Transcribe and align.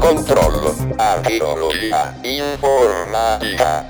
Heavy 0.00 0.14
Control. 0.14 0.94
Archeologia 0.96 2.16
informatica. 2.22 3.86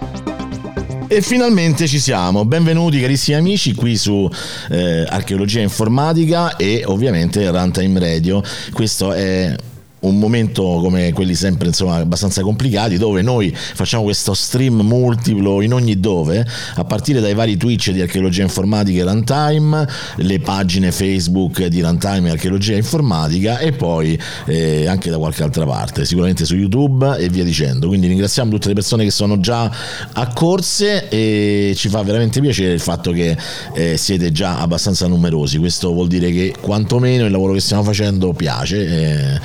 E 1.06 1.22
finalmente 1.22 1.86
ci 1.86 1.98
siamo, 1.98 2.44
benvenuti 2.44 3.00
carissimi 3.00 3.36
amici 3.36 3.74
qui 3.74 3.96
su 3.96 4.28
eh, 4.70 5.04
Archeologia 5.08 5.60
Informatica 5.60 6.56
e 6.56 6.82
ovviamente 6.84 7.48
Runtime 7.50 7.98
Radio. 7.98 8.42
Questo 8.72 9.12
è 9.12 9.54
un 10.00 10.18
momento 10.18 10.62
come 10.62 11.12
quelli 11.12 11.34
sempre 11.34 11.68
insomma 11.68 11.96
abbastanza 11.96 12.42
complicati 12.42 12.96
dove 12.96 13.22
noi 13.22 13.54
facciamo 13.54 14.04
questo 14.04 14.34
stream 14.34 14.80
multiplo 14.80 15.60
in 15.60 15.72
ogni 15.74 15.98
dove 16.00 16.46
a 16.74 16.84
partire 16.84 17.20
dai 17.20 17.34
vari 17.34 17.56
Twitch 17.56 17.90
di 17.90 18.00
archeologia 18.00 18.42
informatica 18.42 19.00
e 19.00 19.04
runtime 19.04 19.86
le 20.16 20.40
pagine 20.40 20.92
Facebook 20.92 21.64
di 21.66 21.80
runtime 21.80 22.28
e 22.28 22.30
archeologia 22.32 22.76
informatica 22.76 23.58
e 23.58 23.72
poi 23.72 24.18
eh, 24.46 24.86
anche 24.86 25.10
da 25.10 25.18
qualche 25.18 25.42
altra 25.42 25.64
parte 25.66 26.04
sicuramente 26.04 26.44
su 26.44 26.56
YouTube 26.56 27.16
e 27.18 27.28
via 27.28 27.44
dicendo. 27.44 27.88
Quindi 27.88 28.06
ringraziamo 28.06 28.50
tutte 28.50 28.68
le 28.68 28.74
persone 28.74 29.04
che 29.04 29.10
sono 29.10 29.40
già 29.40 29.70
accorse 30.12 31.08
e 31.08 31.72
ci 31.76 31.88
fa 31.88 32.02
veramente 32.02 32.40
piacere 32.40 32.72
il 32.72 32.80
fatto 32.80 33.12
che 33.12 33.36
eh, 33.74 33.96
siete 33.96 34.32
già 34.32 34.60
abbastanza 34.60 35.06
numerosi. 35.06 35.58
Questo 35.58 35.92
vuol 35.92 36.08
dire 36.08 36.30
che 36.30 36.54
quantomeno 36.60 37.24
il 37.24 37.30
lavoro 37.30 37.52
che 37.52 37.60
stiamo 37.60 37.82
facendo 37.82 38.32
piace 38.32 38.86
eh, 38.86 39.40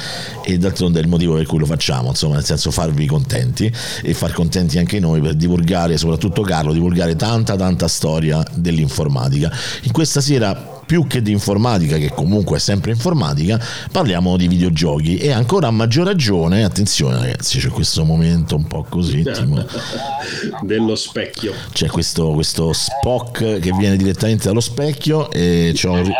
e 0.45 0.57
d'altronde 0.57 0.99
è 0.99 1.01
il 1.01 1.07
motivo 1.07 1.35
per 1.35 1.45
cui 1.45 1.59
lo 1.59 1.65
facciamo, 1.65 2.09
insomma, 2.09 2.35
nel 2.35 2.45
senso 2.45 2.71
farvi 2.71 3.05
contenti 3.07 3.71
e 4.03 4.13
far 4.13 4.31
contenti 4.31 4.77
anche 4.77 4.99
noi 4.99 5.19
per 5.19 5.33
divulgare, 5.33 5.97
soprattutto 5.97 6.43
Carlo, 6.43 6.71
divulgare 6.71 7.15
tanta 7.15 7.55
tanta 7.55 7.87
storia 7.87 8.43
dell'informatica. 8.53 9.51
In 9.83 9.91
questa 9.91 10.21
sera 10.21 10.73
più 10.85 11.07
che 11.07 11.21
di 11.21 11.31
informatica, 11.31 11.97
che 11.97 12.11
comunque 12.13 12.57
è 12.57 12.59
sempre 12.59 12.91
informatica, 12.91 13.59
parliamo 13.91 14.37
di 14.37 14.47
videogiochi 14.47 15.17
e 15.17 15.31
ancora 15.31 15.67
a 15.67 15.71
maggior 15.71 16.05
ragione, 16.05 16.63
attenzione 16.63 17.17
ragazzi, 17.17 17.59
c'è 17.59 17.69
questo 17.69 18.05
momento 18.05 18.55
un 18.55 18.67
po' 18.67 18.85
così 18.87 19.23
tipo, 19.23 19.65
dello 20.61 20.95
specchio. 20.95 21.53
C'è 21.71 21.87
questo, 21.87 22.31
questo 22.31 22.71
Spock 22.71 23.59
che 23.59 23.71
viene 23.77 23.97
direttamente 23.97 24.47
dallo 24.47 24.59
specchio 24.59 25.31
e 25.31 25.71
c'è 25.73 25.89
un 25.89 26.11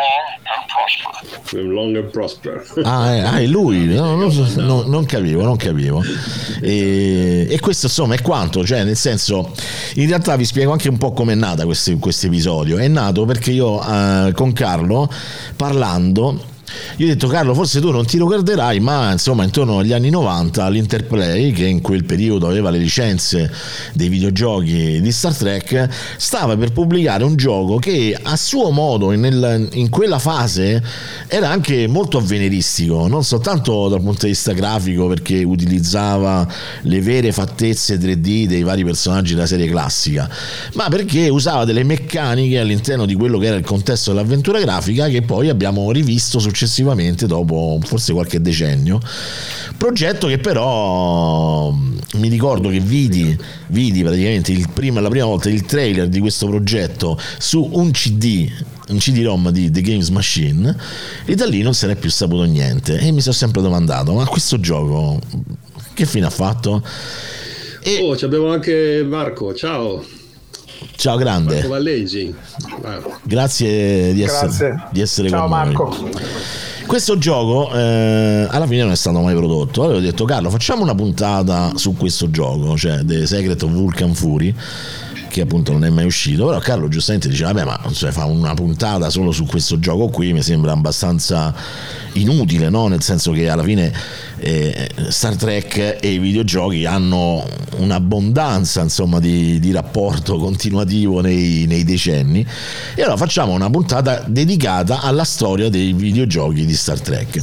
Long 1.52 1.96
and 1.96 2.10
Prosper. 2.10 2.66
Ah, 2.84 3.14
è, 3.14 3.20
ah, 3.20 3.40
è 3.40 3.46
lui? 3.46 3.86
No, 3.96 4.16
non, 4.16 4.54
no, 4.58 4.84
non, 4.84 5.06
capivo, 5.06 5.44
non 5.44 5.56
capivo. 5.56 6.04
E, 6.62 7.48
e, 7.50 7.60
questo 7.60 7.86
insomma 7.86 8.16
è 8.16 8.22
quanto, 8.22 8.66
cioè 8.66 8.84
nel 8.84 8.96
senso, 8.98 9.52
in 9.96 10.08
realtà 10.08 10.36
vi 10.36 10.46
spiego 10.46 10.72
anche 10.72 10.90
un 10.90 10.98
po' 10.98 11.14
come 11.14 11.34
è 11.34 11.36
nata 11.36 11.66
questo 11.66 11.92
episodio. 11.92 12.78
È 12.78 12.88
nato 12.88 13.26
perché 13.26 13.52
io 13.52 13.82
eh, 13.82 14.32
con 14.34 14.54
Carlo, 14.54 15.10
parlando, 15.56 16.54
io 16.98 17.06
ho 17.06 17.10
detto 17.10 17.28
Carlo, 17.28 17.54
forse 17.54 17.82
tu 17.82 17.92
non 17.92 18.06
ti 18.06 18.18
ricorderai, 18.18 18.80
ma 18.80 19.12
insomma 19.12 19.44
intorno 19.44 19.80
agli 19.80 19.94
anni 19.94 20.10
90 20.10 20.70
l'Interplay, 20.70 21.52
che 21.52 21.66
in 21.66 21.82
quel 21.82 22.06
periodo 22.06 22.48
aveva 22.48 22.70
le 22.70 22.78
licenze 22.78 23.52
dei 23.94 24.10
videogiochi 24.10 25.02
di 25.02 25.12
Star 25.12 25.36
Trek, 25.36 25.90
stava 26.18 26.56
per 26.56 26.72
pubblicare 26.72 27.24
un 27.24 27.36
gioco 27.36 27.78
che 27.78 28.18
a 28.22 28.36
suo 28.38 28.70
modo 28.72 29.10
nel, 29.10 29.68
in 29.74 29.90
quella 29.90 30.20
fase 30.20 30.82
era 31.28 31.50
anche 31.50 31.88
molto 31.88 32.18
avveniristico, 32.18 33.08
non 33.08 33.24
soltanto 33.24 33.90
dal 33.90 34.02
punto 34.02 34.26
di 34.26 34.32
vista 34.32 34.54
grafico 34.54 35.08
perché 35.08 35.44
utilizzava 35.44 36.48
le 36.82 37.02
vere 37.02 37.32
fattezze 37.32 37.98
3D 37.98 38.46
dei 38.46 38.64
vari 38.64 38.84
personaggi 38.84 39.34
della 39.34 39.48
serie 39.48 39.68
classica, 39.68 40.30
ma 40.74 40.88
perché 40.90 41.30
usava 41.30 41.66
delle 41.66 41.84
meccaniche 41.84 42.60
all'interno 42.60 43.06
di 43.06 43.16
quello 43.16 43.38
che 43.38 43.48
era 43.48 43.56
il 43.56 43.66
contesto 43.66 44.12
dell'avventura 44.12 44.60
grafica 44.60 45.08
che 45.08 45.22
poi 45.22 45.50
abbiamo 45.50 45.92
rivisto 45.92 46.40
successivamente 46.40 46.65
successivamente, 46.66 47.28
dopo 47.28 47.80
forse 47.84 48.12
qualche 48.12 48.42
decennio. 48.42 49.00
Progetto 49.78 50.28
che 50.28 50.40
però 50.40 51.72
mm, 51.72 51.98
mi 52.16 52.28
ricordo 52.28 52.70
che 52.70 52.80
vidi, 52.80 53.38
vidi 53.68 54.02
praticamente 54.02 54.66
prima, 54.74 55.00
la 55.00 55.10
prima 55.10 55.26
volta 55.26 55.50
il 55.50 55.64
trailer 55.66 56.08
di 56.08 56.20
questo 56.20 56.48
progetto 56.48 57.20
su 57.38 57.70
un 57.74 57.92
CD 57.92 58.52
un 58.88 59.00
CD-ROM 59.00 59.50
di 59.50 59.72
The 59.72 59.82
Games 59.82 60.10
Machine 60.10 60.78
e 61.26 61.34
da 61.34 61.48
lì 61.48 61.64
non 61.64 61.74
se 61.74 61.88
n'è 61.88 61.96
più 61.96 62.12
saputo 62.12 62.44
niente 62.44 63.00
e 63.00 63.12
mi 63.12 63.20
sono 63.20 63.34
sempre 63.34 63.64
domandato 63.64 64.14
ma 64.14 64.28
questo 64.28 64.60
gioco 64.60 65.20
che 65.96 66.06
fine 66.06 66.28
ha 66.28 66.30
fatto? 66.30 66.84
E... 67.82 68.00
Oh, 68.04 68.14
abbiamo 68.14 68.52
anche 68.52 69.04
Marco, 69.04 69.56
ciao. 69.56 70.15
Ciao 70.96 71.18
grande. 71.18 71.56
Marco 71.56 71.70
Valleggi. 71.70 72.34
Grazie 73.24 74.14
di 74.14 74.22
essere, 74.22 74.48
Grazie. 74.48 74.84
Di 74.92 75.02
essere 75.02 75.30
Ciao 75.30 75.42
con 75.42 75.50
Marco. 75.50 75.98
Noi. 76.00 76.12
Questo 76.86 77.18
gioco 77.18 77.72
eh, 77.74 78.48
alla 78.50 78.68
fine 78.68 78.84
non 78.84 78.92
è 78.92 78.96
stato 78.96 79.20
mai 79.20 79.36
prodotto. 79.36 79.84
Allora 79.84 79.98
ho 79.98 80.02
detto 80.02 80.26
Carlo 80.26 80.50
facciamo 80.50 80.84
una 80.84 80.96
puntata 80.96 81.72
su 81.76 81.96
questo 81.96 82.30
gioco, 82.30 82.78
cioè 82.78 83.04
The 83.04 83.26
Secret 83.26 83.62
of 83.64 83.72
Vulcan 83.72 84.14
Fury 84.14 84.54
che 85.36 85.42
appunto 85.42 85.74
non 85.74 85.84
è 85.84 85.90
mai 85.90 86.06
uscito 86.06 86.46
però 86.46 86.60
Carlo 86.60 86.88
giustamente 86.88 87.28
diceva 87.28 87.52
vabbè 87.52 87.66
ma 87.66 87.92
cioè, 87.92 88.12
fa 88.12 88.24
una 88.24 88.54
puntata 88.54 89.10
solo 89.10 89.34
su 89.34 89.46
questo 89.46 89.80
gioco 89.80 90.08
qui 90.08 90.32
mi 90.32 90.42
sembra 90.42 90.72
abbastanza 90.72 91.54
inutile 92.14 92.70
no? 92.70 92.88
nel 92.88 93.02
senso 93.02 93.34
che 93.34 93.50
alla 93.50 93.64
fine 93.64 93.92
eh, 94.38 94.90
Star 95.10 95.36
Trek 95.36 95.98
e 96.00 96.14
i 96.14 96.20
videogiochi 96.20 96.86
hanno 96.86 97.46
un'abbondanza 97.76 98.82
insomma 98.82 99.20
di, 99.20 99.60
di 99.60 99.74
rapporto 99.74 100.38
continuativo 100.38 101.20
nei, 101.20 101.66
nei 101.68 101.84
decenni. 101.84 102.46
E 102.96 103.02
allora 103.02 103.18
facciamo 103.18 103.52
una 103.54 103.70
puntata 103.70 104.24
dedicata 104.26 105.02
alla 105.02 105.24
storia 105.24 105.70
dei 105.70 105.92
videogiochi 105.92 106.66
di 106.66 106.76
Star 106.76 107.02
Trek. 107.02 107.42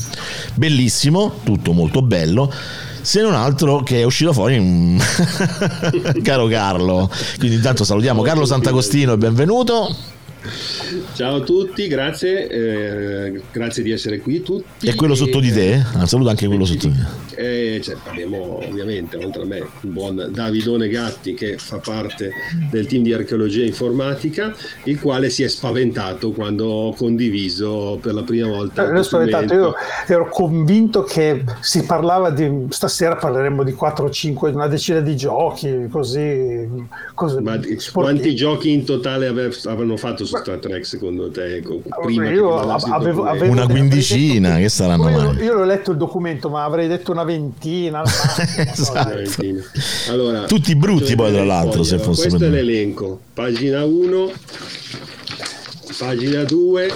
Bellissimo 0.55 1.41
tutto 1.43 1.73
molto 1.73 2.01
bello 2.01 2.51
se 3.03 3.21
non 3.21 3.35
altro 3.35 3.83
che 3.83 4.01
è 4.01 4.05
uscito 4.05 4.33
fuori 4.33 4.57
un 4.59 4.99
caro 6.23 6.47
Carlo. 6.47 7.11
Quindi 7.39 7.57
intanto 7.57 7.85
salutiamo 7.85 8.23
Carlo 8.23 8.45
Sant'Agostino 8.45 9.13
e 9.13 9.17
benvenuto. 9.17 9.95
Ciao 11.15 11.37
a 11.37 11.41
tutti, 11.41 11.87
grazie, 11.87 12.49
eh, 12.49 13.43
grazie 13.53 13.83
di 13.83 13.91
essere 13.93 14.19
qui 14.19 14.43
tutti. 14.43 14.87
E 14.89 14.95
quello 14.95 15.15
sotto 15.15 15.39
di 15.39 15.53
te? 15.53 15.85
Ah, 15.95 16.07
saluto 16.07 16.31
anche 16.31 16.47
quello 16.47 16.65
sotto 16.65 16.89
di 16.89 16.97
te. 16.97 17.32
Eh, 17.37 17.81
cioè, 17.83 17.97
abbiamo 18.07 18.59
ovviamente, 18.67 19.17
oltre 19.17 19.43
a 19.43 19.47
me, 19.47 19.61
un 19.83 19.93
buon 19.93 20.29
Davidone 20.31 20.89
Gatti 20.89 21.35
che 21.35 21.57
fa 21.59 21.79
parte 21.79 22.33
del 22.71 22.87
team 22.87 23.03
di 23.03 23.13
archeologia 23.13 23.65
informatica, 23.65 24.55
il 24.85 25.01
quale 25.01 25.31
si 25.31 25.43
è 25.43 25.49
spaventato 25.49 26.33
quando 26.33 26.67
ho 26.67 26.95
condiviso 26.95 27.99
per 28.01 28.15
la 28.15 28.23
prima 28.23 28.49
volta. 28.49 28.93
Eh, 28.93 29.03
spaventato, 29.03 29.55
io 29.55 29.75
ero 30.07 30.29
convinto 30.29 31.03
che 31.03 31.45
si 31.61 31.85
parlava 31.85 32.31
di, 32.31 32.67
stasera 32.69 33.17
parleremo 33.17 33.63
di 33.63 33.73
4 33.73 34.07
o 34.07 34.11
5, 34.11 34.51
una 34.51 34.69
decina 34.69 35.01
di 35.01 35.17
giochi, 35.17 35.87
così. 35.91 36.69
così 37.15 37.41
Ma 37.41 37.59
quanti 37.93 38.35
giochi 38.35 38.73
in 38.73 38.85
totale 38.85 39.27
avevano 39.27 39.97
fatto 39.97 40.25
su 40.25 40.37
Star 40.37 40.59
Trek 40.59 40.85
secondo 40.85 41.31
te? 41.31 41.63
Prima 42.03 42.31
io 42.31 42.59
avevo, 42.59 43.25
avevo, 43.25 43.53
una 43.53 43.67
quindicina, 43.67 44.57
che 44.57 44.69
saranno 44.69 45.09
io, 45.09 45.33
io 45.43 45.55
l'ho 45.55 45.65
letto 45.65 45.93
il 45.93 45.97
documento, 45.97 46.49
ma 46.49 46.65
avrei 46.65 46.89
detto 46.89 47.13
una 47.13 47.22
ventina. 47.25 48.03
esatto. 48.07 49.23
allora, 50.09 50.45
Tutti 50.45 50.75
brutti 50.75 51.15
poi 51.15 51.33
tra 51.33 51.45
l'altro, 51.45 51.83
se 51.83 51.99
fosse 51.99 52.29
Questo 52.29 52.45
è 52.45 52.49
l'elenco, 52.49 53.21
pagina 53.35 53.85
1, 53.85 54.33
pagina 55.99 56.45
2 56.45 56.93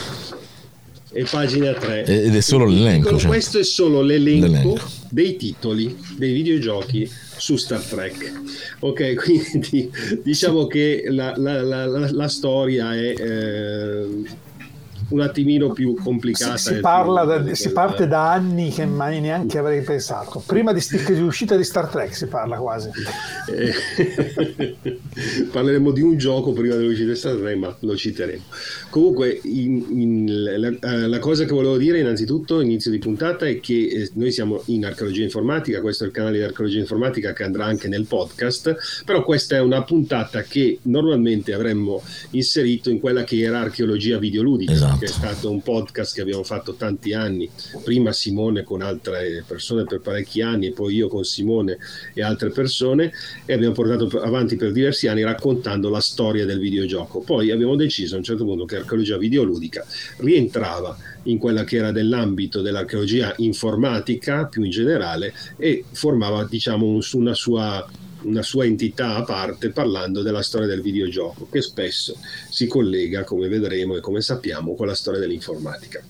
e 1.12 1.24
pagina 1.24 1.72
3. 1.72 2.04
Ed 2.04 2.34
è 2.34 2.40
solo 2.40 2.66
l'elenco. 2.66 3.16
Cioè. 3.18 3.28
Questo 3.28 3.58
è 3.58 3.64
solo 3.64 4.02
l'elenco, 4.02 4.46
l'elenco, 4.46 4.80
dei 5.08 5.36
titoli 5.36 5.96
dei 6.16 6.32
videogiochi 6.32 7.10
su 7.36 7.56
Star 7.56 7.80
Trek. 7.80 8.32
Ok, 8.80 9.14
quindi 9.22 9.90
diciamo 10.22 10.66
che 10.66 11.04
la, 11.08 11.34
la, 11.36 11.62
la, 11.62 12.10
la 12.10 12.28
storia 12.28 12.94
è 12.94 13.14
eh, 13.16 14.06
un 15.08 15.20
attimino 15.20 15.72
più 15.72 15.94
complicata. 15.94 16.56
Si, 16.56 16.74
si, 16.74 16.80
parla 16.80 17.24
da, 17.24 17.54
si 17.54 17.70
parte 17.70 18.08
da 18.08 18.32
anni 18.32 18.70
che 18.70 18.86
mai 18.86 19.20
neanche 19.20 19.58
avrei 19.58 19.82
pensato. 19.82 20.42
Prima 20.44 20.72
di, 20.72 20.80
di 21.06 21.20
uscita 21.20 21.56
di 21.56 21.64
Star 21.64 21.88
Trek 21.88 22.14
si 22.14 22.26
parla 22.26 22.56
quasi. 22.56 22.90
Eh, 23.50 24.98
parleremo 25.52 25.92
di 25.92 26.02
un 26.02 26.16
gioco 26.16 26.52
prima 26.52 26.74
dell'uscita 26.74 27.10
di 27.10 27.16
Star 27.16 27.36
Trek, 27.36 27.56
ma 27.56 27.76
lo 27.80 27.96
citeremo. 27.96 28.42
Comunque, 28.90 29.38
in, 29.44 29.84
in, 29.90 30.44
la, 30.60 30.68
eh, 30.68 31.06
la, 31.06 31.18
cosa 31.18 31.44
che 31.44 31.52
volevo 31.52 31.76
dire 31.76 32.00
innanzitutto, 32.00 32.60
inizio 32.60 32.90
di 32.90 32.98
puntata, 32.98 33.46
è 33.46 33.60
che 33.60 33.86
eh, 33.86 34.10
noi 34.14 34.32
siamo 34.32 34.62
in 34.66 34.84
archeologia 34.84 35.22
informatica, 35.22 35.80
questo 35.80 36.04
è 36.04 36.06
il 36.08 36.12
canale 36.12 36.38
di 36.38 36.42
archeologia 36.42 36.80
informatica 36.80 37.32
che 37.32 37.44
andrà 37.44 37.66
anche 37.66 37.88
nel 37.88 38.06
podcast, 38.06 39.04
però 39.04 39.22
questa 39.22 39.56
è 39.56 39.60
una 39.60 39.82
puntata 39.84 40.42
che 40.42 40.78
normalmente 40.82 41.52
avremmo 41.52 42.02
inserito 42.30 42.90
in 42.90 42.98
quella 42.98 43.22
che 43.22 43.38
era 43.38 43.60
archeologia 43.60 44.18
videoludica. 44.18 44.72
Esatto 44.72 44.95
esatto. 44.96 44.98
che 44.98 45.04
è 45.04 45.08
stato 45.08 45.50
un 45.50 45.62
podcast 45.62 46.14
che 46.14 46.20
abbiamo 46.22 46.42
fatto 46.42 46.74
tanti 46.74 47.12
anni, 47.12 47.48
prima 47.84 48.12
Simone 48.12 48.62
con 48.62 48.82
altre 48.82 49.44
persone 49.46 49.84
per 49.84 50.00
parecchi 50.00 50.40
anni 50.40 50.72
poi 50.72 50.94
io 50.94 51.08
con 51.08 51.24
Simone 51.24 51.78
e 52.14 52.22
altre 52.22 52.50
persone 52.50 53.12
e 53.44 53.52
abbiamo 53.52 53.74
portato 53.74 54.06
avanti 54.20 54.56
per 54.56 54.72
diversi 54.72 55.08
anni 55.08 55.22
raccontando 55.22 55.88
la 55.90 56.00
storia 56.00 56.44
del 56.44 56.58
videogioco. 56.58 57.20
Poi 57.20 57.50
abbiamo 57.50 57.76
deciso 57.76 58.14
a 58.14 58.18
un 58.18 58.24
certo 58.24 58.44
punto 58.44 58.64
che 58.64 58.76
archeologia 58.76 59.16
videoludica 59.16 59.84
rientrava 60.18 60.96
in 61.24 61.38
quella 61.38 61.64
che 61.64 61.76
era 61.76 61.92
dell'ambito 61.92 62.60
dell'archeologia 62.62 63.34
informatica 63.38 64.46
più 64.46 64.62
in 64.62 64.70
generale 64.70 65.32
e 65.56 65.84
formava 65.90 66.44
diciamo 66.44 66.98
una 67.12 67.34
sua 67.34 67.86
una 68.22 68.42
sua 68.42 68.64
entità 68.64 69.14
a 69.14 69.22
parte 69.22 69.70
parlando 69.70 70.22
della 70.22 70.42
storia 70.42 70.66
del 70.66 70.82
videogioco, 70.82 71.48
che 71.50 71.62
spesso 71.62 72.18
si 72.50 72.66
collega, 72.66 73.24
come 73.24 73.48
vedremo 73.48 73.96
e 73.96 74.00
come 74.00 74.20
sappiamo, 74.20 74.74
con 74.74 74.86
la 74.86 74.94
storia 74.94 75.20
dell'informatica. 75.20 76.02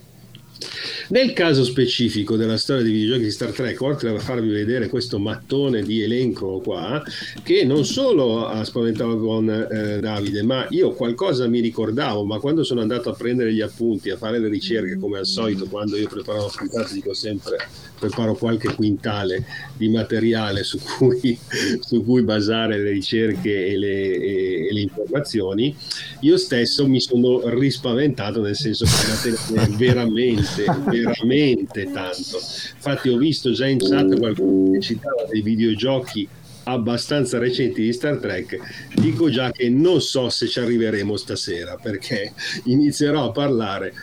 Nel 1.08 1.32
caso 1.32 1.62
specifico 1.62 2.37
della 2.37 2.56
storia 2.56 2.82
dei 2.82 2.93
videogiochi 2.93 3.25
di 3.25 3.31
Star 3.31 3.50
Trek, 3.50 3.81
oltre 3.81 4.11
a 4.11 4.19
farvi 4.19 4.49
vedere 4.49 4.88
questo 4.88 5.20
mattone 5.20 5.82
di 5.82 6.03
elenco 6.03 6.58
qua, 6.58 7.00
che 7.44 7.64
non 7.64 7.85
solo 7.85 8.47
ha 8.47 8.64
spaventato 8.64 9.17
con 9.19 9.49
eh, 9.49 10.00
Davide, 10.00 10.43
ma 10.43 10.67
io 10.70 10.93
qualcosa 10.94 11.47
mi 11.47 11.61
ricordavo, 11.61 12.25
ma 12.25 12.41
quando 12.41 12.64
sono 12.64 12.81
andato 12.81 13.11
a 13.11 13.14
prendere 13.14 13.55
gli 13.55 13.61
appunti, 13.61 14.11
a 14.11 14.17
fare 14.17 14.41
le 14.41 14.49
ricerche, 14.49 14.99
come 14.99 15.19
al 15.19 15.26
solito, 15.26 15.67
quando 15.67 15.97
io 15.97 16.08
preparo 16.08 16.43
la 16.43 16.53
puntata, 16.56 16.93
dico 16.93 17.14
sempre 17.14 17.56
preparo 17.99 18.35
qualche 18.35 18.75
quintale 18.75 19.44
di 19.76 19.88
materiale 19.88 20.62
su 20.62 20.79
cui, 20.79 21.38
su 21.81 22.05
cui 22.05 22.23
basare 22.23 22.79
le 22.79 22.91
ricerche 22.91 23.67
e 23.67 23.76
le, 23.76 24.14
e, 24.14 24.69
e 24.69 24.73
le, 24.73 24.81
informazioni, 24.81 25.75
io 26.20 26.37
stesso 26.37 26.87
mi 26.87 27.00
sono 27.00 27.49
rispaventato 27.49 28.41
nel 28.41 28.56
senso 28.56 28.85
che 28.85 29.31
è 29.31 29.69
veramente, 29.70 30.64
veramente 31.01 31.91
tanto. 31.91 32.39
Infatti 32.75 33.09
ho 33.09 33.17
visto 33.17 33.53
già 33.53 33.67
in 33.67 33.79
chat 33.79 34.19
qualcuno 34.19 34.73
che 34.73 34.81
citava 34.81 35.27
dei 35.31 35.43
videogiochi 35.43 36.29
abbastanza 36.65 37.39
recenti 37.39 37.83
di 37.83 37.93
Star 37.93 38.17
Trek, 38.17 38.59
dico 38.95 39.31
già 39.31 39.53
che 39.53 39.69
non 39.69 40.01
so 40.01 40.29
se 40.29 40.49
ci 40.49 40.59
arriveremo 40.59 41.17
stasera 41.17 41.77
perché 41.81 42.33
inizierò 42.65 43.25
a 43.25 43.31
parlare 43.31 43.95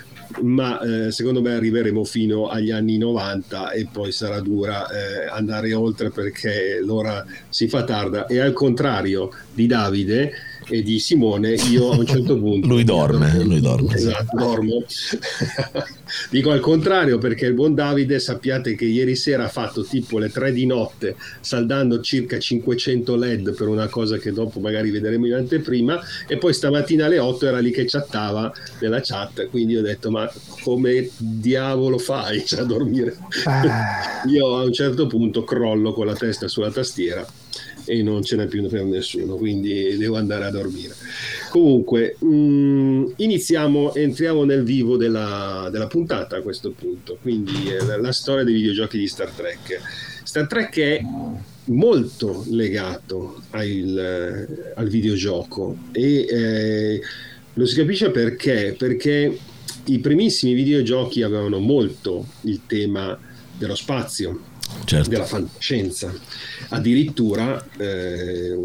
ma 0.41 0.79
eh, 0.79 1.11
secondo 1.11 1.41
me 1.41 1.53
arriveremo 1.53 2.03
fino 2.03 2.47
agli 2.47 2.71
anni 2.71 2.97
90 2.97 3.71
e 3.71 3.87
poi 3.91 4.11
sarà 4.11 4.39
dura 4.39 4.87
eh, 4.87 5.27
andare 5.27 5.73
oltre 5.73 6.09
perché 6.09 6.79
l'ora 6.81 7.23
si 7.49 7.67
fa 7.67 7.83
tarda 7.83 8.25
e 8.25 8.39
al 8.39 8.53
contrario 8.53 9.31
di 9.53 9.67
Davide 9.67 10.31
e 10.67 10.81
di 10.81 10.99
Simone, 10.99 11.53
io 11.53 11.91
a 11.91 11.97
un 11.97 12.05
certo 12.05 12.37
punto... 12.39 12.67
lui 12.67 12.83
dorme, 12.83 13.43
lui 13.43 13.61
dorme. 13.61 13.93
Esatto, 13.93 14.37
dormo. 14.37 14.83
Dico 16.29 16.51
al 16.51 16.59
contrario 16.59 17.17
perché 17.17 17.45
il 17.45 17.53
buon 17.53 17.73
Davide 17.73 18.19
sappiate 18.19 18.75
che 18.75 18.85
ieri 18.85 19.15
sera 19.15 19.45
ha 19.45 19.49
fatto 19.49 19.83
tipo 19.83 20.19
le 20.19 20.29
3 20.29 20.51
di 20.51 20.65
notte 20.65 21.15
saldando 21.39 22.01
circa 22.01 22.37
500 22.37 23.15
led 23.15 23.53
per 23.55 23.67
una 23.67 23.87
cosa 23.87 24.17
che 24.17 24.31
dopo 24.31 24.59
magari 24.59 24.91
vedremo 24.91 25.25
in 25.25 25.33
anteprima 25.33 25.99
e 26.27 26.37
poi 26.37 26.53
stamattina 26.53 27.05
alle 27.05 27.19
8 27.19 27.47
era 27.47 27.59
lì 27.59 27.71
che 27.71 27.85
chattava 27.85 28.51
nella 28.79 29.01
chat 29.01 29.47
quindi 29.49 29.75
ho 29.75 29.81
detto 29.81 30.11
ma 30.11 30.31
come 30.61 31.09
diavolo 31.17 31.97
fai 31.97 32.43
a 32.57 32.63
dormire? 32.63 33.17
Ah. 33.45 34.23
io 34.27 34.57
a 34.57 34.63
un 34.63 34.73
certo 34.73 35.07
punto 35.07 35.43
crollo 35.43 35.93
con 35.93 36.05
la 36.05 36.15
testa 36.15 36.47
sulla 36.47 36.71
tastiera 36.71 37.25
e 37.85 38.01
non 38.01 38.23
ce 38.23 38.35
n'è 38.35 38.47
più 38.47 38.67
per 38.67 38.83
nessuno, 38.83 39.35
quindi 39.35 39.97
devo 39.97 40.17
andare 40.17 40.45
a 40.45 40.49
dormire. 40.51 40.95
Comunque, 41.49 42.15
mh, 42.19 42.25
mm, 42.25 43.05
iniziamo, 43.17 43.93
entriamo 43.93 44.43
nel 44.43 44.63
vivo 44.63 44.97
della, 44.97 45.69
della, 45.71 45.87
puntata 45.87 46.37
a 46.37 46.41
questo 46.41 46.71
punto, 46.71 47.17
quindi 47.21 47.71
eh, 47.71 47.99
la 47.99 48.11
storia 48.11 48.43
dei 48.43 48.53
videogiochi 48.53 48.97
di 48.97 49.07
Star 49.07 49.29
Trek. 49.29 49.79
Star 50.23 50.47
Trek 50.47 50.79
è 50.79 51.01
molto 51.65 52.43
legato 52.49 53.41
al, 53.51 53.67
eh, 53.67 54.71
al 54.75 54.87
videogioco 54.87 55.77
e 55.91 56.25
eh, 56.27 57.01
lo 57.53 57.65
si 57.65 57.75
capisce 57.75 58.09
perché, 58.09 58.75
perché 58.77 59.37
i 59.85 59.99
primissimi 59.99 60.53
videogiochi 60.53 61.21
avevano 61.21 61.59
molto 61.59 62.25
il 62.41 62.61
tema 62.65 63.17
dello 63.57 63.75
spazio, 63.75 64.39
certo. 64.85 65.09
della 65.09 65.25
fantascienza. 65.25 66.13
Addirittura 66.69 67.63
eh, 67.77 68.57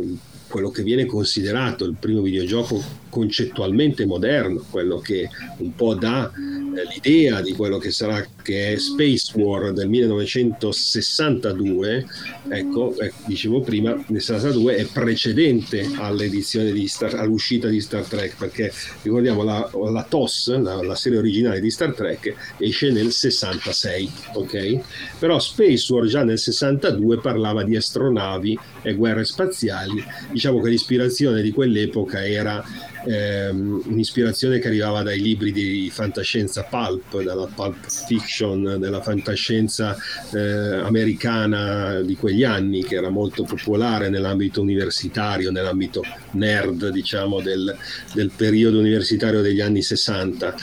quello 0.49 0.71
che 0.71 0.83
viene 0.83 1.05
considerato 1.07 1.85
il 1.85 1.97
primo 1.99 2.23
videogioco 2.23 2.83
concettualmente 3.09 4.07
moderno, 4.07 4.65
quello 4.71 4.99
che 4.99 5.29
un 5.59 5.75
po' 5.75 5.95
dà 5.95 6.31
eh, 6.31 6.83
l'idea 6.95 7.41
di 7.41 7.53
quello 7.53 7.79
che 7.79 7.91
sarà 7.91 8.25
che 8.49 8.73
è 8.73 8.79
Space 8.79 9.39
War 9.39 9.75
del 9.75 9.91
1962, 9.91 12.07
ecco, 12.49 12.99
eh, 12.99 13.13
dicevo 13.27 13.61
prima, 13.61 14.03
nel 14.07 14.23
62 14.23 14.77
è 14.77 14.87
precedente 14.87 15.87
all'edizione 15.97 16.73
di 16.73 16.89
Star, 16.89 17.17
all'uscita 17.17 17.69
di 17.69 17.79
Star 17.81 18.05
Trek, 18.05 18.37
perché 18.39 18.73
ricordiamo 19.03 19.43
la, 19.43 19.71
la 19.91 20.07
TOS, 20.09 20.57
la, 20.61 20.83
la, 20.83 20.95
serie 20.95 21.19
originale 21.19 21.61
di 21.61 21.71
Star 21.71 21.93
Trek, 21.93 22.35
esce 22.57 22.91
nel 22.91 23.13
66, 23.13 24.11
ok? 24.35 24.79
Però 25.19 25.39
Space 25.39 25.93
War 25.93 26.07
già 26.07 26.25
nel 26.25 26.39
62 26.39 27.21
parlava 27.21 27.65
di 27.65 27.77
astronavi 27.77 28.59
e 28.81 28.95
guerre 28.95 29.27
spaziali, 29.27 30.03
diciamo 30.31 30.63
che 30.63 30.71
l'ispirazione 30.71 31.43
di 31.43 31.51
quell'epoca 31.51 32.27
era 32.27 32.65
ehm, 33.09 33.83
un'ispirazione 33.87 34.59
che 34.59 34.69
arrivava 34.69 35.03
dai 35.03 35.21
libri 35.21 35.53
di 35.53 35.91
fantascienza 35.93 36.65
pulp, 36.65 37.23
dalla 37.23 37.47
pulp 37.47 37.89
fiction, 37.89 38.77
della 38.79 39.01
fantascienza 39.01 39.97
eh, 40.35 40.39
americana 40.39 42.01
di 42.01 42.17
quegli 42.17 42.45
anni, 42.45 42.85
che 42.85 42.97
era 42.97 43.09
molto 43.09 43.45
popolare 43.45 44.09
nell'ambito 44.11 44.61
universitario, 44.61 45.51
nell'ambito 45.51 46.03
nerd, 46.33 46.91
diciamo, 46.91 47.41
del, 47.41 47.75
del 48.13 48.31
periodo 48.35 48.79
universitario 48.79 49.41
degli 49.41 49.61
anni 49.61 49.83
60 49.83 50.55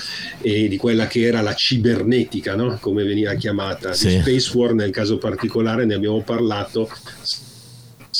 e 0.41 0.67
di 0.67 0.77
quella 0.77 1.07
che 1.07 1.21
era 1.21 1.41
la 1.41 1.53
cibernetica, 1.53 2.55
no? 2.55 2.77
come 2.79 3.03
veniva 3.03 3.33
chiamata, 3.33 3.93
sì. 3.93 4.07
di 4.07 4.19
Space 4.21 4.57
War 4.57 4.73
nel 4.73 4.91
caso 4.91 5.17
particolare 5.17 5.85
ne 5.85 5.95
abbiamo 5.95 6.21
parlato 6.21 6.89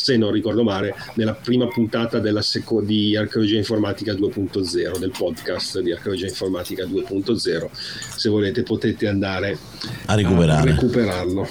se 0.06 0.18
non 0.18 0.30
ricordo 0.30 0.62
male, 0.62 0.94
nella 1.16 1.34
prima 1.34 1.66
puntata 1.66 2.22
seco- 2.44 2.80
di 2.80 3.18
Archeologia 3.18 3.58
Informatica 3.58 4.14
2.0, 4.14 5.00
del 5.00 5.10
podcast 5.10 5.80
di 5.80 5.92
Archeologia 5.92 6.28
Informatica 6.28 6.84
2.0. 6.84 7.70
Se 8.16 8.30
volete 8.30 8.62
potete 8.62 9.08
andare 9.08 9.58
a, 10.06 10.14
a 10.70 10.74
recuperarlo. 10.74 11.48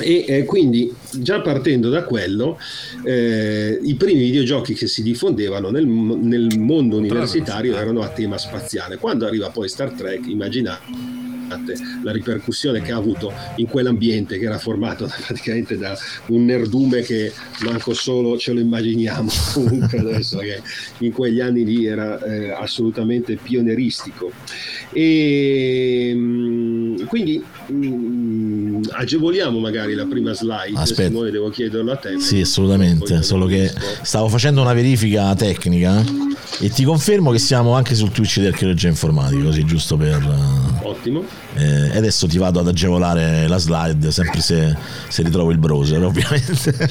E 0.00 0.24
eh, 0.26 0.44
quindi 0.44 0.92
già 1.12 1.40
partendo 1.40 1.88
da 1.88 2.02
quello, 2.02 2.58
eh, 3.04 3.78
i 3.80 3.94
primi 3.94 4.22
videogiochi 4.22 4.74
che 4.74 4.88
si 4.88 5.04
diffondevano 5.04 5.70
nel, 5.70 5.86
nel 5.86 6.58
mondo 6.58 6.96
universitario 6.96 7.76
erano 7.76 8.02
a 8.02 8.08
tema 8.08 8.38
spaziale. 8.38 8.96
Quando 8.96 9.24
arriva 9.24 9.50
poi 9.50 9.68
Star 9.68 9.92
Trek, 9.92 10.26
immaginate 10.26 11.21
la 12.02 12.12
ripercussione 12.12 12.80
che 12.82 12.92
ha 12.92 12.96
avuto 12.96 13.32
in 13.56 13.66
quell'ambiente 13.66 14.38
che 14.38 14.44
era 14.44 14.58
formato 14.58 15.06
da, 15.06 15.14
praticamente 15.26 15.76
da 15.76 15.96
un 16.26 16.44
nerdume 16.44 17.02
che 17.02 17.32
manco 17.64 17.94
solo 17.94 18.38
ce 18.38 18.52
lo 18.52 18.60
immaginiamo 18.60 19.30
comunque 19.52 19.98
adesso 19.98 20.38
che 20.38 20.60
in 20.98 21.12
quegli 21.12 21.40
anni 21.40 21.64
lì 21.64 21.86
era 21.86 22.22
eh, 22.22 22.50
assolutamente 22.50 23.36
pionieristico 23.36 24.30
e 24.92 26.12
mh, 26.14 27.06
quindi 27.06 27.42
mh, 27.66 28.80
agevoliamo 28.90 29.58
magari 29.58 29.94
la 29.94 30.06
prima 30.06 30.32
slide 30.32 30.78
Aspetta. 30.78 31.08
Simone 31.08 31.30
devo 31.30 31.50
chiederlo 31.50 31.92
a 31.92 31.96
te 31.96 32.18
sì 32.18 32.40
assolutamente 32.40 33.22
solo 33.22 33.46
che 33.46 33.70
stavo 34.02 34.28
facendo 34.28 34.60
una 34.60 34.72
verifica 34.72 35.34
tecnica 35.34 36.04
e 36.60 36.68
ti 36.68 36.84
confermo 36.84 37.30
che 37.30 37.38
siamo 37.38 37.74
anche 37.74 37.94
sul 37.94 38.10
Twitch 38.10 38.40
di 38.40 38.46
archeologia 38.46 38.88
informatica 38.88 39.44
così 39.44 39.64
giusto 39.64 39.96
per 39.96 40.71
ottimo. 40.92 41.24
Eh, 41.54 41.90
e 41.92 41.96
adesso 41.96 42.26
ti 42.26 42.38
vado 42.38 42.60
ad 42.60 42.68
agevolare 42.68 43.46
la 43.48 43.58
slide 43.58 44.10
sempre 44.10 44.40
se, 44.40 44.76
se 45.08 45.22
ritrovo 45.22 45.50
il 45.50 45.58
browser 45.58 46.02
ovviamente. 46.04 46.88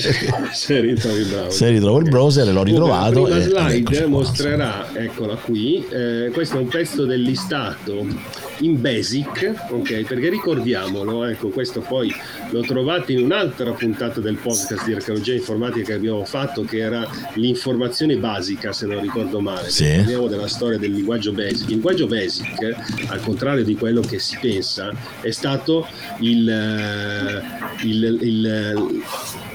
Se 0.51 0.79
ritrovo 0.79 1.17
il 1.17 1.25
browser. 1.27 1.51
Se 1.51 1.69
ritrovo 1.69 1.99
il 1.99 2.09
browser 2.09 2.47
l'ho 2.51 2.63
ritrovato 2.63 3.27
la 3.27 3.41
slide 3.41 4.05
mostrerà 4.07 4.87
qua, 4.91 4.99
eccola 4.99 5.35
qui. 5.35 5.85
Eh, 5.89 6.29
questo 6.33 6.57
è 6.57 6.59
un 6.59 6.67
pezzo 6.67 7.05
del 7.05 7.21
listato 7.21 8.05
in 8.59 8.79
basic 8.79 9.53
ok? 9.69 10.05
Perché 10.05 10.29
ricordiamolo 10.29 11.25
ecco 11.25 11.49
questo 11.49 11.81
poi 11.81 12.13
lo 12.51 12.61
trovate 12.61 13.13
in 13.13 13.23
un'altra 13.23 13.71
puntata 13.71 14.19
del 14.19 14.35
podcast 14.35 14.85
di 14.85 14.93
archeologia 14.93 15.33
informatica 15.33 15.87
che 15.87 15.93
abbiamo 15.93 16.23
fatto 16.25 16.63
che 16.63 16.77
era 16.77 17.07
l'informazione 17.35 18.17
basica 18.17 18.71
se 18.71 18.85
non 18.85 19.01
ricordo 19.01 19.39
male. 19.39 19.69
Sì. 19.69 19.85
parliamo 19.95 20.27
della 20.27 20.47
storia 20.47 20.77
del 20.77 20.91
linguaggio 20.91 21.31
basic. 21.31 21.61
Il 21.61 21.73
linguaggio 21.73 22.07
basic 22.07 22.75
al 23.07 23.21
contrario 23.21 23.63
di 23.63 23.75
quello 23.75 23.90
che 23.99 24.19
si 24.19 24.37
pensa 24.39 24.93
è 25.19 25.31
stato 25.31 25.85
il, 26.19 26.49
eh, 26.49 27.85
il, 27.85 28.19
il 28.21 29.01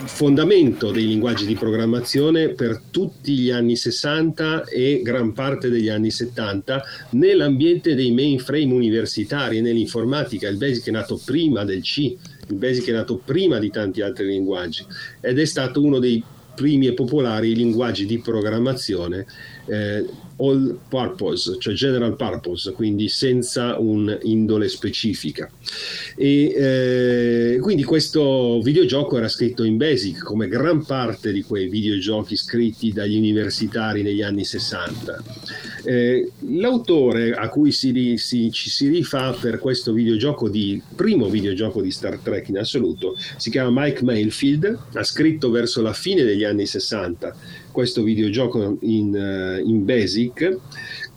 fondamento 0.04 0.90
dei 0.90 1.06
linguaggi 1.06 1.46
di 1.46 1.54
programmazione 1.54 2.50
per 2.50 2.80
tutti 2.90 3.36
gli 3.36 3.50
anni 3.50 3.76
60 3.76 4.64
e 4.64 5.00
gran 5.02 5.32
parte 5.32 5.70
degli 5.70 5.88
anni 5.88 6.10
70 6.10 6.82
nell'ambiente 7.10 7.94
dei 7.94 8.12
mainframe 8.12 8.72
universitari 8.72 9.58
e 9.58 9.60
nell'informatica. 9.62 10.48
Il 10.48 10.56
BASIC 10.56 10.88
è 10.88 10.90
nato 10.90 11.20
prima 11.24 11.64
del 11.64 11.80
C, 11.80 11.98
il 11.98 12.54
BASIC 12.54 12.88
è 12.88 12.92
nato 12.92 13.20
prima 13.24 13.58
di 13.58 13.70
tanti 13.70 14.02
altri 14.02 14.26
linguaggi 14.26 14.84
ed 15.20 15.38
è 15.38 15.44
stato 15.44 15.82
uno 15.82 15.98
dei 15.98 16.22
primi 16.54 16.86
e 16.86 16.94
popolari 16.94 17.54
linguaggi 17.54 18.06
di 18.06 18.18
programmazione 18.18 19.26
eh, 19.66 20.04
all 20.38 20.78
purpose, 20.88 21.56
cioè 21.58 21.74
general 21.74 22.16
purpose, 22.16 22.72
quindi 22.72 23.08
senza 23.08 23.78
un'indole 23.78 24.68
specifica. 24.68 25.50
E 26.16 26.52
eh, 26.56 27.58
quindi 27.60 27.84
questo 27.84 28.60
videogioco 28.62 29.16
era 29.16 29.28
scritto 29.28 29.64
in 29.64 29.76
Basic, 29.76 30.22
come 30.22 30.48
gran 30.48 30.84
parte 30.84 31.32
di 31.32 31.42
quei 31.42 31.68
videogiochi 31.68 32.36
scritti 32.36 32.92
dagli 32.92 33.16
universitari 33.16 34.02
negli 34.02 34.22
anni 34.22 34.44
60. 34.44 35.22
Eh, 35.84 36.30
l'autore 36.40 37.32
a 37.32 37.48
cui 37.48 37.70
si, 37.70 38.16
si, 38.16 38.50
ci 38.50 38.70
si 38.70 38.88
rifà 38.88 39.32
per 39.32 39.58
questo 39.58 39.92
videogioco 39.92 40.48
di 40.48 40.82
primo 40.94 41.28
videogioco 41.28 41.80
di 41.80 41.92
Star 41.92 42.18
Trek 42.18 42.48
in 42.48 42.58
assoluto 42.58 43.16
si 43.36 43.50
chiama 43.50 43.84
Mike 43.84 44.02
Mayfield, 44.02 44.78
ha 44.94 45.02
scritto 45.02 45.50
verso 45.50 45.82
la 45.82 45.92
fine 45.92 46.24
degli 46.24 46.44
anni 46.44 46.66
60 46.66 47.36
questo 47.76 48.02
videogioco 48.02 48.78
in, 48.80 49.14
eh, 49.14 49.60
in 49.60 49.84
Basic 49.84 50.58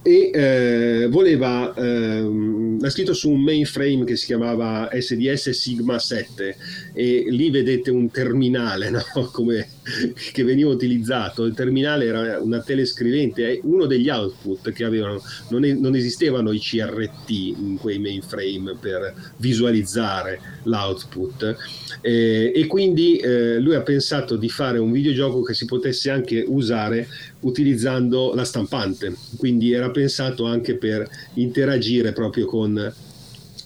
e 0.01 0.29
eh, 0.33 1.07
voleva 1.07 1.73
ehm, 1.73 2.79
ha 2.81 2.89
scritto 2.89 3.13
su 3.13 3.29
un 3.29 3.41
mainframe 3.41 4.03
che 4.03 4.17
si 4.17 4.25
chiamava 4.25 4.89
SDS 4.91 5.51
Sigma 5.51 5.97
7 5.97 6.57
e 6.93 7.25
lì 7.29 7.49
vedete 7.49 7.91
un 7.91 8.11
terminale 8.11 8.89
no? 8.91 9.01
Come, 9.31 9.69
che 10.31 10.43
veniva 10.43 10.69
utilizzato 10.69 11.45
il 11.45 11.53
terminale 11.53 12.05
era 12.05 12.39
una 12.41 12.61
telescrivente 12.61 13.51
è 13.51 13.59
uno 13.63 13.85
degli 13.85 14.09
output 14.09 14.71
che 14.71 14.83
avevano. 14.83 15.21
Non, 15.49 15.65
è, 15.65 15.73
non 15.73 15.95
esistevano 15.95 16.51
i 16.51 16.59
CRT 16.59 17.29
in 17.29 17.77
quei 17.79 17.99
mainframe 17.99 18.75
per 18.79 19.13
visualizzare 19.37 20.39
l'output. 20.63 21.55
Eh, 22.01 22.51
e 22.55 22.67
quindi 22.67 23.17
eh, 23.17 23.59
lui 23.59 23.75
ha 23.75 23.81
pensato 23.81 24.35
di 24.35 24.49
fare 24.49 24.77
un 24.77 24.91
videogioco 24.91 25.41
che 25.41 25.53
si 25.53 25.65
potesse 25.65 26.09
anche 26.09 26.43
usare 26.45 27.07
utilizzando 27.41 28.33
la 28.33 28.43
stampante, 28.43 29.15
quindi 29.37 29.71
era 29.71 29.89
pensato 29.89 30.45
anche 30.45 30.75
per 30.75 31.07
interagire 31.35 32.11
proprio 32.11 32.45
con 32.45 32.93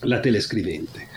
la 0.06 0.20
telescrivente 0.20 1.08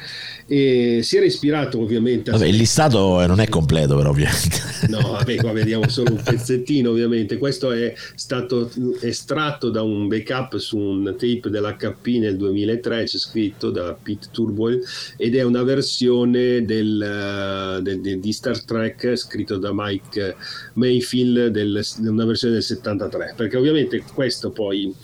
e 0.49 1.00
si 1.03 1.17
era 1.17 1.26
ispirato 1.26 1.81
ovviamente 1.81 2.31
a... 2.31 2.35
Vabbè, 2.35 2.47
il 2.47 2.57
listato 2.57 3.25
non 3.26 3.41
è 3.41 3.49
completo 3.49 3.97
però 3.97 4.11
ovviamente. 4.11 4.62
No 4.88 5.00
vabbè 5.00 5.37
qua 5.37 5.53
vediamo 5.53 5.88
solo 5.88 6.12
un 6.12 6.23
pezzettino 6.23 6.91
ovviamente. 6.91 7.38
Questo 7.38 7.73
è 7.73 7.93
stato 8.15 8.71
estratto 9.00 9.71
da 9.71 9.83
un 9.83 10.07
backup 10.07 10.57
su 10.59 10.79
un 10.79 11.05
tape 11.19 11.50
dell'HP 11.50 12.07
nel 12.19 12.37
2003 12.37 13.05
c'è 13.05 13.19
scritto 13.19 13.71
da 13.71 13.97
Pete 14.00 14.29
Turboil 14.31 14.83
ed 15.17 15.35
è 15.35 15.43
una 15.43 15.62
versione 15.62 16.65
del, 16.65 17.81
del, 17.83 18.00
del, 18.00 18.21
di 18.21 18.33
Star 18.33 18.62
Trek 18.62 19.17
scritto 19.17 19.57
da 19.59 19.71
Mike 19.73 20.37
Mayfield 20.75 21.49
del, 21.49 21.85
una 21.99 22.25
versione 22.25 22.55
del 22.55 22.62
73 22.62 23.35
perché 23.37 23.57
ovviamente 23.57 24.05
questo 24.15 24.50
poi 24.50 24.95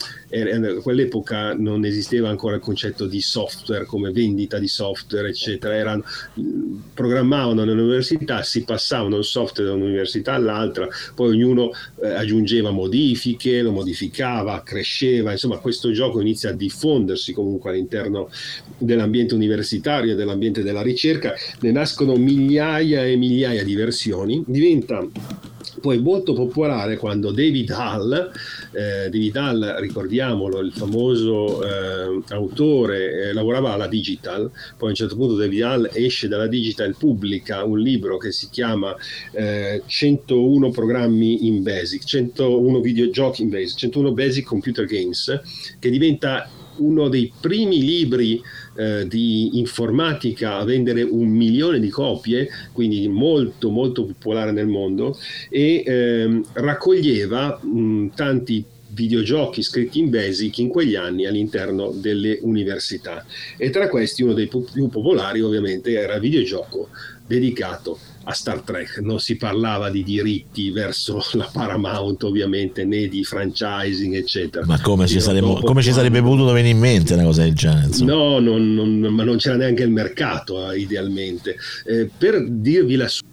a 0.41 0.81
quell'epoca 0.81 1.53
non 1.53 1.85
esisteva 1.85 2.29
ancora 2.29 2.55
il 2.55 2.61
concetto 2.61 3.05
di 3.05 3.21
software 3.21 3.85
come 3.85 4.11
vendita 4.11 4.57
di 4.59 4.67
software 4.67 5.29
eccetera. 5.29 5.75
Erano, 5.75 6.03
programmavano 6.93 7.63
nell'università 7.63 8.43
si 8.43 8.63
passavano 8.63 9.17
il 9.17 9.23
software 9.23 9.69
da 9.69 9.75
un'università 9.75 10.33
all'altra 10.33 10.87
poi 11.15 11.29
ognuno 11.29 11.71
eh, 12.01 12.09
aggiungeva 12.09 12.71
modifiche 12.71 13.61
lo 13.61 13.71
modificava 13.71 14.61
cresceva 14.63 15.31
insomma 15.31 15.57
questo 15.57 15.91
gioco 15.91 16.19
inizia 16.19 16.49
a 16.49 16.53
diffondersi 16.53 17.33
comunque 17.33 17.71
all'interno 17.71 18.29
dell'ambiente 18.77 19.33
universitario 19.33 20.15
dell'ambiente 20.15 20.63
della 20.63 20.81
ricerca. 20.81 21.33
Ne 21.59 21.71
nascono 21.71 22.15
migliaia 22.15 23.05
e 23.05 23.15
migliaia 23.15 23.63
di 23.63 23.75
versioni. 23.75 24.43
Diventa 24.45 25.05
poi 25.81 25.99
molto 25.99 26.33
popolare 26.33 26.97
quando 26.97 27.31
David 27.31 27.69
Hall, 27.71 28.31
eh, 28.71 29.09
David 29.09 29.35
Hall 29.35 29.75
ricordiamolo, 29.79 30.59
il 30.59 30.71
famoso 30.71 31.63
eh, 31.63 32.21
autore, 32.29 33.29
eh, 33.29 33.33
lavorava 33.33 33.73
alla 33.73 33.87
Digital, 33.87 34.49
poi 34.77 34.87
a 34.87 34.91
un 34.91 34.95
certo 34.95 35.15
punto 35.15 35.35
David 35.35 35.61
Hall 35.61 35.89
esce 35.93 36.27
dalla 36.27 36.47
Digital, 36.47 36.95
pubblica 36.97 37.63
un 37.63 37.79
libro 37.79 38.17
che 38.17 38.31
si 38.31 38.49
chiama 38.49 38.95
101 39.85 40.67
eh, 40.67 40.71
programmi 40.71 41.47
in 41.47 41.63
Basic, 41.63 42.03
101 42.03 42.79
videogiochi 42.79 43.41
in 43.41 43.49
Basic, 43.49 43.77
101 43.77 44.11
Basic 44.11 44.45
Computer 44.45 44.85
Games, 44.85 45.41
che 45.79 45.89
diventa 45.89 46.49
uno 46.77 47.09
dei 47.09 47.31
primi 47.39 47.83
libri 47.83 48.41
eh, 48.75 49.07
di 49.07 49.57
informatica 49.59 50.57
a 50.57 50.63
vendere 50.63 51.01
un 51.03 51.29
milione 51.29 51.79
di 51.79 51.89
copie, 51.89 52.49
quindi 52.71 53.07
molto 53.07 53.69
molto 53.69 54.05
popolare 54.05 54.51
nel 54.51 54.67
mondo, 54.67 55.17
e 55.49 55.83
ehm, 55.85 56.43
raccoglieva 56.53 57.59
mh, 57.61 58.11
tanti 58.15 58.65
videogiochi 58.93 59.61
scritti 59.63 59.99
in 59.99 60.09
Basic 60.09 60.59
in 60.59 60.69
quegli 60.69 60.95
anni 60.95 61.25
all'interno 61.25 61.91
delle 61.91 62.37
università. 62.41 63.25
E 63.57 63.69
tra 63.69 63.89
questi 63.89 64.23
uno 64.23 64.33
dei 64.33 64.47
più 64.47 64.87
popolari 64.87 65.41
ovviamente 65.41 65.93
era 65.93 66.15
il 66.15 66.21
videogioco 66.21 66.89
dedicato 67.25 67.97
a 68.25 68.33
Star 68.33 68.61
Trek. 68.61 68.99
Non 68.99 69.19
si 69.19 69.35
parlava 69.35 69.89
di 69.89 70.03
diritti 70.03 70.71
verso 70.71 71.21
la 71.33 71.49
Paramount 71.51 72.23
ovviamente 72.23 72.85
né 72.85 73.07
di 73.07 73.23
franchising 73.23 74.15
eccetera. 74.15 74.65
Ma 74.65 74.79
come, 74.81 75.07
ci, 75.07 75.19
saremmo, 75.19 75.59
come 75.61 75.81
ci, 75.81 75.91
sarebbe 75.91 76.21
potuto 76.21 76.51
venire 76.51 76.73
in 76.73 76.79
mente 76.79 77.13
una 77.13 77.23
cosa 77.23 77.43
del 77.43 77.53
genere 77.53 77.87
insomma. 77.87 78.13
no 78.13 78.39
non, 78.39 78.73
non, 78.73 79.13
ma 79.13 79.23
non 79.23 79.37
c'era 79.37 79.55
neanche 79.55 79.83
il 79.83 79.91
mercato 79.91 80.71
eh, 80.71 80.79
idealmente. 80.79 81.55
Eh, 81.85 82.09
per 82.15 82.45
dirvi 82.49 82.95
la 82.95 83.07
sua 83.07 83.25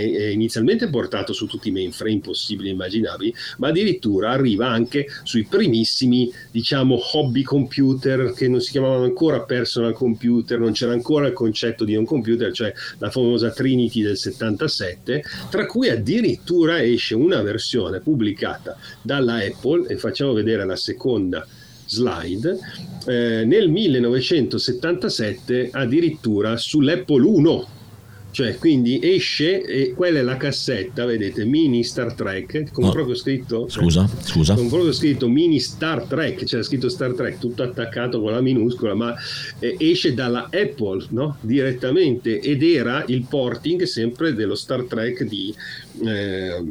inizialmente 0.00 0.88
portato 0.88 1.32
su 1.32 1.46
tutti 1.46 1.68
i 1.68 1.72
mainframe 1.72 2.20
possibili 2.20 2.68
e 2.68 2.72
immaginabili, 2.72 3.34
ma 3.58 3.68
addirittura 3.68 4.30
arriva 4.30 4.68
anche 4.68 5.06
sui 5.22 5.44
primissimi, 5.44 6.32
diciamo, 6.50 6.98
hobby 7.14 7.42
computer 7.42 8.32
che 8.32 8.48
non 8.48 8.60
si 8.60 8.70
chiamavano 8.70 9.04
ancora 9.04 9.42
personal 9.42 9.92
computer, 9.92 10.58
non 10.58 10.72
c'era 10.72 10.92
ancora 10.92 11.26
il 11.26 11.32
concetto 11.32 11.84
di 11.84 11.94
un 11.94 12.04
computer, 12.04 12.52
cioè 12.52 12.72
la 12.98 13.10
famosa 13.10 13.50
Trinity 13.50 14.02
del 14.02 14.16
77, 14.16 15.22
tra 15.50 15.66
cui 15.66 15.88
addirittura 15.88 16.82
esce 16.82 17.14
una 17.14 17.42
versione 17.42 18.00
pubblicata 18.00 18.76
dalla 19.02 19.36
Apple, 19.36 19.88
e 19.88 19.96
facciamo 19.96 20.32
vedere 20.32 20.64
la 20.64 20.76
seconda 20.76 21.46
slide, 21.86 22.58
eh, 23.06 23.44
nel 23.44 23.68
1977 23.68 25.70
addirittura 25.72 26.56
sull'Apple 26.56 27.24
1 27.24 27.80
cioè, 28.32 28.56
quindi 28.56 28.98
esce 29.02 29.62
e 29.62 29.92
quella 29.92 30.20
è 30.20 30.22
la 30.22 30.38
cassetta, 30.38 31.04
vedete, 31.04 31.44
mini 31.44 31.84
Star 31.84 32.14
Trek, 32.14 32.72
con 32.72 32.84
no. 32.84 32.90
proprio 32.90 33.14
scritto... 33.14 33.68
Scusa, 33.68 34.08
scusa. 34.22 34.54
Con 34.54 34.68
proprio 34.68 34.90
scritto 34.92 35.28
mini 35.28 35.60
Star 35.60 36.04
Trek, 36.04 36.36
c'era 36.36 36.46
cioè 36.46 36.62
scritto 36.62 36.88
Star 36.88 37.12
Trek, 37.12 37.38
tutto 37.38 37.62
attaccato 37.62 38.22
con 38.22 38.32
la 38.32 38.40
minuscola, 38.40 38.94
ma 38.94 39.14
eh, 39.58 39.76
esce 39.78 40.14
dalla 40.14 40.44
Apple, 40.44 41.04
no? 41.10 41.36
Direttamente, 41.42 42.40
ed 42.40 42.62
era 42.62 43.04
il 43.06 43.26
porting 43.28 43.82
sempre 43.82 44.32
dello 44.32 44.54
Star 44.54 44.84
Trek 44.84 45.24
di... 45.24 45.54
Eh, 46.02 46.64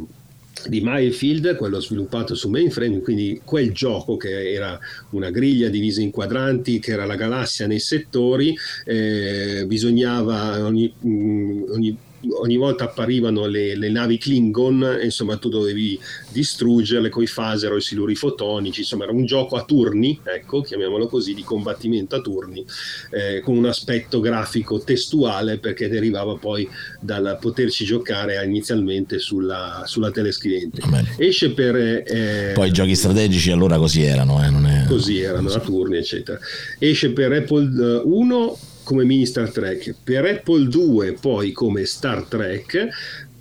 di 0.67 0.81
Mayfield, 0.81 1.55
quello 1.55 1.79
sviluppato 1.79 2.35
su 2.35 2.49
mainframe, 2.49 2.99
quindi 3.01 3.41
quel 3.43 3.71
gioco 3.71 4.17
che 4.17 4.51
era 4.51 4.79
una 5.11 5.29
griglia 5.29 5.69
divisa 5.69 6.01
in 6.01 6.11
quadranti, 6.11 6.79
che 6.79 6.91
era 6.91 7.05
la 7.05 7.15
galassia 7.15 7.67
nei 7.67 7.79
settori, 7.79 8.55
eh, 8.85 9.63
bisognava 9.67 10.63
ogni, 10.65 10.93
mm, 11.05 11.63
ogni 11.69 11.97
ogni 12.29 12.57
volta 12.57 12.85
apparivano 12.85 13.45
le, 13.45 13.75
le, 13.75 13.89
navi 13.89 14.17
Klingon, 14.17 14.99
insomma 15.03 15.37
tu 15.37 15.49
dovevi 15.49 15.99
distruggerle 16.29 17.09
con 17.09 17.23
i 17.23 17.27
phaser 17.33 17.71
o 17.71 17.77
i 17.77 17.81
siluri 17.81 18.15
fotonici, 18.15 18.81
insomma 18.81 19.03
era 19.03 19.13
un 19.13 19.25
gioco 19.25 19.55
a 19.55 19.63
turni, 19.63 20.19
ecco, 20.23 20.61
chiamiamolo 20.61 21.07
così, 21.07 21.33
di 21.33 21.43
combattimento 21.43 22.15
a 22.15 22.21
turni, 22.21 22.65
eh, 23.11 23.41
con 23.41 23.57
un 23.57 23.65
aspetto 23.65 24.19
grafico 24.19 24.79
testuale 24.79 25.57
perché 25.57 25.89
derivava 25.89 26.35
poi 26.35 26.67
dal 26.99 27.37
poterci 27.39 27.85
giocare 27.85 28.43
inizialmente 28.43 29.19
sulla, 29.19 29.83
sulla 29.85 30.11
telescrivente. 30.11 30.81
Esce 31.17 31.51
per... 31.51 31.75
Eh, 31.75 32.51
poi 32.53 32.69
i 32.69 32.71
giochi 32.71 32.95
strategici 32.95 33.51
allora 33.51 33.77
così 33.77 34.03
erano, 34.03 34.43
eh, 34.43 34.83
è... 34.83 34.87
Così 34.87 35.19
erano, 35.19 35.49
a 35.49 35.59
turni, 35.59 35.97
eccetera. 35.97 36.39
Esce 36.77 37.11
per 37.11 37.31
Apple 37.31 38.01
1 38.03 38.57
come 38.91 39.05
mini 39.05 39.25
Star 39.25 39.49
Trek, 39.49 39.95
per 40.03 40.25
Apple 40.25 40.67
2 40.67 41.13
poi 41.13 41.53
come 41.53 41.85
Star 41.85 42.23
Trek, 42.23 42.89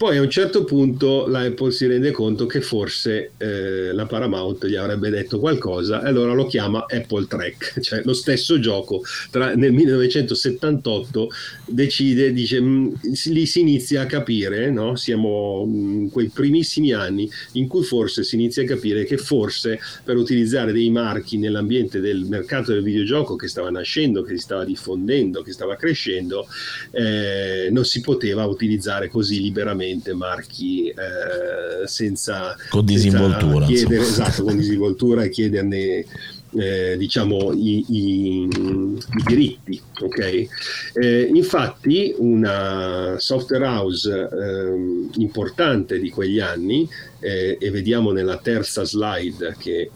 Poi 0.00 0.16
a 0.16 0.22
un 0.22 0.30
certo 0.30 0.64
punto 0.64 1.26
la 1.26 1.40
Apple 1.40 1.72
si 1.72 1.86
rende 1.86 2.10
conto 2.10 2.46
che 2.46 2.62
forse 2.62 3.32
eh, 3.36 3.92
la 3.92 4.06
Paramount 4.06 4.64
gli 4.64 4.74
avrebbe 4.74 5.10
detto 5.10 5.38
qualcosa 5.38 6.02
e 6.02 6.08
allora 6.08 6.32
lo 6.32 6.46
chiama 6.46 6.86
Apple 6.88 7.26
Track, 7.26 7.80
cioè 7.84 8.00
lo 8.04 8.14
stesso 8.14 8.58
gioco 8.58 9.02
tra, 9.30 9.54
nel 9.54 9.74
1978 9.74 11.28
decide, 11.66 12.32
dice, 12.32 12.62
mh, 12.62 12.98
lì 13.26 13.44
si 13.44 13.60
inizia 13.60 14.00
a 14.00 14.06
capire, 14.06 14.70
no? 14.70 14.96
siamo 14.96 15.68
in 15.70 16.08
quei 16.10 16.30
primissimi 16.32 16.94
anni 16.94 17.30
in 17.52 17.68
cui 17.68 17.82
forse 17.82 18.24
si 18.24 18.36
inizia 18.36 18.62
a 18.62 18.66
capire 18.66 19.04
che 19.04 19.18
forse 19.18 19.80
per 20.02 20.16
utilizzare 20.16 20.72
dei 20.72 20.88
marchi 20.88 21.36
nell'ambiente 21.36 22.00
del 22.00 22.24
mercato 22.24 22.72
del 22.72 22.82
videogioco 22.82 23.36
che 23.36 23.48
stava 23.48 23.68
nascendo, 23.68 24.22
che 24.22 24.34
si 24.34 24.40
stava 24.40 24.64
diffondendo, 24.64 25.42
che 25.42 25.52
stava 25.52 25.76
crescendo, 25.76 26.48
eh, 26.90 27.68
non 27.70 27.84
si 27.84 28.00
poteva 28.00 28.46
utilizzare 28.46 29.10
così 29.10 29.42
liberamente 29.42 29.88
marchi 30.14 30.88
eh, 30.88 31.86
senza 31.86 32.56
con 32.68 32.84
disinvoltura, 32.84 33.66
senza 33.66 33.86
chiedere, 33.86 34.02
esatto, 34.02 34.44
con 34.44 34.56
disinvoltura 34.56 35.22
e 35.24 35.28
chiederne 35.30 36.04
eh, 36.52 36.96
diciamo 36.96 37.52
i, 37.52 37.84
i, 37.88 38.42
i, 38.42 39.22
diritti 39.24 39.80
ok? 40.00 40.46
Eh, 40.94 41.30
infatti 41.32 42.14
una 42.18 43.16
software 43.18 43.64
house 43.64 44.10
eh, 44.10 45.20
importante 45.20 45.98
di 46.00 46.10
quegli 46.10 46.40
anni 46.40 46.88
eh, 47.20 47.56
e 47.60 47.70
vediamo 47.70 48.10
nella 48.10 48.38
terza 48.38 48.84
slide 48.84 49.54
che 49.58 49.80
eh, 49.80 49.90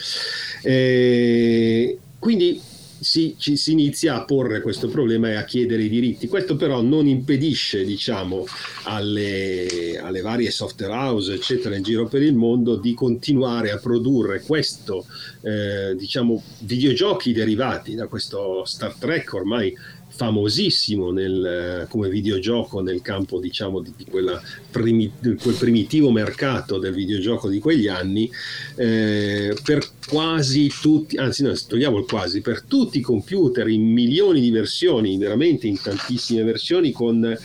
Eh, 0.62 1.98
quindi 2.18 2.60
si, 3.00 3.34
ci 3.38 3.56
si 3.56 3.72
inizia 3.72 4.16
a 4.16 4.24
porre 4.24 4.60
questo 4.60 4.88
problema 4.88 5.30
e 5.30 5.34
a 5.34 5.44
chiedere 5.44 5.84
i 5.84 5.88
diritti. 5.88 6.28
Questo 6.28 6.56
però 6.56 6.80
non 6.82 7.06
impedisce 7.06 7.84
diciamo, 7.84 8.46
alle, 8.84 9.98
alle, 10.00 10.20
varie 10.20 10.50
software 10.50 10.92
house 10.92 11.32
eccetera 11.32 11.76
in 11.76 11.82
giro 11.82 12.06
per 12.06 12.22
il 12.22 12.34
mondo 12.34 12.76
di 12.76 12.94
continuare 12.94 13.70
a 13.70 13.78
produrre 13.78 14.40
questo 14.42 15.06
eh, 15.42 15.94
diciamo, 15.96 16.42
videogiochi 16.60 17.32
derivati 17.32 17.94
da 17.94 18.06
questo 18.06 18.64
Star 18.64 18.94
Trek 18.94 19.32
ormai 19.34 19.74
famosissimo 20.18 21.12
nel, 21.12 21.86
come 21.88 22.08
videogioco 22.08 22.80
nel 22.80 23.02
campo 23.02 23.38
diciamo 23.38 23.80
di, 23.80 23.92
di, 23.96 24.04
primi, 24.68 25.12
di, 25.16 25.36
quel 25.36 25.54
primitivo 25.54 26.10
mercato 26.10 26.78
del 26.78 26.92
videogioco 26.92 27.48
di 27.48 27.60
quegli 27.60 27.86
anni 27.86 28.28
eh, 28.74 29.56
per 29.62 29.86
quasi 30.08 30.72
tutti 30.80 31.16
anzi 31.18 31.44
no 31.44 31.52
togliamo 31.54 31.98
il 31.98 32.04
quasi 32.04 32.40
per 32.40 32.62
tutti 32.62 32.98
i 32.98 33.00
computer 33.00 33.68
in 33.68 33.84
milioni 33.92 34.40
di 34.40 34.50
versioni 34.50 35.16
veramente 35.18 35.68
in 35.68 35.80
tantissime 35.80 36.42
versioni 36.42 36.90
con 36.90 37.38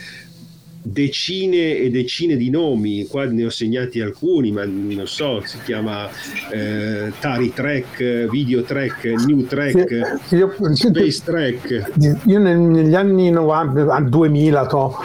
decine 0.84 1.78
e 1.78 1.89
decine 1.89 2.36
di 2.36 2.50
nomi, 2.50 3.08
qua 3.08 3.26
ne 3.26 3.46
ho 3.46 3.50
segnati 3.50 4.02
alcuni, 4.02 4.52
ma 4.52 4.65
non 4.65 5.08
so, 5.08 5.41
si 5.46 5.58
chiama 5.63 6.10
eh, 6.52 7.12
Tari 7.19 7.54
Trek, 7.54 8.30
Video 8.30 8.63
Trek, 8.63 9.06
New 9.26 9.46
sì, 10.26 10.36
io, 10.36 10.54
Space 10.74 11.22
Trek. 11.24 11.91
Io 12.26 12.39
negli 12.39 12.93
anni 12.93 13.30
90, 13.30 14.00
2000, 14.02 14.65
to, 14.67 14.96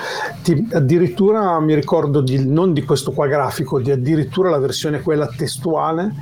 ti, 0.52 0.68
addirittura 0.72 1.60
mi 1.60 1.74
ricordo 1.74 2.20
di, 2.20 2.44
non 2.44 2.72
di 2.72 2.82
questo 2.82 3.12
qua 3.12 3.26
grafico, 3.26 3.80
di 3.80 3.90
addirittura 3.90 4.50
la 4.50 4.58
versione 4.58 5.02
quella 5.02 5.28
testuale, 5.28 6.12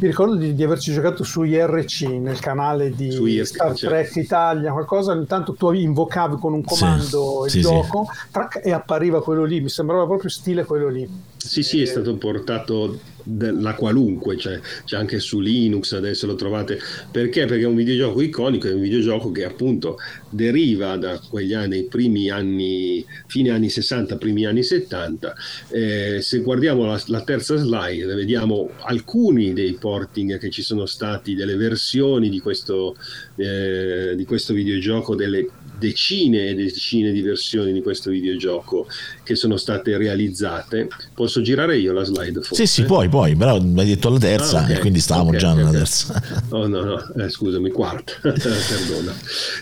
mi 0.00 0.06
ricordo 0.06 0.34
di, 0.34 0.54
di 0.54 0.62
averci 0.62 0.92
giocato 0.92 1.22
su 1.22 1.42
IRC 1.42 2.02
nel 2.02 2.38
canale 2.40 2.90
di 2.90 3.08
IRC, 3.08 3.46
Star. 3.46 3.78
Trek 3.78 4.16
Italia, 4.16 4.72
qualcosa, 4.72 5.12
intanto 5.12 5.52
tu 5.52 5.70
invocavi 5.72 6.36
con 6.36 6.52
un 6.52 6.64
comando 6.64 7.44
sì, 7.46 7.58
il 7.58 7.64
sì, 7.64 7.70
gioco 7.70 8.06
trac, 8.30 8.60
e 8.62 8.72
appariva 8.72 9.02
appariva 9.04 9.22
quello 9.22 9.44
lì, 9.44 9.60
mi 9.60 9.68
sembrava 9.68 10.06
proprio 10.06 10.30
stile 10.30 10.64
quello 10.64 10.88
lì. 10.88 11.08
Sì, 11.36 11.62
sì, 11.62 11.82
è 11.82 11.84
stato 11.84 12.16
portato 12.16 12.98
la 13.38 13.74
qualunque, 13.74 14.36
cioè, 14.36 14.60
c'è 14.84 14.96
anche 14.96 15.18
su 15.18 15.40
Linux, 15.40 15.92
adesso 15.92 16.26
lo 16.26 16.34
trovate. 16.34 16.78
Perché? 17.10 17.46
Perché 17.46 17.64
è 17.64 17.66
un 17.66 17.76
videogioco 17.76 18.20
iconico, 18.20 18.68
è 18.68 18.72
un 18.72 18.80
videogioco 18.80 19.30
che 19.30 19.44
appunto 19.44 19.98
deriva 20.30 20.96
da 20.96 21.18
quegli 21.18 21.54
anni, 21.54 21.84
primi 21.84 22.30
anni, 22.30 23.04
fine 23.26 23.50
anni 23.50 23.68
60, 23.68 24.16
primi 24.16 24.44
anni 24.44 24.62
70. 24.62 25.34
Eh, 25.70 26.18
se 26.20 26.38
guardiamo 26.40 26.84
la, 26.84 27.00
la, 27.06 27.22
terza 27.22 27.56
slide, 27.56 28.14
vediamo 28.14 28.70
alcuni 28.80 29.52
dei 29.52 29.74
porting 29.74 30.38
che 30.38 30.50
ci 30.50 30.62
sono 30.62 30.86
stati, 30.86 31.34
delle 31.34 31.56
versioni 31.56 32.28
di 32.28 32.40
questo, 32.40 32.96
eh, 33.36 34.14
di 34.16 34.24
questo 34.24 34.52
videogioco, 34.52 35.14
delle 35.14 35.46
decine 35.78 36.48
e 36.48 36.54
decine 36.54 37.12
di 37.12 37.20
versioni 37.20 37.72
di 37.72 37.82
questo 37.82 38.10
videogioco 38.10 38.86
che 39.22 39.34
sono 39.34 39.56
state 39.56 39.96
realizzate. 39.96 40.88
Posso 41.14 41.40
girare 41.40 41.78
io 41.78 41.92
la 41.92 42.04
slide? 42.04 42.40
Forse? 42.40 42.66
Sì, 42.66 42.66
sì, 42.66 42.84
poi, 42.84 43.08
poi, 43.08 43.36
però 43.36 43.60
mi 43.60 43.80
hai 43.80 43.86
detto 43.86 44.10
la 44.10 44.18
terza 44.18 44.60
ah, 44.60 44.62
okay. 44.64 44.76
e 44.76 44.78
quindi 44.78 45.00
stavamo 45.00 45.28
okay, 45.28 45.40
già 45.40 45.50
okay, 45.52 45.64
nella 45.64 45.76
terza. 45.76 46.22
Oh 46.50 46.66
no, 46.66 46.82
no, 46.82 47.12
eh, 47.14 47.28
scusami, 47.28 47.70
quarta, 47.70 48.12
perdona. 48.22 49.14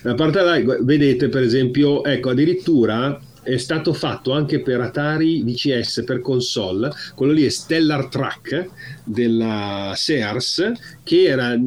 A 0.04 0.14
parte 0.14 0.40
là, 0.42 0.76
vedete 0.80 1.28
per 1.28 1.42
esempio, 1.42 2.04
ecco, 2.04 2.30
addirittura 2.30 3.20
è 3.42 3.56
stato 3.56 3.92
fatto 3.92 4.32
anche 4.32 4.60
per 4.60 4.80
Atari 4.80 5.42
VCS 5.42 6.04
per 6.04 6.20
console, 6.20 6.92
quello 7.14 7.32
lì 7.32 7.44
è 7.44 7.48
Stellar 7.48 8.06
Track 8.06 8.68
della 9.04 9.92
Sears, 9.96 10.72
che 11.02 11.24
era 11.24 11.58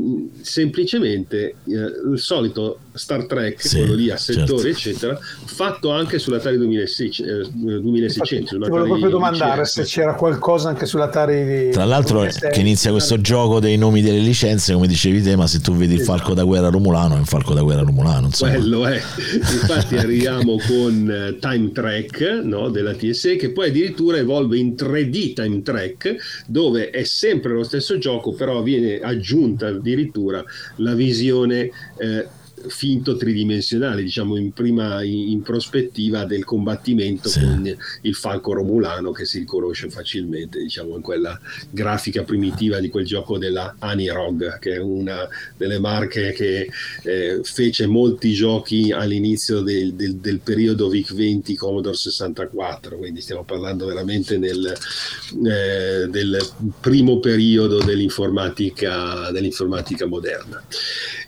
semplicemente 0.41 1.55
eh, 1.65 1.73
il 2.11 2.19
solito 2.19 2.79
Star 2.95 3.25
Trek, 3.25 3.61
sì, 3.61 3.77
quello 3.77 3.93
lì 3.93 4.09
a 4.09 4.17
settori, 4.17 4.73
certo. 4.73 4.89
eccetera, 4.89 5.19
fatto 5.45 5.91
anche 5.91 6.17
sull'Atari 6.17 6.57
2600. 6.57 7.49
2600 7.51 8.49
Ti 8.49 8.69
volevo 8.69 8.87
proprio 8.87 9.09
domandare 9.09 9.61
VCS. 9.63 9.71
se 9.71 9.83
c'era 9.83 10.13
qualcosa 10.15 10.69
anche 10.69 10.85
sull'Atari. 10.85 11.71
Tra 11.71 11.85
l'altro, 11.85 12.21
che 12.21 12.59
inizia 12.59 12.91
questo 12.91 13.19
gioco 13.19 13.59
dei 13.59 13.77
nomi 13.77 14.01
delle 14.01 14.19
licenze, 14.19 14.73
come 14.73 14.87
dicevi 14.87 15.21
te, 15.21 15.35
ma 15.35 15.47
se 15.47 15.59
tu 15.59 15.75
vedi 15.75 15.95
il 15.95 16.01
esatto. 16.01 16.17
falco 16.17 16.33
da 16.33 16.43
guerra 16.43 16.69
romulano, 16.69 17.15
è 17.15 17.17
un 17.17 17.25
falco 17.25 17.53
da 17.53 17.61
guerra 17.61 17.81
romulano. 17.81 18.27
Insomma. 18.27 18.53
Quello 18.53 18.85
è. 18.85 18.95
Infatti, 18.95 19.95
arriviamo 19.97 20.57
con 20.65 21.09
eh, 21.09 21.37
Time 21.39 21.71
Track 21.71 22.41
no, 22.43 22.69
della 22.69 22.93
TSE, 22.93 23.35
che 23.35 23.51
poi 23.51 23.69
addirittura 23.69 24.17
evolve 24.17 24.57
in 24.57 24.73
3D 24.77 25.33
Time 25.33 25.61
Track, 25.61 26.15
dove 26.47 26.89
è 26.89 27.03
sempre 27.03 27.53
lo 27.53 27.63
stesso 27.63 27.97
gioco, 27.97 28.33
però 28.33 28.61
viene 28.61 28.99
aggiunta 28.99 29.67
addirittura 29.67 30.43
la 30.77 30.93
visione. 30.93 31.69
Eh, 31.97 32.43
finto 32.67 33.15
tridimensionale, 33.15 34.01
diciamo 34.01 34.37
in 34.37 34.51
prima 34.51 35.03
in, 35.03 35.29
in 35.29 35.41
prospettiva 35.41 36.25
del 36.25 36.43
combattimento 36.45 37.29
Sì. 37.29 37.39
con 37.41 37.75
il 38.01 38.15
falco 38.15 38.53
romulano 38.53 39.11
che 39.11 39.25
si 39.25 39.39
riconosce 39.39 39.89
facilmente, 39.89 40.59
diciamo 40.59 40.95
in 40.95 41.01
quella 41.01 41.39
grafica 41.69 42.23
primitiva 42.23 42.79
di 42.79 42.89
quel 42.89 43.05
gioco 43.05 43.37
della 43.37 43.75
Anirog, 43.79 44.57
che 44.59 44.73
è 44.75 44.77
una 44.79 45.27
delle 45.57 45.79
marche 45.79 46.31
che 46.31 46.69
eh, 47.03 47.39
fece 47.43 47.85
molti 47.87 48.33
giochi 48.33 48.91
all'inizio 48.91 49.61
del, 49.61 49.93
del- 49.93 50.15
del 50.15 50.39
periodo 50.39 50.89
VIC-20 50.89 51.55
Commodore 51.55 51.95
64, 51.95 52.97
quindi 52.97 53.21
stiamo 53.21 53.43
parlando 53.43 53.85
veramente 53.85 54.37
nel, 54.37 54.65
eh, 55.45 56.07
del 56.07 56.37
primo 56.79 57.19
periodo 57.19 57.77
dell'informatica, 57.83 59.29
dell'informatica 59.31 60.05
moderna. 60.05 60.63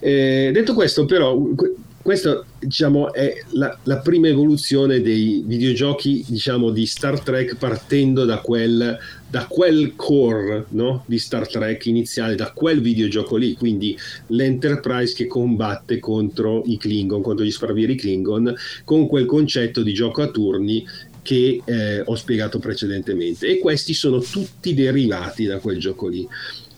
Eh, 0.00 0.50
detto 0.52 0.74
questo, 0.74 1.04
però, 1.04 1.27
que- 1.36 1.74
questa 2.08 2.42
diciamo, 2.58 3.12
è 3.12 3.34
la, 3.50 3.76
la 3.82 3.98
prima 3.98 4.28
evoluzione 4.28 5.02
dei 5.02 5.42
videogiochi 5.44 6.24
diciamo, 6.26 6.70
di 6.70 6.86
Star 6.86 7.20
Trek 7.20 7.56
partendo 7.56 8.24
da 8.24 8.38
quel, 8.38 8.96
da 9.28 9.46
quel 9.46 9.94
core 9.94 10.64
no? 10.70 11.04
di 11.06 11.18
Star 11.18 11.46
Trek 11.46 11.84
iniziale, 11.84 12.34
da 12.34 12.52
quel 12.52 12.80
videogioco 12.80 13.36
lì, 13.36 13.52
quindi 13.52 13.94
l'Enterprise 14.28 15.14
che 15.14 15.26
combatte 15.26 15.98
contro 15.98 16.62
i 16.64 16.78
Klingon, 16.78 17.20
contro 17.20 17.44
gli 17.44 17.50
sparvieri 17.50 17.94
Klingon, 17.94 18.54
con 18.84 19.06
quel 19.06 19.26
concetto 19.26 19.82
di 19.82 19.92
gioco 19.92 20.22
a 20.22 20.30
turni 20.30 20.86
che 21.20 21.60
eh, 21.62 22.00
ho 22.00 22.14
spiegato 22.14 22.58
precedentemente. 22.58 23.46
E 23.48 23.58
questi 23.58 23.92
sono 23.92 24.20
tutti 24.20 24.72
derivati 24.72 25.44
da 25.44 25.58
quel 25.58 25.78
gioco 25.78 26.08
lì. 26.08 26.26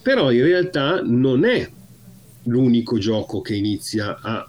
Però 0.01 0.29
in 0.29 0.43
realtà 0.43 1.01
non 1.01 1.45
è 1.45 1.69
l'unico 2.43 2.97
gioco 2.97 3.41
che 3.41 3.55
inizia 3.55 4.19
a 4.21 4.47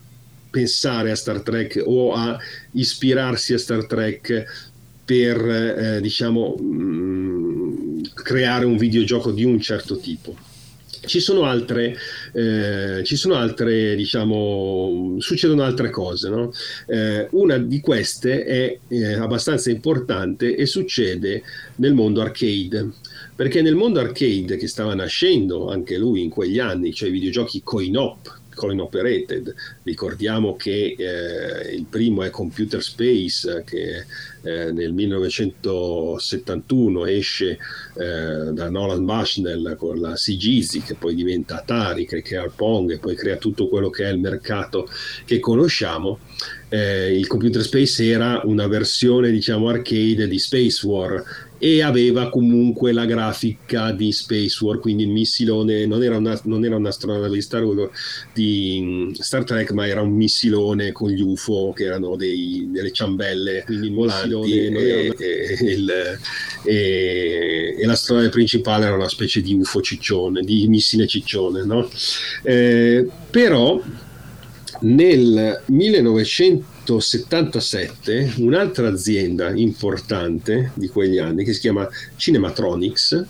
pensare 0.50 1.10
a 1.10 1.16
Star 1.16 1.40
Trek 1.40 1.82
o 1.84 2.12
a 2.12 2.38
ispirarsi 2.72 3.54
a 3.54 3.58
Star 3.58 3.86
Trek 3.86 4.70
per 5.04 5.36
eh, 5.48 6.00
diciamo 6.00 6.54
mh, 6.54 8.12
creare 8.14 8.64
un 8.64 8.76
videogioco 8.76 9.32
di 9.32 9.44
un 9.44 9.60
certo 9.60 9.98
tipo. 9.98 10.36
Ci 11.04 11.20
sono 11.20 11.44
altre, 11.44 11.96
eh, 12.32 13.02
ci 13.04 13.16
sono 13.16 13.34
altre, 13.34 13.96
diciamo, 13.96 15.16
succedono 15.18 15.62
altre 15.62 15.90
cose. 15.90 16.28
No? 16.28 16.52
Eh, 16.86 17.28
una 17.32 17.58
di 17.58 17.80
queste 17.80 18.44
è 18.44 18.78
eh, 18.88 19.14
abbastanza 19.14 19.70
importante 19.70 20.54
e 20.54 20.66
succede 20.66 21.42
nel 21.76 21.94
mondo 21.94 22.20
arcade 22.20 22.90
perché 23.34 23.62
nel 23.62 23.74
mondo 23.74 23.98
arcade 23.98 24.56
che 24.56 24.68
stava 24.68 24.94
nascendo 24.94 25.70
anche 25.70 25.96
lui 25.96 26.22
in 26.22 26.28
quegli 26.28 26.58
anni, 26.58 26.92
cioè 26.92 27.08
i 27.08 27.12
videogiochi 27.12 27.62
coin-op, 27.64 28.40
coin 28.54 28.80
operated, 28.80 29.54
ricordiamo 29.82 30.56
che 30.56 30.96
eh, 30.98 31.74
il 31.74 31.84
primo 31.88 32.22
è 32.22 32.30
Computer 32.30 32.82
Space 32.82 33.62
che 33.64 34.04
eh, 34.42 34.72
nel 34.72 34.92
1971 34.92 37.06
esce 37.06 37.58
eh, 37.96 38.52
da 38.52 38.68
Nolan 38.70 39.04
Bushnell 39.04 39.76
con 39.76 40.00
la 40.00 40.14
CGZ 40.14 40.82
che 40.84 40.94
poi 40.94 41.14
diventa 41.14 41.58
Atari, 41.58 42.06
che 42.06 42.22
crea 42.22 42.44
il 42.44 42.52
Pong 42.54 42.92
e 42.92 42.98
poi 42.98 43.14
crea 43.14 43.36
tutto 43.36 43.68
quello 43.68 43.90
che 43.90 44.04
è 44.04 44.10
il 44.10 44.18
mercato 44.18 44.88
che 45.24 45.38
conosciamo. 45.38 46.18
Eh, 46.68 47.16
il 47.16 47.26
Computer 47.26 47.62
Space 47.62 48.04
era 48.04 48.40
una 48.44 48.66
versione 48.66 49.30
diciamo 49.30 49.68
arcade 49.68 50.26
di 50.26 50.38
Space 50.38 50.86
War 50.86 51.50
e 51.64 51.80
aveva 51.80 52.28
comunque 52.28 52.90
la 52.90 53.04
grafica 53.04 53.92
di 53.92 54.10
Space 54.10 54.64
War, 54.64 54.80
quindi 54.80 55.04
il 55.04 55.10
missilone 55.10 55.86
non 55.86 56.02
era, 56.02 56.16
una, 56.16 56.36
non 56.42 56.64
era 56.64 56.74
un'astronave 56.74 57.28
di 57.30 57.40
Star, 57.40 57.62
di 58.34 58.80
mm, 58.82 59.10
Star 59.12 59.44
Trek, 59.44 59.70
ma 59.70 59.86
era 59.86 60.02
un 60.02 60.10
missilone 60.10 60.90
con 60.90 61.10
gli 61.10 61.20
UFO 61.20 61.72
che 61.72 61.84
erano 61.84 62.16
dei, 62.16 62.66
delle 62.68 62.90
ciambelle 62.90 63.62
quindi 63.64 63.90
volanti 63.90 64.50
e, 64.50 65.14
e, 65.16 65.56
e, 65.60 66.18
e, 66.64 67.76
e 67.78 67.86
l'astronave 67.86 68.28
principale 68.30 68.86
era 68.86 68.96
una 68.96 69.08
specie 69.08 69.40
di 69.40 69.54
UFO 69.54 69.80
ciccione, 69.80 70.40
di 70.40 70.66
missile 70.66 71.06
ciccione. 71.06 71.64
No? 71.64 71.88
Eh, 72.42 73.06
però 73.30 73.80
nel 74.80 75.62
1977 76.84 78.34
un'altra 78.38 78.88
azienda 78.88 79.50
importante 79.50 80.72
di 80.74 80.88
quegli 80.88 81.18
anni 81.18 81.44
che 81.44 81.52
si 81.52 81.60
chiama 81.60 81.88
Cinematronics 82.16 83.24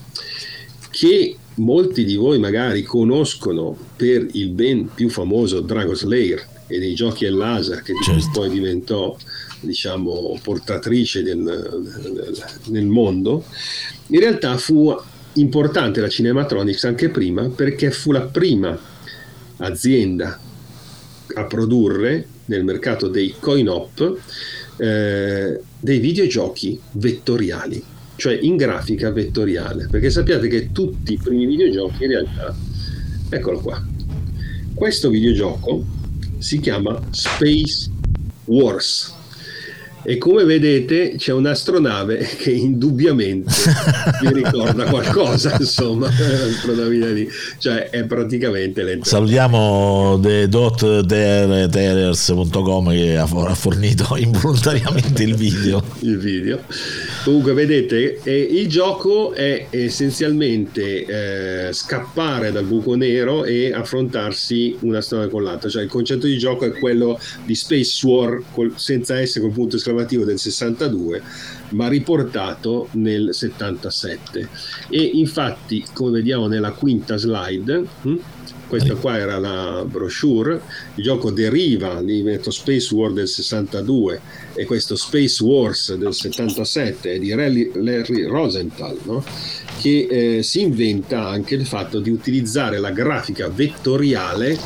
che 0.91 1.37
molti 1.57 2.05
di 2.05 2.17
voi 2.17 2.39
magari 2.39 2.83
conoscono 2.83 3.77
per 3.97 4.27
il 4.33 4.49
ben 4.51 4.89
più 4.95 5.11
famoso 5.11 5.61
Dragon 5.61 5.95
Slayer 5.95 6.49
e 6.67 6.79
dei 6.79 6.95
giochi 6.95 7.27
al 7.27 7.35
laser 7.35 7.83
che 7.83 7.93
certo. 8.03 8.31
poi 8.33 8.49
diventò 8.49 9.17
diciamo 9.61 10.39
portatrice 10.43 11.23
del, 11.23 11.43
del, 11.43 12.45
nel 12.69 12.87
mondo 12.87 13.45
in 14.09 14.21
realtà 14.21 14.57
fu 14.57 14.95
importante 15.35 16.01
la 16.01 16.09
Cinematronics 16.09 16.85
anche 16.85 17.11
prima 17.11 17.49
perché 17.49 17.91
fu 17.91 18.13
la 18.13 18.23
prima 18.23 18.79
azienda 19.59 20.39
a 21.35 21.45
produrre 21.45 22.27
nel 22.47 22.65
mercato 22.65 23.09
dei 23.09 23.35
coin-op 23.39 24.19
eh, 24.79 25.61
dei 25.79 25.99
videogiochi 25.99 26.79
vettoriali, 26.93 27.83
cioè 28.17 28.39
in 28.41 28.57
grafica 28.57 29.11
vettoriale, 29.11 29.89
perché 29.91 30.11
sappiate 30.11 30.49
che 30.49 30.73
tutti 30.73 31.15
i 31.15 31.21
primi 31.23 31.47
videogiochi 31.47 32.05
in 32.05 32.11
realtà, 32.11 32.57
eccolo 33.31 33.61
qua, 33.61 33.85
questo 34.75 35.11
videogioco 35.11 35.85
si 36.39 36.59
chiama 36.59 37.01
Space 37.11 37.91
Wars 38.47 39.21
e 40.05 40.19
come 40.19 40.43
vedete 40.45 41.15
c'è 41.17 41.33
un'astronave 41.33 42.19
che 42.37 42.51
indubbiamente 42.51 43.53
mi 44.23 44.33
ricorda 44.33 44.83
qualcosa 44.85 45.57
insomma 45.61 46.11
cioè 47.59 47.91
è 47.91 48.05
praticamente 48.05 48.83
lento 48.83 49.05
salutiamo 49.05 50.19
the.terrors.com 50.21 52.91
che 52.91 53.17
ha 53.17 53.27
fornito 53.27 54.17
involontariamente 54.21 55.23
il 55.23 55.35
video. 55.35 55.83
Il 56.01 56.19
video 56.19 56.61
comunque 57.25 57.53
vedete 57.53 58.21
eh, 58.23 58.41
il 58.41 58.69
gioco 58.69 59.33
è 59.33 59.67
essenzialmente 59.71 61.69
eh, 61.69 61.73
scappare 61.73 62.51
dal 62.51 62.65
buco 62.65 62.95
nero 62.95 63.45
e 63.45 63.73
affrontarsi 63.73 64.77
una 64.81 65.01
strada 65.01 65.29
con 65.29 65.43
l'altra. 65.43 65.69
Cioè 65.69 65.83
il 65.83 65.89
concetto 65.89 66.27
di 66.27 66.37
gioco 66.39 66.65
è 66.65 66.73
quello 66.73 67.19
di 67.45 67.55
Space 67.55 68.07
War 68.07 68.43
col, 68.53 68.73
senza 68.77 69.25
S 69.25 69.39
col 69.41 69.53
punto 69.53 69.77
esclamativo 69.77 70.25
del 70.25 70.39
62 70.39 71.23
ma 71.71 71.89
riportato 71.89 72.89
nel 72.93 73.33
77 73.33 74.49
e 74.91 75.03
infatti 75.15 75.83
come 75.95 76.11
vediamo 76.11 76.47
nella 76.47 76.73
quinta 76.73 77.17
slide 77.17 77.85
hm, 78.03 78.19
questa 78.73 78.95
qua 78.95 79.19
era 79.19 79.39
la 79.39 79.85
brochure 79.87 80.63
il 80.95 81.05
gioco 81.05 81.31
deriva 81.31 82.01
di 82.01 82.25
Space 82.49 82.95
War 82.95 83.13
del 83.13 83.29
62 83.29 84.21
e 84.55 84.65
questo 84.65 84.97
Space 84.97 85.45
Wars 85.45 85.95
del 85.95 86.15
77 86.15 87.13
è 87.13 87.19
di 87.19 87.29
Larry 87.29 88.23
Rosenthal 88.23 88.97
no? 89.03 89.23
che 89.79 90.07
eh, 90.39 90.43
si 90.43 90.63
inventa 90.63 91.27
anche 91.27 91.55
il 91.55 91.67
fatto 91.67 92.01
di 92.01 92.09
utilizzare 92.09 92.79
la 92.79 92.93
grafica 92.93 93.47
vettoriale 93.49 94.59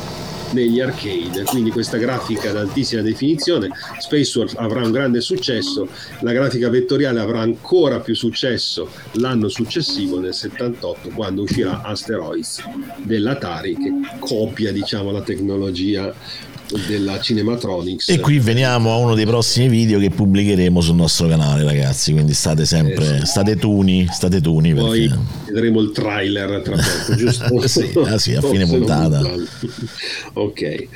negli 0.51 0.79
arcade, 0.79 1.43
quindi 1.43 1.71
questa 1.71 1.97
grafica 1.97 2.49
ad 2.49 2.57
altissima 2.57 3.01
definizione, 3.01 3.69
Space 3.99 4.39
War 4.39 4.49
avrà 4.55 4.81
un 4.83 4.91
grande 4.91 5.21
successo, 5.21 5.87
la 6.21 6.31
grafica 6.31 6.69
vettoriale 6.69 7.19
avrà 7.19 7.41
ancora 7.41 7.99
più 7.99 8.15
successo 8.15 8.89
l'anno 9.13 9.49
successivo 9.49 10.19
nel 10.19 10.33
78 10.33 11.09
quando 11.09 11.43
uscirà 11.43 11.81
Asteroids 11.81 12.63
dell'Atari 12.97 13.75
che 13.75 13.91
copia 14.19 14.71
diciamo 14.71 15.11
la 15.11 15.21
tecnologia 15.21 16.13
della 16.87 17.19
Cinematronics. 17.19 18.09
E 18.09 18.19
qui 18.19 18.39
veniamo 18.39 18.91
a 18.91 18.97
uno 18.97 19.15
dei 19.15 19.25
prossimi 19.25 19.67
video 19.67 19.99
che 19.99 20.09
pubblicheremo 20.09 20.81
sul 20.81 20.95
nostro 20.95 21.27
canale 21.27 21.63
ragazzi 21.63 22.11
quindi 22.11 22.33
state 22.33 22.65
sempre 22.65 23.19
eh, 23.21 23.25
state 23.25 23.57
tuni 23.57 24.07
state 24.09 24.41
tuni 24.41 24.73
poi 24.73 25.07
perché... 25.07 25.23
vedremo 25.45 25.81
il 25.81 25.91
trailer 25.91 26.61
tra 26.61 26.75
poco 26.75 27.15
giusto? 27.17 27.67
sì, 27.67 27.91
ah, 28.03 28.17
sì, 28.17 28.35
a 28.35 28.41
fine 28.41 28.65
puntata. 28.65 29.21
ok. 30.33 30.87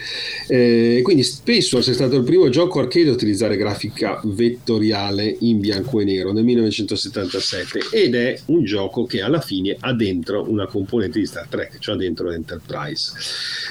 Eh, 0.48 1.00
quindi 1.04 1.24
Wars 1.72 1.90
è 1.90 1.94
stato 1.94 2.18
il 2.18 2.24
primo 2.24 2.50
gioco 2.50 2.80
arcade 2.80 3.10
a 3.10 3.14
utilizzare 3.14 3.56
grafica 3.56 4.20
vettoriale 4.24 5.38
in 5.40 5.60
bianco 5.60 6.00
e 6.00 6.06
nero 6.06 6.32
nel 6.32 6.44
1977 6.44 7.80
ed 7.92 8.16
è 8.16 8.40
un 8.46 8.64
gioco 8.64 9.06
che 9.06 9.22
alla 9.22 9.40
fine 9.40 9.76
ha 9.80 9.94
dentro 9.94 10.50
una 10.50 10.68
componente 10.68 11.20
di 11.20 11.26
Star 11.26 11.48
Trek 11.48 11.80
cioè 11.80 11.96
dentro 11.96 12.30
l'Enterprise 12.30 13.14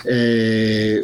eh, 0.05 1.03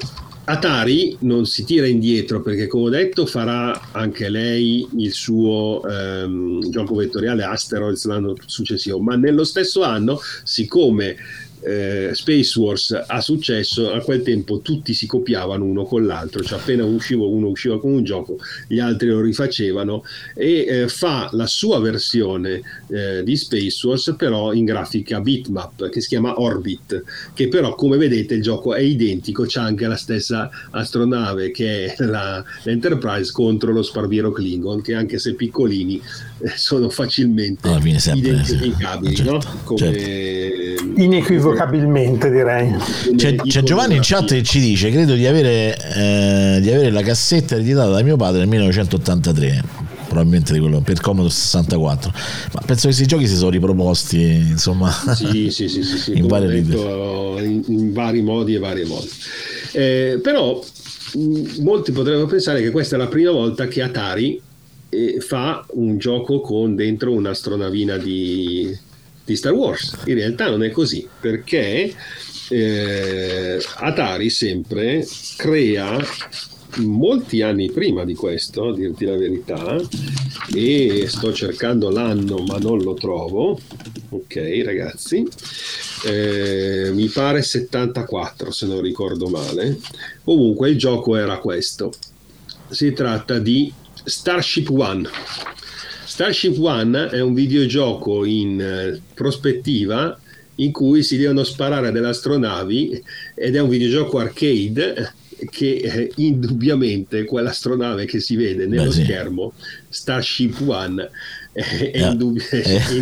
Atari 0.48 1.16
non 1.20 1.44
si 1.44 1.64
tira 1.64 1.88
indietro 1.88 2.40
perché 2.40 2.68
come 2.68 2.84
ho 2.84 2.88
detto 2.88 3.26
farà 3.26 3.88
anche 3.90 4.28
lei 4.28 4.86
il 4.96 5.12
suo 5.12 5.82
ehm, 5.84 6.70
gioco 6.70 6.94
vettoriale 6.94 7.42
Asteroids 7.42 8.04
l'anno 8.04 8.34
successivo. 8.46 9.00
Ma 9.00 9.16
nello 9.16 9.42
stesso 9.42 9.82
anno 9.82 10.20
siccome 10.44 11.16
eh, 11.60 12.10
Space 12.12 12.58
Wars 12.58 13.04
ha 13.06 13.20
successo, 13.20 13.92
a 13.92 14.00
quel 14.00 14.22
tempo 14.22 14.60
tutti 14.60 14.94
si 14.94 15.06
copiavano 15.06 15.64
uno 15.64 15.84
con 15.84 16.06
l'altro, 16.06 16.42
cioè 16.42 16.58
appena 16.58 16.84
usciva 16.84 17.24
uno 17.24 17.48
usciva 17.48 17.80
con 17.80 17.92
un 17.92 18.04
gioco, 18.04 18.38
gli 18.66 18.78
altri 18.78 19.08
lo 19.08 19.20
rifacevano 19.20 20.04
e 20.34 20.66
eh, 20.68 20.88
fa 20.88 21.28
la 21.32 21.46
sua 21.46 21.80
versione 21.80 22.62
eh, 22.88 23.22
di 23.22 23.36
Space 23.36 23.86
Wars 23.86 24.14
però 24.16 24.52
in 24.52 24.64
grafica 24.64 25.20
bitmap 25.20 25.88
che 25.88 26.00
si 26.00 26.08
chiama 26.08 26.40
Orbit, 26.40 27.02
che 27.34 27.48
però 27.48 27.74
come 27.74 27.96
vedete 27.96 28.34
il 28.34 28.42
gioco 28.42 28.74
è 28.74 28.80
identico, 28.80 29.44
c'è 29.44 29.60
anche 29.60 29.86
la 29.86 29.96
stessa 29.96 30.50
astronave 30.70 31.50
che 31.50 31.94
è 31.94 32.04
la, 32.04 32.44
l'Enterprise 32.64 33.32
contro 33.32 33.72
lo 33.72 33.82
Sparviero 33.82 34.30
Klingon, 34.30 34.82
che 34.82 34.94
anche 34.94 35.18
se 35.18 35.34
piccolini 35.34 36.00
eh, 36.40 36.52
sono 36.56 36.88
facilmente 36.88 37.68
identificabili, 37.68 39.14
certo, 39.14 39.32
no? 39.32 39.40
come 39.64 39.78
certo. 39.78 40.26
Inequivocabilmente 41.56 42.30
direi. 42.30 42.74
C'è, 43.16 43.34
c'è 43.34 43.62
Giovanni 43.62 43.96
in 43.96 44.02
chat 44.02 44.28
che 44.28 44.42
ci 44.42 44.60
dice: 44.60 44.90
Credo 44.90 45.14
di 45.14 45.26
avere, 45.26 45.76
eh, 45.94 46.58
di 46.60 46.70
avere 46.70 46.90
la 46.90 47.02
cassetta 47.02 47.54
ereditata 47.54 47.90
da 47.90 48.02
mio 48.02 48.16
padre 48.16 48.40
nel 48.40 48.48
1983 48.48 49.94
probabilmente 50.06 50.52
di 50.52 50.60
quello 50.60 50.80
per 50.82 51.00
Commodore 51.00 51.32
64 51.32 52.12
ma 52.52 52.60
penso 52.64 52.82
che 52.82 52.94
questi 52.94 53.06
giochi 53.06 53.26
si 53.26 53.34
sono 53.34 53.50
riproposti 53.50 54.20
insomma 54.20 54.88
sì, 55.14 55.50
sì, 55.50 55.68
sì, 55.68 55.82
sì, 55.82 55.98
sì 55.98 56.12
in, 56.16 56.28
vari 56.28 56.62
detto, 56.62 57.36
in, 57.40 57.64
in, 57.66 57.92
vari 57.92 58.22
modi 58.22 58.54
e 58.54 58.58
vari 58.58 58.84
modi. 58.84 59.10
Eh, 59.72 60.20
però 60.22 60.62
molti 61.58 61.92
potrebbero 61.92 62.26
pensare 62.26 62.62
che 62.62 62.70
questa 62.70 62.94
è 62.94 62.98
la 62.98 63.08
prima 63.08 63.32
volta 63.32 63.66
che 63.66 63.82
Atari 63.82 64.40
eh, 64.88 65.16
fa 65.20 65.64
un 65.70 65.98
gioco 65.98 66.40
con 66.40 66.76
dentro 66.76 67.12
un'astronavina 67.12 67.96
di, 67.96 68.76
di 69.26 69.36
Star 69.36 69.52
Wars 69.52 69.98
in 70.06 70.14
realtà 70.14 70.48
non 70.48 70.62
è 70.62 70.70
così 70.70 71.06
perché 71.20 71.92
eh, 72.48 73.60
Atari 73.76 74.30
sempre 74.30 75.06
crea 75.36 75.98
molti 76.76 77.42
anni 77.42 77.70
prima 77.70 78.04
di 78.04 78.14
questo, 78.14 78.68
a 78.68 78.74
dirti 78.74 79.04
la 79.04 79.16
verità, 79.16 79.80
e 80.54 81.06
sto 81.08 81.32
cercando 81.32 81.90
l'anno 81.90 82.38
ma 82.38 82.58
non 82.58 82.78
lo 82.82 82.94
trovo. 82.94 83.58
Ok, 84.10 84.62
ragazzi, 84.64 85.26
eh, 86.04 86.90
mi 86.92 87.08
pare 87.08 87.42
74 87.42 88.50
se 88.50 88.66
non 88.66 88.80
ricordo 88.80 89.28
male. 89.28 89.78
Comunque 90.22 90.70
il 90.70 90.78
gioco 90.78 91.16
era 91.16 91.38
questo. 91.38 91.92
Si 92.68 92.92
tratta 92.92 93.38
di 93.38 93.72
Starship 94.04 94.70
One. 94.70 95.08
Starship 96.16 96.58
One 96.58 97.10
è 97.10 97.20
un 97.20 97.34
videogioco 97.34 98.24
in 98.24 98.58
eh, 98.58 99.02
prospettiva 99.12 100.18
in 100.54 100.72
cui 100.72 101.02
si 101.02 101.18
devono 101.18 101.44
sparare 101.44 101.92
delle 101.92 102.08
astronavi 102.08 103.04
ed 103.34 103.54
è 103.54 103.60
un 103.60 103.68
videogioco 103.68 104.18
arcade 104.18 105.12
che 105.50 105.74
eh, 105.74 106.10
indubbiamente 106.16 107.26
quell'astronave 107.26 108.06
che 108.06 108.20
si 108.20 108.34
vede 108.34 108.66
nello 108.66 108.84
Beh, 108.84 109.04
schermo, 109.04 109.52
Starship 109.90 110.58
One, 110.66 111.10
è, 111.52 111.60
è, 111.60 111.90
eh, 111.92 112.08
indubbio, 112.08 112.42
eh. 112.50 112.62
è 112.62 112.94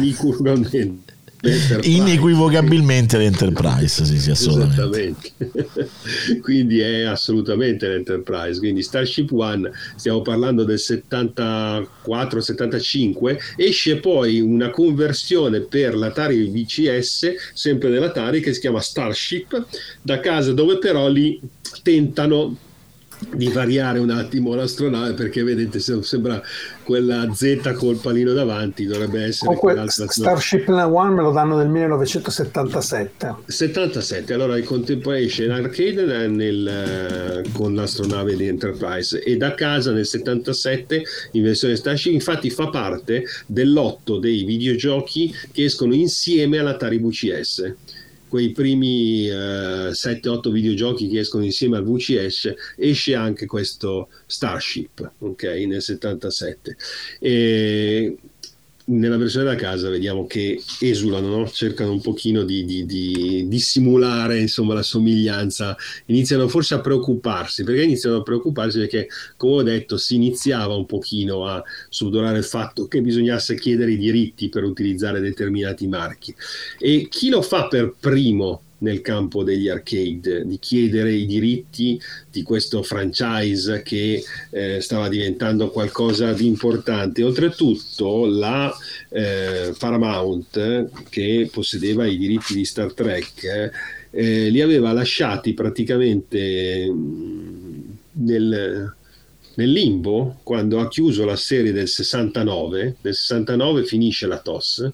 inequivocabilmente 1.83 2.15
inequivocabilmente 2.15 3.19
l'Enterprise 3.19 4.05
sì, 4.05 4.19
sì, 4.19 4.31
assolutamente. 4.31 5.33
quindi 6.41 6.79
è 6.81 7.03
assolutamente 7.03 7.87
l'Enterprise. 7.89 8.59
Quindi 8.59 8.83
Starship 8.83 9.31
One 9.33 9.71
stiamo 9.97 10.23
parlando 10.23 10.65
del 10.65 10.79
74-75 10.79 13.37
esce 13.57 13.97
poi 13.97 14.41
una 14.41 14.71
conversione 14.71 15.61
per 15.61 15.95
l'Atari 15.95 16.47
VCS 16.47 17.35
sempre 17.53 17.91
dell'Atari 17.91 18.41
che 18.41 18.55
si 18.55 18.61
chiama 18.61 18.81
Starship 18.81 19.67
da 20.03 20.21
casa 20.21 20.53
dove 20.53 20.79
però 20.79 21.09
lì 21.09 21.41
tentano 21.83 22.57
di 23.33 23.49
variare 23.49 23.99
un 23.99 24.11
attimo 24.11 24.55
l'astronave 24.55 25.13
perché 25.15 25.43
vedete 25.43 25.79
sembra 25.81 26.41
quella 26.83 27.33
Z 27.33 27.73
col 27.75 27.97
palino 27.97 28.33
davanti 28.33 28.87
dovrebbe 28.87 29.25
essere 29.25 29.57
que- 29.57 29.85
Starship 29.89 30.69
One 30.69 31.15
me 31.15 31.23
lo 31.23 31.33
danno 31.33 31.57
nel 31.57 31.69
1977 31.69 33.35
77 33.47 34.35
allora 34.35 34.57
il 34.57 34.65
in 35.45 35.51
arcade 35.51 36.27
nel, 36.29 36.67
eh, 36.67 37.51
con 37.53 37.75
l'astronave 37.75 38.37
di 38.37 38.47
Enterprise 38.47 39.23
e 39.23 39.37
da 39.37 39.55
casa 39.55 39.93
nel 39.93 40.07
77 40.07 41.03
in 41.33 41.43
versione 41.43 41.77
Starship 41.77 42.13
infatti 42.13 42.51
fa 42.51 42.69
parte 42.69 43.25
dell'otto 43.47 44.19
dei 44.19 44.45
videogiochi 44.45 45.35
che 45.53 45.65
escono 45.65 45.95
insieme 45.95 46.59
all'Atari 46.59 46.99
VCS 46.99 47.75
quei 48.35 48.51
primi 48.51 49.29
eh, 49.29 49.91
7-8 49.93 50.51
videogiochi 50.51 51.07
che 51.07 51.21
escono 51.21 51.45
insieme 51.45 51.77
al 51.77 51.85
VCS, 51.85 52.53
esce 52.77 53.15
anche 53.15 53.47
questo 53.47 54.09
Starship, 54.27 55.13
ok, 55.19 55.45
nel 55.69 55.81
77. 55.81 56.77
E 57.21 58.17
nella 58.87 59.17
versione 59.17 59.47
da 59.47 59.55
casa 59.55 59.89
vediamo 59.89 60.27
che 60.27 60.61
esulano, 60.81 61.29
no? 61.29 61.49
cercano 61.49 61.93
un 61.93 62.01
pochino 62.01 62.43
di, 62.43 62.65
di, 62.65 62.85
di, 62.85 63.47
di, 63.49 63.59
simulare 63.59 64.39
insomma, 64.39 64.75
la 64.75 64.83
somiglianza, 64.83 65.77
iniziano 66.07 66.49
forse 66.49 66.75
a 66.75 66.81
preoccuparsi, 66.81 67.65
perché 67.65 67.83
iniziano 67.83 68.17
a 68.17 68.23
preoccuparsi? 68.23 68.79
Perché 68.81 69.09
come 69.37 69.55
ho 69.55 69.63
detto 69.63 69.97
si 69.97 70.17
iniziava 70.17 70.75
un 70.75 70.87
pochino 70.87 71.47
a 71.47 71.63
subdolare 71.89 72.39
il 72.39 72.45
fatto 72.45 72.87
che 72.87 73.01
bisognasse 73.01 73.55
chiedere 73.55 73.93
i 73.93 73.97
diritti 73.97 74.49
per 74.49 74.65
utilizzare 74.65 75.21
determinati 75.21 75.87
marchi. 75.87 76.35
E 76.79 77.07
chi 77.09 77.31
lo 77.31 77.41
fa 77.41 77.69
per 77.69 77.95
primo 77.99 78.64
nel 78.79 79.01
campo 79.01 79.43
degli 79.43 79.69
arcade, 79.69 80.47
di 80.47 80.59
chiedere 80.59 81.13
i 81.13 81.27
diritti 81.27 82.01
di 82.31 82.43
questo 82.43 82.83
franchise 82.83 83.83
che 83.83 84.23
eh, 84.51 84.81
stava 84.81 85.09
diventando 85.09 85.71
qualcosa 85.71 86.33
di 86.33 86.47
importante. 86.47 87.23
Oltretutto 87.23 88.27
la 88.27 88.75
eh, 89.09 89.75
Paramount, 89.79 90.91
che 91.09 91.49
possedeva 91.51 92.07
i 92.07 92.17
diritti 92.17 92.55
di 92.55 92.65
Star 92.65 92.93
Trek, 92.93 93.71
eh, 94.11 94.49
li 94.49 94.61
aveva 94.61 94.93
lasciati 94.93 95.55
praticamente 95.55 96.87
mm, 96.91 97.81
nel, 98.13 98.95
nel 99.57 99.71
limbo 99.71 100.41
quando 100.43 100.81
ha 100.81 100.89
chiuso 100.89 101.25
la 101.25 101.37
serie 101.37 101.73
del 101.73 101.89
69, 101.89 102.97
nel 103.01 103.15
69 103.15 103.85
finisce 103.85 104.27
la 104.27 104.39
TOS 104.39 104.91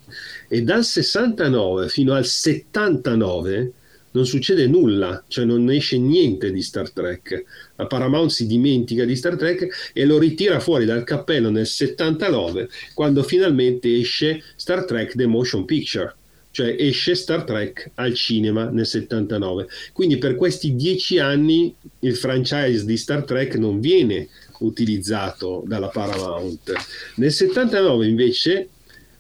e 0.48 0.62
dal 0.62 0.84
69 0.84 1.88
fino 1.88 2.12
al 2.14 2.26
79 2.26 3.72
non 4.12 4.26
succede 4.26 4.66
nulla, 4.66 5.22
cioè 5.28 5.44
non 5.44 5.70
esce 5.70 5.98
niente 5.98 6.50
di 6.50 6.62
Star 6.62 6.90
Trek. 6.90 7.44
La 7.76 7.86
Paramount 7.86 8.30
si 8.30 8.46
dimentica 8.46 9.04
di 9.04 9.14
Star 9.14 9.36
Trek 9.36 9.92
e 9.92 10.04
lo 10.04 10.18
ritira 10.18 10.58
fuori 10.58 10.84
dal 10.84 11.04
cappello 11.04 11.50
nel 11.50 11.66
79, 11.66 12.68
quando 12.94 13.22
finalmente 13.22 13.96
esce 13.96 14.42
Star 14.56 14.84
Trek 14.84 15.14
The 15.14 15.26
Motion 15.26 15.64
Picture, 15.64 16.12
cioè 16.50 16.74
esce 16.76 17.14
Star 17.14 17.44
Trek 17.44 17.92
al 17.94 18.14
cinema 18.14 18.68
nel 18.68 18.86
79. 18.86 19.68
Quindi 19.92 20.18
per 20.18 20.34
questi 20.34 20.74
dieci 20.74 21.18
anni 21.18 21.72
il 22.00 22.16
franchise 22.16 22.84
di 22.84 22.96
Star 22.96 23.22
Trek 23.22 23.54
non 23.56 23.78
viene 23.78 24.28
utilizzato 24.60 25.62
dalla 25.66 25.88
Paramount. 25.88 26.72
Nel 27.16 27.32
79 27.32 28.06
invece 28.06 28.68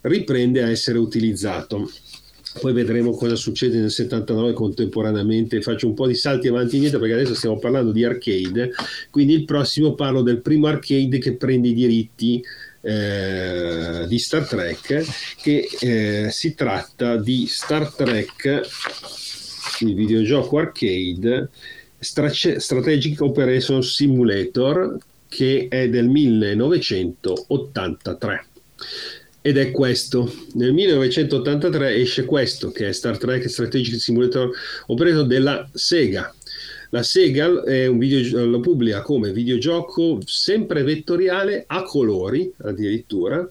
riprende 0.02 0.62
a 0.62 0.70
essere 0.70 0.98
utilizzato. 0.98 1.90
Poi 2.58 2.72
vedremo 2.72 3.12
cosa 3.12 3.36
succede 3.36 3.78
nel 3.78 3.90
79 3.90 4.52
contemporaneamente. 4.52 5.62
Faccio 5.62 5.86
un 5.86 5.94
po' 5.94 6.06
di 6.06 6.14
salti 6.14 6.48
avanti 6.48 6.72
e 6.72 6.76
indietro 6.76 6.98
perché 6.98 7.14
adesso 7.14 7.34
stiamo 7.34 7.58
parlando 7.58 7.92
di 7.92 8.04
arcade. 8.04 8.72
Quindi 9.10 9.34
il 9.34 9.44
prossimo 9.44 9.94
parlo 9.94 10.22
del 10.22 10.40
primo 10.40 10.66
arcade 10.66 11.18
che 11.18 11.36
prende 11.36 11.68
i 11.68 11.74
diritti 11.74 12.42
eh, 12.82 14.06
di 14.08 14.18
Star 14.18 14.48
Trek 14.48 15.04
che 15.42 15.68
eh, 15.80 16.30
si 16.30 16.54
tratta 16.54 17.16
di 17.16 17.46
Star 17.46 17.92
Trek 17.92 18.62
il 19.80 19.94
videogioco 19.94 20.58
arcade 20.58 21.50
Strategic 22.00 23.20
Operation 23.20 23.82
Simulator 23.82 24.96
che 25.30 25.68
è 25.70 25.88
del 25.88 26.08
1983 26.08 28.46
ed 29.40 29.56
è 29.56 29.70
questo. 29.70 30.30
Nel 30.54 30.72
1983 30.72 31.94
esce 31.94 32.24
questo, 32.24 32.72
che 32.72 32.88
è 32.88 32.92
Star 32.92 33.16
Trek 33.16 33.48
Strategic 33.48 33.98
Simulator 33.98 34.50
Operator 34.86 35.26
della 35.26 35.70
Sega. 35.72 36.34
La 36.90 37.04
Sega 37.04 37.62
video, 37.92 38.46
lo 38.46 38.58
pubblica 38.58 39.02
come 39.02 39.32
videogioco 39.32 40.18
sempre 40.24 40.82
vettoriale 40.82 41.62
a 41.68 41.84
colori 41.84 42.52
addirittura 42.58 43.48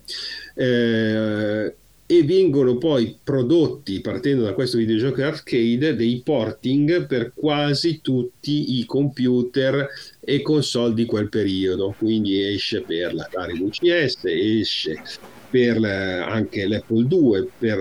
eh, 0.54 1.74
e 2.12 2.24
vengono 2.24 2.80
poi 2.80 3.16
prodotti 3.24 4.02
partendo 4.02 4.44
da 4.44 4.54
questo 4.54 4.78
videogioco 4.78 5.22
arcade 5.22 5.96
dei 5.96 6.24
porting 6.26 7.06
per 7.06 7.34
quasi 7.36 8.02
tutti 8.02 8.80
i 8.80 8.86
computer 8.86 9.88
e 10.30 10.42
console 10.44 10.94
di 10.94 11.06
quel 11.06 11.28
periodo 11.28 11.96
quindi 11.98 12.54
esce 12.54 12.82
per 12.82 13.14
l'Atari 13.16 13.58
VCS 13.58 14.20
esce 14.26 15.02
per 15.50 15.84
anche 15.84 16.68
l'Apple 16.68 17.08
II, 17.10 17.50
per 17.58 17.78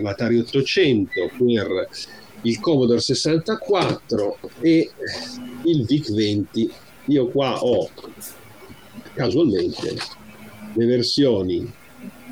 l'Atari 0.00 0.38
800, 0.38 1.10
per 1.36 1.88
il 2.42 2.58
Commodore 2.58 3.00
64 3.00 4.38
e 4.60 4.90
il 5.64 5.84
VIC-20. 5.84 6.70
Io 7.06 7.28
qua 7.28 7.62
ho 7.62 7.90
casualmente 9.14 9.94
le 10.74 10.86
versioni 10.86 11.70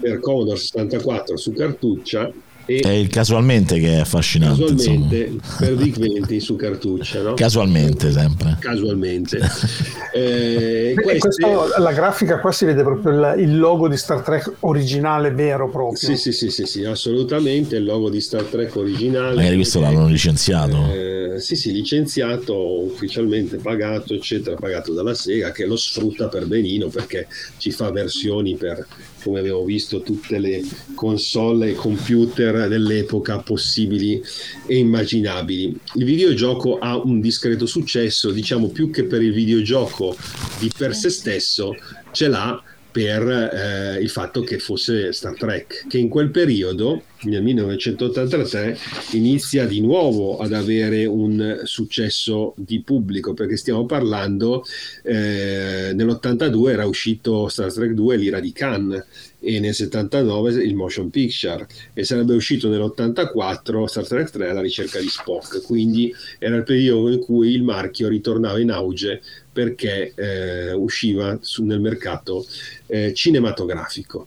per 0.00 0.18
Commodore 0.20 0.56
64 0.56 1.36
su 1.36 1.52
cartuccia 1.52 2.32
e 2.76 2.80
È 2.80 2.90
il 2.90 3.08
casualmente 3.08 3.78
che 3.80 3.94
è 3.94 3.98
affascinante. 4.00 4.64
casualmente 4.64 5.16
insomma. 5.16 5.56
per 5.58 5.74
VIC-20 5.74 6.36
su 6.38 6.56
cartuccia, 6.56 7.22
no? 7.22 7.34
Casualmente 7.34 8.12
sempre. 8.12 8.56
Casualmente. 8.60 9.38
Eh, 10.12 10.92
queste- 11.00 11.18
questo- 11.18 11.78
la 11.78 11.92
grafica 11.92 12.40
qua 12.40 12.50
si 12.50 12.64
vede 12.64 12.82
proprio 12.82 13.12
il, 13.12 13.42
il 13.42 13.58
logo 13.58 13.86
di 13.88 13.96
Star 13.96 14.22
Trek 14.22 14.54
originale 14.60 15.30
vero 15.30 15.68
proprio. 15.70 15.96
Sì, 15.96 16.16
sì, 16.16 16.32
sì, 16.32 16.50
sì, 16.50 16.66
sì, 16.66 16.84
assolutamente 16.84 17.76
il 17.76 17.84
logo 17.84 18.10
di 18.10 18.20
Star 18.20 18.42
Trek 18.42 18.74
originale. 18.74 19.36
Magari 19.36 19.54
questo 19.54 19.78
l'hanno 19.80 20.08
licenziato. 20.08 20.92
Eh, 20.92 21.34
sì, 21.38 21.54
sì, 21.54 21.72
licenziato, 21.72 22.82
ufficialmente 22.82 23.58
pagato, 23.58 24.12
eccetera, 24.14 24.56
pagato 24.56 24.92
dalla 24.92 25.14
Sega 25.14 25.52
che 25.52 25.64
lo 25.64 25.76
sfrutta 25.76 26.26
per 26.28 26.46
benino 26.46 26.88
perché 26.88 27.28
ci 27.58 27.70
fa 27.70 27.90
versioni 27.92 28.56
per, 28.56 28.84
come 29.22 29.40
abbiamo 29.40 29.64
visto, 29.64 30.02
tutte 30.02 30.38
le 30.38 30.62
console 30.94 31.70
e 31.70 31.74
computer 31.74 32.68
dell'epoca 32.68 33.38
possibili 33.38 34.22
e 34.66 34.76
immaginabili. 34.76 35.78
Il 35.94 36.04
videogioco 36.04 36.78
ha 36.78 36.96
un 36.96 37.20
discreto 37.20 37.66
successo, 37.66 38.30
diciamo 38.30 38.68
più 38.68 38.90
che 38.90 39.04
per 39.04 39.22
il 39.22 39.32
videogioco 39.32 40.16
di 40.58 40.70
per 40.76 40.94
sé 40.94 41.10
stesso, 41.10 41.74
ce 42.12 42.28
l'ha 42.28 42.62
per 42.90 43.28
eh, 43.28 43.98
il 44.00 44.08
fatto 44.08 44.42
che 44.42 44.58
fosse 44.58 45.12
Star 45.12 45.36
Trek, 45.36 45.86
che 45.88 45.98
in 45.98 46.08
quel 46.08 46.30
periodo, 46.30 47.02
nel 47.22 47.42
1983, 47.42 48.76
inizia 49.12 49.66
di 49.66 49.80
nuovo 49.80 50.38
ad 50.38 50.52
avere 50.52 51.04
un 51.04 51.60
successo 51.64 52.54
di 52.56 52.80
pubblico, 52.82 53.34
perché 53.34 53.56
stiamo 53.56 53.86
parlando, 53.86 54.64
eh, 55.02 55.92
nell'82 55.94 56.70
era 56.70 56.86
uscito 56.86 57.48
Star 57.48 57.72
Trek 57.72 57.92
2 57.92 58.16
l'ira 58.16 58.40
di 58.40 58.52
Cannes 58.52 59.04
e 59.40 59.58
nel 59.58 59.74
79 59.74 60.52
il 60.62 60.74
motion 60.74 61.08
picture 61.08 61.66
e 61.94 62.04
sarebbe 62.04 62.34
uscito 62.34 62.68
nell'84 62.68 63.84
Star 63.84 64.06
Trek 64.06 64.30
3 64.30 64.48
alla 64.50 64.60
ricerca 64.60 65.00
di 65.00 65.08
Spock, 65.08 65.62
quindi 65.62 66.14
era 66.38 66.56
il 66.56 66.62
periodo 66.62 67.10
in 67.10 67.20
cui 67.20 67.52
il 67.54 67.62
marchio 67.62 68.08
ritornava 68.08 68.58
in 68.58 68.70
auge 68.70 69.22
perché 69.52 70.12
eh, 70.14 70.72
usciva 70.72 71.38
su- 71.40 71.64
nel 71.64 71.80
mercato 71.80 72.46
eh, 72.86 73.12
cinematografico. 73.14 74.26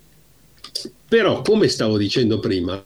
Però, 1.07 1.41
come 1.41 1.67
stavo 1.67 1.97
dicendo 1.97 2.39
prima, 2.39 2.83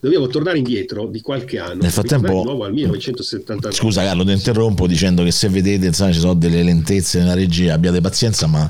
dobbiamo 0.00 0.26
tornare 0.28 0.58
indietro 0.58 1.06
di 1.06 1.20
qualche 1.20 1.58
anno. 1.58 1.82
Nel 1.82 1.90
frattempo- 1.90 2.26
ritornare 2.26 2.42
di 2.42 2.48
nuovo 2.48 2.64
al 2.64 2.72
1979. 2.72 3.74
Scusa 3.74 4.02
Carlo, 4.02 4.24
ti 4.24 4.32
interrompo 4.32 4.86
dicendo 4.86 5.22
che 5.22 5.30
se 5.30 5.48
vedete 5.48 5.86
insomma, 5.86 6.12
ci 6.12 6.20
sono 6.20 6.34
delle 6.34 6.62
lentezze 6.62 7.18
nella 7.18 7.34
regia, 7.34 7.74
abbiate 7.74 8.00
pazienza, 8.00 8.46
ma 8.46 8.68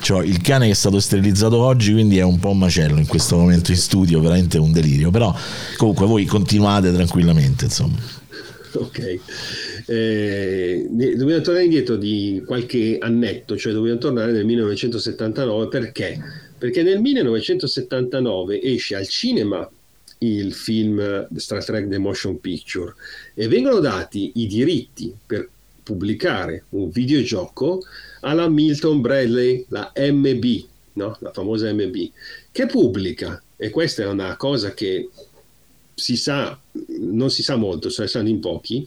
c'ho 0.00 0.22
il 0.22 0.40
cane 0.40 0.66
che 0.66 0.72
è 0.72 0.74
stato 0.74 0.98
sterilizzato 0.98 1.56
oggi, 1.58 1.92
quindi 1.92 2.18
è 2.18 2.22
un 2.22 2.38
po' 2.38 2.50
un 2.50 2.58
macello 2.58 2.98
in 2.98 3.06
questo 3.06 3.36
momento 3.36 3.70
in 3.70 3.76
studio, 3.76 4.20
veramente 4.20 4.58
un 4.58 4.72
delirio. 4.72 5.10
Però 5.10 5.34
comunque 5.76 6.06
voi 6.06 6.24
continuate 6.24 6.92
tranquillamente, 6.92 7.66
insomma. 7.66 7.98
Ok, 8.72 9.18
Eh, 9.90 10.86
dobbiamo 10.88 11.40
tornare 11.40 11.64
indietro 11.64 11.96
di 11.96 12.40
qualche 12.46 12.98
annetto, 13.00 13.56
cioè 13.56 13.72
dobbiamo 13.72 13.98
tornare 13.98 14.30
nel 14.30 14.44
1979 14.44 15.66
perché? 15.66 16.16
Perché 16.56 16.84
nel 16.84 17.00
1979 17.00 18.62
esce 18.62 18.94
al 18.94 19.08
cinema 19.08 19.68
il 20.18 20.54
film 20.54 21.26
Star 21.34 21.64
Trek 21.64 21.88
The 21.88 21.98
Motion 21.98 22.38
Picture 22.38 22.94
e 23.34 23.48
vengono 23.48 23.80
dati 23.80 24.30
i 24.36 24.46
diritti 24.46 25.12
per 25.26 25.48
pubblicare 25.82 26.66
un 26.68 26.88
videogioco 26.90 27.82
alla 28.20 28.48
Milton 28.48 29.00
Bradley, 29.00 29.64
la 29.70 29.90
MB, 29.96 30.44
no? 30.92 31.16
la 31.18 31.32
famosa 31.32 31.72
MB, 31.72 31.96
che 32.52 32.66
pubblica, 32.66 33.42
e 33.56 33.70
questa 33.70 34.04
è 34.04 34.06
una 34.06 34.36
cosa 34.36 34.72
che 34.72 35.08
si 35.92 36.16
sa, 36.16 36.56
non 37.00 37.28
si 37.28 37.42
sa 37.42 37.56
molto, 37.56 37.90
se 37.90 38.02
ne 38.02 38.08
sanno 38.08 38.28
in 38.28 38.38
pochi, 38.38 38.86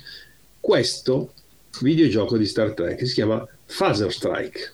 questo 0.63 1.33
videogioco 1.81 2.37
di 2.37 2.45
Star 2.45 2.71
Trek 2.73 2.95
che 2.95 3.05
si 3.05 3.15
chiama 3.15 3.45
Phaser 3.77 4.13
Strike. 4.13 4.71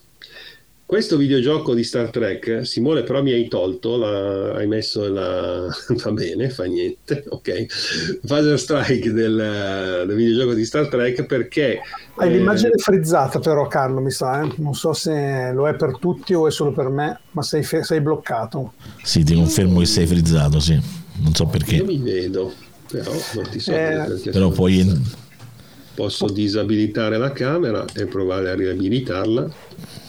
Questo 0.85 1.17
videogioco 1.17 1.73
di 1.73 1.83
Star 1.83 2.11
Trek, 2.11 2.63
Simone 2.65 3.01
però 3.01 3.23
mi 3.23 3.31
hai 3.31 3.47
tolto, 3.47 3.97
la- 3.97 4.53
hai 4.53 4.67
messo 4.67 5.07
la... 5.11 5.65
va 6.03 6.11
bene, 6.11 6.49
fa 6.51 6.65
niente, 6.65 7.23
ok. 7.27 8.19
Phaser 8.27 8.59
Strike 8.59 9.11
del, 9.11 10.03
del 10.05 10.15
videogioco 10.15 10.53
di 10.53 10.63
Star 10.63 10.87
Trek 10.87 11.25
perché... 11.25 11.79
Hai 12.15 12.29
eh, 12.29 12.37
l'immagine 12.37 12.71
frizzata 12.77 13.39
però 13.39 13.65
Carlo 13.67 13.99
mi 13.99 14.11
sa, 14.11 14.43
eh? 14.43 14.53
non 14.57 14.75
so 14.75 14.93
se 14.93 15.51
lo 15.53 15.67
è 15.67 15.75
per 15.75 15.97
tutti 15.97 16.35
o 16.35 16.47
è 16.47 16.51
solo 16.51 16.71
per 16.71 16.89
me, 16.89 17.19
ma 17.31 17.41
sei, 17.41 17.63
fe- 17.63 17.83
sei 17.83 18.01
bloccato. 18.01 18.73
Sì, 19.03 19.23
ti 19.23 19.33
confermo 19.33 19.79
che 19.79 19.85
sei 19.85 20.05
frizzato, 20.05 20.59
sì. 20.59 20.79
Non 21.21 21.33
so 21.33 21.43
Io 21.43 21.49
perché. 21.49 21.83
mi 21.83 21.97
vedo, 21.97 22.53
però 22.91 23.11
non 23.33 23.49
ti 23.49 23.59
so 23.59 23.71
Eh, 23.71 24.19
Però 24.31 24.49
poi. 24.49 25.27
Posso 25.99 26.27
disabilitare 26.27 27.17
la 27.17 27.33
camera 27.33 27.83
e 27.93 28.05
provare 28.05 28.49
a 28.51 28.55
riabilitarla. 28.55 29.49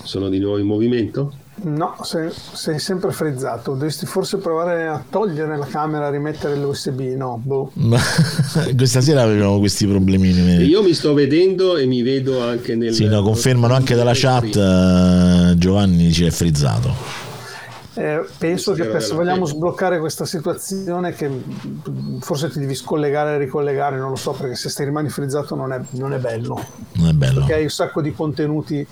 Sono 0.05 0.29
di 0.29 0.39
nuovo 0.39 0.59
in 0.59 0.67
movimento? 0.67 1.33
No, 1.65 1.97
sei, 2.03 2.31
sei 2.31 2.79
sempre 2.79 3.11
frizzato, 3.11 3.73
dovresti 3.73 4.07
forse 4.07 4.37
provare 4.37 4.87
a 4.87 5.03
togliere 5.11 5.59
la 5.59 5.67
camera, 5.67 6.07
a 6.07 6.11
rimettere 6.11 6.55
l'USB, 6.55 7.01
no, 7.17 7.41
boh. 7.43 7.73
Ma 7.75 7.99
questa 8.77 9.01
sera 9.01 9.23
avevamo 9.23 9.59
questi 9.59 9.85
problemini. 9.85 10.63
io 10.63 10.81
mi 10.85 10.95
sto 10.95 11.13
vedendo 11.13 11.77
e 11.77 11.87
mi 11.87 12.03
vedo 12.03 12.41
anche 12.41 12.77
nel... 12.77 12.95
Sì, 12.95 13.07
no, 13.07 13.21
confermano 13.23 13.75
anche 13.75 13.97
dalla 13.97 14.13
chat. 14.15 14.55
eh, 14.55 15.59
Giovanni 15.59 16.07
dice 16.07 16.29
è 16.29 16.31
frizzato. 16.31 17.30
Eh, 18.01 18.25
penso 18.39 18.73
che 18.73 18.87
per, 18.87 19.03
se 19.03 19.13
vogliamo 19.13 19.45
sbloccare 19.45 19.99
questa 19.99 20.25
situazione 20.25 21.13
che 21.13 21.29
forse 22.21 22.49
ti 22.49 22.59
devi 22.59 22.75
scollegare 22.75 23.35
e 23.35 23.39
ricollegare, 23.39 23.99
non 23.99 24.09
lo 24.09 24.17
so, 24.17 24.31
perché 24.33 24.55
se 24.57 24.71
stai 24.71 24.87
rimani 24.87 25.11
frizzato 25.11 25.55
non 25.55 25.71
è, 25.71 25.81
non 25.91 26.15
è 26.15 26.19
bello, 26.19 26.59
Non 26.95 27.09
è 27.09 27.13
bello. 27.13 27.41
perché 27.41 27.55
hai 27.57 27.63
un 27.65 27.69
sacco 27.69 28.01
di 28.01 28.13
contenuti 28.13 28.87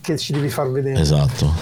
che 0.00 0.16
ci 0.16 0.32
devi 0.32 0.50
far 0.50 0.70
vedere. 0.70 1.00
Esatto. 1.00 1.52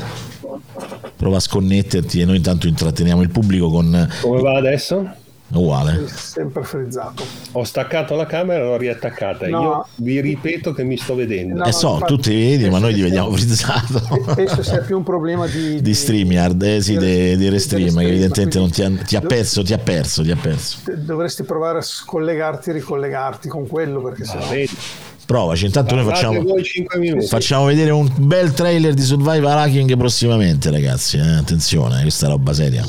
Prova 1.17 1.37
a 1.39 1.41
sconnetterti 1.41 2.21
e 2.21 2.25
noi 2.27 2.37
intanto 2.37 2.67
intratteniamo 2.67 3.23
il 3.23 3.31
pubblico 3.31 3.71
con 3.71 4.09
Come 4.21 4.43
va 4.43 4.57
adesso? 4.59 5.15
Uguale. 5.61 6.07
Sempre 6.09 6.63
frizzato. 6.65 7.25
Ho 7.53 7.65
staccato 7.65 8.15
la 8.15 8.27
camera 8.27 8.61
e 8.61 8.65
l'ho 8.65 8.77
riattaccata. 8.77 9.49
No. 9.49 9.61
Io 9.61 9.87
vi 9.97 10.21
ripeto 10.21 10.73
che 10.73 10.85
mi 10.85 10.97
sto 10.97 11.15
vedendo. 11.15 11.59
No, 11.59 11.65
eh 11.65 11.73
so, 11.73 11.95
infatti, 11.95 12.15
tu 12.15 12.21
ti 12.21 12.35
vedi, 12.35 12.71
ma 12.71 12.79
noi 12.79 12.95
ti 12.95 13.03
vediamo 13.03 13.31
frizzato. 13.33 14.01
Penso 14.35 14.63
sia 14.63 14.81
più 14.81 14.97
un 14.97 15.03
problema 15.03 15.47
di, 15.47 15.81
Di 15.81 15.95
StreamYard, 15.95 16.63
eh, 16.63 16.81
sì, 16.81 16.97
di, 16.97 17.37
di 17.37 17.49
Restream, 17.49 17.99
che 17.99 18.07
evidentemente 18.07 18.59
non 18.59 18.71
ti 18.71 18.83
ha, 18.83 18.91
ti 18.91 19.17
ha 19.17 19.21
perso, 19.21 19.63
ti 19.63 19.73
ha 19.73 19.79
perso, 19.79 20.23
ti 20.23 20.31
ha 20.31 20.37
perso. 20.37 20.79
Dovresti 20.97 21.43
provare 21.43 21.79
a 21.79 21.83
scollegarti 21.83 22.71
e 22.71 22.73
ricollegarti 22.75 23.49
con 23.49 23.67
quello 23.67 24.01
perché 24.03 24.25
se 24.25 24.37
no... 24.37 24.47
Vedi? 24.49 24.77
Provaci, 25.25 25.67
intanto 25.67 25.95
noi 25.95 26.05
facciamo, 26.05 26.43
voi 26.43 26.65
5 26.65 26.99
minuti. 26.99 27.27
facciamo 27.27 27.67
vedere 27.67 27.91
un 27.91 28.11
bel 28.19 28.53
trailer 28.53 28.93
di 28.93 29.03
Survival 29.03 29.57
Hacking 29.57 29.97
prossimamente, 29.97 30.71
ragazzi. 30.71 31.17
eh, 31.17 31.37
Attenzione, 31.37 32.03
questa 32.03 32.27
è 32.27 32.29
roba 32.29 32.53
seria. 32.53 32.85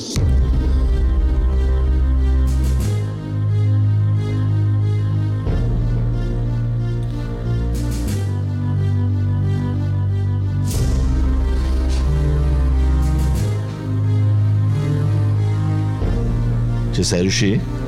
Ci 17.04 17.10
sei 17.10 17.83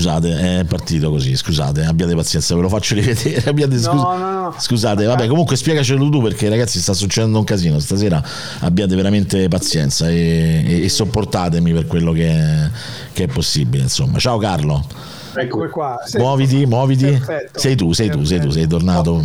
Scusate, 0.00 0.60
è 0.60 0.64
partito 0.64 1.10
così, 1.10 1.36
scusate, 1.36 1.84
abbiate 1.84 2.14
pazienza, 2.14 2.54
ve 2.54 2.62
lo 2.62 2.70
faccio 2.70 2.94
rivedere. 2.94 3.42
Abbiate, 3.50 3.74
No, 3.74 3.80
scus- 3.80 3.92
no, 4.02 4.16
no. 4.18 4.54
Scusate, 4.58 5.04
vabbè, 5.04 5.26
comunque 5.26 5.56
spiegacelo 5.56 6.08
tu 6.08 6.22
perché 6.22 6.48
ragazzi 6.48 6.78
sta 6.80 6.94
succedendo 6.94 7.36
un 7.38 7.44
casino 7.44 7.78
stasera, 7.80 8.22
abbiate 8.60 8.96
veramente 8.96 9.46
pazienza 9.48 10.08
e, 10.08 10.64
e- 10.66 10.84
e 10.84 10.88
sopportatemi 10.88 11.70
per 11.74 11.86
quello 11.86 12.12
che 12.12 12.28
è, 12.30 12.70
che 13.12 13.24
è 13.24 13.26
possibile, 13.26 13.82
insomma. 13.82 14.18
Ciao 14.18 14.38
Carlo, 14.38 14.86
Eccomi 15.34 15.68
qua. 15.68 16.00
Sei- 16.06 16.18
muoviti, 16.20 16.64
muoviti. 16.64 17.04
Perfetto. 17.04 17.58
Sei 17.60 17.76
tu, 17.76 17.92
sei 17.92 18.08
tu, 18.08 18.24
sei 18.24 18.40
tu, 18.40 18.48
sei 18.50 18.66
tornato. 18.66 19.22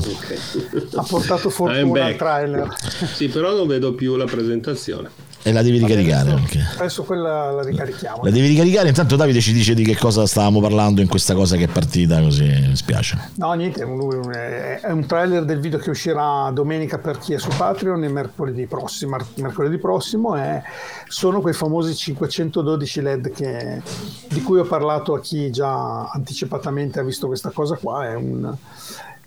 Ha 0.95 1.03
portato 1.03 1.49
fortuna 1.49 2.05
al 2.05 2.15
trailer. 2.17 2.67
Sì, 3.13 3.29
però 3.29 3.55
non 3.55 3.65
vedo 3.65 3.93
più 3.93 4.15
la 4.17 4.25
presentazione. 4.25 5.07
E 5.47 5.51
la 5.51 5.61
devi 5.61 5.77
ricaricare 5.77 6.31
Adesso, 6.31 6.35
anche. 6.37 6.65
adesso 6.79 7.03
quella 7.03 7.51
la 7.51 7.61
ricarichiamo. 7.61 8.23
La 8.23 8.31
devi 8.31 8.47
ricaricare, 8.47 8.87
intanto 8.87 9.15
Davide 9.15 9.41
ci 9.41 9.53
dice 9.53 9.75
di 9.75 9.83
che 9.83 9.95
cosa 9.95 10.25
stavamo 10.25 10.59
parlando 10.59 11.01
in 11.01 11.07
questa 11.07 11.35
cosa 11.35 11.55
che 11.55 11.65
è 11.65 11.67
partita 11.67 12.19
così, 12.19 12.45
mi 12.45 12.75
spiace. 12.75 13.29
No, 13.35 13.53
niente, 13.53 13.81
è 13.81 13.85
un, 13.85 14.31
è 14.31 14.89
un 14.89 15.05
trailer 15.05 15.45
del 15.45 15.59
video 15.59 15.77
che 15.77 15.91
uscirà 15.91 16.49
domenica 16.51 16.97
per 16.97 17.19
chi 17.19 17.33
è 17.33 17.37
su 17.37 17.49
Patreon 17.55 18.03
e 18.05 18.07
mercoledì 18.07 18.65
prossimo. 18.65 19.17
Mercoledì 19.35 19.77
prossimo 19.77 20.33
è, 20.35 20.63
sono 21.09 21.41
quei 21.41 21.53
famosi 21.53 21.93
512 21.93 23.01
LED 23.01 23.31
che, 23.31 23.83
di 24.27 24.41
cui 24.41 24.57
ho 24.57 24.65
parlato 24.65 25.13
a 25.13 25.19
chi 25.19 25.51
già 25.51 26.09
anticipatamente 26.09 26.99
ha 26.99 27.03
visto 27.03 27.27
questa 27.27 27.51
cosa 27.51 27.75
qua. 27.75 28.09
È 28.09 28.15
un, 28.15 28.51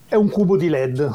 è 0.08 0.14
un 0.14 0.30
cubo 0.30 0.56
di 0.56 0.70
LED 0.70 1.10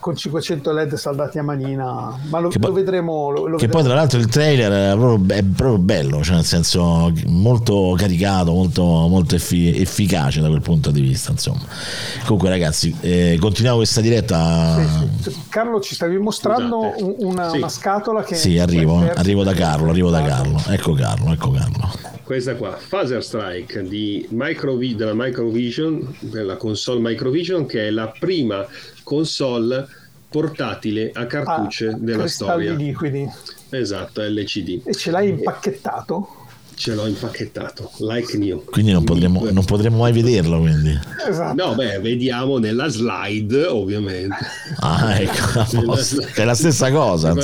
con 0.00 0.16
500 0.16 0.72
LED 0.72 0.94
saldati 0.94 1.38
a 1.38 1.42
manina, 1.42 2.18
ma 2.30 2.38
lo, 2.38 2.48
Che 2.48 2.58
poi- 2.58 2.70
lo 2.70 2.74
vedremo. 2.76 3.30
Lo, 3.30 3.46
lo 3.46 3.56
Che 3.56 3.66
vedremo. 3.66 3.72
poi 3.72 3.82
tra 3.84 3.94
l'altro 3.94 4.18
il 4.18 4.26
trailer 4.28 4.92
è 4.94 4.96
proprio, 4.98 5.36
è 5.36 5.42
proprio 5.42 5.78
bello, 5.78 6.22
cioè 6.22 6.36
nel 6.36 6.44
senso 6.44 7.12
molto 7.26 7.94
caricato, 7.98 8.52
molto, 8.52 8.82
molto 8.82 9.34
effi- 9.34 9.78
efficace 9.78 10.40
da 10.40 10.48
quel 10.48 10.62
punto 10.62 10.90
di 10.90 11.02
vista. 11.02 11.32
Insomma. 11.32 11.60
Comunque 12.24 12.48
ragazzi, 12.48 12.96
eh, 13.00 13.36
continuiamo 13.38 13.76
questa 13.78 14.00
diretta. 14.00 14.78
Sì, 15.20 15.30
sì. 15.30 15.42
Carlo, 15.50 15.80
ci 15.80 15.94
stavi 15.94 16.16
mostrando 16.16 16.94
una, 17.18 17.50
Sì. 17.50 17.58
una 17.58 17.68
scatola 17.68 18.22
che 18.24 18.36
Sì, 18.36 18.58
arrivo, 18.58 19.00
arrivo 19.14 19.42
da 19.44 19.52
Carlo, 19.52 19.90
arrivo 19.90 20.08
da 20.10 20.22
Carlo. 20.22 20.58
Ecco 20.68 20.92
Carlo, 20.94 21.30
ecco 21.30 21.50
Carlo. 21.50 21.90
Questa 22.24 22.54
qua, 22.56 22.78
Phaser 22.88 23.22
Strike 23.22 23.82
di 23.82 24.26
Microvi- 24.30 24.94
della 24.96 25.12
Microvision, 25.14 26.16
della 26.20 26.56
console 26.56 27.00
Microvision, 27.00 27.66
che 27.66 27.88
è 27.88 27.90
la 27.90 28.12
prima 28.18 28.66
console 29.02 29.86
portatile 30.30 31.10
a 31.12 31.20
Ah, 31.20 31.26
cartucce 31.26 31.94
della 31.98 32.22
cristalli 32.22 32.64
storia. 32.66 32.72
liquidi 32.74 33.28
Esatto, 33.70 34.22
LCD. 34.22 34.80
e 34.84 34.94
ce 34.94 35.10
l'hai 35.10 35.28
impacchettato. 35.28 36.43
Ce 36.76 36.92
l'ho 36.94 37.06
impacchettato, 37.06 37.90
like 37.98 38.36
new. 38.36 38.64
Quindi 38.64 38.92
non 38.92 39.04
potremo, 39.04 39.46
non 39.50 39.64
potremo 39.64 39.98
mai 39.98 40.12
vederlo. 40.12 40.58
Quindi. 40.58 40.98
Esatto. 41.28 41.64
No, 41.66 41.74
beh, 41.74 42.00
vediamo 42.00 42.58
nella 42.58 42.88
slide, 42.88 43.66
ovviamente. 43.66 44.36
Ah, 44.80 45.14
ecco, 45.20 45.60
a 45.60 45.68
posto. 45.84 46.20
che 46.34 46.42
è 46.42 46.44
la 46.44 46.54
stessa 46.54 46.90
cosa. 46.90 47.34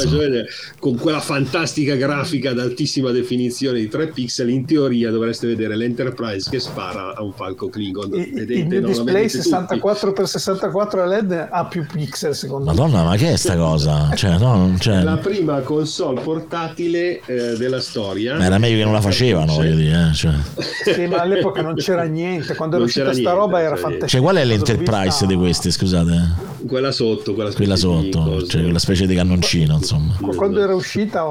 Con 0.79 0.97
quella 0.97 1.21
fantastica 1.21 1.95
grafica 1.95 2.51
ad 2.51 2.59
altissima 2.59 3.11
definizione 3.11 3.79
di 3.79 3.89
3 3.89 4.09
pixel, 4.09 4.49
in 4.51 4.65
teoria 4.67 5.11
dovreste 5.11 5.47
vedere 5.47 5.77
l'Enterprise 5.77 6.51
che 6.51 6.59
spara 6.59 7.15
a 7.15 7.23
un 7.23 7.33
falco 7.33 7.69
Klingon. 7.69 8.13
Il, 8.15 8.33
Vedete, 8.33 8.75
il 8.77 8.81
lo 8.81 8.89
display 8.89 9.27
vedete 9.29 9.43
tutti. 9.43 9.55
64x64 9.79 11.07
LED 11.09 11.49
ha 11.51 11.67
più 11.67 11.87
pixel 11.87 12.35
secondo 12.35 12.71
me. 12.71 12.77
Madonna, 12.77 13.03
ma 13.05 13.17
che 13.17 13.33
è 13.33 13.37
sta 13.37 13.57
cosa? 13.57 14.11
Cioè, 14.15 14.39
no, 14.39 14.57
non- 14.57 14.79
cioè, 14.81 15.03
La 15.03 15.17
prima 15.19 15.61
console 15.61 16.21
portatile 16.21 17.21
eh, 17.27 17.57
della 17.57 17.81
storia. 17.81 18.37
ma 18.37 18.45
era 18.45 18.59
meglio 18.59 18.79
che 18.79 18.85
non 18.85 18.93
la 18.93 19.01
facevano, 19.21 19.55
voglio 19.55 19.75
dire. 19.77 20.09
eh, 20.11 20.15
cioè. 20.15 20.35
Sì, 20.95 21.07
ma 21.07 21.19
all'epoca 21.19 21.63
non 21.63 21.75
c'era 21.75 22.05
niente. 22.05 22.55
Quando 22.55 22.77
era 22.77 22.85
uscita 22.85 23.13
sta 23.13 23.13
niente, 23.13 23.33
roba 23.33 23.61
era 23.61 23.77
fantastica. 23.77 24.07
Cioè, 24.07 24.21
qual 24.21 24.37
è 24.37 24.45
l'Enterprise 24.45 25.27
di 25.27 25.35
queste? 25.37 25.71
Scusate, 25.71 26.35
Quella 26.67 26.93
sotto, 26.93 27.35
quella, 27.35 27.53
quella 27.53 27.77
sotto, 27.77 28.47
cioè 28.47 28.63
quella 28.63 28.79
specie 28.79 29.07
di 29.07 29.15
cannoncino, 29.15 29.75
insomma. 29.75 30.17
Quando 30.35 30.61
era 30.61 30.75
uscita 30.75 31.23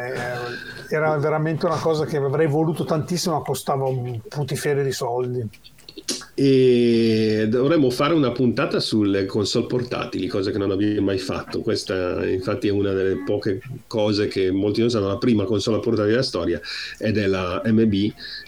eh, 0.00 0.94
era 0.94 1.16
veramente 1.16 1.66
una 1.66 1.76
cosa 1.76 2.04
che 2.04 2.16
avrei 2.16 2.46
voluto 2.46 2.84
tantissimo, 2.84 3.36
ma 3.36 3.42
costava 3.42 3.86
un 3.86 4.20
putiferio 4.28 4.82
di 4.82 4.92
soldi. 4.92 5.48
E 6.44 7.46
dovremmo 7.48 7.88
fare 7.90 8.14
una 8.14 8.32
puntata 8.32 8.80
sulle 8.80 9.26
console 9.26 9.66
portatili, 9.66 10.26
cosa 10.26 10.50
che 10.50 10.58
non 10.58 10.72
abbiamo 10.72 11.00
mai 11.02 11.18
fatto. 11.18 11.60
Questa, 11.60 12.26
infatti, 12.26 12.66
è 12.66 12.72
una 12.72 12.92
delle 12.92 13.22
poche 13.24 13.60
cose 13.86 14.26
che 14.26 14.50
molti 14.50 14.80
non 14.80 14.90
sanno. 14.90 15.06
La 15.06 15.18
prima 15.18 15.44
console 15.44 15.78
portatile 15.78 16.14
della 16.14 16.22
storia 16.24 16.60
è 16.98 17.12
della 17.12 17.62
MB 17.64 17.94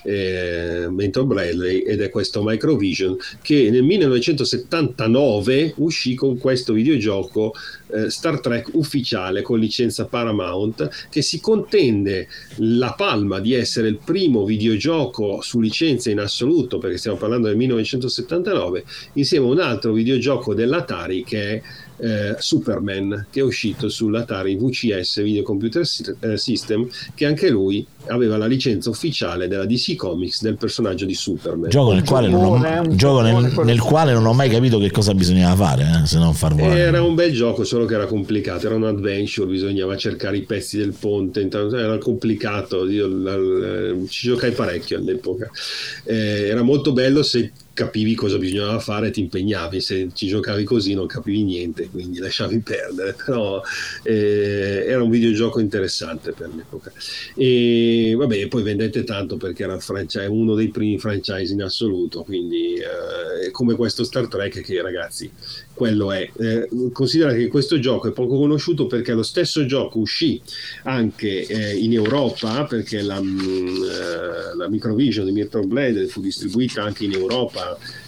eh, 0.03 0.89
Mentor 0.91 1.25
Bradley 1.25 1.83
ed 1.83 2.01
è 2.01 2.11
questo 2.11 2.43
Microvision 2.43 3.17
che 3.41 3.71
nel 3.71 3.85
1979 3.85 5.75
uscì 5.77 6.17
con 6.17 6.37
questo 6.39 6.73
videogioco 6.73 7.55
eh, 7.95 8.11
Star 8.11 8.41
Trek 8.41 8.71
ufficiale 8.73 9.43
con 9.43 9.59
licenza 9.59 10.07
Paramount 10.07 11.09
che 11.11 11.23
si 11.23 11.41
contende 11.41 12.29
la 12.57 12.93
palma 12.93 13.39
di 13.41 13.55
essere 13.55 13.89
il 13.89 13.99
primo 14.05 14.45
videogioco 14.45 15.41
su 15.41 15.61
licenza 15.61 16.11
in 16.11 16.19
assoluto 16.19 16.79
perché 16.79 16.99
stiamo 16.99 17.17
parlando 17.17 17.49
del 17.49 17.57
1979 17.57 18.85
insieme 19.15 19.47
a 19.47 19.51
un 19.51 19.61
altro 19.61 19.93
videogioco 19.93 20.55
dell'Atari 20.55 21.23
che 21.25 21.53
è 21.53 21.63
eh, 21.99 22.35
Superman 22.39 23.27
che 23.31 23.41
è 23.41 23.43
uscito 23.43 23.89
sull'Atari 23.89 24.57
VCS 24.57 25.23
Video 25.23 25.43
Computer 25.43 25.87
eh, 26.21 26.37
System 26.37 26.89
che 27.15 27.27
anche 27.27 27.49
lui 27.49 27.87
aveva 28.07 28.37
la 28.37 28.47
licenza 28.47 28.91
ufficiale 28.91 29.49
della 29.49 29.65
DC 29.65 29.95
Comics 29.97 30.43
del 30.43 30.57
personaggio 30.57 31.07
di 31.07 31.15
Superman 31.15 31.71
Gioco 31.71 31.93
nel 31.93 32.05
quale 32.05 32.29
non 32.29 32.45
ho, 32.45 32.95
gioco 32.95 33.21
nel, 33.23 33.53
nel 33.65 33.81
quale 33.81 34.13
non 34.13 34.27
ho 34.27 34.33
mai 34.33 34.51
capito 34.51 34.79
che 34.79 34.91
cosa 34.91 35.15
bisognava 35.15 35.55
fare, 35.55 36.03
eh, 36.03 36.07
se 36.07 36.19
non 36.19 36.35
far 36.35 36.55
volare. 36.55 36.81
Era 36.81 37.03
un 37.03 37.15
bel 37.15 37.33
gioco, 37.33 37.65
solo 37.65 37.85
che 37.87 37.95
era 37.95 38.07
complicato, 38.07 38.67
era 38.67 38.75
un 38.75 38.85
adventure, 38.85 39.49
bisognava 39.49 39.97
cercare 39.97 40.37
i 40.37 40.43
pezzi 40.43 40.77
del 40.77 40.95
ponte, 40.99 41.41
intanto 41.41 41.77
era 41.77 41.97
complicato, 41.99 42.89
io 42.89 43.07
la- 43.09 43.37
la- 43.37 43.95
ci 44.09 44.29
giocai 44.29 44.53
parecchio 44.53 44.99
all'epoca. 44.99 45.51
Eh, 46.05 46.49
era 46.49 46.63
molto 46.63 46.93
bello 46.93 47.23
se 47.23 47.53
capivi 47.75 48.15
cosa 48.15 48.39
bisognava 48.39 48.79
fare 48.79 49.11
ti 49.11 49.21
impegnavi, 49.21 49.81
se 49.81 50.09
ci 50.15 50.29
giocavi 50.29 50.65
così 50.65 50.95
non 50.95 51.07
capivi 51.07 51.43
niente, 51.43 51.89
quindi 51.91 52.19
lasciavi 52.19 52.61
perdere, 52.61 53.15
però 53.23 53.61
eh, 54.05 54.85
era 54.87 55.03
un 55.03 55.11
videogioco 55.11 55.61
interessante 55.61 56.33
per 56.33 56.51
l'epoca. 56.55 56.93
E 57.35 58.15
vabbè, 58.17 58.47
poi 58.49 58.63
vendette 58.63 59.03
tanto 59.05 59.37
perché 59.37 59.65
era 59.65 59.79
franchise, 59.79 60.27
uno 60.27 60.55
dei 60.55 60.69
primi 60.69 60.99
franchise 60.99 61.53
in 61.53 61.63
assoluto, 61.63 62.23
quindi 62.23 62.75
eh, 62.75 63.51
come 63.51 63.75
questo 63.75 64.05
Star 64.05 64.29
Trek 64.29 64.61
che 64.61 64.81
ragazzi, 64.81 65.31
quello 65.75 66.13
è. 66.13 66.31
Eh, 66.39 66.69
considera 66.93 67.35
che 67.35 67.49
questo 67.49 67.79
gioco 67.81 68.09
è 68.09 68.13
poco 68.13 68.39
conosciuto 68.39 68.87
perché 68.87 69.13
lo 69.13 69.25
stesso 69.25 69.67
gioco 69.67 69.99
uscì 69.99 70.41
anche 70.85 71.45
eh, 71.47 71.77
in 71.77 71.93
Europa 71.93 72.65
perché 72.65 73.03
la, 73.03 73.21
mm, 73.21 73.67
eh, 73.83 74.57
la 74.57 74.69
Microvision 74.69 75.27
di 75.27 75.33
Myrtle 75.33 75.67
Blade 75.67 76.07
fu 76.07 76.21
distribuita 76.21 76.83
anche 76.83 77.05
in 77.05 77.13
Europa 77.13 77.64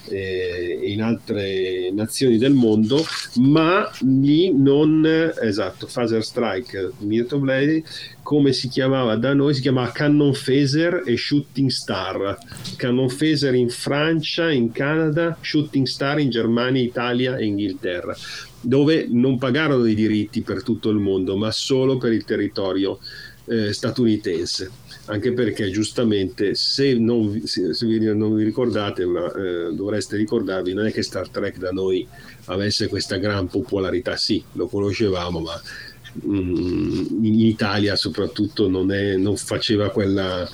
eh, 0.09 0.79
e 0.83 0.93
in 0.93 1.03
altre 1.03 1.91
nazioni 1.93 2.39
del 2.39 2.53
mondo, 2.53 3.05
ma 3.37 3.91
lì 4.01 4.53
non 4.53 5.05
esatto, 5.41 5.89
Phaser 5.93 6.25
Strike 6.25 6.93
Myrtle 6.99 7.39
Blade 7.39 7.85
come 8.23 8.53
si 8.53 8.69
chiamava 8.69 9.15
da 9.17 9.35
noi 9.35 9.55
si 9.55 9.61
chiamava 9.61 9.93
Cannon 9.93 10.33
Phaser 10.33 11.03
e 11.07 11.17
Shooting 11.17 11.71
Star. 11.71 12.37
Cannon 12.77 13.09
Phaser 13.15 13.55
in 13.55 13.69
Francia, 13.69 14.51
in 14.51 14.73
Canada 14.73 15.37
Shooting 15.41 15.87
Star 15.87 16.19
in 16.19 16.31
Germania, 16.31 16.83
Italia 16.83 17.37
e 17.37 17.45
Inghilterra 17.45 18.17
dove 18.61 19.07
non 19.09 19.39
pagarono 19.39 19.85
i 19.85 19.95
diritti 19.95 20.41
per 20.41 20.65
tutto 20.65 20.91
il 20.91 20.97
mondo 20.97 21.37
ma 21.37 21.53
solo 21.53 21.99
per 21.99 22.13
il 22.13 22.25
territorio 22.25 22.99
eh, 23.45 23.73
statunitense 23.73 24.71
anche 25.07 25.33
perché 25.33 25.71
giustamente 25.71 26.55
se 26.55 26.95
non 26.95 27.31
vi, 27.31 27.47
se, 27.47 27.75
se 27.75 27.87
vi- 27.87 28.15
non 28.15 28.35
vi 28.35 28.45
ricordate 28.45 29.05
ma 29.05 29.27
eh, 29.33 29.73
dovreste 29.73 30.17
ricordarvi 30.17 30.73
non 30.73 30.87
è 30.87 30.93
che 30.93 31.03
Star 31.03 31.29
Trek 31.29 31.59
da 31.59 31.71
noi 31.71 32.07
avesse 32.47 32.89
questa 32.89 33.17
gran 33.17 33.47
popolarità. 33.49 34.17
Sì 34.17 34.43
lo 34.53 34.67
conoscevamo 34.67 35.41
ma 35.41 35.61
mm, 36.27 37.25
in 37.25 37.41
Italia 37.41 37.97
soprattutto 37.97 38.69
non, 38.69 38.93
è, 38.93 39.17
non 39.17 39.37
faceva 39.37 39.91
quella 39.91 40.49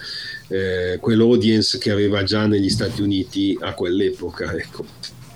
eh, 0.49 0.99
quell'audience 1.01 1.79
che 1.79 1.91
aveva 1.91 2.23
già 2.23 2.47
negli 2.47 2.69
Stati 2.69 3.01
Uniti 3.01 3.57
a 3.61 3.75
quell'epoca 3.75 4.55
ecco. 4.55 4.85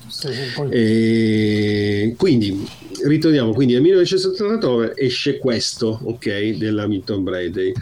Sì, 0.09 0.29
poi- 0.55 0.71
e 0.71 2.15
quindi 2.17 2.67
ritorniamo 3.05 3.53
quindi 3.53 3.75
nel 3.75 3.83
1979 3.83 4.93
esce 4.97 5.39
questo 5.39 6.01
ok 6.05 6.57
della 6.57 6.87
Milton 6.87 7.23
Brady 7.23 7.73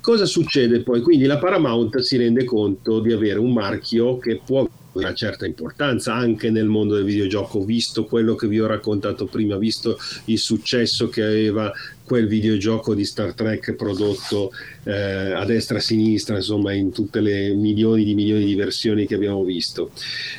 cosa 0.00 0.24
succede 0.24 0.82
poi 0.82 1.00
quindi 1.00 1.26
la 1.26 1.38
Paramount 1.38 1.98
si 1.98 2.16
rende 2.16 2.44
conto 2.44 3.00
di 3.00 3.12
avere 3.12 3.38
un 3.38 3.52
marchio 3.52 4.18
che 4.18 4.40
può 4.44 4.60
avere 4.60 4.78
una 4.92 5.14
certa 5.14 5.46
importanza 5.46 6.14
anche 6.14 6.50
nel 6.50 6.66
mondo 6.66 6.94
del 6.96 7.04
videogioco 7.04 7.64
visto 7.64 8.06
quello 8.06 8.34
che 8.34 8.48
vi 8.48 8.58
ho 8.58 8.66
raccontato 8.66 9.26
prima 9.26 9.56
visto 9.56 9.96
il 10.24 10.38
successo 10.38 11.08
che 11.08 11.22
aveva 11.22 11.72
quel 12.10 12.26
videogioco 12.26 12.92
di 12.92 13.04
Star 13.04 13.34
Trek 13.34 13.74
prodotto 13.74 14.50
eh, 14.82 15.30
a 15.30 15.44
destra 15.44 15.76
e 15.76 15.78
a 15.78 15.80
sinistra, 15.80 16.34
insomma, 16.34 16.72
in 16.72 16.90
tutte 16.90 17.20
le 17.20 17.54
milioni 17.54 18.02
di 18.02 18.14
milioni 18.16 18.44
di 18.46 18.56
versioni 18.56 19.06
che 19.06 19.14
abbiamo 19.14 19.44
visto. 19.44 19.92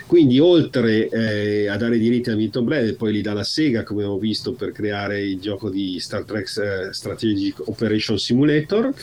Quindi, 0.05 0.38
oltre 0.38 1.07
eh, 1.07 1.68
a 1.70 1.78
dare 1.78 1.97
diritti 1.97 2.30
a 2.30 2.36
Milton 2.36 2.66
Blade, 2.66 2.95
poi 2.95 3.14
li 3.14 3.22
dà 3.22 3.32
la 3.32 3.45
Sega, 3.45 3.84
come 3.84 4.01
abbiamo 4.01 4.20
visto, 4.20 4.51
per 4.51 4.74
creare 4.74 5.22
il 5.22 5.39
gioco 5.39 5.70
di 5.70 5.97
Star 6.01 6.26
Trek 6.26 6.57
eh, 6.57 6.93
Strategic 6.93 7.66
Operation 7.70 8.20
Simulator. 8.20 8.93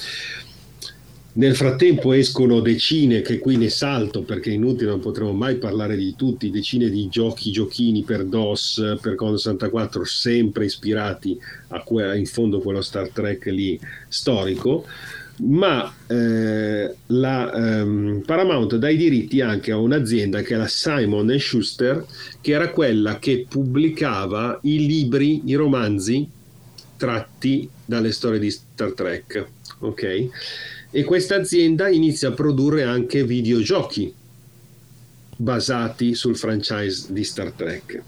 Nel 1.38 1.54
frattempo 1.54 2.14
escono 2.14 2.58
decine, 2.58 3.20
che 3.20 3.38
qui 3.38 3.56
ne 3.56 3.68
salto 3.68 4.22
perché 4.22 4.50
è 4.50 4.54
inutile, 4.54 4.90
non 4.90 4.98
potremo 4.98 5.32
mai 5.32 5.54
parlare 5.54 5.96
di 5.96 6.16
tutti, 6.16 6.50
decine 6.50 6.90
di 6.90 7.06
giochi, 7.08 7.52
giochini 7.52 8.02
per 8.02 8.24
DOS, 8.24 8.98
per 9.00 9.14
Commodore 9.14 9.42
64, 9.42 10.04
sempre 10.04 10.64
ispirati 10.64 11.38
a 11.68 11.80
que- 11.84 12.18
in 12.18 12.26
fondo 12.26 12.58
quello 12.58 12.82
Star 12.82 13.10
Trek 13.10 13.44
lì 13.46 13.78
storico 14.08 14.84
ma 15.40 15.94
eh, 16.08 16.92
la 17.06 17.52
ehm, 17.52 18.24
Paramount 18.26 18.74
dà 18.74 18.88
i 18.88 18.96
diritti 18.96 19.40
anche 19.40 19.70
a 19.70 19.78
un'azienda 19.78 20.42
che 20.42 20.54
è 20.54 20.56
la 20.56 20.66
Simon 20.66 21.32
Schuster, 21.38 22.04
che 22.40 22.50
era 22.50 22.70
quella 22.70 23.20
che 23.20 23.46
pubblicava 23.48 24.58
i 24.62 24.84
libri, 24.84 25.42
i 25.44 25.54
romanzi 25.54 26.28
tratti 26.96 27.70
dalle 27.84 28.10
storie 28.10 28.40
di 28.40 28.50
Star 28.50 28.90
Trek. 28.90 29.46
Ok? 29.78 30.28
E 30.90 31.04
questa 31.04 31.36
azienda 31.36 31.88
inizia 31.88 32.28
a 32.28 32.32
produrre 32.32 32.84
anche 32.84 33.24
videogiochi 33.24 34.12
basati 35.36 36.14
sul 36.14 36.36
franchise 36.36 37.12
di 37.12 37.24
Star 37.24 37.52
Trek. 37.52 38.02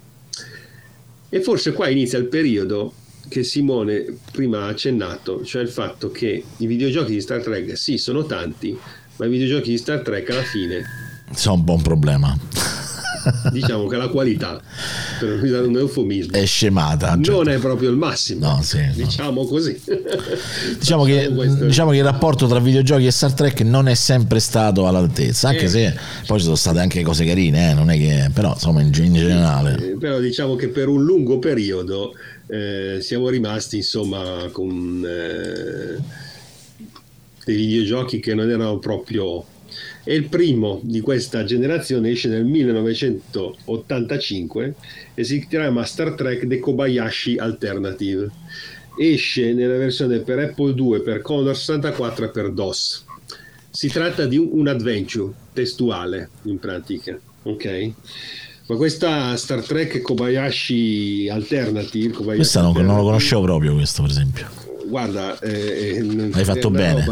E 1.29 1.41
forse 1.43 1.73
qua 1.73 1.89
inizia 1.89 2.19
il 2.19 2.27
periodo 2.27 2.95
che 3.29 3.45
Simone 3.45 4.19
prima 4.33 4.63
ha 4.63 4.69
accennato, 4.69 5.45
cioè 5.45 5.63
il 5.63 5.69
fatto 5.69 6.11
che 6.11 6.43
i 6.57 6.67
videogiochi 6.67 7.13
di 7.13 7.21
Star 7.21 7.43
Trek 7.43 7.77
sì 7.77 7.99
sono 7.99 8.25
tanti, 8.25 8.77
ma 9.17 9.27
i 9.27 9.29
videogiochi 9.29 9.71
di 9.71 9.79
Star 9.79 10.01
Trek 10.01 10.31
alla 10.31 10.43
fine 10.43 10.85
sono 11.33 11.63
un 11.67 11.69
un 11.69 11.83
problema. 11.83 12.37
diciamo 13.53 13.87
che 13.87 13.97
la 13.97 14.09
qualità, 14.09 14.61
per 15.19 15.43
usare 15.43 15.67
un 15.67 15.77
eufemismo, 15.77 16.33
è 16.33 16.45
scemata. 16.45 17.15
Non 17.15 17.25
certo. 17.25 17.51
è 17.51 17.59
proprio 17.59 17.91
il 17.91 17.97
massimo, 17.97 18.47
no, 18.47 18.63
sì, 18.63 18.81
diciamo 18.95 19.43
no. 19.43 19.47
così. 19.47 19.81
Diciamo 20.79 21.05
che, 21.05 21.31
diciamo 21.61 21.91
che, 21.91 21.99
il 21.99 22.05
rapporto 22.05 22.47
tra 22.47 22.59
videogiochi 22.59 23.07
e 23.07 23.11
Star 23.11 23.33
Trek 23.33 23.61
non 23.61 23.89
è 23.89 23.95
sempre 23.95 24.41
stato 24.41 24.87
all'altezza, 24.87 25.49
anche 25.49 25.65
eh, 25.65 25.69
se 25.69 25.97
poi 26.27 26.39
ci 26.39 26.45
sono 26.45 26.57
state 26.57 26.79
anche 26.79 27.03
cose 27.03 27.25
carine, 27.25 27.71
eh, 27.71 27.75
non 27.75 27.91
è 27.91 27.97
che, 27.97 28.31
però 28.33 28.53
insomma 28.53 28.81
in, 28.81 28.93
in 28.95 29.15
generale. 29.15 29.77
Eh, 29.77 29.97
però 29.97 30.19
diciamo 30.19 30.57
che 30.57 30.69
per 30.69 30.89
un 30.89 31.03
lungo 31.03 31.39
periodo 31.39 32.15
eh, 32.47 32.99
siamo 33.01 33.29
rimasti 33.29 33.77
insomma 33.77 34.49
con 34.51 35.05
eh, 35.07 36.03
dei 37.45 37.57
videogiochi 37.57 38.21
che 38.21 38.35
non 38.35 38.51
erano 38.51 38.79
proprio 38.79 39.45
e 40.05 40.15
il 40.15 40.29
primo 40.29 40.81
di 40.83 41.01
questa 41.01 41.45
generazione 41.45 42.11
esce 42.11 42.29
nel 42.29 42.45
1985 42.45 44.75
e 45.15 45.25
si 45.25 45.47
chiama 45.47 45.85
Star 45.85 46.15
Trek 46.15 46.47
The 46.47 46.59
Kobayashi 46.59 47.39
Alternative. 47.39 48.29
Esce 48.99 49.53
nella 49.53 49.77
versione 49.77 50.19
per 50.19 50.39
Apple 50.39 50.75
II, 50.77 51.03
per 51.03 51.23
Commodore 51.23 51.55
64 51.55 52.25
e 52.25 52.29
per 52.29 52.53
DOS. 52.53 53.05
Si 53.71 53.89
tratta 53.89 54.27
di 54.27 54.37
un, 54.37 54.67
adventure 54.67 55.33
testuale 55.53 56.31
in 56.43 56.59
pratica 56.59 57.17
ok? 57.43 57.93
Ma 58.67 58.77
questa 58.77 59.37
Star 59.37 59.63
Trek 59.63 60.01
Kobayashi 60.01 61.29
Alternative 61.29 62.13
Kobayashi 62.13 62.37
questa 62.37 62.61
non, 62.61 62.73
non, 62.85 62.97
lo 62.97 63.03
conoscevo 63.03 63.43
proprio 63.43 63.75
questo 63.75 64.03
per 64.03 64.11
esempio 64.11 64.70
guarda 64.91 65.39
eh, 65.39 66.03
hai 66.33 66.45
fatto 66.45 66.71
bene. 66.71 67.05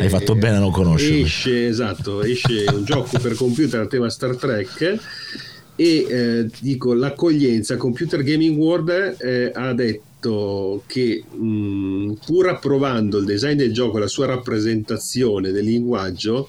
hai 0.00 0.08
fatto 0.08 0.34
bene 0.34 0.56
a 0.56 0.60
non 0.60 0.70
conoscerlo. 0.70 1.24
esce 1.24 1.66
esatto 1.66 2.22
esce 2.22 2.64
un 2.72 2.84
gioco 2.84 3.18
per 3.18 3.34
computer 3.34 3.80
a 3.80 3.86
tema 3.86 4.08
Star 4.08 4.36
Trek 4.36 4.98
e 5.76 6.06
eh, 6.08 6.48
dico 6.60 6.94
l'accoglienza 6.94 7.76
Computer 7.76 8.22
Gaming 8.22 8.56
World 8.56 9.16
eh, 9.18 9.50
ha 9.52 9.74
detto 9.74 10.82
che 10.86 11.22
mh, 11.28 12.12
pur 12.24 12.48
approvando 12.48 13.18
il 13.18 13.24
design 13.26 13.56
del 13.56 13.72
gioco 13.72 13.96
e 13.96 14.00
la 14.00 14.06
sua 14.06 14.26
rappresentazione 14.26 15.50
del 15.50 15.64
linguaggio 15.64 16.48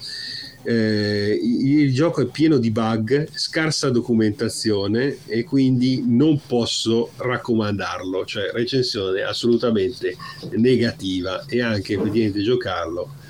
eh, 0.66 1.38
il 1.42 1.94
gioco 1.94 2.22
è 2.22 2.26
pieno 2.26 2.58
di 2.58 2.70
bug, 2.70 3.28
scarsa 3.32 3.88
documentazione 3.90 5.18
e 5.26 5.44
quindi 5.44 6.02
non 6.04 6.40
posso 6.44 7.12
raccomandarlo, 7.16 8.24
cioè 8.24 8.50
recensione 8.52 9.22
assolutamente 9.22 10.16
negativa 10.56 11.44
e 11.46 11.62
anche 11.62 11.96
niente 11.96 12.42
giocarlo 12.42 13.24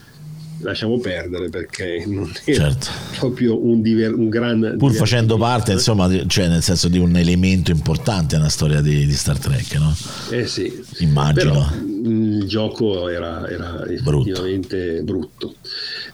lasciamo 0.61 0.99
perdere 0.99 1.51
perché 1.51 2.05
non 2.07 2.32
è 2.45 2.55
certo. 2.55 2.87
proprio 3.18 3.62
un, 3.62 3.82
diver- 3.82 4.14
un 4.14 4.30
gran 4.30 4.76
pur 4.78 4.93
facendo 4.95 5.37
parte 5.37 5.72
insomma 5.72 6.09
cioè 6.26 6.49
nel 6.49 6.62
senso 6.62 6.89
di 6.89 6.99
un 6.99 7.14
elemento 7.16 7.70
importante 7.70 8.37
nella 8.37 8.49
storia 8.49 8.80
di, 8.80 9.05
di 9.05 9.12
Star 9.12 9.39
Trek 9.39 9.74
no? 9.74 9.95
eh 10.30 10.47
sì 10.47 10.82
immagino 11.01 11.53
Però, 11.53 12.11
il 12.11 12.47
gioco 12.47 13.09
era, 13.09 13.49
era 13.49 13.84
effettivamente 13.87 15.03
brutto, 15.03 15.49
brutto. 15.49 15.55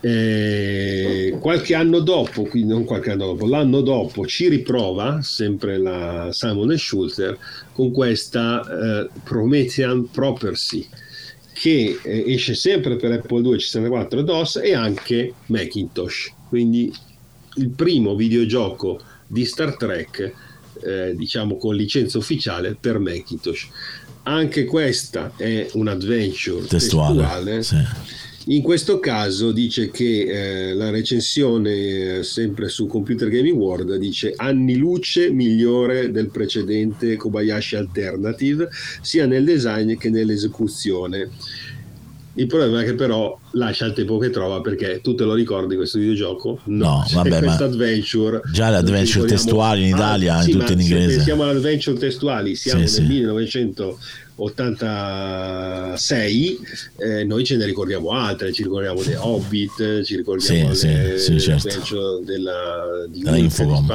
Eh, 0.05 1.36
qualche 1.38 1.76
anno 1.76 2.00
dopo 2.00 2.42
quindi 2.42 2.72
non 2.72 2.82
qualche 2.82 3.12
anno 3.12 3.26
dopo 3.26 3.46
l'anno 3.46 3.82
dopo 3.82 4.26
ci 4.26 4.48
riprova 4.48 5.22
sempre 5.22 5.78
la 5.78 6.30
Simon 6.32 6.76
Schulter 6.76 7.38
con 7.72 7.92
questa 7.92 8.62
eh, 9.05 9.09
Promethean 9.22 10.11
Property 10.11 10.84
che 11.53 12.00
eh, 12.03 12.24
esce 12.32 12.55
sempre 12.55 12.96
per 12.96 13.12
Apple 13.12 13.42
2 13.42 13.61
64 13.61 14.22
DOS 14.22 14.57
e 14.57 14.74
anche 14.74 15.34
Macintosh 15.46 16.32
quindi 16.48 16.92
il 17.59 17.68
primo 17.68 18.16
videogioco 18.16 19.00
di 19.28 19.44
Star 19.44 19.76
Trek 19.76 20.32
eh, 20.82 21.14
diciamo 21.14 21.57
con 21.57 21.76
licenza 21.76 22.18
ufficiale 22.18 22.76
per 22.80 22.98
Macintosh 22.98 23.68
anche 24.24 24.64
questa 24.64 25.32
è 25.36 25.68
un 25.74 25.86
adventure 25.86 26.66
testuale, 26.66 27.22
testuale. 27.22 27.62
Sì. 27.62 27.76
In 28.47 28.62
questo 28.62 28.99
caso 28.99 29.53
dice 29.53 29.90
che 29.90 30.70
eh, 30.70 30.74
la 30.74 30.90
recensione 30.90 32.18
eh, 32.18 32.22
sempre 32.24 32.68
su 32.68 32.86
Computer 32.86 33.28
Gaming 33.28 33.57
World 33.57 33.95
dice 33.97 34.32
anni 34.34 34.76
luce 34.76 35.30
migliore 35.30 36.11
del 36.11 36.28
precedente 36.28 37.14
Kobayashi 37.14 37.76
Alternative 37.76 38.68
sia 39.01 39.26
nel 39.26 39.45
design 39.45 39.97
che 39.97 40.11
nell'esecuzione. 40.11 41.30
Il 42.34 42.47
problema 42.47 42.80
è 42.80 42.84
che 42.84 42.95
però 42.95 43.38
lascia 43.53 43.84
il 43.84 43.93
tempo 43.93 44.16
che 44.16 44.30
trova 44.30 44.61
perché 44.62 45.01
tu 45.03 45.14
te 45.14 45.24
lo 45.24 45.34
ricordi 45.34 45.76
questo 45.76 45.99
videogioco? 45.99 46.61
No, 46.64 46.86
no 46.86 47.07
vabbè, 47.12 47.43
ma 47.43 47.57
adventure, 47.57 48.40
già 48.51 48.70
le 48.70 48.76
adventure 48.76 49.28
testuali 49.28 49.82
in 49.82 49.88
Italia, 49.95 50.36
ah, 50.36 50.43
sì, 50.43 50.53
tutte 50.53 50.72
in 50.72 50.80
inglese. 50.80 51.09
Se 51.11 51.16
pensiamo 51.16 51.45
alle 51.45 51.59
adventure 51.59 51.97
testuali, 51.99 52.57
siamo 52.57 52.86
sì, 52.86 53.01
nel 53.01 53.09
sì. 53.09 53.14
1900 53.14 53.99
86 54.36 56.58
eh, 56.98 57.24
noi 57.24 57.44
ce 57.44 57.56
ne 57.56 57.66
ricordiamo 57.66 58.12
altre 58.12 58.52
ci 58.52 58.62
ricordiamo 58.62 59.02
The 59.02 59.16
Hobbit 59.16 60.02
ci 60.02 60.16
ricordiamo 60.16 60.72
sì, 60.74 60.86
le, 60.86 61.18
sì, 61.18 61.38
sì, 61.38 61.60
certo. 61.60 62.20
della, 62.24 63.06
di 63.08 63.22
della 63.22 63.36
Infocom 63.36 63.86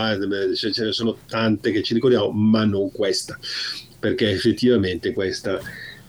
cioè, 0.53 0.71
ce 0.71 0.85
ne 0.85 0.91
sono 0.91 1.17
tante 1.27 1.71
che 1.71 1.81
ci 1.81 1.93
ricordiamo 1.93 2.29
ma 2.29 2.65
non 2.65 2.91
questa 2.91 3.39
perché 3.99 4.29
effettivamente 4.29 5.13
questa 5.13 5.59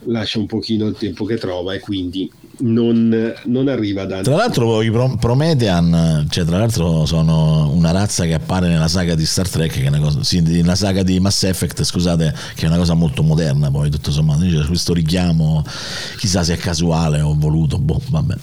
lascia 0.04 0.38
un 0.38 0.46
pochino 0.46 0.86
il 0.86 0.96
tempo 0.96 1.24
che 1.24 1.36
trova 1.36 1.74
e 1.74 1.80
quindi 1.80 2.30
non, 2.60 3.34
non 3.44 3.68
arriva 3.68 4.04
da 4.04 4.20
tra 4.22 4.36
l'altro 4.36 4.82
i 4.82 4.90
Promethean 4.90 6.26
cioè 6.28 6.44
tra 6.44 6.58
l'altro 6.58 7.04
sono 7.06 7.70
una 7.72 7.90
razza 7.90 8.24
che 8.24 8.34
appare 8.34 8.68
nella 8.68 8.88
saga 8.88 9.14
di 9.14 9.26
Star 9.26 9.48
Trek 9.48 9.72
che 9.72 9.82
è 9.82 9.88
una 9.88 10.00
cosa 10.00 10.22
sì, 10.22 10.40
nella 10.40 10.74
saga 10.74 11.02
di 11.02 11.20
Mass 11.20 11.44
Effect 11.44 11.82
scusate 11.82 12.34
che 12.54 12.64
è 12.64 12.68
una 12.68 12.78
cosa 12.78 12.94
molto 12.94 13.22
moderna 13.22 13.70
poi 13.70 13.90
tutto 13.90 14.10
sommato. 14.10 14.44
C'è 14.44 14.66
questo 14.66 14.92
richiamo 14.92 15.64
chissà 16.16 16.42
se 16.42 16.54
è 16.54 16.56
casuale 16.56 17.20
o 17.20 17.34
voluto 17.36 17.78
boh 17.78 18.00
vabbè 18.08 18.34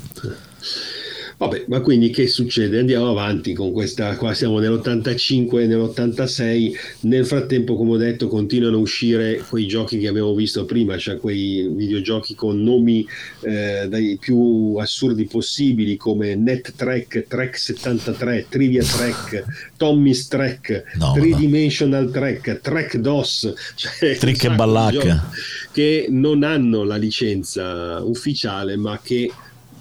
Vabbè, 1.37 1.65
ma 1.67 1.81
quindi 1.81 2.11
che 2.11 2.27
succede? 2.27 2.79
Andiamo 2.79 3.09
avanti 3.09 3.53
con 3.53 3.73
questa, 3.73 4.15
qua 4.15 4.33
siamo 4.33 4.59
nell'85 4.59 5.59
e 5.59 5.67
nell'86, 5.67 6.73
nel 7.01 7.25
frattempo 7.25 7.75
come 7.75 7.91
ho 7.91 7.97
detto 7.97 8.27
continuano 8.29 8.77
a 8.77 8.79
uscire 8.79 9.43
quei 9.49 9.67
giochi 9.67 9.99
che 9.99 10.07
abbiamo 10.07 10.33
visto 10.33 10.63
prima, 10.63 10.97
cioè 10.97 11.17
quei 11.17 11.69
videogiochi 11.69 12.35
con 12.35 12.63
nomi 12.63 13.05
eh, 13.41 13.87
dai 13.89 14.17
più 14.19 14.75
assurdi 14.77 15.25
possibili 15.25 15.97
come 15.97 16.35
Net 16.35 16.73
Trek, 16.75 17.25
Trek 17.27 17.57
73, 17.57 18.45
Trivia 18.47 18.83
Trek, 18.83 19.43
Tommy's 19.75 20.27
Trek, 20.27 20.83
no, 20.97 21.13
3 21.13 21.29
no. 21.29 21.37
Dimensional 21.37 22.09
Trek, 22.11 22.61
Trek 22.61 22.95
DOS, 22.97 23.53
cioè 23.75 24.15
Trick 24.15 24.45
e 24.45 24.49
Ballacca 24.51 25.29
che 25.71 26.07
non 26.09 26.43
hanno 26.43 26.85
la 26.85 26.95
licenza 26.95 28.01
ufficiale 28.01 28.77
ma 28.77 28.97
che 29.03 29.29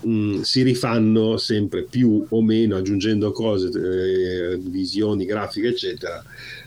mh, 0.05 0.11
mm, 0.11 0.40
si 0.42 0.62
rifanno 0.62 1.36
sempre 1.36 1.82
più 1.82 2.24
o 2.28 2.42
meno 2.42 2.76
aggiungendo 2.76 3.32
cose, 3.32 3.68
eh, 3.68 4.57
visioni, 4.59 5.24
grafiche, 5.24 5.68
eccetera, 5.68 6.22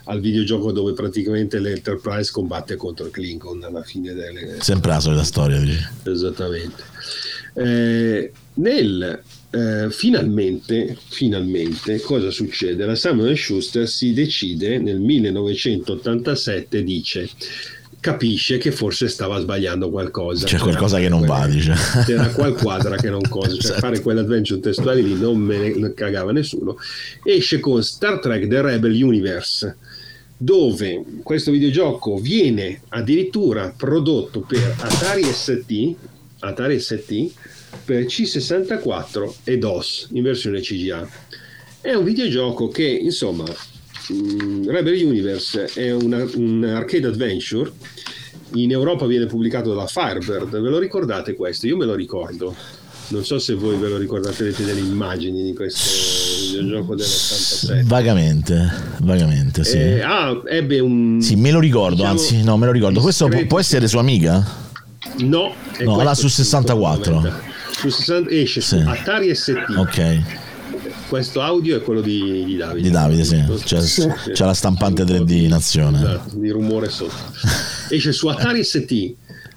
al 0.05 0.19
videogioco 0.19 0.71
dove 0.71 0.93
praticamente 0.93 1.59
l'Enterprise 1.59 2.31
combatte 2.31 2.75
contro 2.75 3.05
il 3.05 3.11
Klingon 3.11 3.63
alla 3.63 3.83
fine 3.83 4.13
delle... 4.13 4.57
Sempre 4.59 4.91
la 4.91 4.99
solita 4.99 5.23
storia. 5.23 5.59
Dici. 5.59 5.87
Esattamente. 6.03 6.83
Eh, 7.53 8.31
nel 8.55 9.21
eh, 9.49 9.89
finalmente, 9.89 10.97
finalmente, 11.07 11.99
cosa 12.01 12.31
succede? 12.31 12.85
La 12.85 12.95
Samuel 12.95 13.37
Schuster 13.37 13.87
si 13.87 14.13
decide 14.13 14.77
nel 14.77 14.99
1987, 14.99 16.83
dice 16.83 17.29
capisce 18.11 18.57
che 18.57 18.71
forse 18.71 19.09
stava 19.09 19.37
sbagliando 19.39 19.89
qualcosa. 19.89 20.45
C'è 20.45 20.57
qualcosa 20.57 20.97
che 20.99 21.09
non 21.09 21.25
va, 21.25 21.45
dice. 21.47 21.73
C'era 22.05 22.29
qualquadra 22.29 22.95
che 22.95 23.09
non 23.09 23.21
cosa, 23.27 23.49
cioè 23.49 23.57
Esatto. 23.67 23.79
fare 23.79 23.99
quell'adventure 24.01 24.59
testuale 24.61 25.01
lì 25.01 25.13
non 25.19 25.37
me 25.37 25.75
ne 25.75 25.93
cagava 25.93 26.31
nessuno. 26.31 26.77
Esce 27.23 27.59
con 27.59 27.83
Star 27.83 28.19
Trek 28.19 28.47
The 28.47 28.61
Rebel 28.61 29.03
Universe, 29.03 29.75
dove 30.37 31.03
questo 31.23 31.51
videogioco 31.51 32.17
viene 32.17 32.81
addirittura 32.89 33.73
prodotto 33.75 34.39
per 34.41 34.75
Atari 34.79 35.23
ST, 35.23 35.95
Atari 36.39 36.79
ST 36.79 37.31
per 37.83 38.03
C64 38.05 39.33
e 39.43 39.57
DOS 39.57 40.07
in 40.13 40.23
versione 40.23 40.61
CGA. 40.61 41.05
È 41.81 41.93
un 41.93 42.03
videogioco 42.05 42.67
che, 42.69 42.85
insomma, 42.87 43.43
mh, 43.43 44.69
Rebel 44.69 45.05
Universe 45.05 45.65
è 45.73 45.91
una- 45.91 46.25
un 46.35 46.63
arcade 46.63 47.07
adventure. 47.07 47.71
In 48.53 48.71
Europa 48.71 49.05
viene 49.05 49.25
pubblicato 49.25 49.73
da 49.73 49.85
Firebird. 49.87 50.49
Ve 50.59 50.69
lo 50.69 50.79
ricordate 50.79 51.35
questo? 51.35 51.67
Io 51.67 51.75
me 51.77 51.85
lo 51.85 51.95
ricordo. 51.95 52.55
Non 53.09 53.23
so 53.23 53.39
se 53.39 53.53
voi 53.53 53.77
ve 53.77 53.87
lo 53.87 53.97
ricordate, 53.97 54.43
avete 54.43 54.65
delle 54.65 54.81
immagini 54.81 55.41
di 55.43 55.53
questo 55.53 56.57
videogioco 56.59 56.95
dell'87. 56.95 57.83
Vagamente, 57.85 58.69
vagamente, 59.01 59.63
sì. 59.63 59.77
Eh, 59.77 60.01
ah, 60.01 60.41
ebbe 60.45 60.79
un. 60.79 61.19
Sì, 61.21 61.35
me 61.35 61.51
lo 61.51 61.59
ricordo, 61.61 61.95
diciamo, 61.95 62.11
anzi, 62.11 62.43
no, 62.43 62.57
me 62.57 62.65
lo 62.65 62.71
ricordo. 62.73 62.99
Questo 62.99 63.27
può, 63.29 63.45
può 63.45 63.59
essere 63.59 63.87
sua 63.87 64.01
amica? 64.01 64.45
No, 65.19 65.53
No, 65.79 66.01
là 66.03 66.13
su 66.15 66.25
il 66.25 66.31
64. 66.31 66.95
punto 66.95 67.11
fondamentale. 67.29 67.55
Su 67.71 67.89
60 67.89 68.29
esce 68.31 68.61
Sì. 68.61 68.79
su 68.81 68.87
Atari 68.89 69.35
ST. 69.35 69.55
Ok, 69.77 70.21
Questo 71.07 71.41
audio 71.41 71.77
è 71.77 71.81
quello 71.81 72.01
di, 72.01 72.43
di 72.45 72.55
Davide. 72.57 72.81
di 72.87 72.89
Davide, 72.93 73.23
sì. 73.23 73.41
C'è, 73.63 73.79
c'è 74.33 74.45
la 74.45 74.53
stampante 74.53 75.03
3D 75.03 75.31
in 75.31 75.53
azione. 75.53 75.97
Esatto, 75.99 76.35
di 76.37 76.49
rumore 76.49 76.89
sotto. 76.89 77.13
Esce 77.89 78.11
su 78.11 78.27
Atari 78.27 78.63
ST, 78.63 79.13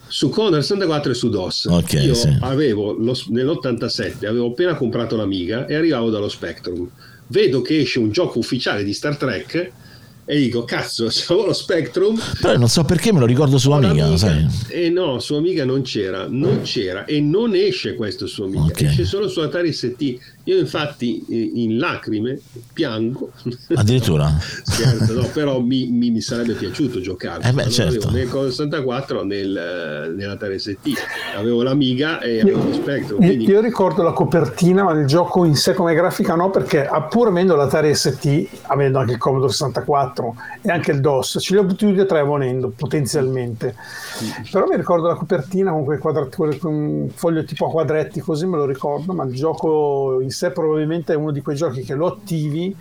su 0.07 0.28
Commodore 0.28 0.62
64 0.62 1.11
e 1.11 1.14
su 1.14 1.28
DOS. 1.28 1.64
Ok, 1.66 1.92
Io 1.94 2.14
sì. 2.14 2.36
avevo 2.40 2.92
lo- 2.92 3.16
nell'87 3.28 4.26
avevo 4.26 4.46
appena 4.48 4.74
comprato 4.74 5.16
l'Amiga 5.16 5.66
e 5.66 5.74
arrivavo 5.74 6.11
dallo 6.11 6.28
Spectrum. 6.28 6.88
Vedo 7.26 7.62
che 7.62 7.80
esce 7.80 7.98
un 7.98 8.11
gioco 8.12 8.38
ufficiale 8.38 8.84
di 8.84 8.92
Star 8.92 9.16
Trek 9.16 9.72
e 10.24 10.36
dico 10.38 10.62
cazzo, 10.64 11.07
c'avevo 11.11 11.46
lo 11.46 11.53
Spectrum 11.53 12.16
Però 12.40 12.57
non 12.57 12.68
so 12.68 12.84
perché 12.84 13.12
me 13.12 13.18
lo 13.18 13.26
ricordo 13.26 13.59
su 13.59 13.70
Amiga, 13.72 14.16
sai. 14.16 14.46
E 14.68 14.88
no, 14.90 15.18
su 15.18 15.34
Amiga 15.34 15.64
non 15.64 15.82
c'era, 15.82 16.26
non 16.28 16.61
c'era 16.62 17.05
e 17.05 17.20
non 17.20 17.55
esce 17.57 17.94
questo 17.94 18.28
su 18.28 18.42
Amiga, 18.42 18.62
Ok. 18.62 18.82
esce 18.82 19.05
solo 19.05 19.28
su 19.28 19.40
Atari 19.40 19.72
ST. 19.72 20.18
Io 20.45 20.59
infatti 20.59 21.24
in 21.64 21.78
lacrime 21.78 22.41
piango. 22.72 23.30
Addirittura. 23.74 24.28
Scherzo, 24.64 25.12
no, 25.14 25.28
però 25.32 25.61
mi, 25.61 25.88
mi- 25.88 26.11
mi 26.11 26.20
sarebbe 26.20 26.55
piaciuto 26.55 27.01
giocare. 27.01 27.49
Eh 27.49 27.53
beh, 27.53 27.68
certo. 27.68 27.97
avevo 28.09 28.11
né 28.11 28.22
il 28.22 28.28
Commodore 28.28 28.51
64 28.53 29.24
nel, 29.24 29.57
eh, 29.57 30.09
nell'Atari 30.14 30.59
ST, 30.59 30.78
avevo 31.36 31.62
l'Amiga 31.62 32.20
e 32.20 32.41
avevo 32.41 32.64
lo 32.64 32.72
Spectrum. 32.72 33.20
Io, 33.22 33.26
Quindi... 33.28 33.45
io 33.45 33.61
ricordo 33.61 34.03
la 34.03 34.12
copertina, 34.12 34.82
ma 34.82 34.93
il 34.93 35.07
gioco 35.07 35.45
in 35.45 35.55
sé 35.55 35.74
come 35.74 35.95
grafica 35.95 36.34
no, 36.34 36.51
perché 36.51 36.88
pur 37.11 37.28
avendo 37.28 37.55
l'Atari 37.55 37.95
ST, 37.95 38.49
avendo 38.62 38.99
anche 38.99 39.12
il 39.12 39.18
Commodore 39.18 39.53
64 39.53 40.34
e 40.62 40.70
anche 40.70 40.91
il 40.93 41.01
DOS, 41.01 41.38
ce 41.41 41.55
li 41.55 41.61
ho 41.61 41.66
tutti 41.66 41.95
e 41.95 42.07
tre 42.07 42.22
volendo 42.22 42.72
potenzialmente. 42.74 43.74
Però 44.51 44.66
mi 44.66 44.76
ricordo 44.76 45.07
la 45.07 45.14
copertina 45.14 45.70
con 45.70 45.84
quei 45.84 45.99
quadrati, 45.99 46.36
quel- 46.36 46.59
con 46.59 46.72
un 46.74 47.09
foglio 47.11 47.45
tipo 47.45 47.66
a 47.66 47.70
quadretti, 47.70 48.20
così 48.20 48.47
me 48.47 48.57
lo 48.57 48.64
ricordo, 48.64 49.12
ma 49.12 49.24
il 49.24 49.34
gioco 49.34 50.18
in 50.20 50.29
probabilmente 50.52 51.12
è 51.12 51.16
uno 51.16 51.30
di 51.30 51.40
quei 51.40 51.56
giochi 51.56 51.82
che 51.82 51.94
lo 51.94 52.06
attivi, 52.06 52.74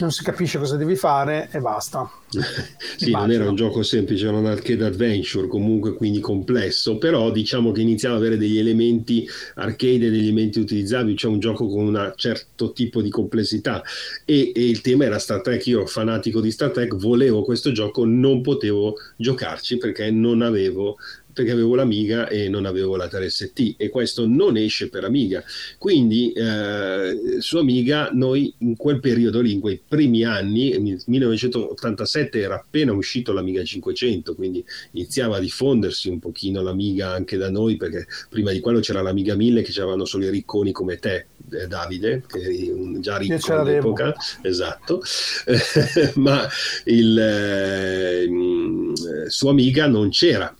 non 0.00 0.10
si 0.10 0.22
capisce 0.22 0.58
cosa 0.58 0.76
devi 0.76 0.96
fare 0.96 1.48
e 1.50 1.60
basta. 1.60 2.10
Sì, 2.96 3.10
non 3.10 3.30
era 3.30 3.48
un 3.48 3.56
gioco 3.56 3.82
semplice, 3.82 4.26
era 4.26 4.36
un 4.36 4.46
arcade 4.46 4.84
adventure 4.84 5.48
comunque 5.48 5.94
quindi 5.94 6.20
complesso, 6.20 6.96
però 6.96 7.30
diciamo 7.30 7.72
che 7.72 7.80
iniziava 7.80 8.16
ad 8.16 8.20
avere 8.20 8.36
degli 8.36 8.58
elementi 8.58 9.26
arcade 9.54 10.10
degli 10.10 10.22
elementi 10.22 10.60
utilizzabili, 10.60 11.16
cioè 11.16 11.30
un 11.30 11.40
gioco 11.40 11.66
con 11.66 11.88
un 11.88 12.12
certo 12.16 12.72
tipo 12.72 13.02
di 13.02 13.10
complessità 13.10 13.82
e, 14.24 14.52
e 14.54 14.68
il 14.68 14.80
tema 14.80 15.04
era 15.04 15.18
Star 15.18 15.40
Trek, 15.42 15.66
io 15.66 15.86
fanatico 15.86 16.40
di 16.40 16.50
Star 16.50 16.70
Trek, 16.70 16.94
volevo 16.96 17.42
questo 17.42 17.72
gioco, 17.72 18.04
non 18.04 18.42
potevo 18.42 18.94
giocarci 19.16 19.76
perché 19.78 20.10
non 20.10 20.42
avevo 20.42 20.96
perché 21.34 21.50
avevo 21.50 21.74
l'Amiga 21.74 22.28
e 22.28 22.48
non 22.48 22.64
avevo 22.64 22.96
la 22.96 23.06
3ST 23.06 23.74
e 23.76 23.90
questo 23.90 24.26
non 24.26 24.56
esce 24.56 24.88
per 24.88 25.04
Amiga. 25.04 25.44
Quindi 25.76 26.32
eh, 26.32 27.36
su 27.40 27.58
Amiga 27.58 28.10
noi 28.12 28.54
in 28.58 28.76
quel 28.76 29.00
periodo 29.00 29.40
lì 29.40 29.52
in 29.52 29.60
quei 29.60 29.80
primi 29.86 30.24
anni 30.24 31.02
1987 31.06 32.40
era 32.40 32.54
appena 32.54 32.92
uscito 32.92 33.32
l'Amiga 33.32 33.62
500 33.62 34.34
quindi 34.34 34.64
iniziava 34.92 35.36
a 35.36 35.40
diffondersi 35.40 36.08
un 36.08 36.20
pochino 36.20 36.62
l'Amiga 36.62 37.10
anche 37.10 37.36
da 37.36 37.50
noi 37.50 37.76
perché 37.76 38.06
prima 38.28 38.52
di 38.52 38.60
quello 38.60 38.80
c'era 38.80 39.02
l'Amiga 39.02 39.34
1000 39.34 39.62
che 39.62 39.72
c'erano 39.72 40.04
solo 40.04 40.26
i 40.26 40.30
ricconi 40.30 40.72
come 40.72 40.98
te 40.98 41.26
eh, 41.50 41.66
Davide 41.66 42.22
che 42.26 42.40
eri 42.40 42.70
un- 42.70 43.00
già 43.00 43.16
ricco 43.16 43.54
all'epoca. 43.54 44.14
Esatto. 44.42 45.02
Ma 46.16 46.48
il 46.84 47.18
eh, 47.18 48.28
mh, 48.28 49.26
su 49.26 49.48
Amiga 49.48 49.86
non 49.86 50.10
c'era 50.10 50.54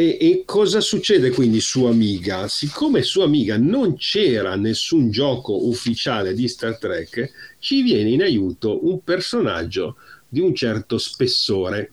e, 0.00 0.16
e 0.18 0.42
cosa 0.46 0.80
succede 0.80 1.28
quindi 1.28 1.60
su 1.60 1.84
Amiga? 1.84 2.48
Siccome 2.48 3.02
su 3.02 3.20
Amiga 3.20 3.58
non 3.58 3.96
c'era 3.96 4.56
nessun 4.56 5.10
gioco 5.10 5.68
ufficiale 5.68 6.32
di 6.32 6.48
Star 6.48 6.78
Trek, 6.78 7.30
ci 7.58 7.82
viene 7.82 8.08
in 8.08 8.22
aiuto 8.22 8.86
un 8.88 9.04
personaggio 9.04 9.96
di 10.26 10.40
un 10.40 10.54
certo 10.54 10.96
spessore, 10.96 11.90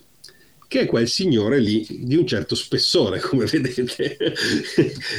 che 0.70 0.82
è 0.82 0.86
quel 0.86 1.10
signore 1.10 1.60
lì 1.60 1.86
di 1.89 2.16
un 2.16 2.26
certo 2.26 2.55
spessore, 2.55 3.20
come 3.22 3.43
vedete, 3.43 4.16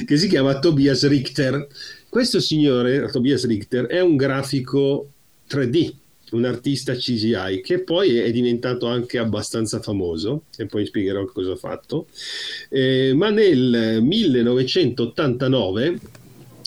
che 0.07 0.17
si 0.17 0.27
chiama 0.27 0.59
Tobias 0.59 1.07
Richter. 1.07 1.67
Questo 2.09 2.41
signore, 2.41 3.07
Tobias 3.11 3.45
Richter, 3.45 3.85
è 3.85 4.01
un 4.01 4.17
grafico 4.17 5.11
3D, 5.47 5.93
un 6.33 6.45
artista 6.45 6.95
CGI 6.95 7.61
che 7.63 7.81
poi 7.81 8.19
è 8.19 8.31
diventato 8.31 8.87
anche 8.87 9.19
abbastanza 9.19 9.81
famoso 9.81 10.45
e 10.57 10.67
poi 10.67 10.87
spiegherò 10.87 11.25
cosa 11.27 11.53
ha 11.53 11.57
fatto. 11.57 12.07
Eh, 12.69 13.13
ma 13.15 13.31
nel 13.31 14.01
1989, 14.03 15.99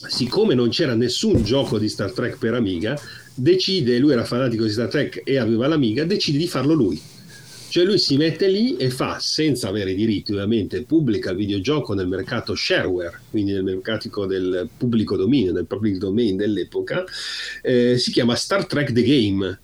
siccome 0.08 0.54
non 0.54 0.70
c'era 0.70 0.96
nessun 0.96 1.44
gioco 1.44 1.78
di 1.78 1.90
Star 1.90 2.12
Trek 2.12 2.38
per 2.38 2.54
Amiga, 2.54 3.00
decide, 3.34 3.98
lui 3.98 4.14
era 4.14 4.26
fanatico 4.26 4.64
di 4.64 4.72
Star 4.72 4.88
Trek 4.90 5.22
e 5.24 5.38
aveva 5.38 5.68
l'Amiga, 5.68 6.04
decide 6.06 6.38
di 6.38 6.48
farlo 6.48 6.74
lui. 6.74 7.20
Cioè 7.72 7.86
lui 7.86 8.00
si 8.00 8.18
mette 8.18 8.50
lì 8.50 8.76
e 8.76 8.90
fa, 8.90 9.18
senza 9.20 9.70
avere 9.70 9.94
diritti 9.94 10.34
ovviamente, 10.34 10.84
pubblica 10.84 11.32
il 11.32 11.38
videogioco 11.38 11.94
nel 11.94 12.06
mercato 12.06 12.54
shareware, 12.54 13.22
quindi 13.30 13.54
nel 13.54 13.64
mercato 13.64 14.26
del 14.26 14.68
pubblico 14.76 15.16
dominio, 15.16 15.54
del 15.54 15.68
public 15.68 15.96
domain 15.96 16.36
dell'epoca, 16.36 17.06
eh, 17.62 17.98
si 17.98 18.12
chiama 18.12 18.36
Star 18.36 18.66
Trek 18.66 18.92
The 18.92 19.04
Game, 19.04 19.60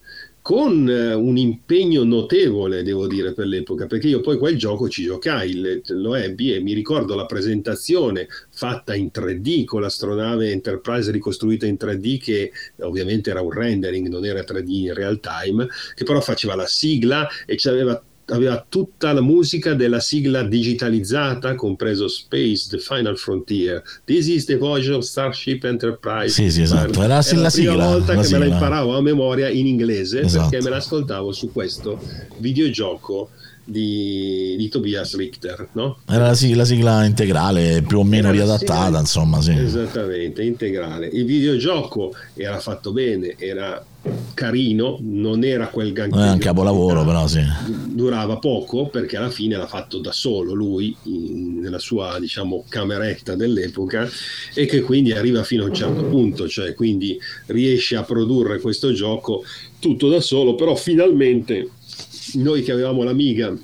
con 0.47 0.87
eh, 0.87 1.13
un 1.13 1.35
impegno 1.35 2.05
notevole, 2.05 2.81
devo 2.81 3.05
dire, 3.05 3.33
per 3.33 3.47
l'epoca, 3.47 3.85
perché 3.85 4.07
io 4.07 4.21
poi 4.21 4.37
quel 4.37 4.57
gioco 4.57 4.87
ci 4.87 5.03
giocai, 5.03 5.81
lo 5.87 6.15
ebbi 6.15 6.53
e 6.53 6.61
mi 6.61 6.71
ricordo 6.71 7.15
la 7.15 7.25
presentazione 7.25 8.29
fatta 8.49 8.95
in 8.95 9.09
3D 9.13 9.65
con 9.65 9.81
l'astronave 9.81 10.51
Enterprise 10.51 11.11
ricostruita 11.11 11.65
in 11.65 11.75
3D 11.77 12.17
che 12.21 12.53
ovviamente 12.79 13.29
era 13.29 13.41
un 13.41 13.51
rendering, 13.51 14.07
non 14.07 14.23
era 14.23 14.39
3D 14.39 14.69
in 14.69 14.93
real 14.93 15.19
time, 15.19 15.67
che 15.93 16.05
però 16.05 16.21
faceva 16.21 16.55
la 16.55 16.65
sigla 16.65 17.27
e 17.45 17.55
c'aveva 17.57 18.01
aveva 18.29 18.65
tutta 18.67 19.13
la 19.13 19.21
musica 19.21 19.73
della 19.73 19.99
sigla 19.99 20.43
digitalizzata, 20.43 21.55
compreso 21.55 22.07
Space, 22.07 22.67
The 22.69 22.77
Final 22.79 23.17
Frontier. 23.17 23.81
This 24.05 24.27
is 24.27 24.45
the 24.45 24.57
voyage 24.57 24.91
of 24.91 25.03
Starship 25.03 25.63
Enterprise. 25.63 26.29
Sì, 26.33 26.49
sì, 26.51 26.61
esatto. 26.63 27.01
Era 27.01 27.07
la- 27.07 27.25
Era 27.25 27.35
la 27.35 27.41
la 27.41 27.49
prima 27.49 27.49
sigla, 27.49 27.85
volta 27.85 28.13
la 28.13 28.21
che 28.21 28.27
me 28.29 28.37
la 28.37 28.43
sigla. 28.43 28.45
imparavo 28.45 28.97
a 28.97 29.01
memoria 29.01 29.49
in 29.49 29.67
inglese 29.67 30.21
Esatto. 30.21 30.49
perché 30.49 30.63
me 30.63 30.69
l'ascoltavo 30.71 31.31
su 31.31 31.51
questo 31.51 31.99
videogioco 32.39 33.29
di, 33.69 34.55
di 34.57 34.69
Tobias 34.69 35.15
Richter, 35.17 35.67
no? 35.73 35.97
Era 36.07 36.27
la 36.27 36.33
sigla, 36.33 36.57
la 36.57 36.65
sigla 36.65 37.03
integrale, 37.03 37.83
più 37.85 37.99
o 37.99 38.03
meno 38.03 38.29
Era 38.29 38.37
riadattata, 38.37 38.97
insomma, 38.97 39.41
sì. 39.41 39.51
Esattamente, 39.51 40.41
integrale. 40.41 41.07
Il 41.07 41.25
videogioco 41.25 42.13
era 42.33 42.59
fatto 42.59 42.93
bene, 42.93 43.35
era 43.37 43.83
carino, 44.33 44.97
non 45.01 45.43
era 45.43 45.67
quel 45.67 45.91
ganchino. 45.91 46.21
Non 46.21 46.29
è 46.29 46.33
un 46.33 46.39
capolavoro, 46.39 47.03
però 47.03 47.27
sì. 47.27 47.41
Durava 47.87 48.37
poco 48.37 48.87
perché 48.87 49.17
alla 49.17 49.29
fine 49.29 49.57
l'ha 49.57 49.67
fatto 49.67 49.99
da 49.99 50.13
solo 50.13 50.53
lui 50.53 50.95
in- 51.03 51.59
nella 51.59 51.79
sua 51.79 52.17
diciamo 52.19 52.63
cameretta 52.69 53.35
dell'epoca 53.35 54.09
e 54.53 54.65
che 54.65 54.81
quindi 54.81 55.11
arriva 55.11 55.43
fino 55.43 55.63
a 55.63 55.67
un 55.67 55.73
certo 55.73 56.05
punto, 56.05 56.47
cioè 56.47 56.73
quindi 56.73 57.19
riesce 57.47 57.97
a 57.97 58.03
produrre 58.03 58.61
questo 58.61 58.93
gioco 58.93 59.43
tutto 59.79 60.07
da 60.07 60.21
solo, 60.21 60.55
però 60.55 60.75
finalmente 60.75 61.69
noi 62.35 62.63
che 62.63 62.71
avevamo 62.71 63.03
l'Amiga 63.03 63.55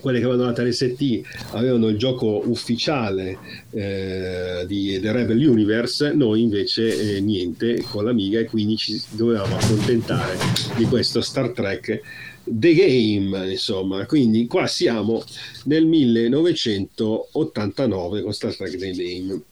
quelle 0.00 0.18
che 0.18 0.24
avevano 0.24 0.50
la 0.50 0.62
3ST 0.62 1.22
avevano 1.50 1.86
il 1.88 1.96
gioco 1.96 2.42
ufficiale 2.46 3.38
eh, 3.70 4.64
di 4.66 4.98
The 5.00 5.12
Rebel 5.12 5.46
Universe, 5.46 6.12
noi 6.12 6.42
invece 6.42 7.16
eh, 7.16 7.20
niente 7.20 7.80
con 7.82 8.04
l'Amiga 8.04 8.40
e 8.40 8.44
quindi 8.44 8.76
ci 8.76 9.00
dovevamo 9.10 9.56
accontentare 9.56 10.36
di 10.76 10.84
questo 10.84 11.20
Star 11.20 11.50
Trek 11.50 12.00
The 12.44 12.74
Game, 12.74 13.50
insomma, 13.50 14.06
quindi 14.06 14.46
qua 14.46 14.66
siamo 14.66 15.22
nel 15.64 15.84
1989 15.86 18.22
con 18.22 18.32
Star 18.32 18.56
Trek 18.56 18.76
The 18.76 18.90
Game. 18.90 19.42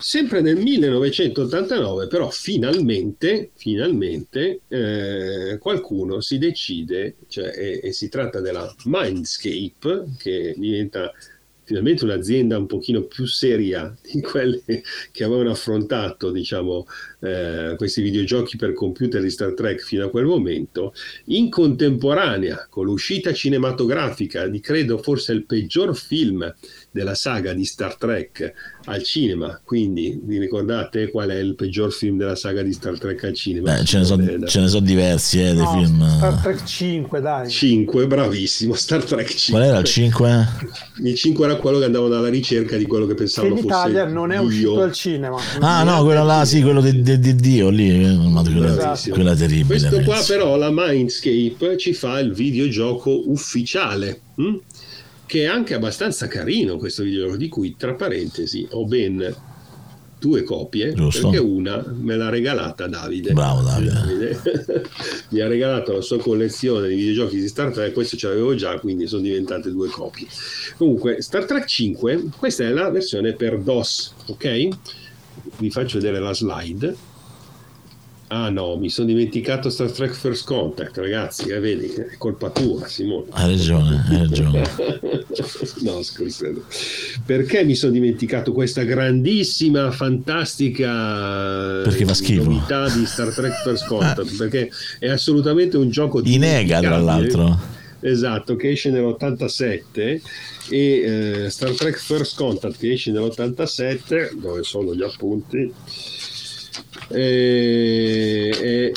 Sempre 0.00 0.40
nel 0.42 0.58
1989, 0.58 2.06
però, 2.06 2.30
finalmente, 2.30 3.50
finalmente 3.56 4.60
eh, 4.68 5.58
qualcuno 5.58 6.20
si 6.20 6.38
decide, 6.38 7.16
cioè, 7.26 7.48
e, 7.48 7.80
e 7.82 7.92
si 7.92 8.08
tratta 8.08 8.40
della 8.40 8.72
Mindscape, 8.84 10.04
che 10.16 10.54
diventa 10.56 11.12
finalmente 11.64 12.04
un'azienda 12.04 12.56
un 12.56 12.66
pochino 12.66 13.02
più 13.02 13.26
seria 13.26 13.94
di 14.00 14.22
quelle 14.22 14.62
che 15.10 15.24
avevano 15.24 15.50
affrontato 15.50 16.30
diciamo, 16.30 16.86
eh, 17.20 17.74
questi 17.76 18.02
videogiochi 18.02 18.56
per 18.56 18.72
computer 18.72 19.20
di 19.20 19.30
Star 19.30 19.54
Trek 19.54 19.80
fino 19.80 20.04
a 20.04 20.10
quel 20.10 20.24
momento, 20.24 20.92
in 21.26 21.50
contemporanea 21.50 22.66
con 22.70 22.84
l'uscita 22.84 23.32
cinematografica 23.32 24.46
di 24.46 24.60
credo 24.60 24.98
forse 24.98 25.32
il 25.32 25.44
peggior 25.44 25.96
film 25.96 26.54
della 26.90 27.14
saga 27.14 27.52
di 27.52 27.64
Star 27.64 27.96
Trek 27.96 28.52
al 28.84 29.02
cinema. 29.02 29.60
Quindi 29.62 30.18
vi 30.22 30.38
ricordate 30.38 31.10
qual 31.10 31.30
è 31.30 31.38
il 31.38 31.54
peggior 31.54 31.92
film 31.92 32.16
della 32.18 32.36
saga 32.36 32.62
di 32.62 32.72
Star 32.72 32.98
Trek 32.98 33.22
al 33.24 33.34
cinema? 33.34 33.74
Beh, 33.74 33.84
ce, 33.84 33.98
ne 33.98 34.04
so, 34.04 34.46
ce 34.46 34.60
ne 34.60 34.68
so 34.68 34.80
diversi 34.80 35.40
eh, 35.40 35.54
dei 35.54 35.62
No, 35.62 35.72
film. 35.72 36.16
Star 36.16 36.40
Trek 36.40 36.64
5, 36.64 37.20
dai. 37.20 37.48
5, 37.48 38.06
bravissimo, 38.06 38.74
Star 38.74 39.04
Trek 39.04 39.28
5. 39.28 39.52
Qual 39.52 39.62
era 39.62 39.78
il 39.78 39.86
5? 39.86 40.48
Il 41.02 41.14
5 41.14 41.44
era 41.44 41.56
quello 41.56 41.78
che 41.78 41.84
andavano 41.84 42.16
alla 42.16 42.28
ricerca 42.28 42.76
di 42.76 42.86
quello 42.86 43.06
che 43.06 43.14
Che 43.14 43.18
pensavano 43.18 43.54
in 43.54 43.60
fosse 43.62 43.74
Italia 43.74 44.04
non 44.06 44.32
è 44.32 44.38
uscito 44.38 44.80
al 44.80 44.92
cinema. 44.92 45.38
Ah, 45.60 45.82
no, 45.82 46.02
quello 46.04 46.24
là, 46.24 46.44
sì, 46.44 46.62
quello 46.62 46.80
di, 46.80 47.02
di- 47.16 47.34
di 47.34 47.34
Dio 47.36 47.68
lì. 47.70 47.88
eh, 47.88 48.16
Quella, 48.16 48.72
Bravissimo. 48.74 49.14
quella 49.14 49.34
terribile. 49.34 49.66
Questo 49.66 50.00
qua 50.02 50.22
però, 50.26 50.56
la 50.56 50.70
Mindscape, 50.72 51.76
ci 51.78 51.92
fa 51.94 52.18
il 52.18 52.32
videogioco 52.32 53.30
ufficiale, 53.30 54.20
hm? 54.34 54.56
che 55.26 55.42
è 55.42 55.46
anche 55.46 55.74
abbastanza 55.74 56.26
carino 56.26 56.76
questo 56.76 57.02
videogioco, 57.02 57.36
di 57.36 57.48
cui 57.48 57.74
tra 57.76 57.94
parentesi 57.94 58.66
ho 58.70 58.84
ben 58.86 59.34
due 60.20 60.42
copie, 60.42 60.92
Giusto. 60.94 61.28
perché 61.28 61.44
una 61.44 61.84
me 61.96 62.16
l'ha 62.16 62.28
regalata 62.28 62.88
Davide. 62.88 63.32
Bravo, 63.32 63.62
Davide. 63.62 63.92
Davide. 63.92 64.40
Mi 65.30 65.40
ha 65.40 65.46
regalato 65.46 65.92
la 65.92 66.00
sua 66.00 66.18
collezione 66.18 66.88
di 66.88 66.96
videogiochi 66.96 67.38
di 67.38 67.46
Star 67.46 67.70
Trek, 67.72 67.92
questo 67.92 68.16
ce 68.16 68.26
l'avevo 68.28 68.54
già, 68.56 68.78
quindi 68.80 69.06
sono 69.06 69.22
diventate 69.22 69.70
due 69.70 69.88
copie. 69.88 70.26
Comunque, 70.76 71.22
Star 71.22 71.44
Trek 71.44 71.66
5, 71.66 72.24
questa 72.36 72.64
è 72.64 72.70
la 72.70 72.90
versione 72.90 73.34
per 73.34 73.58
DOS, 73.60 74.14
ok? 74.26 74.68
Vi 75.58 75.70
faccio 75.70 75.98
vedere 75.98 76.20
la 76.20 76.32
slide. 76.32 76.96
Ah 78.30 78.50
no, 78.50 78.76
mi 78.76 78.90
sono 78.90 79.06
dimenticato 79.06 79.70
Star 79.70 79.90
Trek 79.90 80.12
First 80.12 80.44
Contact, 80.44 80.98
ragazzi, 80.98 81.48
eh, 81.48 81.58
vedi, 81.60 81.86
è 81.86 82.16
colpa 82.18 82.50
tua, 82.50 82.86
Simone. 82.86 83.24
Hai 83.30 83.56
ragione, 83.56 84.04
hai 84.06 84.18
ragione. 84.18 84.62
no, 85.80 86.02
scusa. 86.02 86.46
Perché 87.24 87.64
mi 87.64 87.74
sono 87.74 87.92
dimenticato 87.92 88.52
questa 88.52 88.82
grandissima, 88.82 89.90
fantastica 89.90 91.80
Perché 91.82 92.04
fa 92.04 92.12
schifo. 92.12 92.44
novità 92.44 92.90
di 92.90 93.06
Star 93.06 93.32
Trek 93.32 93.62
First 93.62 93.86
Contact? 93.86 94.36
perché 94.36 94.70
è 94.98 95.08
assolutamente 95.08 95.78
un 95.78 95.88
gioco 95.88 96.20
In 96.22 96.44
EGA, 96.44 96.80
tra 96.80 96.98
l'altro. 96.98 97.76
Esatto, 98.00 98.54
che 98.56 98.70
esce 98.70 98.90
nell'87 98.90 100.20
e 100.70 101.44
eh, 101.44 101.50
Star 101.50 101.72
Trek 101.72 101.98
First 101.98 102.36
Contact 102.36 102.78
che 102.78 102.92
esce 102.92 103.10
nell'87, 103.10 104.32
dove 104.34 104.62
sono 104.62 104.94
gli 104.94 105.02
appunti? 105.02 105.72
E, 107.08 108.50
e, 108.60 108.92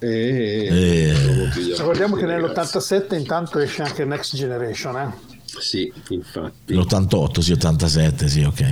e- 0.00 0.66
Eh. 0.70 1.14
Ricordiamo 1.54 2.16
che 2.16 2.24
appunti, 2.24 2.46
ragazzi. 2.46 2.76
nell'87 2.78 3.14
intanto 3.18 3.58
esce 3.58 3.82
anche 3.82 4.04
Next 4.04 4.36
Generation, 4.36 4.96
eh? 4.98 5.36
Sì, 5.58 5.90
infatti. 6.10 6.74
L'88, 6.74 7.38
sì, 7.40 7.52
87, 7.52 8.28
sì, 8.28 8.42
ok. 8.42 8.64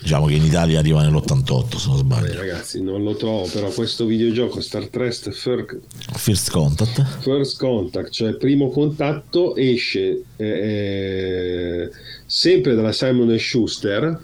Diciamo 0.00 0.26
che 0.26 0.34
in 0.34 0.44
Italia 0.44 0.78
arriva 0.78 1.02
nell'88, 1.02 1.76
se 1.76 1.86
non 1.88 1.96
Eh, 1.96 2.00
sbaglio. 2.00 2.34
ragazzi, 2.38 2.82
non 2.82 3.02
lo 3.02 3.14
trovo, 3.16 3.46
però 3.52 3.68
questo 3.68 4.06
videogioco 4.06 4.60
Star 4.60 4.86
Trek 4.88 5.30
Fir- 5.30 5.78
First 6.16 6.50
Contact. 6.50 7.20
First 7.20 7.58
Contact, 7.58 8.10
cioè 8.10 8.32
primo 8.34 8.70
contatto, 8.70 9.54
esce 9.56 10.22
eh, 10.36 11.90
sempre 12.26 12.74
dalla 12.74 12.92
Simon 12.92 13.36
Schuster 13.38 14.18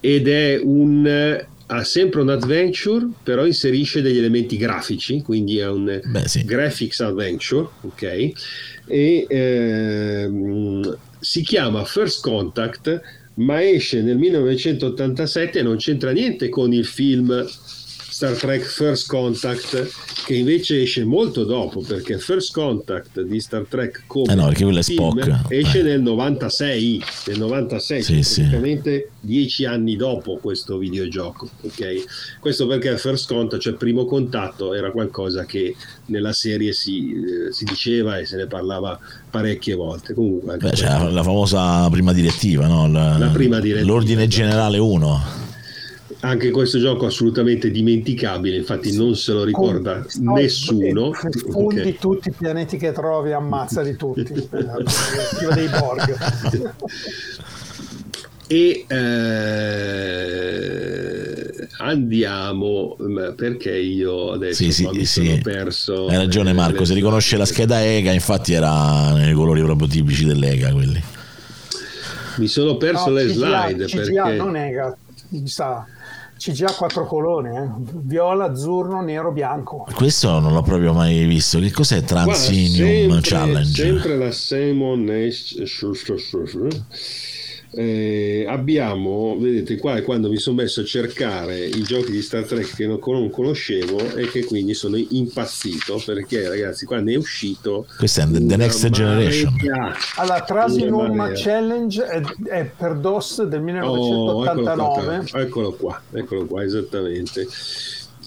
ed 0.00 0.28
è 0.28 0.60
un 0.62 1.44
ha 1.68 1.82
sempre 1.82 2.20
un 2.20 2.28
adventure, 2.28 3.08
però 3.24 3.44
inserisce 3.44 4.00
degli 4.00 4.18
elementi 4.18 4.56
grafici, 4.56 5.20
quindi 5.22 5.58
è 5.58 5.66
un 5.68 6.00
Beh, 6.04 6.28
sì. 6.28 6.44
graphics 6.44 7.00
adventure, 7.00 7.66
ok? 7.80 8.30
E 8.86 9.26
ehm, 9.28 10.96
si 11.18 11.42
chiama 11.42 11.84
First 11.84 12.22
Contact, 12.22 13.00
ma 13.36 13.62
esce 13.62 14.02
nel 14.02 14.16
1987 14.16 15.58
e 15.58 15.62
non 15.62 15.76
c'entra 15.76 16.10
niente 16.12 16.48
con 16.48 16.72
il 16.72 16.84
film 16.84 17.46
Star 18.16 18.32
Trek 18.32 18.62
First 18.64 19.08
Contact, 19.08 19.90
che 20.24 20.34
invece 20.36 20.80
esce 20.80 21.04
molto 21.04 21.44
dopo, 21.44 21.82
perché 21.82 22.18
First 22.18 22.50
Contact 22.54 23.20
di 23.20 23.38
Star 23.40 23.66
Trek 23.68 24.04
come 24.06 24.32
Eh 24.32 24.34
no, 24.34 24.44
perché 24.46 24.64
film 24.64 24.80
Spock. 24.80 25.40
esce 25.52 25.80
Eh. 25.80 25.82
nel 25.82 26.00
96, 26.00 27.02
nel 27.26 27.38
96, 27.38 28.02
Sì, 28.02 28.12
cioè 28.14 28.22
sì. 28.22 28.40
praticamente 28.40 29.10
dieci 29.20 29.66
anni 29.66 29.96
dopo 29.96 30.38
questo 30.38 30.78
videogioco. 30.78 31.46
ok? 31.60 32.38
Questo 32.40 32.66
perché 32.66 32.96
First 32.96 33.28
Contact, 33.28 33.60
cioè 33.60 33.74
primo 33.74 34.06
contatto, 34.06 34.72
era 34.72 34.90
qualcosa 34.92 35.44
che 35.44 35.76
nella 36.06 36.32
serie 36.32 36.72
si, 36.72 37.12
eh, 37.12 37.52
si 37.52 37.64
diceva 37.64 38.16
e 38.16 38.24
se 38.24 38.36
ne 38.36 38.46
parlava 38.46 38.98
parecchie 39.30 39.74
volte. 39.74 40.14
Comunque, 40.14 40.56
Beh, 40.56 40.70
c'è 40.70 40.86
questo- 40.86 41.10
la, 41.10 41.22
famosa 41.22 41.90
prima 41.90 42.14
direttiva, 42.14 42.66
no? 42.66 42.90
La- 42.90 43.18
La 43.18 43.28
prima 43.28 43.60
direttiva, 43.60 43.86
L'ordine 43.92 44.26
generale 44.26 44.78
1. 44.78 45.44
Anche 46.20 46.50
questo 46.50 46.78
gioco 46.78 47.04
è 47.04 47.08
assolutamente 47.08 47.70
dimenticabile, 47.70 48.56
infatti 48.56 48.96
non 48.96 49.14
se 49.16 49.32
lo 49.32 49.44
ricorda 49.44 50.04
No, 50.20 50.32
nessuno. 50.34 51.12
eh, 51.12 51.38
Fondi 51.50 51.80
Ok. 51.80 51.98
tutti 51.98 52.28
i 52.28 52.32
pianeti 52.36 52.76
che 52.78 52.92
trovi, 52.92 53.32
ammazzali 53.32 53.96
tutti. 53.96 54.32
Eh, 54.32 54.48
la 54.62 54.76
direttiva 54.76 55.54
dei 55.54 55.68
Borg. 55.68 56.16
E 58.48 58.84
eh, 60.36 61.66
andiamo 61.78 62.96
perché 63.34 63.76
io 63.76 64.30
adesso 64.30 64.62
Sì, 64.62 64.70
sì, 64.70 64.86
mi 64.92 65.04
sì. 65.04 65.24
sono 65.26 65.38
perso. 65.42 66.06
Hai 66.06 66.16
ragione 66.16 66.50
eh, 66.50 66.54
Marco, 66.54 66.78
le- 66.80 66.86
se 66.86 66.94
riconosce 66.94 67.36
la 67.36 67.44
scheda 67.44 67.84
EGA, 67.84 68.12
infatti 68.12 68.52
era 68.52 69.12
nei 69.14 69.32
colori 69.32 69.62
proprio 69.62 69.88
tipici 69.88 70.24
dell'EGA 70.24 70.70
quelli. 70.70 71.02
Mi 72.36 72.46
sono 72.46 72.76
perso 72.76 73.08
No, 73.08 73.14
le 73.16 73.24
CGA, 73.26 73.34
slide 73.34 73.84
CGA 73.86 74.22
perché 74.22 74.36
non 74.36 74.54
è 74.56 74.94
mi 75.30 75.48
sa 75.48 75.84
CGA 76.38 76.72
quattro 76.72 77.06
colori 77.06 77.48
eh. 77.48 77.68
viola, 78.02 78.44
azzurro, 78.44 79.00
nero, 79.00 79.32
bianco 79.32 79.86
Questo 79.94 80.38
non 80.38 80.52
l'ho 80.52 80.62
proprio 80.62 80.92
mai 80.92 81.24
visto. 81.24 81.58
Che 81.58 81.70
cos'è 81.70 82.02
Transinium 82.02 83.10
sempre- 83.10 83.20
Challenge? 83.22 83.82
Sempre 83.82 84.16
la 84.18 84.30
Simon 84.30 85.04
Nash- 85.04 85.62
eh, 87.76 88.46
abbiamo, 88.48 89.36
vedete 89.38 89.76
qua 89.76 89.96
è 89.96 90.02
quando 90.02 90.30
mi 90.30 90.38
sono 90.38 90.56
messo 90.56 90.80
a 90.80 90.84
cercare 90.84 91.66
i 91.66 91.82
giochi 91.82 92.10
di 92.10 92.22
Star 92.22 92.44
Trek 92.44 92.74
che 92.74 92.86
non, 92.86 92.98
non 93.04 93.28
conoscevo 93.28 94.14
e 94.14 94.30
che 94.30 94.44
quindi 94.46 94.72
sono 94.72 94.96
impazzito 94.96 96.00
perché 96.04 96.48
ragazzi 96.48 96.86
qua 96.86 97.00
ne 97.00 97.12
è 97.12 97.16
uscito 97.16 97.86
Questa 97.98 98.22
è 98.22 98.26
The 98.30 98.56
Next 98.56 98.88
Generation. 98.88 99.54
marea. 99.60 99.94
allora 100.16 100.40
Trasinum 100.40 101.00
Una 101.00 101.12
marea. 101.12 101.34
Challenge 101.36 102.04
è, 102.04 102.20
è 102.48 102.70
per 102.76 102.94
DOS 102.94 103.42
del 103.42 103.64
Oh, 103.66 104.44
eccolo 104.44 104.44
qua, 104.44 104.54
1989 104.54 105.42
eccolo 105.42 105.72
qua, 105.72 106.02
eccolo 106.12 106.46
qua, 106.46 106.64
esattamente. 106.64 107.46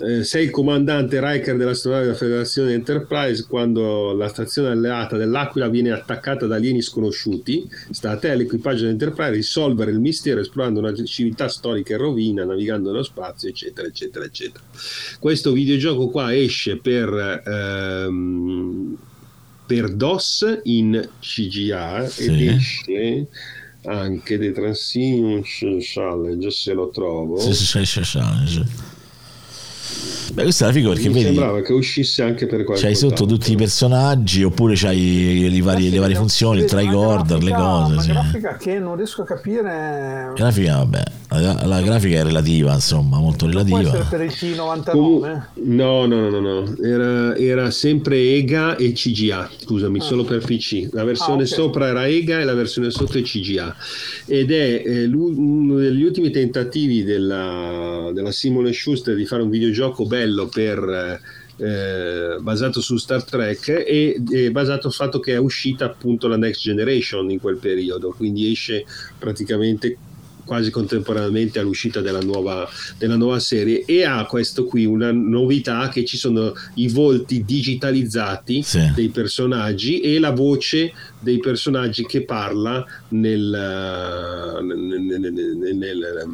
Eh, 0.02 0.24
sei 0.24 0.46
il 0.46 0.52
comandante 0.52 1.20
Riker 1.20 1.58
dell'astronave 1.58 2.06
della 2.06 2.16
Federazione 2.16 2.74
Enterprise 2.74 3.46
quando 3.48 4.14
la 4.14 4.28
stazione 4.28 4.70
alleata 4.70 5.18
dell'Aquila 5.18 5.68
viene 5.68 5.92
attaccata 5.92 6.46
da 6.46 6.56
alieni 6.56 6.82
sconosciuti. 6.82 7.70
Sta 7.92 8.12
a 8.12 8.18
te 8.18 8.32
all'equipaggio 8.32 8.84
dell'Enterprise 8.84 9.32
risolvere 9.32 9.92
il 9.92 10.00
mistero 10.00 10.40
esplorando 10.40 10.80
una 10.80 10.94
civiltà 11.06 11.48
storica 11.50 11.94
in 11.94 12.00
rovina, 12.00 12.46
navigando 12.46 12.92
nello 12.92 13.04
spazio, 13.04 13.50
eccetera, 13.50 13.88
eccetera, 13.88 14.26
eccetera. 14.26 14.64
Questo 15.20 15.52
videogioco 15.52 16.10
qua 16.10 16.36
esce 16.36 16.78
per... 16.78 17.44
ehm, 17.46 18.98
per 19.66 19.94
DOS 19.94 20.62
in 20.64 21.10
CGA 21.20 22.08
Sì. 22.08 22.24
ed 22.26 22.42
esce 22.42 23.28
anche 23.84 24.40
The 24.40 24.52
Transinium 24.52 25.44
Challenge 25.44 26.50
se 26.50 26.74
lo 26.74 26.90
trovo 26.90 27.38
sì, 27.38 27.54
sì, 27.54 27.86
sì, 27.86 28.02
Challenge. 28.04 28.66
Beh, 30.32 30.44
questa 30.44 30.66
è 30.66 30.68
la 30.68 30.74
figa 30.74 30.90
perché 30.90 31.08
mi 31.08 31.14
vedi, 31.16 31.26
sembrava 31.26 31.62
che 31.64 31.74
uscisse 31.74 32.22
anche 32.22 32.46
per 32.46 32.64
qualche 32.64 32.84
c'hai 32.84 32.96
sotto 32.96 33.26
tutti 33.26 33.52
i 33.52 33.56
personaggi 33.56 34.44
oppure 34.44 34.76
c'hai 34.76 35.50
le 35.50 35.62
varie, 35.62 35.90
le 35.90 35.98
varie 35.98 36.16
funzioni, 36.16 36.60
il 36.60 36.66
tricorder, 36.66 37.42
le 37.42 37.52
cose. 37.52 37.92
una 37.94 38.02
Sì. 38.02 38.10
grafica 38.12 38.58
che 38.58 38.78
non 38.80 38.96
riesco 38.96 39.24
a 39.24 39.26
capire 39.26 40.32
Grafica, 40.36 40.78
vabbè. 40.78 41.04
La, 41.30 41.66
la 41.66 41.82
grafica 41.82 42.20
è 42.20 42.24
relativa, 42.24 42.74
insomma, 42.74 43.18
molto 43.20 43.48
Può 43.48 43.60
essere 43.60 43.82
relativa. 43.82 44.06
per 44.10 44.22
il 44.22 44.32
T99? 44.32 44.90
Comu- 44.92 45.42
no, 45.64 46.06
no, 46.06 46.30
no, 46.30 46.30
no, 46.30 46.40
no. 46.40 46.76
Era, 46.82 47.36
era 47.36 47.72
sempre 47.72 48.18
EGA 48.36 48.76
e 48.78 48.92
CGA, 48.94 49.50
scusami, 49.58 50.00
solo 50.00 50.24
per 50.26 50.44
PC. 50.44 50.90
La 50.92 51.04
versione 51.04 51.42
Ah, 51.42 51.46
ok. 51.46 51.48
sopra 51.48 51.88
era 51.88 52.08
EGA 52.08 52.40
e 52.40 52.44
la 52.46 52.54
versione 52.54 52.90
sotto 52.92 53.18
è 53.18 53.22
CGA. 53.24 53.76
Ed 54.26 54.52
è 54.52 54.82
eh, 54.86 55.06
uno 55.06 55.78
degli 55.78 56.04
ultimi 56.04 56.30
tentativi 56.32 57.04
della, 57.04 58.12
della 58.14 58.32
Simone 58.32 58.74
Schuster 58.74 59.16
di 59.16 59.26
fare 59.26 59.42
un 59.42 59.50
videogioco 59.50 59.78
bello 60.08 60.48
per... 60.48 61.20
eh, 61.58 62.38
basato 62.40 62.80
su 62.80 62.96
Star 62.96 63.22
Trek 63.26 63.68
e, 63.86 64.22
e 64.32 64.50
basato 64.52 64.90
sul 64.90 64.94
fatto 65.06 65.20
che 65.20 65.34
è 65.34 65.38
uscita 65.38 65.84
appunto 65.86 66.30
la 66.30 66.38
Next 66.38 66.62
Generation 66.62 67.30
in 67.30 67.40
quel 67.40 67.58
periodo, 67.58 68.14
quindi 68.16 68.50
esce 68.50 68.86
praticamente 69.18 69.98
quasi 70.46 70.72
contemporaneamente 70.72 71.60
all'uscita 71.60 72.00
della 72.00 72.22
nuova, 72.22 72.68
della 72.98 73.18
nuova 73.18 73.40
serie 73.40 73.84
e 73.86 74.04
ha 74.06 74.26
questo 74.26 74.64
qui 74.64 74.86
una 74.86 75.12
novità 75.12 75.90
che 75.90 76.06
ci 76.06 76.16
sono 76.18 76.54
i 76.76 76.88
volti 76.88 77.44
digitalizzati 77.44 78.64
Sì. 78.64 78.92
dei 78.96 79.10
personaggi 79.10 80.00
e 80.00 80.18
la 80.18 80.32
voce 80.32 80.92
dei 81.20 81.40
personaggi 81.40 82.06
che 82.06 82.24
parla 82.24 82.84
nel, 83.10 83.54
eh, 83.54 84.62
nel, 84.64 85.20
nel- 85.20 85.76
nel- 85.78 86.28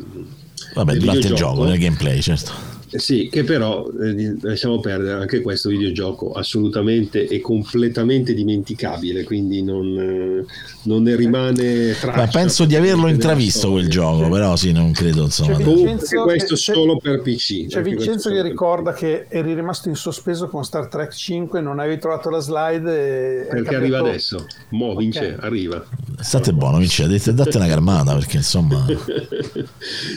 Vabbè, 0.76 0.96
durante 0.98 1.28
il 1.28 1.34
gioco, 1.34 1.66
nel 1.66 1.80
gameplay, 1.80 2.22
certo. 2.22 2.75
Eh 2.96 3.00
Sì, 3.00 3.28
che 3.30 3.44
però 3.44 3.88
eh, 4.02 4.36
lasciamo 4.42 4.80
perdere 4.80 5.20
anche 5.20 5.42
questo 5.42 5.70
videogioco 5.70 6.32
assolutamente 6.32 7.28
e 7.28 7.40
completamente 7.42 8.34
dimenticabile, 8.34 9.24
quindi 9.24 9.62
non, 9.64 9.86
eh, 10.00 10.46
non 10.84 11.04
ne 11.04 11.16
rimane 11.16 11.94
traccia. 12.00 12.18
Ma 12.18 12.28
penso 12.28 12.66
di 12.66 12.76
averlo 12.76 13.08
intravisto 13.08 13.72
quel 13.72 13.90
gioco, 13.90 14.30
però 14.30 14.56
sì, 14.56 14.72
non 14.72 14.92
credo, 14.92 15.24
insomma. 15.24 15.58
C'è 15.58 15.64
Vincenzo 15.64 16.24
questo 16.24 16.56
che- 16.56 16.62
c'è- 16.62 16.74
solo 16.74 16.98
per 16.98 17.22
PC. 17.22 17.68
C'è 17.68 17.82
Vincenzo 17.82 18.30
che 18.30 18.42
ricorda 18.42 18.94
che 18.94 19.26
eri 19.30 19.54
rimasto 19.54 19.90
in 19.90 19.96
sospeso 19.96 20.48
con 20.48 20.64
Star 20.64 20.88
Trek 20.88 21.14
5, 21.14 21.62
non 21.62 21.80
avevi 21.80 22.00
trovato 22.00 22.30
la 22.30 22.40
slide 22.40 23.42
e 23.42 23.46
Perché 23.48 23.76
arriva 23.76 24.00
adesso. 24.00 24.46
Mo 24.70 24.96
vince, 24.96 25.36
Ok. 25.38 25.44
arriva. 25.44 25.86
State 26.20 26.54
buono, 26.54 26.78
Vince, 26.78 27.08
date, 27.34 27.58
una 27.58 27.68
carmata, 27.68 28.14
perché 28.14 28.38
insomma... 28.38 28.86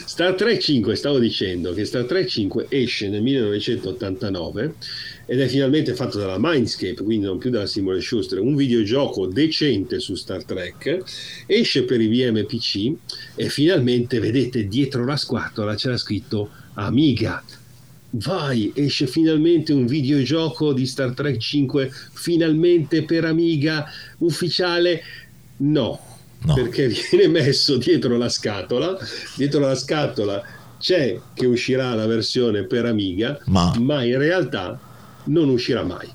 Star 0.05 0.33
Trek 0.35 0.59
5, 0.59 0.95
stavo 0.95 1.19
dicendo 1.19 1.73
che 1.73 1.85
Star 1.85 2.03
Trek 2.05 2.25
5 2.27 2.67
esce 2.69 3.09
nel 3.09 3.21
1989 3.21 4.73
ed 5.25 5.39
è 5.41 5.47
finalmente 5.47 5.93
fatto 5.93 6.17
dalla 6.17 6.37
Mindscape, 6.39 7.03
quindi 7.03 7.25
non 7.25 7.37
più 7.37 7.49
dalla 7.51 7.67
Simone 7.67 8.01
Schuster, 8.01 8.39
un 8.39 8.55
videogioco 8.55 9.27
decente 9.27 9.99
su 9.99 10.15
Star 10.15 10.43
Trek, 10.43 11.03
esce 11.45 11.83
per 11.83 12.01
i 12.01 12.07
VMPC 12.07 12.93
e 13.35 13.49
finalmente 13.49 14.19
vedete 14.19 14.67
dietro 14.67 15.05
la 15.05 15.17
scatola 15.17 15.75
c'era 15.75 15.97
scritto 15.97 16.49
Amiga. 16.75 17.43
Vai, 18.11 18.71
esce 18.73 19.05
finalmente 19.05 19.71
un 19.71 19.85
videogioco 19.85 20.73
di 20.73 20.87
Star 20.87 21.13
Trek 21.13 21.37
5, 21.37 21.91
finalmente 22.13 23.03
per 23.03 23.25
Amiga 23.25 23.85
ufficiale. 24.19 25.03
No, 25.57 26.07
No. 26.41 26.53
perché 26.53 26.87
viene 26.87 27.27
messo 27.27 27.75
dietro 27.75 28.17
la 28.17 28.29
scatola, 28.29 28.97
dietro 29.35 29.59
la 29.59 29.75
scatola 29.75 30.41
c'è 30.79 31.19
che 31.33 31.45
uscirà 31.45 31.93
la 31.93 32.05
versione 32.07 32.63
per 32.63 32.85
Amiga, 32.85 33.37
Ma- 33.45 33.73
in 34.03 34.17
realtà 34.17 34.79
non 35.25 35.49
uscirà 35.49 35.83
mai, 35.83 36.07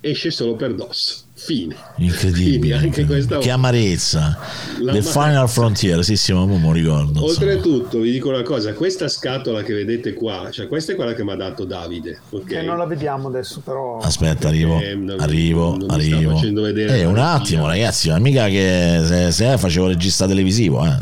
esce 0.00 0.30
solo 0.30 0.54
per 0.54 0.74
DOS. 0.74 1.22
Fine. 1.36 1.74
Incredibile. 1.96 2.74
anche 2.76 3.04
questa 3.04 3.36
Che 3.38 3.50
amarezza. 3.50 4.38
La 4.80 4.92
The 4.92 5.00
ma- 5.02 5.04
Final 5.04 5.48
Frontier, 5.50 6.02
sì, 6.02 6.16
sì, 6.16 6.32
ma 6.32 6.46
lo 6.46 6.72
ricordo. 6.72 7.22
Oltretutto, 7.22 7.98
vi 7.98 8.12
dico 8.12 8.30
una 8.30 8.42
cosa: 8.42 8.72
questa 8.72 9.08
scatola 9.08 9.62
che 9.62 9.74
vedete 9.74 10.14
qua, 10.14 10.48
cioè 10.50 10.68
questa 10.68 10.92
è 10.92 10.94
quella 10.94 11.12
che 11.12 11.22
mi 11.22 11.32
ha 11.32 11.36
dato 11.36 11.64
Davide. 11.64 12.18
ok? 12.30 12.44
che 12.46 12.62
non 12.62 12.78
la 12.78 12.86
vediamo 12.86 13.28
adesso, 13.28 13.60
però 13.62 13.98
Aspetta, 13.98 14.48
arrivo, 14.48 14.80
Eh, 14.80 14.94
non- 14.94 15.20
arrivo, 15.20 15.76
non 15.76 15.90
arrivo. 15.90 16.30
facendo 16.34 16.62
vedere 16.62 17.00
Eh, 17.00 17.04
un 17.04 17.18
attimo, 17.18 17.66
ragazzi, 17.66 18.08
ma 18.08 18.18
mica 18.20 18.46
che 18.48 19.02
se, 19.04 19.30
se 19.32 19.58
facevo 19.58 19.88
regista 19.88 20.26
televisivo, 20.26 20.82
eh. 20.86 20.96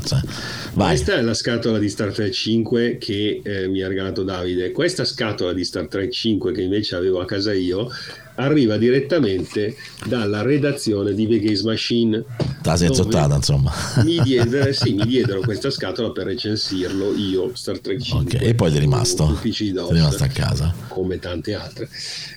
Vai. 0.74 0.88
Questa 0.88 1.14
è 1.14 1.20
la 1.20 1.34
scatola 1.34 1.78
di 1.78 1.88
Star 1.88 2.12
Trek 2.12 2.30
5 2.30 2.98
che 2.98 3.40
eh, 3.42 3.68
mi 3.68 3.82
ha 3.82 3.88
regalato 3.88 4.22
Davide. 4.22 4.72
Questa 4.72 5.04
scatola 5.04 5.52
di 5.52 5.64
Star 5.64 5.86
Trek 5.86 6.10
5 6.10 6.52
che 6.52 6.62
invece 6.62 6.96
avevo 6.96 7.20
a 7.20 7.24
casa 7.24 7.52
io 7.52 7.90
arriva 8.36 8.76
direttamente 8.76 9.76
dalla 10.06 10.42
redazione 10.42 11.14
di 11.14 11.26
The 11.26 11.38
Games 11.40 11.62
Machine. 11.62 12.24
La 12.62 12.76
sei 12.76 12.88
dove 12.88 13.02
zottata, 13.02 13.34
insomma. 13.34 13.72
Mi, 14.04 14.20
diedero, 14.22 14.72
sì, 14.74 14.94
mi 14.94 15.04
diedero 15.04 15.40
questa 15.40 15.70
scatola 15.70 16.10
per 16.10 16.26
recensirlo 16.26 17.14
io, 17.14 17.50
Star 17.54 17.78
Trek 17.78 18.00
5. 18.00 18.38
Ok, 18.38 18.44
e 18.44 18.54
poi 18.54 18.74
è 18.74 18.78
rimasto? 18.78 19.38
Sei 19.40 19.74
rimasto 19.90 20.24
a 20.24 20.28
casa. 20.28 20.74
come 20.88 21.18
tante 21.18 21.54
altre, 21.54 21.88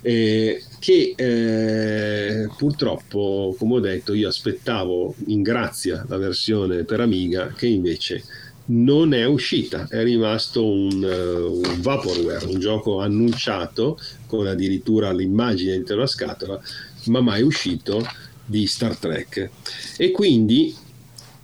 eh, 0.01 0.63
che 0.79 1.13
eh, 1.15 2.49
purtroppo, 2.57 3.55
come 3.57 3.75
ho 3.75 3.79
detto, 3.79 4.13
io 4.13 4.27
aspettavo 4.27 5.15
in 5.27 5.41
grazia 5.41 6.05
la 6.07 6.17
versione 6.17 6.83
per 6.83 6.99
Amiga 6.99 7.53
che 7.55 7.67
invece 7.67 8.23
non 8.67 9.13
è 9.13 9.25
uscita, 9.25 9.87
è 9.89 10.03
rimasto 10.03 10.65
un, 10.65 11.03
eh, 11.03 11.33
un 11.33 11.81
vaporware, 11.81 12.45
un 12.45 12.59
gioco 12.59 12.99
annunciato 12.99 13.99
con 14.25 14.47
addirittura 14.47 15.11
l'immagine 15.11 15.71
dentro 15.71 15.97
la 15.97 16.07
scatola, 16.07 16.59
ma 17.05 17.21
mai 17.21 17.41
uscito 17.41 18.05
di 18.45 18.67
Star 18.67 18.95
Trek. 18.97 19.49
E 19.97 20.11
quindi 20.11 20.75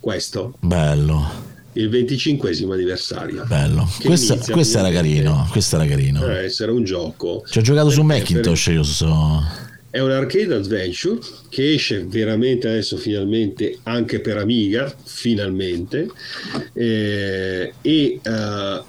questo. 0.00 0.56
Bello, 0.60 1.54
il 1.72 1.88
25 1.88 2.50
anniversario. 2.72 3.44
Bello. 3.46 3.88
Che 3.98 4.06
Questo, 4.06 4.78
era 4.78 4.90
carino, 4.90 5.48
questo 5.50 5.76
era 5.76 5.86
carino. 5.86 6.26
essere 6.28 6.70
un 6.70 6.84
gioco. 6.84 7.42
Ci 7.48 7.58
ho 7.58 7.62
giocato 7.62 7.90
su 7.90 8.02
Macintosh 8.02 8.66
io 8.66 8.82
so... 8.82 9.64
È 9.90 10.00
un 10.00 10.10
arcade 10.10 10.54
adventure 10.54 11.18
che 11.48 11.72
esce 11.72 12.04
veramente 12.04 12.68
adesso 12.68 12.98
finalmente 12.98 13.78
anche 13.84 14.20
per 14.20 14.36
Amiga, 14.36 14.94
finalmente, 15.04 16.10
eh, 16.74 17.72
e 17.80 18.20
eh, 18.22 18.82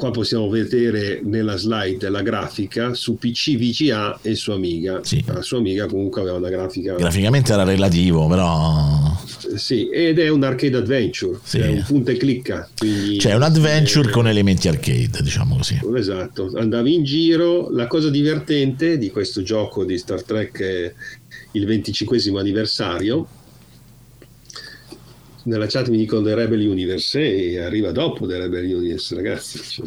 qua 0.00 0.10
possiamo 0.10 0.48
vedere 0.48 1.20
nella 1.22 1.56
slide 1.56 2.08
la 2.08 2.22
grafica 2.22 2.94
su 2.94 3.18
PC 3.18 3.56
VGA 3.56 4.20
e 4.22 4.34
su 4.34 4.50
Amiga. 4.50 5.00
Sì. 5.02 5.22
La 5.26 5.42
sua 5.42 5.58
Amiga 5.58 5.86
comunque 5.86 6.22
aveva 6.22 6.38
una 6.38 6.48
grafica... 6.48 6.94
Graficamente 6.94 7.52
era 7.52 7.64
relativo, 7.64 8.26
però... 8.26 9.14
Sì, 9.56 9.90
ed 9.90 10.18
è 10.18 10.28
un 10.28 10.42
arcade 10.42 10.78
adventure, 10.78 11.38
Sì. 11.42 11.58
è 11.58 11.66
un 11.66 11.84
punta 11.86 12.12
e 12.12 12.16
clicca. 12.16 12.66
Cioè 13.18 13.34
un 13.34 13.42
adventure 13.42 14.08
eh, 14.08 14.12
con 14.12 14.26
elementi 14.26 14.68
arcade, 14.68 15.18
diciamo 15.22 15.56
così. 15.56 15.78
Esatto, 15.94 16.50
andavi 16.54 16.94
in 16.94 17.04
giro. 17.04 17.68
La 17.70 17.86
cosa 17.86 18.08
divertente 18.08 18.96
di 18.96 19.10
questo 19.10 19.42
gioco 19.42 19.84
di 19.84 19.98
Star 19.98 20.22
Trek 20.22 20.60
è 20.62 20.94
il 21.52 21.66
25 21.66 22.18
anniversario. 22.38 23.26
Nella 25.44 25.66
chat 25.66 25.88
mi 25.88 25.96
dicono 25.96 26.22
The 26.22 26.34
Rebel 26.34 26.66
Universe 26.66 27.20
e 27.20 27.60
arriva 27.60 27.92
dopo 27.92 28.26
The 28.26 28.38
Rebel 28.38 28.74
Universe, 28.74 29.14
ragazzi. 29.14 29.60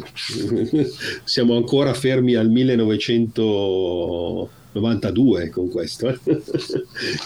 Siamo 1.24 1.56
ancora 1.56 1.92
fermi 1.94 2.34
al 2.34 2.50
1992 2.50 5.50
con 5.50 5.68
questo. 5.70 6.08
eh. 6.08 6.18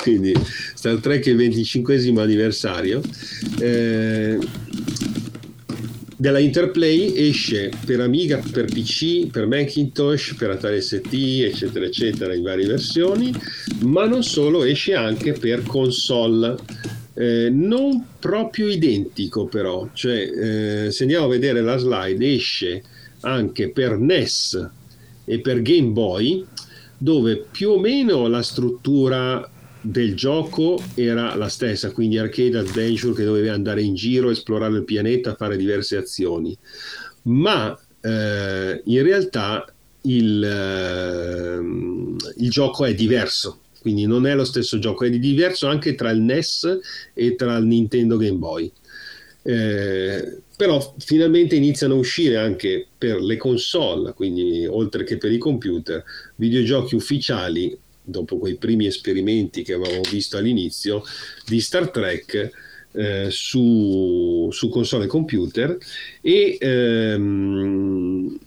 Quindi 0.02 0.34
Star 0.74 0.98
Trek 0.98 1.24
è 1.26 1.30
il 1.30 1.36
25 1.36 1.96
anniversario. 2.20 3.00
Eh, 3.60 4.38
della 6.20 6.40
Interplay 6.40 7.16
esce 7.16 7.70
per 7.86 8.00
Amiga, 8.00 8.42
per 8.50 8.64
PC, 8.64 9.28
per 9.30 9.46
Macintosh, 9.46 10.34
per 10.36 10.50
Atari 10.50 10.82
ST, 10.82 11.12
eccetera, 11.12 11.84
eccetera, 11.84 12.34
in 12.34 12.42
varie 12.42 12.66
versioni, 12.66 13.32
ma 13.82 14.04
non 14.06 14.24
solo, 14.24 14.64
esce 14.64 14.94
anche 14.94 15.30
per 15.32 15.62
console. 15.62 16.56
Eh, 17.20 17.50
non 17.50 18.06
proprio 18.20 18.68
identico 18.68 19.46
però, 19.46 19.88
cioè 19.92 20.84
eh, 20.86 20.90
se 20.92 21.02
andiamo 21.02 21.24
a 21.24 21.28
vedere 21.28 21.60
la 21.62 21.76
slide 21.76 22.32
esce 22.32 22.80
anche 23.22 23.70
per 23.70 23.98
NES 23.98 24.70
e 25.24 25.40
per 25.40 25.60
Game 25.62 25.88
Boy, 25.88 26.46
dove 26.96 27.44
più 27.50 27.70
o 27.70 27.80
meno 27.80 28.28
la 28.28 28.42
struttura 28.42 29.50
del 29.80 30.14
gioco 30.14 30.80
era 30.94 31.34
la 31.34 31.48
stessa, 31.48 31.90
quindi 31.90 32.18
arcade 32.18 32.58
adventure 32.58 33.14
che 33.14 33.24
doveva 33.24 33.52
andare 33.52 33.82
in 33.82 33.96
giro, 33.96 34.30
esplorare 34.30 34.76
il 34.76 34.84
pianeta, 34.84 35.34
fare 35.34 35.56
diverse 35.56 35.96
azioni. 35.96 36.56
Ma 37.22 37.76
eh, 38.00 38.80
in 38.84 39.02
realtà 39.02 39.64
il, 40.02 40.44
eh, 40.44 42.42
il 42.42 42.50
gioco 42.50 42.84
è 42.84 42.94
diverso, 42.94 43.62
quindi 43.80 44.06
non 44.06 44.26
è 44.26 44.34
lo 44.34 44.44
stesso 44.44 44.78
gioco, 44.78 45.04
è 45.04 45.10
diverso 45.10 45.66
anche 45.66 45.94
tra 45.94 46.10
il 46.10 46.20
NES 46.20 46.78
e 47.14 47.34
tra 47.34 47.56
il 47.56 47.64
Nintendo 47.64 48.16
Game 48.16 48.36
Boy. 48.36 48.70
Eh, 49.42 50.40
però 50.58 50.94
finalmente 50.98 51.54
iniziano 51.54 51.94
a 51.94 51.98
uscire 51.98 52.36
anche 52.36 52.86
per 52.98 53.20
le 53.20 53.36
console, 53.36 54.12
quindi 54.12 54.66
oltre 54.66 55.04
che 55.04 55.16
per 55.16 55.30
i 55.30 55.38
computer, 55.38 56.02
videogiochi 56.34 56.96
ufficiali, 56.96 57.78
dopo 58.02 58.38
quei 58.38 58.56
primi 58.56 58.86
esperimenti 58.86 59.62
che 59.62 59.74
avevamo 59.74 60.00
visto 60.10 60.36
all'inizio, 60.36 61.02
di 61.46 61.60
Star 61.60 61.90
Trek 61.90 62.50
eh, 62.92 63.28
su, 63.30 64.48
su, 64.50 64.68
console 64.68 65.04
e 65.04 65.08
computer 65.08 65.78
e 66.20 66.56
ehm, 66.58 68.38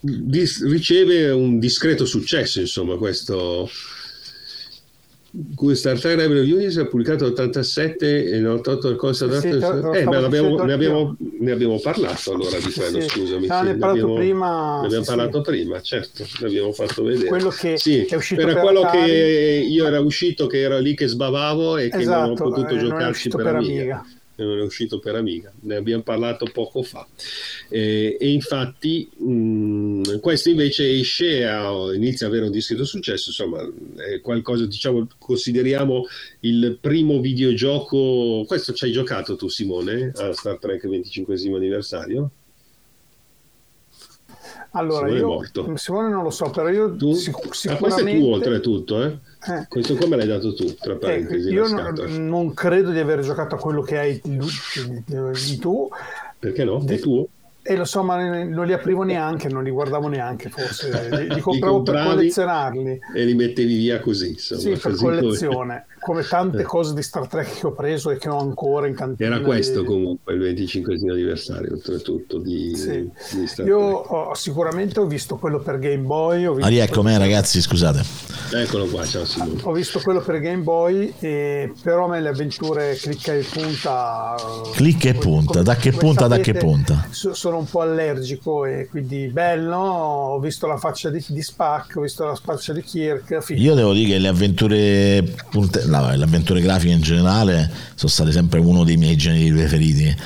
dis- 0.00 0.64
riceve 0.64 1.28
un 1.30 1.58
discreto 1.58 2.06
successo, 2.06 2.60
insomma, 2.60 2.96
questo 2.96 3.68
Star 5.74 5.98
Trek 6.00 6.18
Rebel 6.18 6.50
Union 6.50 6.72
è 6.78 6.86
pubblicato 6.86 7.26
nell'87 7.26 7.96
e 8.00 8.40
nell'88 8.40 8.88
il 8.88 8.96
cosa 8.96 9.40
Sì, 9.40 9.48
eh, 9.48 10.04
beh, 10.04 10.16
abbiamo, 10.16 10.64
ne, 10.64 10.72
abbiamo, 10.72 11.16
ne 11.38 11.50
abbiamo 11.50 11.78
parlato 11.80 12.32
allora 12.32 12.56
di 12.58 12.72
quello, 12.72 13.00
Sì. 13.02 13.08
scusami. 13.08 13.46
Ah, 13.48 13.58
sì, 13.58 13.64
ne 13.64 13.70
abbiamo, 13.86 14.14
prima, 14.14 14.80
ne 14.80 14.86
abbiamo 14.86 15.04
sì, 15.04 15.08
parlato 15.10 15.44
sì. 15.44 15.50
prima, 15.50 15.80
certo, 15.82 16.24
l'abbiamo 16.40 16.72
fatto 16.72 17.02
vedere. 17.04 17.26
Quello 17.28 17.50
che 17.50 17.76
Sì, 17.76 18.04
è 18.06 18.14
uscito 18.14 18.40
era 18.40 18.54
per 18.54 18.62
quello 18.62 18.80
Atari. 18.80 19.04
che 19.04 19.66
io 19.68 19.86
era 19.86 20.00
uscito, 20.00 20.46
che 20.46 20.60
era 20.60 20.78
lì 20.78 20.94
che 20.94 21.06
sbavavo 21.06 21.76
e 21.76 21.90
che 21.90 22.04
non 22.04 22.06
ho 22.06 22.32
Esatto, 22.32 22.50
potuto 22.50 22.68
eh, 22.72 22.76
non 22.76 22.84
giocarci 22.84 23.10
uscito 23.10 23.36
per, 23.36 23.46
per 23.46 23.54
Amiga. 23.56 23.80
Amiga. 23.80 24.06
Non 24.44 24.58
è 24.58 24.62
uscito 24.62 24.98
per 24.98 25.16
Amiga, 25.16 25.52
ne 25.62 25.76
abbiamo 25.76 26.02
parlato 26.02 26.46
poco 26.52 26.82
fa. 26.82 27.06
Eh, 27.68 28.16
e 28.20 28.30
infatti 28.30 29.08
mh, 29.16 30.20
questo 30.20 30.50
invece 30.50 30.90
esce, 30.90 31.44
a, 31.44 31.92
inizia 31.94 32.26
ad 32.26 32.32
avere 32.32 32.46
un 32.46 32.52
discreto 32.52 32.84
successo, 32.84 33.30
insomma 33.30 33.68
è 33.96 34.20
qualcosa, 34.20 34.64
diciamo, 34.66 35.08
consideriamo 35.18 36.06
il 36.40 36.78
primo 36.80 37.20
videogioco, 37.20 38.44
questo 38.46 38.72
ci 38.72 38.84
hai 38.84 38.92
giocato 38.92 39.34
tu 39.36 39.48
Simone, 39.48 40.12
a 40.14 40.32
Star 40.32 40.58
Trek 40.58 40.86
25 40.86 41.34
anniversario? 41.56 42.30
Allora, 44.78 45.06
Simone 45.06 45.16
è 45.16 45.20
io 45.20 45.26
morto. 45.26 45.76
Simone 45.76 46.08
non 46.08 46.22
lo 46.22 46.30
so, 46.30 46.50
però 46.50 46.68
io 46.68 46.94
Tu? 46.94 47.12
sic- 47.12 47.54
sicuramente... 47.54 47.78
questo 47.80 48.06
è 48.08 48.18
tuo 48.18 48.32
oltretutto, 48.34 49.02
eh? 49.02 49.18
Eh. 49.48 49.66
Questo 49.68 49.94
come 49.96 50.16
l'hai 50.16 50.26
dato 50.26 50.54
tu, 50.54 50.74
tra 50.74 50.94
Eh, 50.94 50.96
parentesi, 50.96 51.48
io 51.50 51.66
la 51.68 51.90
non, 51.90 52.26
non 52.26 52.54
credo 52.54 52.90
di 52.90 52.98
aver 52.98 53.20
giocato 53.20 53.54
a 53.54 53.58
quello 53.58 53.82
che 53.82 53.98
hai 53.98 54.20
lu- 54.24 54.48
di 55.06 55.58
tu 55.58 55.88
Perché 56.38 56.64
no? 56.64 56.84
È 56.86 56.98
tuo? 56.98 57.26
E 57.62 57.76
lo 57.76 57.84
so 57.84 58.02
ma 58.02 58.44
non 58.44 58.64
li 58.66 58.72
aprivo 58.72 59.02
neanche 59.02 59.48
non 59.48 59.62
li 59.62 59.70
guardavo 59.70 60.08
neanche 60.08 60.48
forse 60.48 60.88
li, 61.10 61.28
li 61.28 61.34
Li 61.34 61.40
compravo 61.40 61.82
per 61.82 61.94
compravi 61.94 62.08
collezionarli 62.16 62.98
e 63.14 63.24
li 63.24 63.34
mettevi 63.34 63.76
via 63.76 64.00
così, 64.00 64.30
insomma. 64.30 64.60
sì 64.60 64.70
per 64.70 64.80
così 64.92 64.96
come- 65.04 65.18
collezione 65.20 65.86
come 65.98 66.22
tante 66.22 66.62
cose 66.62 66.94
di 66.94 67.02
Star 67.02 67.26
Trek 67.26 67.58
che 67.58 67.66
ho 67.66 67.72
preso 67.72 68.10
e 68.10 68.18
che 68.18 68.28
ho 68.28 68.38
ancora 68.38 68.86
in 68.86 68.94
cantina 68.94 69.34
Era 69.34 69.44
questo 69.44 69.80
di- 69.80 69.86
comunque 69.86 70.32
il 70.32 70.38
25 70.40 70.94
anniversario, 70.94 71.72
oltretutto, 71.72 72.38
di, 72.38 72.72
Sì. 72.76 73.10
di 73.36 73.46
Star 73.48 73.66
io 73.66 73.78
Trek. 74.02 74.10
ho- 74.12 74.34
sicuramente 74.34 75.00
ho 75.00 75.06
visto 75.06 75.36
quello 75.36 75.58
per 75.58 75.78
Game 75.80 76.04
Boy 76.04 76.46
ho 76.46 76.52
visto, 76.52 76.66
Ah, 76.66 76.70
rieccomi 76.70 77.18
ragazzi, 77.18 77.60
scusate. 77.60 78.00
Eccolo 78.54 78.86
qua, 78.86 79.04
ciao 79.04 79.24
Simone. 79.24 79.60
ho 79.64 79.72
visto 79.72 79.98
quello 79.98 80.20
per 80.20 80.38
Game 80.40 80.62
Boy 80.62 81.12
e 81.18 81.72
però 81.82 82.04
a 82.04 82.08
me 82.08 82.20
le 82.20 82.28
avventure 82.28 82.94
clicca 82.94 83.34
e 83.34 83.42
punta 83.42 84.36
eh, 84.38 84.70
Clicca 84.76 85.08
e 85.08 85.14
punta, 85.14 85.50
come- 85.50 85.62
da 85.64 85.74
che 85.74 85.90
punta, 85.90 86.26
da 86.28 86.36
sapete, 86.36 86.52
che 86.52 86.58
punta? 86.58 87.06
so- 87.10 87.34
sono 87.58 87.60
un 87.60 87.66
po' 87.66 87.80
allergico 87.80 88.64
e 88.64 88.88
quindi 88.88 89.28
bello 89.28 89.76
ho 89.76 90.38
visto 90.38 90.66
la 90.66 90.76
faccia 90.76 91.10
di, 91.10 91.24
di 91.26 91.42
Spack 91.42 91.96
ho 91.96 92.02
visto 92.02 92.24
la 92.24 92.34
faccia 92.34 92.72
di 92.72 92.82
Kirk 92.82 93.40
figo. 93.40 93.60
Io 93.60 93.74
devo 93.74 93.92
dire 93.92 94.12
che 94.12 94.18
le 94.18 94.28
avventure, 94.28 95.34
punte- 95.50 95.84
no, 95.86 96.14
le 96.14 96.24
avventure 96.24 96.60
grafiche 96.60 96.92
in 96.92 97.00
generale 97.00 97.70
sono 97.94 98.10
state 98.10 98.32
sempre 98.32 98.60
uno 98.60 98.84
dei 98.84 98.96
miei 98.96 99.16
generi 99.16 99.50
preferiti 99.50 100.16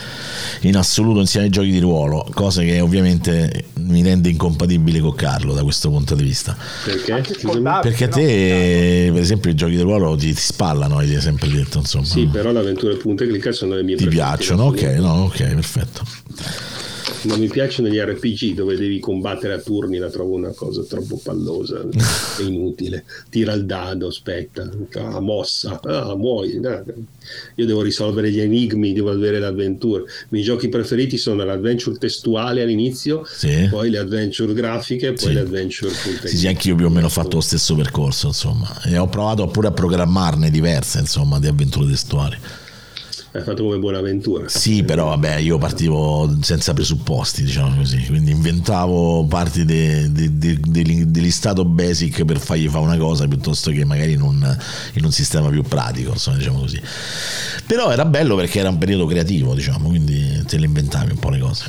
in 0.62 0.76
assoluto 0.76 1.20
insieme 1.20 1.46
ai 1.46 1.52
giochi 1.52 1.70
di 1.70 1.80
ruolo, 1.80 2.26
cosa 2.32 2.62
che 2.62 2.80
ovviamente 2.80 3.66
mi 3.78 4.02
rende 4.02 4.28
incompatibile 4.28 5.00
con 5.00 5.14
Carlo 5.14 5.54
da 5.54 5.62
questo 5.62 5.88
punto 5.90 6.14
di 6.14 6.22
vista. 6.22 6.56
Perché? 6.84 7.22
Perché 7.82 8.04
a 8.04 8.08
no? 8.08 8.14
te, 8.14 9.10
per 9.12 9.20
esempio, 9.20 9.50
i 9.50 9.54
giochi 9.54 9.76
di 9.76 9.82
ruolo 9.82 10.14
ti, 10.16 10.32
ti 10.32 10.40
spallano, 10.40 10.98
hai 10.98 11.20
sempre 11.20 11.48
detto, 11.48 11.78
insomma. 11.78 12.04
Sì, 12.04 12.26
però 12.26 12.52
le 12.52 12.60
avventure 12.60 12.96
punte 12.96 13.24
e 13.24 13.28
clicca 13.28 13.50
sono 13.52 13.74
le 13.74 13.82
mie 13.82 13.96
ti 13.96 14.04
preferite. 14.04 14.36
piacciono, 14.36 14.64
ok, 14.64 14.82
no, 14.98 15.24
ok, 15.24 15.54
perfetto. 15.54 16.02
Non 17.22 17.38
mi 17.38 17.48
piacciono 17.48 17.88
gli 17.88 17.98
RPG 17.98 18.54
dove 18.54 18.76
devi 18.76 18.98
combattere 19.00 19.54
a 19.54 19.58
turni, 19.58 19.98
la 19.98 20.10
trovo 20.10 20.34
una 20.34 20.50
cosa 20.52 20.82
troppo 20.82 21.20
pallosa 21.22 21.80
e 22.38 22.42
inutile. 22.44 23.04
Tira 23.28 23.52
il 23.52 23.64
dado, 23.66 24.08
aspetta, 24.08 24.68
ah, 24.94 25.20
mossa, 25.20 25.80
ah, 25.82 26.14
muoio. 26.16 26.60
no. 26.60 26.84
Io 27.56 27.66
devo 27.66 27.82
risolvere 27.82 28.30
gli 28.30 28.40
enigmi, 28.40 28.92
devo 28.92 29.10
avere 29.10 29.38
l'avventura. 29.38 30.02
I 30.02 30.26
miei 30.30 30.44
giochi 30.44 30.68
preferiti 30.68 31.16
sono 31.18 31.44
l'adventure 31.44 31.96
testuale 31.98 32.62
all'inizio, 32.62 33.24
Sì. 33.26 33.68
poi 33.70 33.90
le 33.90 33.98
adventure 33.98 34.52
grafiche, 34.52 35.12
poi 35.12 35.28
Sì. 35.28 35.32
le 35.32 35.40
adventure 35.40 35.92
e 35.92 36.28
Sì, 36.28 36.36
sì, 36.38 36.46
anch'io 36.48 36.74
più 36.74 36.86
o 36.86 36.90
meno 36.90 37.06
ho 37.06 37.10
fatto 37.10 37.36
lo 37.36 37.40
stesso 37.42 37.74
percorso, 37.74 38.28
insomma, 38.28 38.80
e 38.84 38.96
ho 38.98 39.06
provato 39.08 39.46
pure 39.46 39.68
a 39.68 39.72
programmarne 39.72 40.50
diverse, 40.50 40.98
insomma, 41.00 41.38
di 41.38 41.46
avventure 41.46 41.88
testuali. 41.88 42.36
Hai 43.34 43.42
fatto 43.42 43.62
come 43.62 43.78
Buonaventura. 43.78 44.46
Sì, 44.48 44.82
però 44.82 45.06
vabbè, 45.06 45.36
io 45.36 45.56
partivo 45.56 46.36
senza 46.42 46.74
presupposti, 46.74 47.42
diciamo 47.44 47.76
così, 47.76 48.04
quindi 48.06 48.30
inventavo 48.30 49.24
parti 49.24 49.64
de- 49.64 50.12
de- 50.12 50.36
de- 50.36 50.60
de- 50.60 51.10
dell'istato 51.10 51.64
basic 51.64 52.26
per 52.26 52.38
fargli 52.38 52.68
fare 52.68 52.84
una 52.84 52.98
cosa 52.98 53.26
piuttosto 53.26 53.70
che 53.70 53.86
magari 53.86 54.12
in 54.12 54.20
un, 54.20 54.58
in 54.94 55.04
un 55.06 55.12
sistema 55.12 55.48
più 55.48 55.62
pratico, 55.62 56.10
insomma, 56.12 56.36
diciamo 56.36 56.58
così. 56.58 56.78
Però 57.66 57.90
era 57.90 58.04
bello 58.04 58.36
perché 58.36 58.58
era 58.58 58.68
un 58.68 58.76
periodo 58.76 59.06
creativo, 59.06 59.54
diciamo, 59.54 59.88
quindi 59.88 60.42
te 60.46 60.58
le 60.58 60.66
inventavi 60.66 61.12
un 61.12 61.18
po' 61.18 61.30
le 61.30 61.38
cose. 61.38 61.64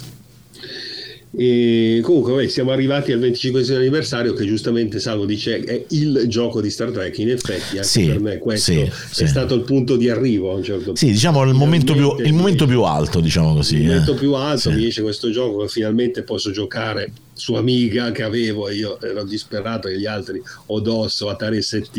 E 1.35 1.99
comunque 2.03 2.33
vabbè, 2.33 2.47
siamo 2.47 2.69
arrivati 2.69 3.11
al 3.11 3.17
25 3.17 3.75
anniversario 3.75 4.33
che 4.33 4.45
giustamente 4.45 4.99
Salvo 4.99 5.25
dice 5.25 5.61
è 5.61 5.83
il 5.89 6.25
gioco 6.27 6.61
di 6.61 6.69
Star 6.69 6.91
Trek 6.91 7.17
in 7.17 7.31
effetti 7.31 7.77
anche 7.77 7.87
Sì, 7.87 8.05
per 8.05 8.19
me 8.19 8.37
questo 8.37 8.71
sì, 8.71 8.81
è 8.81 8.91
sì. 9.09 9.25
stato 9.25 9.55
il 9.55 9.61
punto 9.61 9.95
di 9.95 10.09
arrivo 10.09 10.51
a 10.51 10.55
un 10.55 10.63
certo 10.63 10.83
punto 10.83 10.99
Sì, 10.99 11.11
diciamo 11.11 11.41
il 11.41 11.55
momento 11.55 11.93
più, 11.93 12.15
il 12.19 12.33
momento 12.33 12.67
più 12.67 12.83
alto, 12.83 13.19
diciamo 13.19 13.55
così. 13.55 13.77
il 13.77 13.85
momento 13.87 14.13
eh. 14.13 14.17
più 14.17 14.33
alto 14.33 14.69
mi 14.69 14.85
esce 14.85 15.01
questo 15.01 15.31
gioco 15.31 15.63
che 15.63 15.69
finalmente 15.69 16.21
posso 16.21 16.51
giocare 16.51 17.11
su 17.33 17.55
Amiga 17.55 18.11
che 18.11 18.21
avevo 18.21 18.69
io 18.69 19.01
ero 19.01 19.23
disperato 19.23 19.87
che 19.87 19.97
gli 19.97 20.05
altri 20.05 20.39
Odosso, 20.67 21.29
Atari 21.29 21.63
ST 21.63 21.97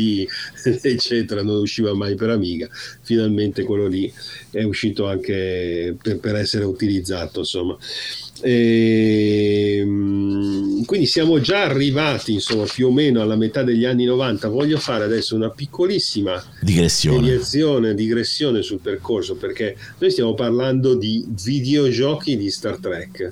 eccetera 0.81 1.43
non 1.43 1.57
usciva 1.57 1.93
mai 1.93 2.15
per 2.15 2.29
Amiga 2.29 2.69
finalmente 3.01 3.63
quello 3.63 3.87
lì 3.87 4.11
è 4.49 4.63
uscito 4.63 5.07
anche 5.07 5.93
per, 6.01 6.19
per 6.19 6.35
essere 6.35 6.63
utilizzato 6.63 7.39
insomma 7.39 7.75
Ehm, 8.41 10.25
quindi 10.85 11.07
siamo 11.07 11.39
già 11.39 11.63
arrivati 11.63 12.33
insomma 12.33 12.65
più 12.65 12.87
o 12.87 12.91
meno 12.91 13.21
alla 13.21 13.35
metà 13.37 13.63
degli 13.63 13.85
anni 13.85 14.03
90 14.05 14.49
voglio 14.49 14.77
fare 14.77 15.05
adesso 15.05 15.35
una 15.35 15.49
piccolissima 15.49 16.43
Digressione. 17.21 17.93
digressione 17.95 18.61
sul 18.61 18.79
percorso 18.79 19.35
perché 19.35 19.77
noi 19.99 20.11
stiamo 20.11 20.33
parlando 20.33 20.95
di 20.95 21.25
videogiochi 21.43 22.35
di 22.37 22.51
Star 22.51 22.77
Trek 22.77 23.31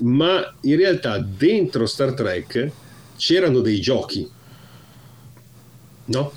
ma 0.00 0.54
in 0.62 0.76
realtà 0.76 1.18
dentro 1.18 1.86
Star 1.86 2.12
Trek 2.12 2.70
c'erano 3.16 3.60
dei 3.60 3.80
giochi 3.80 4.28
no? 6.06 6.32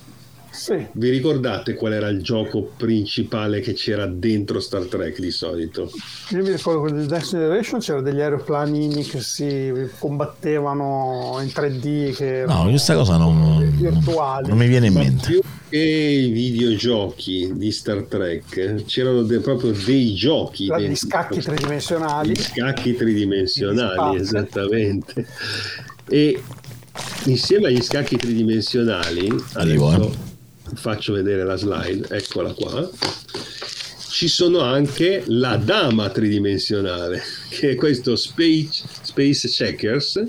Sì. 0.52 0.86
Vi 0.92 1.10
ricordate 1.10 1.76
qual 1.76 1.94
era 1.94 2.10
il 2.10 2.22
gioco 2.22 2.72
principale 2.76 3.62
che 3.62 3.72
c'era 3.74 4.06
dentro 4.06 4.60
Star 4.60 4.84
Trek 4.86 5.20
di 5.20 5.32
solito? 5.32 5.90
Io 6.32 6.44
mi 6.44 6.52
ricordo 6.52 6.82
quello 6.82 6.98
del 6.98 7.08
Next 7.08 7.32
Generation 7.32 7.80
c'erano 7.80 8.04
degli 8.04 8.20
aeroplanini 8.20 9.04
che 9.04 9.22
si 9.22 9.72
combattevano 9.98 11.38
in 11.42 11.48
3D 11.48 12.14
che 12.16 12.44
No, 12.46 12.68
questa 12.70 12.96
cosa 12.96 13.18
non, 13.18 13.72
virtuali. 13.78 14.48
non 14.50 14.58
mi 14.58 14.68
viene 14.68 14.88
in 14.88 14.94
mente. 14.94 15.26
più 15.28 15.42
che 15.70 15.78
i 15.78 16.30
videogiochi 16.32 17.52
di 17.56 17.72
Star 17.72 18.04
Trek 18.04 18.84
c'erano 18.86 19.22
de- 19.24 19.40
proprio 19.40 19.72
dei 19.72 20.14
giochi 20.16 20.66
Gli 20.66 20.76
dentro. 20.76 20.96
scacchi 20.96 21.40
tridimensionali. 21.40 22.30
Gli 22.32 22.36
scacchi 22.42 22.94
tridimensionali, 22.96 24.20
esattamente. 24.20 25.26
E 26.10 26.42
insieme 27.26 27.68
agli 27.68 27.82
scacchi 27.82 28.18
tridimensionali, 28.18 29.30
Arrivo, 29.54 29.88
adesso 29.88 30.30
faccio 30.74 31.14
vedere 31.14 31.44
la 31.44 31.56
slide, 31.56 32.08
eccola 32.10 32.54
qua. 32.54 32.90
ci 34.10 34.28
sono 34.28 34.60
anche 34.60 35.24
la 35.28 35.56
dama 35.56 36.10
tridimensionale, 36.10 37.22
che 37.50 37.72
è 37.72 37.76
questo 37.76 38.16
Space, 38.16 38.84
Space 39.02 39.48
Checkers, 39.48 40.24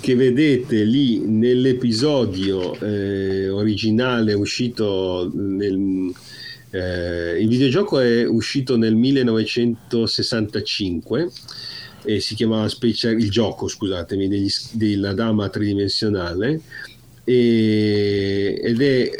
che 0.00 0.14
vedete 0.14 0.84
lì 0.84 1.20
nell'episodio 1.20 2.78
eh, 2.80 3.48
originale 3.48 4.32
uscito 4.32 5.30
nel... 5.34 6.12
Eh, 6.72 7.40
il 7.40 7.48
videogioco 7.48 7.98
è 7.98 8.24
uscito 8.24 8.76
nel 8.76 8.94
1965 8.94 11.30
e 12.04 12.20
si 12.20 12.36
chiamava 12.36 12.68
Space, 12.68 13.10
il 13.10 13.28
gioco, 13.28 13.66
scusatemi, 13.66 14.28
degli, 14.28 14.48
della 14.72 15.12
dama 15.12 15.48
tridimensionale 15.48 16.60
e, 17.30 18.60
ed 18.62 18.82
è... 18.82 19.10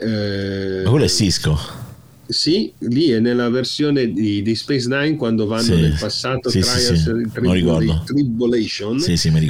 Eh, 0.83 0.83
quello 0.85 1.05
è 1.05 1.09
Cisco. 1.09 1.59
Sì, 2.31 2.73
lì 2.79 3.11
è 3.11 3.19
nella 3.19 3.49
versione 3.49 4.13
di, 4.13 4.41
di 4.41 4.55
Space 4.55 4.87
Nine 4.87 5.17
quando 5.17 5.47
vanno 5.47 5.63
sì, 5.63 5.81
nel 5.81 5.97
passato 5.99 6.49
sì, 6.49 6.61
Trials 6.61 6.93
sì, 6.93 6.97
sì. 6.97 8.05
Tribulation 8.05 9.03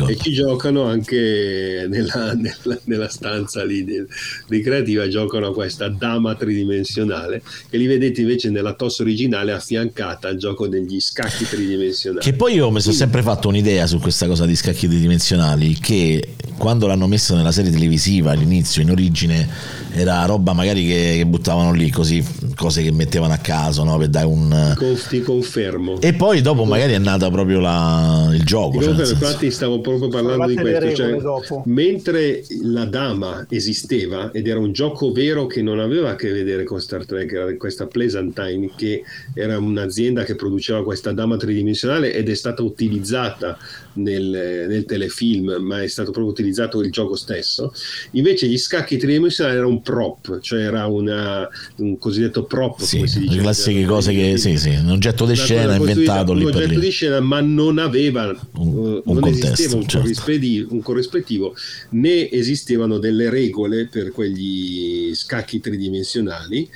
e 0.08 0.16
ci 0.16 0.32
giocano 0.32 0.84
anche 0.84 1.86
nella, 1.90 2.32
nella, 2.40 2.80
nella 2.84 3.08
stanza 3.08 3.62
lì 3.64 3.84
di, 3.84 4.02
di, 4.48 4.62
creativa 4.62 5.06
giocano 5.08 5.48
a 5.48 5.52
questa 5.52 5.88
dama 5.88 6.34
tridimensionale 6.34 7.42
che 7.68 7.76
li 7.76 7.86
vedete 7.86 8.22
invece 8.22 8.48
nella 8.48 8.72
TOS 8.72 9.00
originale 9.00 9.52
affiancata 9.52 10.28
al 10.28 10.38
gioco 10.38 10.66
degli 10.66 11.00
scacchi 11.00 11.44
tridimensionali. 11.44 12.24
Che 12.24 12.32
poi 12.32 12.54
io 12.54 12.70
mi 12.70 12.80
sono 12.80 12.94
sempre 12.94 13.20
fatto 13.22 13.48
un'idea 13.48 13.86
su 13.86 13.98
questa 13.98 14.26
cosa 14.26 14.46
di 14.46 14.56
scacchi 14.56 14.88
tridimensionali 14.88 15.74
che 15.78 16.36
quando 16.56 16.86
l'hanno 16.86 17.06
messo 17.06 17.34
nella 17.36 17.52
serie 17.52 17.70
televisiva 17.70 18.30
all'inizio 18.32 18.80
in 18.80 18.90
origine 18.90 19.48
era 19.92 20.24
roba 20.24 20.52
magari 20.52 20.86
che, 20.86 21.14
che 21.16 21.26
buttavano 21.26 21.72
lì 21.72 21.90
così 21.90 22.22
cose 22.70 22.82
che 22.82 22.92
mettevano 22.92 23.32
a 23.32 23.38
caso 23.38 23.82
no? 23.82 23.98
per 23.98 24.08
dare 24.08 24.26
un 24.26 24.76
ti 25.08 25.22
confermo. 25.22 26.00
E 26.00 26.14
poi 26.14 26.40
dopo 26.40 26.64
magari 26.64 26.92
è 26.92 26.98
nata 26.98 27.28
proprio 27.30 27.58
la... 27.58 28.30
il 28.32 28.44
gioco 28.44 28.80
cioè, 28.80 28.94
senso... 28.94 29.12
infatti 29.12 29.50
stavo 29.50 29.80
proprio 29.80 30.08
parlando 30.08 30.46
di 30.46 30.54
questo 30.54 30.94
cioè, 30.94 31.62
mentre 31.64 32.44
la 32.62 32.84
dama 32.84 33.44
esisteva 33.48 34.30
ed 34.32 34.46
era 34.46 34.60
un 34.60 34.72
gioco 34.72 35.10
vero 35.12 35.46
che 35.46 35.62
non 35.62 35.80
aveva 35.80 36.10
a 36.10 36.14
che 36.14 36.30
vedere 36.30 36.64
con 36.64 36.80
Star 36.80 37.04
Trek 37.04 37.32
era 37.32 37.56
questa 37.56 37.86
Pleasantine 37.86 38.70
che 38.76 39.02
era 39.34 39.58
un'azienda 39.58 40.22
che 40.22 40.36
produceva 40.36 40.84
questa 40.84 41.12
dama 41.12 41.36
tridimensionale 41.36 42.12
ed 42.12 42.28
è 42.28 42.34
stata 42.34 42.62
utilizzata 42.62 43.58
nel, 43.94 44.66
nel 44.68 44.84
telefilm 44.84 45.56
ma 45.60 45.82
è 45.82 45.88
stato 45.88 46.12
proprio 46.12 46.32
utilizzato 46.32 46.80
il 46.80 46.92
gioco 46.92 47.16
stesso. 47.16 47.72
Invece 48.12 48.46
gli 48.46 48.58
scacchi 48.58 48.96
tridimensionali 48.96 49.56
era 49.56 49.66
un 49.66 49.82
prop 49.82 50.38
cioè 50.40 50.60
era 50.60 50.86
una, 50.86 51.48
un 51.76 51.98
cosiddetto 51.98 52.44
prop, 52.44 52.59
sì, 52.78 53.06
si 53.06 53.20
dice. 53.20 53.34
Le 53.34 53.40
classiche 53.40 53.84
cose 53.84 54.12
che, 54.12 54.36
sì, 54.36 54.56
sì, 54.56 54.70
un 54.70 54.90
oggetto 54.90 55.26
di 55.26 55.34
scena 55.34 55.74
inventato 55.74 56.32
lì 56.32 56.44
Un 56.44 56.54
oggetto 56.54 56.78
di 56.78 56.90
scena, 56.90 57.20
ma 57.20 57.40
non 57.40 57.78
aveva, 57.78 58.26
un, 58.54 58.68
uh, 58.68 59.02
un 59.04 59.14
non 59.14 59.20
contesto, 59.20 59.76
un, 59.76 59.82
certo. 59.82 59.98
corrispettivo, 59.98 60.72
un 60.72 60.82
corrispettivo, 60.82 61.54
né 61.90 62.30
esistevano 62.30 62.98
delle 62.98 63.30
regole 63.30 63.86
per 63.86 64.12
quegli 64.12 65.14
scacchi 65.14 65.60
tridimensionali. 65.60 66.68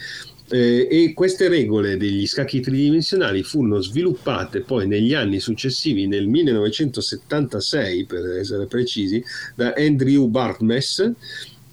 Eh, 0.51 0.87
e 0.91 1.13
queste 1.15 1.49
regole 1.49 1.97
degli 1.97 2.27
scacchi 2.27 2.61
tridimensionali 2.61 3.43
furono 3.43 3.81
sviluppate 3.81 4.61
poi 4.61 4.87
negli 4.87 5.15
anni 5.15 5.41
successivi, 5.41 6.07
nel 6.07 6.29
1976 6.29 8.05
per 8.05 8.27
essere 8.39 8.67
precisi, 8.67 9.25
da 9.55 9.73
Andrew 9.75 10.27
Bartmess, 10.27 11.11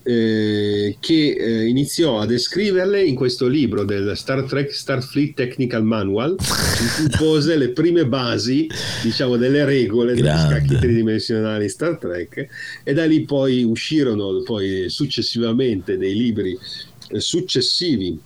eh, 0.03 0.97
che 0.99 1.35
eh, 1.37 1.65
iniziò 1.67 2.19
a 2.19 2.25
descriverle 2.25 3.03
in 3.03 3.15
questo 3.15 3.47
libro 3.47 3.83
del 3.83 4.13
Star 4.15 4.43
Trek 4.43 4.73
Starfleet 4.73 5.35
Technical 5.35 5.83
Manual 5.83 6.31
in 6.39 7.07
cui 7.07 7.17
pose 7.17 7.55
le 7.55 7.69
prime 7.69 8.05
basi 8.07 8.67
diciamo 9.03 9.37
delle 9.37 9.63
regole 9.63 10.15
degli 10.15 10.25
scacchi 10.25 10.77
tridimensionali 10.77 11.69
Star 11.69 11.97
Trek 11.97 12.47
e 12.83 12.93
da 12.93 13.05
lì 13.05 13.25
poi 13.25 13.63
uscirono 13.63 14.41
poi 14.43 14.89
successivamente 14.89 15.97
dei 15.97 16.15
libri 16.15 16.57
eh, 17.09 17.19
successivi 17.19 18.19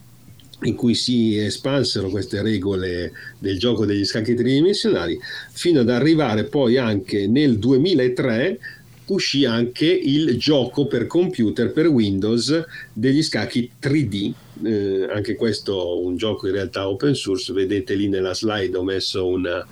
in 0.61 0.75
cui 0.75 0.95
si 0.95 1.37
espansero 1.37 2.09
queste 2.09 2.41
regole 2.41 3.11
del 3.37 3.59
gioco 3.59 3.85
degli 3.85 4.05
scacchi 4.05 4.33
tridimensionali 4.33 5.19
fino 5.51 5.81
ad 5.81 5.89
arrivare 5.89 6.45
poi 6.45 6.77
anche 6.77 7.27
nel 7.27 7.59
2003 7.59 8.59
uscì 9.07 9.45
anche 9.45 9.85
il 9.85 10.37
gioco 10.37 10.87
per 10.87 11.07
computer 11.07 11.71
per 11.71 11.87
Windows 11.87 12.63
degli 12.93 13.21
scacchi 13.21 13.71
3D. 13.81 14.33
Eh, 14.63 15.07
anche 15.11 15.35
questo 15.35 16.01
un 16.01 16.15
gioco 16.15 16.47
in 16.47 16.53
realtà 16.53 16.87
open 16.87 17.15
source. 17.15 17.53
Vedete 17.53 17.95
lì 17.95 18.07
nella 18.07 18.33
slide 18.33 18.77
ho 18.77 18.83
messo 18.83 19.27
una, 19.27 19.65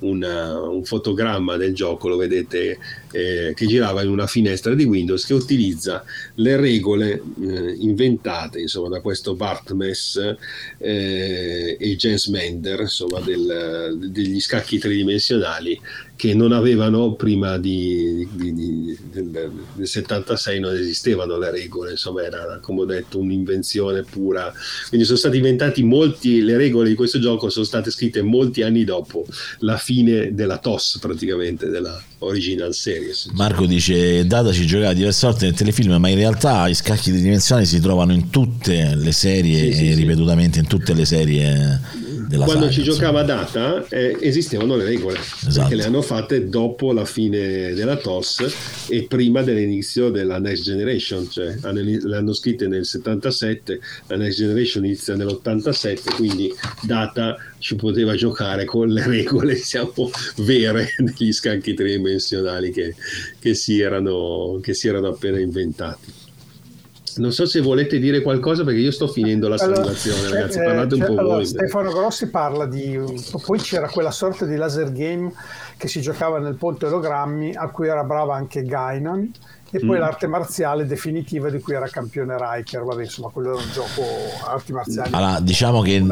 una, 0.00 0.60
un 0.60 0.84
fotogramma 0.84 1.56
del 1.56 1.74
gioco, 1.74 2.08
lo 2.08 2.16
vedete, 2.16 2.78
eh, 3.12 3.52
che 3.54 3.66
girava 3.66 4.02
in 4.02 4.08
una 4.08 4.26
finestra 4.26 4.74
di 4.74 4.84
Windows 4.84 5.24
che 5.24 5.34
utilizza 5.34 6.04
le 6.36 6.56
regole 6.56 7.22
eh, 7.40 7.74
inventate 7.78 8.60
insomma, 8.60 8.88
da 8.88 9.00
questo 9.00 9.34
Bartmess 9.34 10.16
eh, 10.78 11.76
e 11.78 11.96
Jens 11.96 12.26
Mender 12.28 12.80
insomma, 12.80 13.20
del, 13.20 13.98
degli 14.10 14.40
scacchi 14.40 14.78
tridimensionali 14.78 15.80
che 16.20 16.34
non 16.34 16.52
avevano 16.52 17.14
prima 17.14 17.56
di, 17.56 18.28
di, 18.32 18.52
di, 18.52 18.98
del, 19.10 19.30
del, 19.74 19.88
76 19.88 20.60
non 20.60 20.74
esistevano 20.74 21.38
le 21.38 21.50
regole, 21.50 21.92
insomma 21.92 22.22
era 22.22 22.58
come 22.60 22.82
ho 22.82 22.84
detto 22.84 23.18
un'invenzione 23.18 24.02
pura, 24.02 24.29
quindi 24.88 25.06
sono 25.06 25.18
stati 25.18 25.36
inventati 25.36 25.82
molti, 25.82 26.42
le 26.42 26.56
regole 26.56 26.88
di 26.88 26.94
questo 26.94 27.18
gioco 27.18 27.48
sono 27.48 27.64
state 27.64 27.90
scritte 27.90 28.22
molti 28.22 28.62
anni 28.62 28.84
dopo 28.84 29.24
la 29.60 29.76
fine 29.76 30.34
della 30.34 30.58
TOS 30.58 30.98
praticamente, 31.00 31.68
della 31.68 32.00
original 32.18 32.74
series. 32.74 33.26
Marco 33.32 33.66
dice 33.66 34.26
Data 34.26 34.52
ci 34.52 34.66
giocava 34.66 34.92
diverse 34.92 35.26
volte 35.26 35.46
nel 35.46 35.54
telefilm, 35.54 35.94
ma 35.96 36.08
in 36.08 36.16
realtà 36.16 36.68
i 36.68 36.74
scacchi 36.74 37.10
tridimensionali 37.10 37.66
si 37.66 37.80
trovano 37.80 38.12
in 38.12 38.30
tutte 38.30 38.94
le 38.94 39.12
serie 39.12 39.72
Sì, 39.72 39.88
e 39.88 39.92
sì. 39.92 39.94
ripetutamente 39.94 40.58
in 40.58 40.66
tutte 40.66 40.94
le 40.94 41.04
serie 41.04 41.80
della 42.30 42.44
Quando 42.44 42.62
saga, 42.68 42.72
ci 42.74 42.80
insomma. 42.88 42.96
giocava 42.96 43.22
Data 43.24 43.86
eh, 43.88 44.16
esistevano 44.20 44.76
le 44.76 44.84
regole, 44.84 45.18
Esatto. 45.18 45.58
perché 45.58 45.74
le 45.74 45.82
hanno 45.84 46.00
fatte 46.00 46.48
dopo 46.48 46.92
la 46.92 47.04
fine 47.04 47.74
della 47.74 47.96
TOS 47.96 48.86
e 48.88 49.02
prima 49.08 49.42
dell'inizio 49.42 50.10
della 50.10 50.38
Next 50.38 50.62
Generation, 50.62 51.28
cioè 51.28 51.56
le 51.60 52.16
hanno 52.16 52.32
scritte 52.32 52.68
nel 52.68 52.86
77, 52.86 53.80
la 54.06 54.16
Next 54.16 54.38
Generation 54.38 54.84
inizia 54.84 55.16
nell'87, 55.16 56.14
quindi 56.14 56.52
Data 56.82 57.36
ci 57.58 57.74
poteva 57.74 58.14
giocare 58.14 58.64
con 58.64 58.88
le 58.88 59.04
regole 59.06 59.54
diciamo, 59.58 59.92
vere 60.36 60.88
degli 60.98 61.32
scacchi 61.32 61.74
tridimensionali 61.74 62.70
che, 62.70 62.94
che 63.40 63.54
si 63.54 63.80
erano, 63.80 64.60
che 64.62 64.72
si 64.72 64.86
erano 64.86 65.08
appena 65.08 65.40
inventati. 65.40 66.12
Non 67.16 67.32
so 67.32 67.46
se 67.46 67.60
volete 67.60 67.98
dire 67.98 68.22
qualcosa 68.22 68.64
perché 68.64 68.80
io 68.80 68.90
sto 68.90 69.08
finendo 69.08 69.48
la 69.48 69.56
Allora, 69.56 69.76
simulazione, 69.76 70.28
ragazzi. 70.30 70.58
eh, 70.58 70.62
Parlate 70.64 70.94
un 70.94 71.00
po' 71.00 71.06
allora, 71.18 71.34
voi. 71.36 71.46
Stefano 71.46 71.90
Grossi 71.92 72.28
parla 72.28 72.66
di. 72.66 72.98
Poi 73.44 73.58
c'era 73.58 73.88
quella 73.88 74.10
sorta 74.10 74.44
di 74.46 74.56
laser 74.56 74.92
game 74.92 75.32
che 75.76 75.88
si 75.88 76.00
giocava 76.00 76.38
nel 76.38 76.54
ponte 76.54 76.86
ologrammi, 76.86 77.54
a 77.54 77.68
cui 77.70 77.88
era 77.88 78.04
brava 78.04 78.34
anche 78.34 78.62
Gainan, 78.62 79.30
e 79.72 79.78
poi 79.78 79.96
Mm. 79.96 80.00
l'arte 80.00 80.26
marziale 80.26 80.86
definitiva 80.86 81.48
di 81.48 81.60
cui 81.60 81.74
era 81.74 81.88
campione 81.88 82.36
Riker. 82.38 82.82
Vabbè, 82.82 83.02
insomma, 83.04 83.28
quello 83.28 83.52
era 83.54 83.62
un 83.62 83.70
gioco 83.72 84.02
arti 84.46 84.72
marziali. 84.72 85.10
Allora, 85.12 85.40
diciamo 85.40 85.80
che 85.82 86.04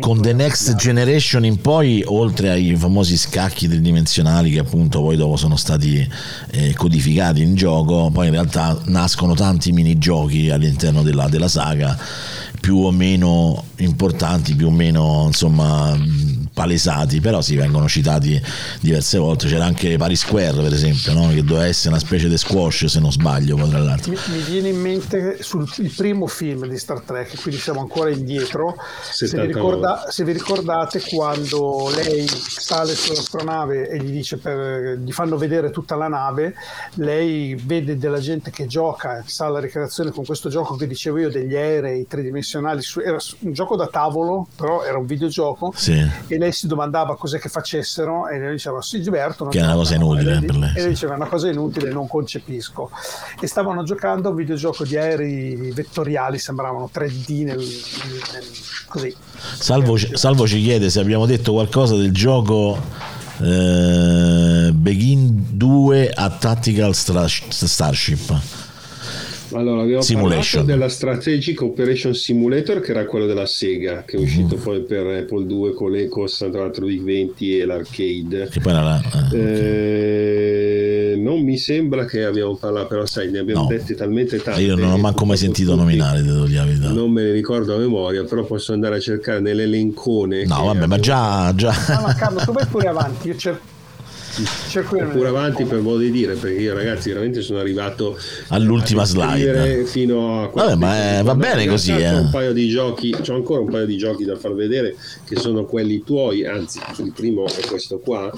con 0.00 0.20
The 0.20 0.30
eh, 0.30 0.32
Next. 0.32 0.74
Generation 0.74 1.44
in 1.44 1.60
poi, 1.60 2.02
oltre 2.06 2.50
ai 2.50 2.74
famosi 2.76 3.16
scacchi 3.16 3.68
tridimensionali 3.68 4.50
che 4.50 4.58
appunto 4.58 5.00
poi 5.00 5.16
dopo 5.16 5.36
sono 5.36 5.56
stati 5.56 6.06
eh, 6.50 6.74
codificati 6.74 7.42
in 7.42 7.54
gioco, 7.54 8.10
poi 8.12 8.26
in 8.26 8.32
realtà 8.32 8.78
nascono 8.86 9.34
tanti 9.34 9.72
minigiochi 9.72 10.50
all'interno 10.50 11.02
della, 11.02 11.28
della 11.28 11.48
saga, 11.48 11.96
più 12.60 12.78
o 12.78 12.90
meno 12.90 13.64
importanti, 13.76 14.54
più 14.54 14.66
o 14.66 14.70
meno 14.70 15.24
insomma 15.26 15.96
palesati, 16.56 17.20
però 17.20 17.42
si 17.42 17.54
vengono 17.54 17.86
citati 17.86 18.40
diverse 18.80 19.18
volte. 19.18 19.46
C'era 19.46 19.66
anche 19.66 19.98
Paris 19.98 20.20
Square, 20.20 20.62
per 20.62 20.72
esempio, 20.72 21.12
no? 21.12 21.28
che 21.28 21.44
doveva 21.44 21.66
essere 21.66 21.90
una 21.90 21.98
specie 21.98 22.28
di 22.30 22.38
squash, 22.38 22.86
se 22.86 22.98
non 22.98 23.12
sbaglio, 23.12 23.56
poi 23.56 23.68
tra 23.68 23.80
l'altro. 23.80 24.10
Mi, 24.10 24.18
mi 24.28 24.40
viene 24.40 24.70
in 24.70 24.80
mente 24.80 25.42
sul 25.42 25.68
il 25.78 25.92
primo 25.94 26.26
film 26.26 26.66
di 26.66 26.78
Star 26.78 27.00
Trek, 27.02 27.38
quindi 27.42 27.60
siamo 27.60 27.80
ancora 27.80 28.08
indietro. 28.08 28.74
Se 29.02 29.26
vi, 29.26 29.30
79. 29.32 29.46
ricorda- 29.52 30.06
se 30.08 30.24
vi 30.24 30.32
ricordate 30.32 31.02
quando 31.06 31.90
lei 31.94 32.26
sale 32.26 32.94
sull'astronave 32.94 33.90
e 33.90 33.98
gli 33.98 34.10
dice 34.10 34.38
per- 34.38 34.96
gli 34.98 35.12
fanno 35.12 35.36
vedere 35.36 35.70
tutta 35.70 35.94
la 35.94 36.08
nave, 36.08 36.54
lei 36.94 37.54
vede 37.54 37.98
della 37.98 38.18
gente 38.20 38.50
che 38.50 38.64
gioca, 38.66 39.22
sa 39.26 39.44
alla 39.44 39.60
ricreazione 39.60 40.10
con 40.10 40.24
questo 40.24 40.48
gioco 40.48 40.76
che 40.76 40.86
dicevo 40.86 41.18
io 41.18 41.28
degli 41.28 41.54
aerei 41.54 42.06
tridimensionali, 42.06 42.80
era 43.04 43.18
un 43.40 43.52
gioco 43.52 43.76
da 43.76 43.88
tavolo, 43.88 44.46
però 44.56 44.82
era 44.84 44.96
un 44.96 45.04
videogioco 45.04 45.72
Sì. 45.76 45.92
e 46.28 46.38
lei 46.38 46.45
lei 46.46 46.52
si 46.52 46.66
domandava 46.66 47.16
cos'è 47.16 47.38
che 47.38 47.48
facessero 47.48 48.28
e 48.28 48.38
lei 48.38 48.52
diceva 48.52 48.80
si 48.80 49.00
divertono. 49.00 49.50
Che 49.50 49.58
è 49.58 49.62
una 49.62 49.74
cosa 49.74 49.96
giocano." 49.96 50.20
inutile 50.20 50.36
E 50.36 50.44
per 50.44 50.56
lei, 50.56 50.70
e 50.74 50.80
lei 50.80 50.88
diceva 50.88 51.14
una 51.14 51.26
cosa 51.26 51.48
inutile, 51.48 51.90
non 51.90 52.06
concepisco. 52.06 52.90
E 53.40 53.46
stavano 53.46 53.82
giocando 53.82 54.28
a 54.28 54.30
un 54.30 54.36
videogioco 54.36 54.84
di 54.84 54.96
aerei 54.96 55.72
vettoriali, 55.72 56.38
sembravano 56.38 56.90
3D 56.92 57.44
nel, 57.44 57.58
nel- 57.58 58.44
così. 58.86 59.14
Salvo, 59.58 59.96
Salvo 59.96 60.46
ci 60.46 60.62
chiede 60.62 60.90
se 60.90 61.00
abbiamo 61.00 61.26
detto 61.26 61.52
qualcosa 61.52 61.96
del 61.96 62.12
gioco 62.12 62.78
eh, 63.42 64.70
Begin 64.72 65.56
2 65.56 66.10
a 66.10 66.30
Tactical 66.30 66.94
Starship. 66.94 68.65
Allora, 69.52 69.82
abbiamo 69.82 70.02
Simulation. 70.02 70.64
parlato 70.64 70.66
della 70.66 70.88
Strategic 70.88 71.62
Operation 71.62 72.14
Simulator, 72.14 72.80
che 72.80 72.90
era 72.90 73.04
quello 73.06 73.26
della 73.26 73.46
Sega, 73.46 74.02
che 74.04 74.16
è 74.16 74.20
uscito 74.20 74.56
Mhm. 74.56 74.62
poi 74.62 74.80
per 74.82 75.06
Apple 75.06 75.46
2 75.46 75.72
con 75.74 75.90
l'Eco 75.92 76.26
64 76.26 76.86
bit 76.86 77.02
20 77.02 77.58
e 77.58 77.64
l'arcade. 77.64 78.48
Che 78.50 78.60
poi 78.60 78.72
era 78.72 78.82
la- 78.82 79.02
eh. 79.32 79.38
Eh, 79.38 81.16
non 81.18 81.42
mi 81.42 81.56
sembra 81.56 82.04
che 82.04 82.24
abbiamo 82.24 82.56
parlato, 82.56 82.86
però 82.88 83.06
sai, 83.06 83.30
ne 83.30 83.38
abbiamo 83.38 83.62
No. 83.62 83.68
dette 83.68 83.94
talmente 83.94 84.38
tante. 84.42 84.60
Io 84.62 84.74
non 84.76 84.90
ho 84.92 84.96
manco 84.98 85.24
mai 85.24 85.36
sentito 85.36 85.74
nominare, 85.74 86.22
devo 86.22 86.44
dire 86.44 86.76
la. 86.80 86.90
Non 86.90 87.10
me 87.10 87.22
ne 87.22 87.32
ricordo 87.32 87.74
a 87.74 87.78
memoria, 87.78 88.24
però 88.24 88.44
posso 88.44 88.72
andare 88.72 88.96
a 88.96 89.00
cercare 89.00 89.40
nell'elencone. 89.40 90.44
No, 90.44 90.64
vabbè, 90.64 90.86
ma 90.86 90.94
abbiamo- 90.96 90.98
già, 91.00 91.52
già. 91.54 91.72
No, 91.88 92.00
ma 92.06 92.14
Carlo, 92.14 92.40
tu 92.40 92.52
vai 92.52 92.66
pure 92.66 92.88
avanti, 92.88 93.28
io 93.28 93.36
cer- 93.36 93.60
cerco 93.75 93.75
pure 95.12 95.28
avanti 95.28 95.64
per 95.64 95.80
modo 95.80 95.98
di 95.98 96.10
dire 96.10 96.34
perché 96.34 96.60
io 96.60 96.74
ragazzi 96.74 97.08
veramente 97.08 97.40
sono 97.40 97.58
arrivato 97.58 98.18
All'ultima 98.48 99.04
slide. 99.04 99.84
fino 99.86 100.42
a 100.42 100.50
Vabbè, 100.52 100.74
ma, 100.74 101.18
eh, 101.18 101.22
va 101.22 101.34
bene 101.34 101.66
così, 101.66 101.92
eh. 101.92 102.12
un 102.12 102.30
paio 102.30 102.52
di 102.52 102.68
giochi 102.68 103.10
c'ho 103.10 103.34
ancora 103.34 103.60
un 103.60 103.70
paio 103.70 103.86
di 103.86 103.96
giochi 103.96 104.24
da 104.24 104.36
far 104.36 104.54
vedere 104.54 104.94
che 105.24 105.36
sono 105.36 105.64
quelli 105.64 106.02
tuoi 106.04 106.46
anzi 106.46 106.80
il 106.98 107.12
primo 107.12 107.46
è 107.46 107.66
questo 107.66 107.98
qua 107.98 108.30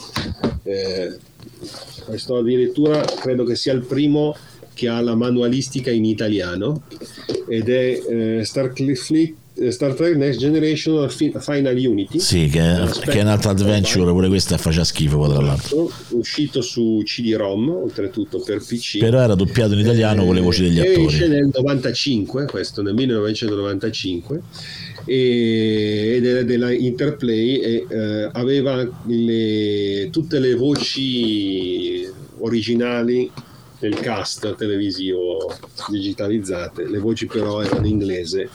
Eh, 0.65 1.17
questo 2.05 2.37
addirittura 2.37 3.01
credo 3.01 3.45
che 3.45 3.57
sia 3.57 3.73
il 3.73 3.83
primo 3.83 4.37
che 4.75 4.89
ha 4.89 5.01
la 5.01 5.17
manualistica 5.17 5.91
in 5.91 6.05
italiano 6.05 6.83
ed 7.49 7.69
è 7.69 8.01
eh, 8.09 8.45
Star, 8.45 8.73
Fleet, 8.73 9.31
eh, 9.31 9.35
Star 9.71 9.95
Trek 9.95 10.15
Next 10.17 10.39
Generation 10.39 11.09
Fi- 11.11 11.33
Final 11.39 11.77
Unity. 11.77 12.19
Sì, 12.21 12.47
che, 12.47 12.61
che 13.05 13.19
è 13.19 13.23
un'altra 13.23 13.51
adventure, 13.51 14.11
pure 14.13 14.29
questa 14.29 14.57
faccia 14.57 14.85
schifo, 14.85 15.29
tra 15.29 15.41
l'altro. 15.43 15.91
uscito 16.11 16.61
su 16.61 17.01
CD-ROM 17.05 17.69
oltretutto 17.69 18.41
per 18.41 18.59
PC 18.59 18.99
Però 18.99 19.21
era 19.21 19.35
doppiato 19.35 19.73
in 19.75 19.81
italiano 19.81 20.25
con 20.25 20.35
le 20.35 20.41
voci 20.41 20.63
degli 20.63 20.79
Eh, 20.79 21.03
esce 21.05 21.25
attori. 21.25 21.41
nel 21.41 21.51
95 21.53 22.45
questo 22.47 22.83
nel 22.83 22.95
1995 22.95 24.43
e- 25.05 26.13
ed 26.17 26.25
era 26.27 26.43
della 26.43 26.71
Interplay 26.73 27.57
e 27.57 27.87
eh, 27.89 28.29
aveva 28.33 28.89
le- 29.07 30.09
tutte 30.11 30.39
le 30.39 30.55
voci 30.55 32.07
originali 32.39 33.31
del 33.81 33.95
cast 33.95 34.55
televisivo 34.57 35.53
digitalizzate. 35.89 36.89
Le 36.89 36.99
voci 36.99 37.27
però 37.27 37.61
erano 37.63 37.87
in 37.87 37.93
inglese 37.93 38.49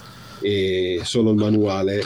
e 0.44 1.00
solo 1.04 1.32
il 1.32 1.38
manuale 1.38 2.04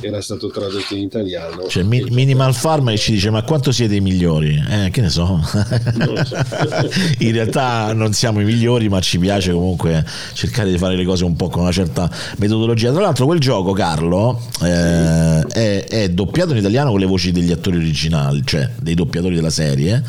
era 0.00 0.20
stato 0.20 0.48
tradotto 0.48 0.94
in 0.94 1.02
italiano 1.02 1.64
C'è 1.66 1.82
Mi- 1.82 2.06
Minimal 2.10 2.54
Farm 2.54 2.88
che 2.90 2.96
ci 2.98 3.12
dice: 3.12 3.30
Ma 3.30 3.42
quanto 3.42 3.72
siete 3.72 3.94
i 3.96 4.00
migliori? 4.00 4.62
Eh, 4.68 4.90
che 4.90 5.00
ne 5.00 5.08
so. 5.08 5.18
So. 5.20 5.40
In 7.18 7.32
realtà 7.32 7.92
non 7.92 8.12
siamo 8.12 8.40
i 8.40 8.44
migliori, 8.44 8.88
ma 8.88 9.00
ci 9.00 9.18
piace 9.18 9.52
comunque 9.52 10.04
cercare 10.32 10.70
di 10.70 10.78
fare 10.78 10.96
le 10.96 11.04
cose 11.04 11.24
un 11.24 11.36
po' 11.36 11.48
con 11.48 11.62
una 11.62 11.72
certa 11.72 12.10
metodologia. 12.38 12.90
Tra 12.92 13.02
l'altro, 13.02 13.26
quel 13.26 13.38
gioco, 13.38 13.72
Carlo, 13.72 14.40
eh, 14.62 15.40
è, 15.46 15.84
è 15.88 16.08
doppiato 16.10 16.52
in 16.52 16.58
italiano 16.58 16.90
con 16.90 17.00
le 17.00 17.06
voci 17.06 17.32
degli 17.32 17.52
attori 17.52 17.76
originali, 17.76 18.42
cioè 18.44 18.68
dei 18.80 18.94
doppiatori 18.94 19.34
della 19.34 19.50
serie. 19.50 20.02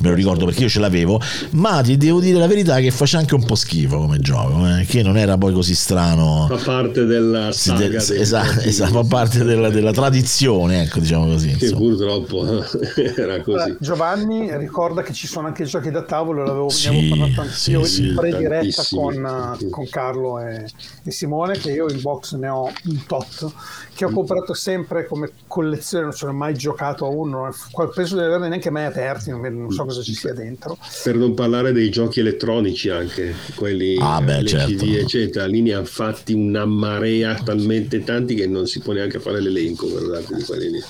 Me 0.00 0.08
lo 0.08 0.14
ricordo 0.14 0.44
perché 0.44 0.62
io 0.64 0.68
ce 0.68 0.80
l'avevo. 0.80 1.20
Ma 1.50 1.80
ti 1.82 1.96
devo 1.96 2.20
dire 2.20 2.38
la 2.38 2.46
verità 2.46 2.78
che 2.80 2.90
faceva 2.90 3.22
anche 3.22 3.34
un 3.34 3.44
po' 3.44 3.54
schifo 3.54 3.98
come 3.98 4.18
gioco, 4.20 4.66
eh, 4.76 4.84
che 4.84 5.02
non 5.02 5.16
era 5.16 5.36
poi 5.38 5.52
così 5.52 5.74
strano. 5.74 6.46
fa 6.50 6.56
parte 6.56 7.04
della 7.04 7.52
Sì, 7.52 7.68
saga 7.70 7.86
de- 7.88 8.04
dei 8.06 8.20
esatto, 8.20 8.60
esatto, 8.60 8.92
fa 8.92 9.04
parte 9.04 9.27
della, 9.28 9.70
della 9.70 9.92
tradizione, 9.92 10.82
ecco, 10.82 10.98
diciamo 11.00 11.26
così. 11.26 11.54
che 11.56 11.66
insomma. 11.66 11.80
purtroppo 11.80 12.44
era 13.16 13.40
così 13.42 13.70
Allora, 13.70 13.76
Giovanni 13.80 14.56
ricorda 14.56 15.02
che 15.02 15.12
ci 15.12 15.26
sono 15.26 15.46
anche 15.48 15.64
giochi 15.64 15.90
da 15.90 16.02
tavolo, 16.02 16.44
l'avevo, 16.44 16.68
Sì, 16.68 17.06
parlato 17.08 17.40
anch'io 17.42 17.84
sì, 17.84 17.84
sì, 17.84 18.06
in 18.08 18.14
prediretta 18.14 18.82
tantissimi. 18.82 19.00
con, 19.02 19.56
eh, 19.60 19.68
con 19.70 19.88
Carlo 19.88 20.38
e, 20.40 20.64
e 21.04 21.10
Simone, 21.10 21.58
che 21.58 21.72
io 21.72 21.88
in 21.90 22.00
box 22.00 22.34
ne 22.36 22.48
ho 22.48 22.64
un 22.84 23.06
tot, 23.06 23.52
che 23.94 24.04
ho 24.04 24.10
comprato 24.10 24.54
sempre 24.54 25.06
come 25.06 25.30
collezione, 25.46 26.04
non 26.04 26.12
sono 26.12 26.32
mai 26.32 26.54
giocato 26.54 27.04
a 27.04 27.08
uno, 27.08 27.50
penso 27.94 28.16
di 28.16 28.22
averli 28.22 28.48
neanche 28.48 28.70
mai 28.70 28.84
aperti, 28.84 29.30
non, 29.30 29.70
so 29.70 29.84
cosa 29.84 30.02
ci 30.02 30.14
sia 30.14 30.32
dentro. 30.32 30.78
per 31.02 31.16
non 31.16 31.34
parlare 31.34 31.72
dei 31.72 31.90
giochi 31.90 32.20
elettronici 32.20 32.88
anche 32.90 33.34
quelli 33.54 33.96
Ah, 34.00 34.20
beh, 34.20 34.42
le 34.42 34.48
certo. 34.48 34.66
CD 34.76 34.94
eccetera 34.96 35.46
lì 35.46 35.60
ne 35.62 35.74
hanno 35.74 35.84
fatti 35.84 36.32
una 36.32 36.64
marea 36.64 37.34
talmente 37.42 38.02
tanti 38.04 38.34
che 38.34 38.46
non 38.46 38.66
si 38.66 38.80
può 38.80 38.92
neanche 38.92 39.17
fare 39.18 39.40
l'elenco 39.40 39.88
guardate 39.88 40.34
di 40.34 40.44
lì 40.70 40.82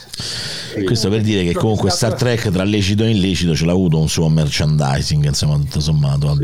Quindi, 0.73 0.87
Questo 0.87 1.09
per 1.09 1.21
dire 1.23 1.45
che 1.45 1.55
comunque 1.55 1.91
Star 1.91 2.15
Trek 2.15 2.51
tra 2.51 2.65
lecito 2.65 3.05
e 3.05 3.11
illecito 3.11 3.55
ce 3.55 3.65
l'ha 3.65 3.73
avuto 3.73 3.99
un 3.99 4.09
suo 4.09 4.29
merchandising, 4.29 5.25
insomma, 5.25 5.57
tutto 5.57 5.81
sommato. 5.81 6.37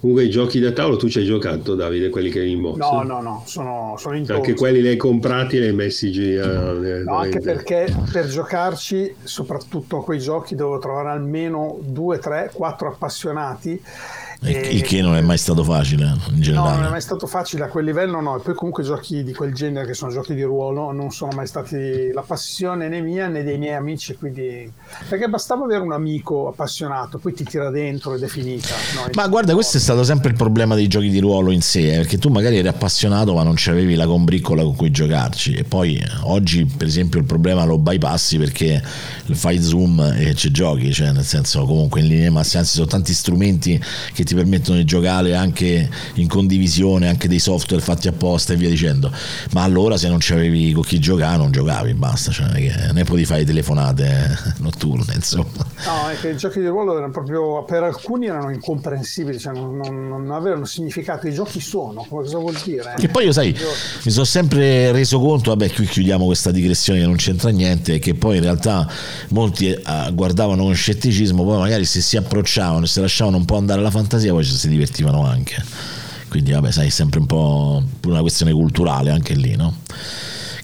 comunque 0.00 0.24
i 0.24 0.30
giochi 0.30 0.60
da 0.60 0.72
tavolo 0.72 0.96
tu 0.96 1.08
ci 1.08 1.18
hai 1.18 1.24
giocato 1.26 1.74
Davide 1.74 2.08
quelli 2.08 2.30
che 2.30 2.40
hai 2.40 2.52
in 2.52 2.62
box 2.62 2.76
No, 2.76 3.02
no, 3.02 3.20
no, 3.20 3.42
sono, 3.46 3.96
sono 3.98 4.16
in 4.16 4.24
anche 4.28 4.54
quelli 4.54 4.80
li 4.80 4.88
hai 4.88 4.96
comprati 4.96 5.56
e 5.56 5.60
li 5.60 5.66
hai 5.66 5.74
messi 5.74 6.10
giù 6.10 6.22
eh, 6.22 7.02
No, 7.04 7.16
anche 7.16 7.40
perché 7.40 7.86
per 8.10 8.26
giocarci, 8.26 9.14
soprattutto 9.22 9.98
a 9.98 10.04
quei 10.04 10.18
giochi, 10.18 10.54
devo 10.54 10.78
trovare 10.78 11.10
almeno 11.10 11.78
due, 11.82 12.18
tre, 12.18 12.50
quattro 12.52 12.88
appassionati. 12.88 13.82
Il, 14.42 14.56
E- 14.56 14.68
il 14.70 14.82
che 14.82 15.02
non 15.02 15.16
è 15.16 15.20
mai 15.20 15.36
stato 15.36 15.62
facile 15.64 16.04
in 16.04 16.10
No, 16.10 16.16
non 16.28 16.38
è 16.38 16.40
generale. 16.40 16.88
mai 16.88 17.00
stato 17.02 17.26
facile 17.26 17.64
a 17.64 17.68
quel 17.68 17.84
livello, 17.84 18.20
no. 18.20 18.36
E 18.38 18.40
poi 18.40 18.54
comunque 18.54 18.82
giochi 18.82 19.22
di 19.22 19.34
quel 19.34 19.52
genere 19.52 19.86
che 19.86 19.94
sono 19.94 20.10
giochi 20.10 20.34
di 20.34 20.42
ruolo 20.42 20.92
non 20.92 21.10
sono 21.10 21.32
mai 21.34 21.46
stati 21.46 22.10
la 22.12 22.22
passione 22.22 22.88
né 22.88 23.00
mia 23.02 23.26
né 23.28 23.42
dei 23.42 23.58
miei 23.58 23.74
amici, 23.74 24.14
quindi... 24.16 24.70
Perché 25.08 25.28
bastava 25.28 25.64
avere 25.64 25.80
un 25.82 25.92
amico 25.92 26.48
appassionato, 26.48 27.18
poi 27.18 27.34
ti 27.34 27.44
tira 27.44 27.68
dentro 27.70 28.14
ed 28.14 28.22
è 28.22 28.28
finita. 28.28 28.68
no? 28.94 29.10
Ma 29.14 29.28
guarda, 29.28 29.52
questo 29.52 29.76
è 29.76 29.80
stato 29.80 30.04
sempre 30.04 30.30
il 30.30 30.36
problema 30.36 30.74
dei 30.74 30.88
giochi 30.88 31.10
di 31.10 31.18
ruolo 31.18 31.50
in 31.50 31.60
sé, 31.60 31.92
eh, 31.92 31.96
perché 31.98 32.16
tu 32.18 32.30
magari 32.30 32.56
eri 32.56 32.68
appassionato 32.68 33.34
ma 33.34 33.42
non 33.42 33.54
c'avevi 33.56 33.94
la 33.94 34.06
combriccola 34.06 34.62
con 34.62 34.74
cui 34.74 34.90
giocarci 34.90 35.54
e 35.54 35.64
poi 35.64 35.96
eh, 35.96 36.06
oggi 36.22 36.64
per 36.64 36.86
esempio 36.86 37.18
il 37.20 37.26
problema 37.26 37.64
lo 37.64 37.76
bypassi 37.78 38.38
perché 38.38 38.82
fai 39.32 39.60
zoom 39.62 40.00
e 40.16 40.34
ci 40.34 40.50
giochi, 40.50 40.92
cioè 40.92 41.12
nel 41.12 41.24
senso 41.24 41.64
comunque 41.66 42.00
in 42.00 42.06
linea 42.08 42.30
massima, 42.30 42.60
anzi 42.62 42.74
sono 42.76 42.86
tanti 42.86 43.12
strumenti 43.12 43.80
che 44.12 44.24
ti 44.24 44.29
permettono 44.34 44.78
di 44.78 44.84
giocare 44.84 45.34
anche 45.34 45.88
in 46.14 46.28
condivisione, 46.28 47.08
anche 47.08 47.28
dei 47.28 47.38
software 47.38 47.82
fatti 47.82 48.08
apposta 48.08 48.52
e 48.52 48.56
via 48.56 48.68
dicendo, 48.68 49.12
ma 49.52 49.62
allora 49.62 49.96
se 49.96 50.08
non 50.08 50.18
c'avevi 50.20 50.72
con 50.72 50.82
chi 50.82 50.98
giocare 50.98 51.36
non 51.36 51.50
giocavi, 51.50 51.94
basta, 51.94 52.30
cioè 52.30 52.46
non 52.46 52.56
è 52.56 52.60
che 52.60 52.92
ne 52.92 53.04
potevi 53.04 53.24
fare 53.24 53.44
telefonate 53.44 54.04
eh, 54.06 54.52
notturne, 54.58 55.14
insomma. 55.14 55.46
No, 55.86 56.08
è 56.10 56.18
che 56.20 56.30
i 56.30 56.36
giochi 56.36 56.60
di 56.60 56.66
ruolo 56.66 56.96
erano 56.96 57.12
proprio, 57.12 57.64
per 57.64 57.82
alcuni 57.82 58.26
erano 58.26 58.50
incomprensibili, 58.50 59.38
cioè 59.38 59.54
non, 59.54 59.76
non- 59.76 60.08
non 60.08 60.30
avevano 60.32 60.64
significato. 60.64 61.26
I 61.26 61.32
giochi 61.32 61.60
sono, 61.60 62.04
cosa 62.08 62.38
vuol 62.38 62.56
dire? 62.64 62.94
Che 62.96 63.08
poi 63.08 63.24
io 63.24 63.32
sai, 63.32 63.56
mi 64.04 64.10
sono 64.10 64.24
sempre 64.24 64.92
reso 64.92 65.18
conto, 65.20 65.50
vabbè 65.50 65.72
qui 65.72 65.86
chiudiamo 65.86 66.24
questa 66.26 66.50
digressione 66.50 67.00
che 67.00 67.06
non 67.06 67.16
c'entra 67.16 67.50
niente, 67.50 67.98
che 67.98 68.14
poi 68.14 68.36
in 68.36 68.42
realtà 68.42 68.88
molti 69.28 69.68
eh, 69.70 69.82
guardavano 70.12 70.64
con 70.64 70.74
scetticismo, 70.74 71.44
poi 71.44 71.58
magari 71.58 71.84
se 71.84 72.00
si 72.00 72.16
approcciavano 72.16 72.84
e 72.84 72.88
si 72.88 73.00
lasciavano 73.00 73.36
un 73.36 73.44
po' 73.44 73.56
andare 73.56 73.80
alla 73.80 73.90
fantasia 73.90 74.19
poi 74.28 74.44
ci 74.44 74.52
si 74.52 74.68
divertivano 74.68 75.24
anche. 75.26 75.62
Quindi 76.28 76.52
vabbè, 76.52 76.70
sai, 76.70 76.86
è 76.86 76.90
sempre 76.90 77.18
un 77.18 77.26
po' 77.26 77.82
pure 77.98 78.12
una 78.12 78.20
questione 78.22 78.52
culturale 78.52 79.10
anche 79.10 79.34
lì, 79.34 79.56
no? 79.56 79.74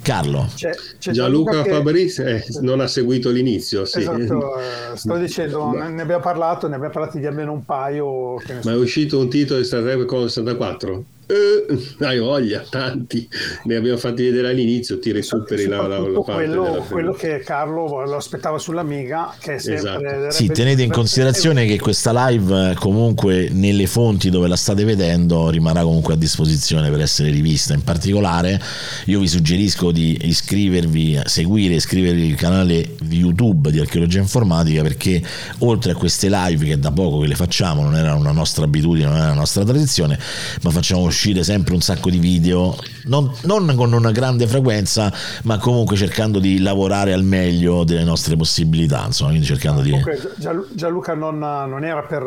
Carlo, 0.02 0.48
C'è, 0.54 0.70
c'è 1.00 1.10
Gianluca 1.10 1.62
che- 1.62 1.70
Fabris 1.70 2.18
eh, 2.20 2.44
non 2.60 2.78
ha 2.78 2.86
seguito 2.86 3.28
l'inizio 3.30 3.84
sì. 3.84 3.98
Esatto, 3.98 4.56
eh, 4.56 4.96
sto 4.96 5.16
dicendo, 5.16 5.72
ne 5.72 5.88
ne 5.90 6.02
abbiamo 6.02 6.22
parlato, 6.22 6.68
ne 6.68 6.76
abbiamo 6.76 6.92
parlato 6.92 7.18
di 7.18 7.26
almeno 7.26 7.50
un 7.50 7.64
paio. 7.64 8.36
Che 8.36 8.52
ne 8.54 8.62
so. 8.62 8.68
Ma 8.68 8.76
è 8.76 8.78
uscito 8.78 9.18
un 9.18 9.28
titolo 9.28 9.58
di 9.58 9.66
Star 9.66 9.82
Trek 9.82 10.04
con 10.04 10.28
64? 10.28 11.04
Eh, 11.28 12.04
hai 12.04 12.18
voglia, 12.20 12.64
tanti. 12.68 13.28
Ne 13.64 13.74
abbiamo 13.74 13.98
fatti 13.98 14.22
vedere 14.22 14.50
all'inizio, 14.50 15.00
ti 15.00 15.10
recuperi 15.10 15.66
la, 15.66 15.86
la, 15.86 15.98
la 15.98 16.20
quello, 16.20 16.62
della 16.62 16.84
quello 16.84 17.12
che 17.12 17.42
Carlo 17.44 18.04
lo 18.04 18.16
aspettava 18.16 18.58
sull'Amiga, 18.58 19.34
che 19.40 19.54
è 19.54 19.58
sempre... 19.58 20.28
Esatto. 20.28 20.30
Sì, 20.30 20.46
tenete 20.48 20.82
in 20.82 20.92
considerazione 20.92 21.66
che 21.66 21.80
questa 21.80 22.28
live 22.28 22.70
eh, 22.70 22.74
comunque 22.74 23.48
nelle 23.50 23.86
fonti 23.86 24.30
dove 24.30 24.46
la 24.46 24.56
state 24.56 24.84
vedendo 24.84 25.50
rimarrà 25.50 25.82
comunque 25.82 26.14
a 26.14 26.16
disposizione 26.16 26.90
per 26.90 27.00
essere 27.00 27.30
rivista. 27.30 27.74
In 27.74 27.82
particolare 27.82 28.60
io 29.06 29.18
vi 29.18 29.26
suggerisco 29.26 29.90
di 29.90 30.18
iscrivervi, 30.22 31.22
seguire 31.24 31.74
e 31.74 31.78
iscrivervi 31.78 32.30
al 32.30 32.36
canale 32.36 32.94
di 33.00 33.18
YouTube 33.18 33.72
di 33.72 33.80
Archeologia 33.80 34.20
Informatica 34.20 34.82
perché 34.82 35.20
oltre 35.58 35.90
a 35.92 35.94
queste 35.96 36.28
live 36.30 36.64
che 36.64 36.78
da 36.78 36.92
poco 36.92 37.18
che 37.20 37.26
le 37.26 37.34
facciamo, 37.34 37.82
non 37.82 37.96
era 37.96 38.14
una 38.14 38.32
nostra 38.32 38.64
abitudine, 38.64 39.06
non 39.06 39.16
era 39.16 39.26
una 39.26 39.40
nostra 39.40 39.64
tradizione, 39.64 40.18
ma 40.62 40.70
facciamo 40.70 41.02
uscire 41.16 41.42
sempre 41.42 41.72
un 41.72 41.80
sacco 41.80 42.10
di 42.10 42.18
video, 42.18 42.76
non, 43.06 43.30
non 43.42 43.72
con 43.76 43.92
una 43.92 44.10
grande 44.12 44.46
frequenza, 44.46 45.12
ma 45.44 45.58
comunque 45.58 45.96
cercando 45.96 46.38
di 46.38 46.60
lavorare 46.60 47.12
al 47.12 47.24
meglio 47.24 47.84
delle 47.84 48.04
nostre 48.04 48.36
possibilità, 48.36 49.04
insomma, 49.06 49.30
quindi 49.30 49.46
cercando 49.46 49.80
di... 49.80 49.90
Comunque, 49.90 50.32
Gianlu- 50.36 50.68
Gianluca 50.72 51.14
non, 51.14 51.38
non 51.38 51.84
era 51.84 52.02
per, 52.02 52.22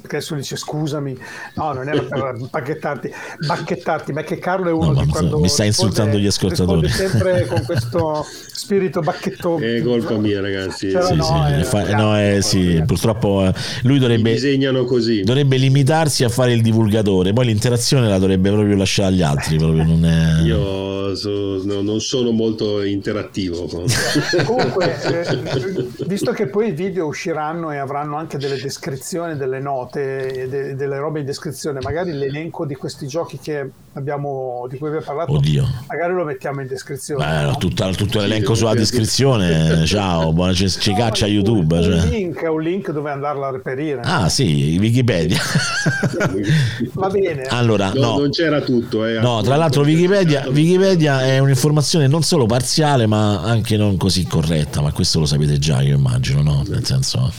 perché 0.00 0.16
adesso 0.16 0.34
dice 0.34 0.56
scusami, 0.56 1.16
no, 1.54 1.72
non 1.72 1.88
era 1.88 2.02
per 2.02 2.36
bacchettarti, 2.50 3.10
bacchettarti, 3.46 4.12
ma 4.12 4.20
è 4.20 4.24
che 4.24 4.38
Carlo 4.38 4.68
è 4.68 4.72
uno 4.72 4.92
No, 4.92 5.02
di 5.04 5.08
quando 5.10 5.38
mi 5.38 5.48
sta 5.48 5.64
insultando 5.64 6.18
gli 6.18 6.26
ascoltatori. 6.26 6.88
sempre 6.88 7.46
con 7.50 7.62
questo 7.64 8.24
spirito 8.52 9.00
bacchetto. 9.00 9.58
È 9.58 9.82
colpa 9.82 10.16
mia, 10.16 10.40
ragazzi. 10.40 10.90
Cioè, 10.90 11.02
Sì, 11.02 11.14
no, 11.14 11.24
sì, 11.24 11.52
eh, 11.60 11.64
fa- 11.64 11.94
no, 11.96 12.18
eh, 12.18 12.38
sì, 12.42 12.82
purtroppo 12.86 13.44
eh, 13.46 13.52
lui 13.82 13.94
Mi 13.94 13.98
dovrebbe, 13.98 14.32
disegnano 14.32 14.84
così. 14.84 15.22
dovrebbe 15.22 15.56
limitarsi 15.56 16.24
a 16.24 16.28
fare 16.28 16.52
il 16.52 16.62
divulgatore, 16.62 17.32
poi 17.32 17.46
l'interazione 17.46 18.08
la 18.08 18.18
dovrebbe 18.18 18.50
proprio 18.50 18.76
lasciare 18.76 19.08
agli 19.08 19.22
altri, 19.22 19.56
proprio 19.56 19.84
non 19.84 20.04
è... 20.04 20.17
Io 20.44 21.14
so- 21.14 21.62
no, 21.64 21.80
non 21.82 22.00
sono 22.00 22.30
molto 22.30 22.82
interattivo. 22.82 23.68
Comunque, 24.44 24.96
eh, 25.02 25.86
visto 26.06 26.32
che 26.32 26.46
poi 26.46 26.68
i 26.68 26.72
video 26.72 27.06
usciranno 27.06 27.72
e 27.72 27.76
avranno 27.78 28.16
anche 28.16 28.38
delle 28.38 28.60
descrizioni, 28.60 29.36
delle 29.36 29.60
note, 29.60 30.42
e 30.42 30.48
de- 30.48 30.74
delle 30.74 30.98
robe 30.98 31.20
in 31.20 31.26
descrizione, 31.26 31.80
magari 31.82 32.12
l'elenco 32.12 32.64
di 32.66 32.74
questi 32.74 33.06
giochi 33.06 33.38
che 33.38 33.68
abbiamo, 33.94 34.66
di 34.70 34.78
cui 34.78 34.88
abbiamo 34.88 35.04
parlato, 35.06 35.32
Oddio. 35.32 35.66
magari 35.88 36.12
lo 36.12 36.24
mettiamo 36.24 36.60
in 36.60 36.66
descrizione. 36.68 37.24
Beh, 37.24 37.42
no? 37.46 37.56
tutto, 37.56 37.88
tutto 37.90 38.20
l'elenco 38.20 38.54
sulla 38.54 38.74
descrizione, 38.74 39.84
ciao, 39.86 40.32
buona, 40.34 40.52
ci, 40.52 40.68
ci 40.68 40.90
No, 40.92 40.96
caccia 40.98 41.26
un- 41.26 41.32
YouTube. 41.32 41.76
Un, 41.76 41.82
cioè. 41.82 42.06
link, 42.08 42.46
un 42.48 42.60
link 42.62 42.90
dove 42.92 43.10
andarla 43.10 43.48
a 43.48 43.50
reperire. 43.50 44.00
Ah 44.04 44.28
sì, 44.28 44.76
Wikipedia. 44.78 45.38
Va 46.92 47.08
bene. 47.08 47.42
allora, 47.44 47.90
No, 47.94 48.00
no. 48.00 48.18
Non 48.18 48.30
c'era 48.30 48.60
tutto. 48.60 49.04
eh. 49.04 49.18
No, 49.20 49.40
tra 49.42 49.56
l'altro 49.56 49.82
Wikipedia, 49.82 50.07
Wikipedia 50.08 51.24
è 51.24 51.38
un'informazione 51.38 52.06
non 52.06 52.22
solo 52.22 52.46
parziale 52.46 53.06
ma 53.06 53.42
anche 53.42 53.76
non 53.76 53.96
così 53.96 54.24
corretta, 54.26 54.80
ma 54.80 54.92
questo 54.92 55.18
lo 55.20 55.26
sapete 55.26 55.58
già 55.58 55.82
io 55.82 55.96
immagino, 55.96 56.42
no? 56.42 56.62
Nel 56.66 56.84
senso, 56.84 57.30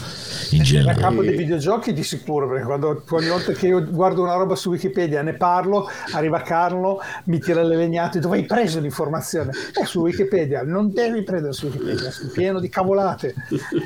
in 0.50 0.58
Da 0.58 0.64
generale. 0.64 1.00
capo 1.00 1.22
dei 1.22 1.36
videogiochi 1.36 1.92
di 1.92 2.02
sicuro, 2.02 2.48
perché 2.48 2.64
quando, 2.64 3.02
ogni 3.10 3.28
volta 3.28 3.52
che 3.52 3.66
io 3.68 3.84
guardo 3.84 4.22
una 4.22 4.34
roba 4.34 4.54
su 4.54 4.70
Wikipedia 4.70 5.22
ne 5.22 5.34
parlo, 5.34 5.88
arriva 6.12 6.40
Carlo, 6.42 7.00
mi 7.24 7.38
tira 7.38 7.62
le 7.62 7.76
legnate, 7.76 8.18
dove 8.20 8.38
hai 8.38 8.44
preso 8.44 8.80
l'informazione? 8.80 9.50
Eh, 9.80 9.84
su 9.84 10.00
Wikipedia, 10.00 10.62
non 10.64 10.92
devi 10.92 11.22
prendere 11.22 11.52
su 11.52 11.66
Wikipedia, 11.66 12.08
è 12.08 12.26
pieno 12.32 12.60
di 12.60 12.68
cavolate. 12.68 13.34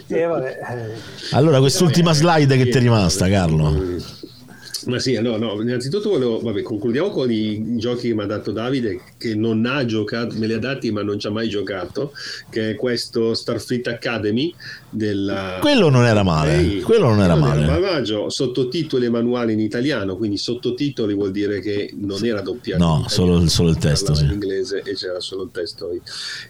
E 0.07 0.25
vabbè, 0.25 0.59
eh, 0.71 1.35
Allora, 1.35 1.59
quest'ultima 1.59 2.13
slide 2.13 2.57
che 2.57 2.65
ti 2.65 2.77
è 2.79 2.81
rimasta, 2.81 3.29
Carlo. 3.29 3.73
Ma 4.87 4.99
sì, 4.99 5.19
no, 5.21 5.37
no, 5.37 5.61
innanzitutto 5.61 6.11
volevo, 6.11 6.41
vabbè, 6.41 6.63
concludiamo 6.63 7.11
con 7.11 7.31
i 7.31 7.77
giochi 7.79 8.09
che 8.09 8.15
mi 8.15 8.23
ha 8.23 8.27
dato 8.27 8.53
Davide, 8.53 9.01
che 9.17 9.35
non 9.35 9.65
ha 9.67 9.85
giocato, 9.85 10.37
me 10.39 10.47
li 10.47 10.53
ha 10.53 10.59
dati 10.59 10.91
ma 10.91 11.03
non 11.03 11.19
ci 11.19 11.27
ha 11.27 11.31
mai 11.31 11.49
giocato, 11.49 12.13
che 12.51 12.71
è 12.71 12.75
questo 12.75 13.35
Starfleet 13.35 13.87
Academy 13.89 14.55
della... 14.91 15.59
Quello 15.61 15.89
non 15.89 16.05
era 16.05 16.23
male, 16.23 16.57
Ehi, 16.57 16.81
quello 16.83 17.09
non 17.09 17.21
era 17.21 17.35
male. 17.35 17.65
malvagio, 17.65 18.29
sottotitoli 18.29 19.07
e 19.07 19.11
manuali 19.11 19.53
in 19.53 19.61
italiano, 19.61 20.17
quindi 20.17 20.37
sottotitoli 20.37 21.15
vuol 21.15 21.31
dire 21.31 21.61
che 21.61 21.93
non 21.97 22.25
era 22.25 22.41
doppiato. 22.41 22.85
No, 22.85 23.05
solo- 23.09 23.47
solo 23.49 23.71
il 23.71 23.79
testo, 23.79 24.15
sì. 24.15 24.25
in 24.25 24.33
inglese 24.33 24.83
e 24.85 24.95
c'era 24.95 25.21
solo 25.21 25.45
il 25.45 25.51
testo. 25.53 25.91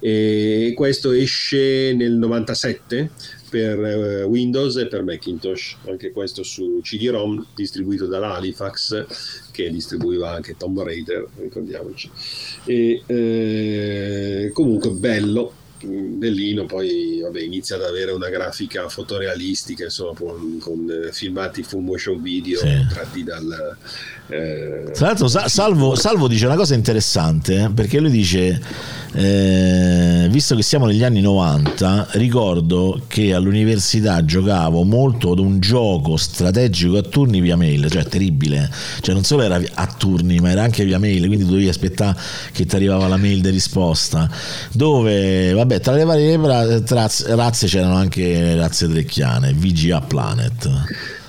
E 0.01 0.73
questo 0.75 1.13
esce 1.13 1.95
nel 1.95 2.13
97 2.13 3.11
per 3.55 3.85
eh, 3.85 4.23
Windows 4.25 4.75
e 4.79 4.89
per 4.89 5.05
Macintosh, 5.05 5.77
anche 5.87 6.11
questo 6.11 6.43
su 6.43 6.81
CD-ROM 6.83 7.47
distribuito 7.55 8.07
dalla 8.07 8.35
Halifax 8.35 9.07
che 9.53 9.71
distribuiva 9.71 10.33
anche 10.33 10.57
Tomb 10.57 10.83
Raider, 10.83 11.25
ricordiamoci. 11.37 12.11
E, 12.65 13.03
eh, 13.07 14.51
comunque 14.53 14.91
bello, 14.91 15.53
mm, 15.87 16.19
bellino, 16.19 16.67
poi 16.67 17.21
vabbè, 17.23 17.43
inizia 17.43 17.77
ad 17.77 17.83
avere 17.83 18.11
una 18.11 18.29
grafica 18.29 18.89
fotorealistica, 18.89 19.85
insomma, 19.85 20.19
con, 20.19 20.59
con, 20.59 20.91
eh, 20.91 21.13
filmati 21.13 21.63
full 21.63 21.85
motion 21.85 22.21
video 22.21 22.59
Sì. 22.59 22.87
tratti 22.89 23.23
dal... 23.23 23.77
eh, 24.29 24.91
Tra 24.93 25.09
l'altro 25.09 25.29
Sa- 25.29 25.49
Salvo, 25.49 25.95
Salvo 25.97 26.29
dice 26.29 26.47
una 26.47 26.57
cosa 26.57 26.75
interessante 26.75 27.65
eh, 27.65 27.71
perché 27.71 28.01
lui 28.01 28.11
dice 28.11 28.61
eh, 29.13 30.27
visto 30.31 30.57
che 30.57 30.63
siamo 30.63 30.87
negli 30.87 31.05
anni 31.05 31.21
90 31.21 32.09
ricordo 32.13 33.03
che 33.07 33.35
all'università 33.35 34.25
giocavo 34.25 34.83
molto 34.83 35.33
ad 35.33 35.39
un 35.39 35.61
gioco 35.61 36.17
strategico 36.17 36.97
a 36.97 37.03
turni 37.03 37.41
via 37.41 37.55
mail 37.55 37.89
cioè 37.91 38.05
terribile 38.05 38.69
cioè 39.01 39.15
non 39.15 39.23
solo 39.25 39.43
era 39.43 39.61
a 39.75 39.87
turni 39.87 40.39
ma 40.39 40.51
era 40.51 40.63
anche 40.63 40.85
via 40.85 40.99
mail 40.99 41.27
quindi 41.27 41.45
dovevi 41.45 41.69
aspettare 41.69 42.17
che 42.51 42.65
ti 42.65 42.75
arrivava 42.75 43.07
la 43.07 43.19
mail 43.19 43.41
di 43.41 43.51
risposta 43.51 44.29
dove 44.73 45.53
vabbè 45.53 45.81
tra 45.81 45.93
le 45.93 46.05
varie 46.05 46.41
razze 46.87 47.67
c'erano 47.67 47.95
anche 47.95 48.57
razze 48.57 48.89
trecchiane 48.89 49.53
VGA 49.53 50.01
Planet 50.01 50.69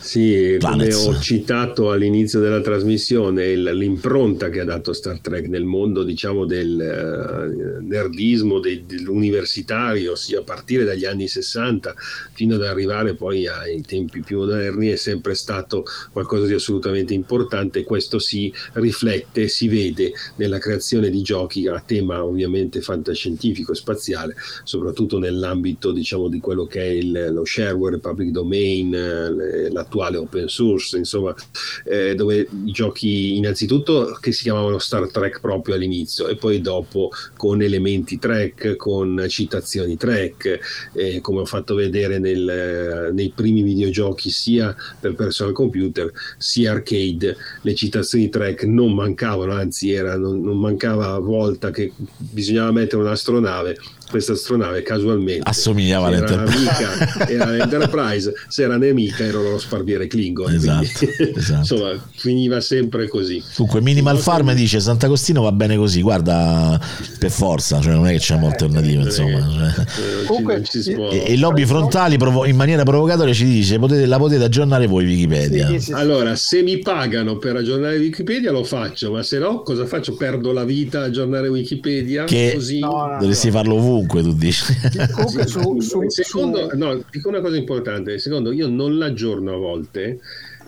Sì, 0.05 0.57
come 0.59 0.75
Planets. 0.85 1.05
ho 1.07 1.19
citato 1.19 1.89
all'inizio 1.89 2.39
della 2.39 2.61
trasmissione, 2.61 3.55
l'impronta 3.55 4.49
che 4.49 4.59
ha 4.59 4.63
dato 4.63 4.93
Star 4.93 5.19
Trek 5.19 5.47
nel 5.47 5.63
mondo, 5.63 6.03
diciamo, 6.03 6.45
del 6.45 6.79
eh, 6.79 7.81
nerdismo, 7.83 8.59
de- 8.59 8.83
dell'universitario, 8.85 10.11
ossia 10.11 10.39
a 10.39 10.43
partire 10.43 10.83
dagli 10.83 11.05
anni 11.05 11.27
60 11.27 11.95
fino 12.33 12.53
ad 12.53 12.63
arrivare 12.63 13.15
poi 13.15 13.47
ai 13.47 13.81
tempi 13.81 14.19
più 14.21 14.37
moderni, 14.39 14.89
è 14.89 14.95
sempre 14.95 15.33
stato 15.33 15.83
qualcosa 16.11 16.45
di 16.45 16.53
assolutamente 16.53 17.15
importante. 17.15 17.83
Questo 17.83 18.19
si 18.19 18.53
riflette, 18.73 19.47
si 19.47 19.67
vede 19.67 20.11
nella 20.35 20.59
creazione 20.59 21.09
di 21.09 21.23
giochi 21.23 21.67
a 21.67 21.81
tema 21.83 22.23
ovviamente 22.23 22.79
fantascientifico 22.79 23.71
e 23.71 23.75
spaziale, 23.75 24.35
soprattutto 24.63 25.17
nell'ambito, 25.17 25.91
diciamo, 25.91 26.27
di 26.27 26.39
quello 26.39 26.67
che 26.67 26.81
è 26.81 26.89
il- 26.89 27.29
lo 27.31 27.43
shareware, 27.43 27.95
il 27.95 28.01
public 28.01 28.29
domain, 28.29 28.93
eh, 28.93 29.69
le- 29.95 30.05
l'attuale 30.05 30.17
open 30.17 30.47
source, 30.47 30.97
insomma, 30.97 31.33
eh, 31.85 32.15
dove 32.15 32.47
i 32.65 32.71
giochi 32.71 33.37
innanzitutto 33.37 34.17
che 34.19 34.31
si 34.31 34.43
chiamavano 34.43 34.77
Star 34.77 35.09
Trek 35.09 35.39
proprio 35.39 35.75
all'inizio 35.75 36.27
e 36.27 36.35
poi 36.35 36.61
dopo 36.61 37.11
con 37.37 37.61
elementi 37.61 38.19
Trek, 38.19 38.75
con 38.75 39.25
citazioni 39.27 39.95
Trek, 39.97 40.59
eh, 40.93 41.21
come 41.21 41.41
ho 41.41 41.45
fatto 41.45 41.75
vedere 41.75 42.19
nel, 42.19 43.11
nei 43.13 43.31
primi 43.33 43.61
videogiochi 43.61 44.29
sia 44.29 44.75
per 44.99 45.15
personal 45.15 45.53
computer 45.53 46.11
sia 46.37 46.71
arcade, 46.71 47.37
le 47.61 47.75
citazioni 47.75 48.29
Trek 48.29 48.63
non 48.63 48.93
mancavano, 48.93 49.53
anzi 49.53 49.91
era, 49.91 50.17
non, 50.17 50.41
non 50.41 50.59
mancava 50.59 51.17
volta 51.19 51.71
che 51.71 51.93
bisognava 52.17 52.71
mettere 52.71 53.01
un'astronave 53.01 53.77
questa 54.09 54.33
astronave 54.33 54.81
casualmente 54.83 55.41
Assomigliava 55.49 56.07
all'Enterprise. 56.07 57.25
era 57.27 57.45
l'Enterprise 57.51 58.33
se 58.47 58.63
era 58.63 58.77
nemica 58.77 59.23
era 59.23 59.39
lo 59.39 59.57
sparviere 59.57 60.07
Klingon 60.07 60.53
Esatto, 60.53 60.85
esatto. 61.35 61.59
insomma 61.59 62.09
finiva 62.15 62.61
sempre 62.61 63.07
così 63.07 63.43
Comunque 63.55 63.81
Minimal 63.81 64.17
Farm 64.19 64.53
dice 64.53 64.79
Sant'Agostino 64.79 65.41
va 65.41 65.51
bene 65.51 65.75
così, 65.77 66.01
guarda 66.01 66.79
per 67.19 67.31
forza, 67.31 67.79
cioè 67.81 67.93
non 67.93 68.07
è 68.07 68.11
che 68.11 68.19
c'è 68.19 68.37
molte 68.37 68.65
alternative 68.65 69.03
insomma. 69.03 69.39
cioè. 69.39 69.39
Eh, 69.39 70.11
non 70.13 70.19
ci- 70.21 70.25
Comunque, 70.25 70.63
ci 70.63 70.91
E, 70.91 71.23
e 71.27 71.33
i 71.33 71.37
lobby 71.37 71.65
frontali 71.65 72.17
provo- 72.17 72.45
in 72.45 72.55
maniera 72.55 72.83
provocatoria 72.83 73.33
ci 73.33 73.45
dice 73.45 73.79
potete, 73.79 74.05
la 74.05 74.17
potete 74.17 74.43
aggiornare 74.43 74.87
voi 74.87 75.05
Wikipedia. 75.05 75.67
sì, 75.67 75.73
sì, 75.73 75.79
sì. 75.85 75.93
allora 75.93 76.35
se 76.35 76.61
mi 76.61 76.79
pagano 76.79 77.37
per 77.37 77.55
aggiornare 77.57 77.97
Wikipedia 77.97 78.51
lo 78.51 78.63
faccio 78.63 79.11
ma 79.11 79.23
se 79.23 79.39
no 79.39 79.61
cosa 79.61 79.85
faccio 79.85 80.15
perdo 80.15 80.51
la 80.51 80.63
vita 80.63 81.01
a 81.01 81.03
aggiornare 81.05 81.47
Wikipedia 81.47 82.23
Che- 82.25 82.51
così 82.55 82.79
No, 82.79 83.07
no, 83.07 83.17
Dovresti 83.19 83.49
farlo 83.51 83.75
ovunque, 83.75 83.93
tu 84.03 84.33
dici. 84.33 84.73
Comunque 85.13 85.47
su, 85.47 85.79
su, 85.79 86.09
secondo, 86.09 86.69
no, 86.75 87.03
dico 87.09 87.29
una 87.29 87.41
cosa 87.41 87.55
importante, 87.55 88.19
secondo 88.19 88.51
io 88.51 88.67
non 88.67 88.97
l'aggiorno 88.97 89.53
a 89.53 89.57
volte 89.57 90.19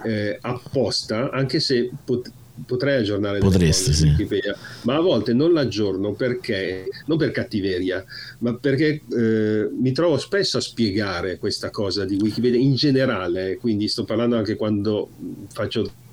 eh, 0.04 0.38
apposta, 0.41 1.30
anche 1.32 1.60
se 1.60 1.90
pot- 2.04 2.32
potrei 2.66 2.99
aggiornare 2.99 3.40
Potresti, 3.40 3.91
cose 3.91 3.94
sì. 3.94 4.08
Wikipedia, 4.08 4.56
ma 4.84 4.95
a 4.95 5.02
volte 5.02 5.34
non 5.34 5.54
l'aggiorno 5.54 6.14
perché, 6.14 6.88
non 7.06 7.18
per 7.18 7.32
cattiveria, 7.32 8.04
ma 8.40 8.56
perché 8.56 9.02
eh, 9.12 9.70
mi 9.80 9.91
trovo 9.91 10.18
spesso 10.18 10.58
a 10.58 10.62
spiegare 10.62 11.38
questa 11.38 11.70
cosa 11.70 12.06
di 12.06 12.18
Wikipedia 12.20 12.60
in 12.60 12.76
generale, 12.76 13.58
quindi 13.58 13.88
sto 13.88 14.04
parlando 14.06 14.38
anche 14.38 14.56
quando 14.56 15.10
faccio 15.52 16.06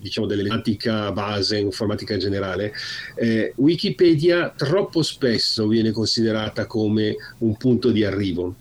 diciamo 0.00 0.26
dell'informatica 0.26 1.12
base, 1.12 1.58
informatica 1.58 2.16
generale, 2.16 2.72
eh, 3.14 3.52
Wikipedia 3.56 4.52
troppo 4.56 5.02
spesso 5.02 5.68
viene 5.68 5.90
considerata 5.90 6.66
come 6.66 7.16
un 7.38 7.56
punto 7.56 7.90
di 7.90 8.04
arrivo. 8.04 8.54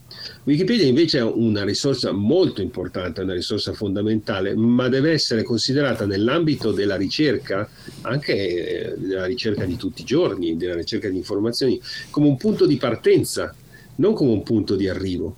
Wikipedia 0.44 0.86
invece 0.86 1.20
è 1.20 1.24
una 1.24 1.64
risorsa 1.64 2.12
molto 2.12 2.62
importante, 2.62 3.22
una 3.22 3.34
risorsa 3.34 3.74
fondamentale, 3.74 4.54
ma 4.56 4.90
deve 4.90 5.12
essere 5.12 5.44
considerata 5.44 6.06
nell'ambito 6.06 6.72
della 6.72 6.98
ricerca, 6.98 7.70
anche 8.02 8.34
eh, 8.34 8.96
della 8.98 9.26
ricerca 9.26 9.64
di 9.66 9.78
tutti 9.78 10.02
i 10.02 10.06
giorni, 10.06 10.58
della 10.58 10.76
ricerca 10.76 11.08
di 11.08 11.16
informazioni, 11.16 11.80
come 12.10 12.28
un 12.28 12.38
punto 12.38 12.66
di 12.66 12.78
partenza, 12.78 13.56
non 13.96 14.14
come 14.14 14.32
un 14.32 14.44
punto 14.44 14.76
di 14.76 14.88
arrivo. 14.88 15.38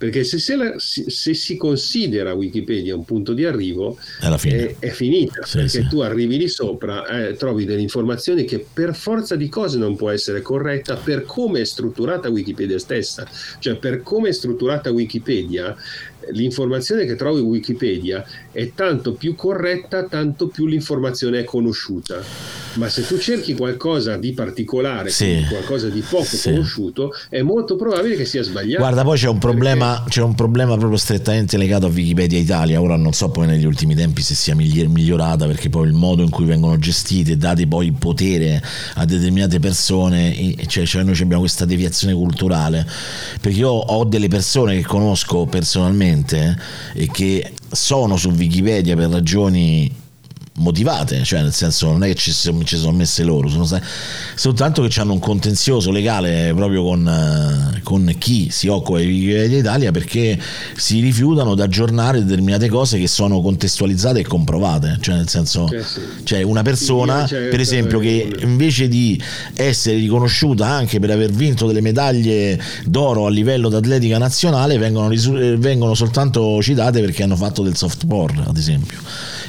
Perché 0.00 0.24
se, 0.24 0.38
se, 0.38 0.56
la- 0.56 0.78
se- 0.78 1.10
se 1.10 1.34
si 1.34 1.58
considera 1.58 2.32
Wikipedia 2.32 2.96
un 2.96 3.04
punto 3.04 3.34
di 3.34 3.44
arrivo, 3.44 3.98
è, 4.48 4.76
è 4.78 4.88
finita, 4.88 5.42
Sì, 5.44 5.56
perché 5.58 5.68
sì. 5.68 5.86
tu 5.88 5.98
arrivi 6.00 6.38
lì 6.38 6.48
sopra, 6.48 7.04
eh, 7.28 7.34
trovi 7.34 7.66
delle 7.66 7.82
informazioni 7.82 8.44
che 8.44 8.64
per 8.72 8.94
forza 8.94 9.36
di 9.36 9.50
cose 9.50 9.76
non 9.76 9.96
può 9.96 10.08
essere 10.08 10.40
corretta 10.40 10.96
per 10.96 11.24
come 11.26 11.60
è 11.60 11.64
strutturata 11.64 12.30
Wikipedia 12.30 12.78
stessa, 12.78 13.28
cioè 13.58 13.76
per 13.76 14.00
come 14.00 14.30
è 14.30 14.32
strutturata 14.32 14.90
Wikipedia, 14.90 15.76
l'informazione 16.32 17.04
che 17.06 17.16
trovi 17.16 17.40
in 17.40 17.46
Wikipedia 17.46 18.24
è 18.52 18.72
tanto 18.74 19.12
più 19.14 19.34
corretta, 19.34 20.04
tanto 20.04 20.48
più 20.48 20.66
l'informazione 20.66 21.40
è 21.40 21.44
conosciuta. 21.44 22.22
Ma 22.74 22.88
se 22.88 23.04
tu 23.06 23.18
cerchi 23.18 23.54
qualcosa 23.54 24.16
di 24.16 24.32
particolare, 24.32 25.10
Sì. 25.10 25.44
qualcosa 25.48 25.88
di 25.88 26.00
poco 26.08 26.24
Sì. 26.24 26.50
conosciuto, 26.50 27.12
è 27.28 27.42
molto 27.42 27.74
probabile 27.76 28.14
che 28.16 28.24
sia 28.24 28.42
sbagliato. 28.42 28.78
Guarda, 28.82 29.02
poi 29.02 29.18
c'è 29.18 29.26
un 29.28 29.38
Perché- 29.38 29.46
problema, 29.46 30.04
c'è 30.08 30.22
un 30.22 30.34
problema 30.34 30.76
proprio 30.76 30.98
strettamente 30.98 31.56
legato 31.56 31.86
a 31.86 31.88
Wikipedia 31.88 32.38
Italia. 32.38 32.80
Ora 32.80 32.96
non 32.96 33.12
so 33.12 33.28
poi 33.30 33.46
negli 33.46 33.64
ultimi 33.64 33.94
tempi 33.96 34.22
se 34.22 34.34
sia 34.34 34.54
migli- 34.54 34.86
migliorata, 34.86 35.46
perché 35.46 35.68
poi 35.68 35.88
il 35.88 35.94
modo 35.94 36.22
in 36.22 36.30
cui 36.30 36.44
vengono 36.44 36.78
gestite, 36.78 37.36
date 37.36 37.66
poi 37.66 37.90
potere 37.92 38.62
a 38.94 39.04
determinate 39.04 39.58
persone, 39.58 40.36
e- 40.36 40.66
cioè, 40.68 40.84
cioè 40.86 41.02
noi 41.02 41.14
abbiamo 41.20 41.40
questa 41.40 41.64
deviazione 41.64 42.14
culturale. 42.14 42.86
Perché 43.40 43.58
io 43.58 43.70
ho 43.70 44.04
delle 44.04 44.28
persone 44.28 44.76
che 44.76 44.84
conosco 44.84 45.46
personalmente 45.46 46.19
eh, 46.32 46.56
e 46.94 47.08
che 47.10 47.52
sono 47.70 48.16
su 48.16 48.30
Wikipedia 48.30 48.96
per 48.96 49.10
ragioni 49.10 49.99
motivate, 50.60 51.22
cioè 51.24 51.42
nel 51.42 51.52
senso 51.52 51.86
non 51.86 52.04
è 52.04 52.08
che 52.08 52.14
ci, 52.14 52.32
sono- 52.32 52.62
ci 52.64 52.76
sono 52.76 52.92
messe 52.92 53.22
loro, 53.24 53.48
sono 53.48 53.64
sta- 53.64 53.80
soltanto 54.34 54.82
che 54.82 55.00
hanno 55.00 55.12
un 55.14 55.18
contenzioso 55.18 55.90
legale 55.90 56.52
proprio 56.54 56.82
con, 56.82 57.06
eh, 57.08 57.80
con 57.82 58.14
chi 58.18 58.48
si 58.50 58.68
occupa 58.68 58.98
di 58.98 59.06
Wikipedia 59.06 59.58
Italia 59.58 59.90
perché 59.90 60.38
si 60.76 61.00
rifiutano 61.00 61.54
di 61.54 61.62
aggiornare 61.62 62.22
determinate 62.24 62.68
cose 62.68 62.98
che 62.98 63.06
sono 63.08 63.40
contestualizzate 63.40 64.20
e 64.20 64.24
comprovate, 64.26 64.98
cioè 65.00 65.16
nel 65.16 65.28
senso 65.28 65.68
Eh 65.70 65.82
sì. 65.82 66.00
cioè 66.24 66.42
una 66.42 66.62
persona 66.62 67.26
Sì, 67.26 67.34
c'è- 67.34 67.48
per 67.48 67.60
esempio 67.60 67.98
che 67.98 68.28
c'è- 68.30 68.44
invece 68.44 68.88
di 68.88 69.20
essere 69.54 69.96
riconosciuta 69.96 70.66
anche 70.66 70.98
per 71.00 71.10
aver 71.10 71.30
vinto 71.30 71.66
delle 71.66 71.80
medaglie 71.80 72.60
d'oro 72.84 73.26
a 73.26 73.30
livello 73.30 73.68
d'atletica 73.68 74.18
nazionale 74.18 74.78
vengono, 74.78 75.10
eh, 75.10 75.56
vengono 75.56 75.94
soltanto 75.94 76.60
citate 76.62 77.00
perché 77.00 77.22
hanno 77.22 77.36
fatto 77.36 77.62
del 77.62 77.76
soft 77.76 78.06
porn 78.06 78.44
ad 78.46 78.56
esempio 78.56 78.98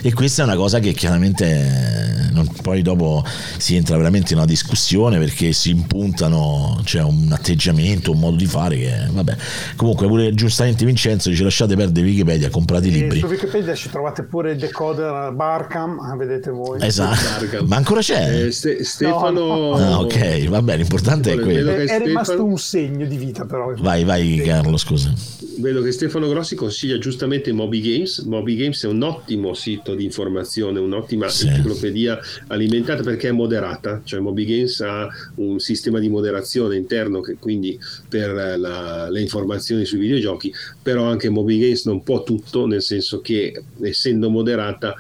e 0.03 0.14
questa 0.14 0.41
è 0.41 0.45
una 0.45 0.56
cosa 0.56 0.80
che 0.80 0.94
chiaramente 0.94 1.45
eh, 1.45 2.32
non- 2.32 2.49
poi 2.61 2.82
dopo 2.82 3.23
si 3.57 3.76
entra 3.76 3.98
veramente 3.98 4.34
in 4.34 4.38
una 4.40 4.48
discussione 4.48 5.18
perché 5.19 5.52
si 5.53 5.69
impuntano 5.72 6.80
c'è 6.84 7.02
un 7.02 7.30
atteggiamento 7.32 8.11
un 8.11 8.19
modo 8.19 8.36
di 8.38 8.45
fare 8.45 8.78
che 8.78 8.94
vabbè. 9.11 9.36
Comunque 9.76 10.07
pure 10.07 10.34
giustamente 10.34 10.86
Vincenzo 10.86 11.30
dice 11.30 11.44
lasciate 11.44 11.76
perdere 11.76 12.06
Wikipedia 12.06 12.49
comprate 12.49 12.88
i 12.88 12.90
E 12.90 12.94
libri. 12.99 13.19
su 13.19 13.26
Wikipedia 13.28 13.76
ci 13.76 13.90
trovate 13.90 14.23
pure 14.23 14.52
il 14.53 14.57
decoder 14.57 15.32
Barcam, 15.34 15.99
ah, 15.99 16.15
vedete 16.15 16.49
voi. 16.52 16.80
esatto. 16.82 17.65
Ma 17.65 17.76
ancora 17.76 18.02
c'è? 18.02 18.45
Eh, 18.45 18.52
Ste- 18.52 18.84
Stefano... 18.84 19.73
ah, 19.73 19.99
ok 20.02 20.48
vabbè 20.48 20.78
l'importante 20.78 21.34
è 21.34 21.40
quello. 21.40 21.72
È, 21.72 21.86
è 21.86 21.98
rimasto 22.03 22.32
Stefano- 22.34 22.49
un 22.49 22.57
segno 22.57 23.06
di 23.06 23.18
vita 23.18 23.45
però. 23.45 23.73
vai 23.80 24.03
vai 24.03 24.41
Carlo 24.44 24.78
scusa. 24.78 25.11
Vedo 25.60 25.82
che 25.84 25.91
Stefano 25.91 26.28
Grossi 26.28 26.56
consiglia 26.56 26.98
giustamente 26.98 27.52
Moby 27.52 27.82
Games. 27.82 28.19
Moby 28.19 28.56
Games 28.56 28.84
è 28.84 28.88
un 28.88 29.02
ottimo 29.03 29.53
sito 29.53 29.90
di 29.95 30.03
informazione, 30.03 30.80
un'ottima 30.80 31.27
Sì. 31.30 31.47
enciclopedia 31.47 32.19
alimentata 32.47 33.03
perché 33.03 33.30
è 33.30 33.31
moderata, 33.31 34.01
cioè 34.03 34.19
Moby 34.19 34.45
Games 34.45 34.80
ha 34.81 35.07
un 35.35 35.59
sistema 35.59 35.99
di 35.99 36.09
moderazione 36.09 36.76
interno 36.76 37.22
che 37.22 37.35
quindi 37.39 37.80
per 38.09 38.34
la- 38.57 39.09
le 39.09 39.22
informazioni 39.22 39.85
sui 39.85 39.99
videogiochi, 39.99 40.53
però 40.81 41.03
anche 41.05 41.30
Moby 41.30 41.59
Games 41.59 41.85
non 41.85 42.03
può 42.03 42.23
tutto, 42.23 42.65
nel 42.65 42.81
senso 42.81 43.22
che 43.22 43.63
essendo 43.81 44.30
moderata 44.30 44.95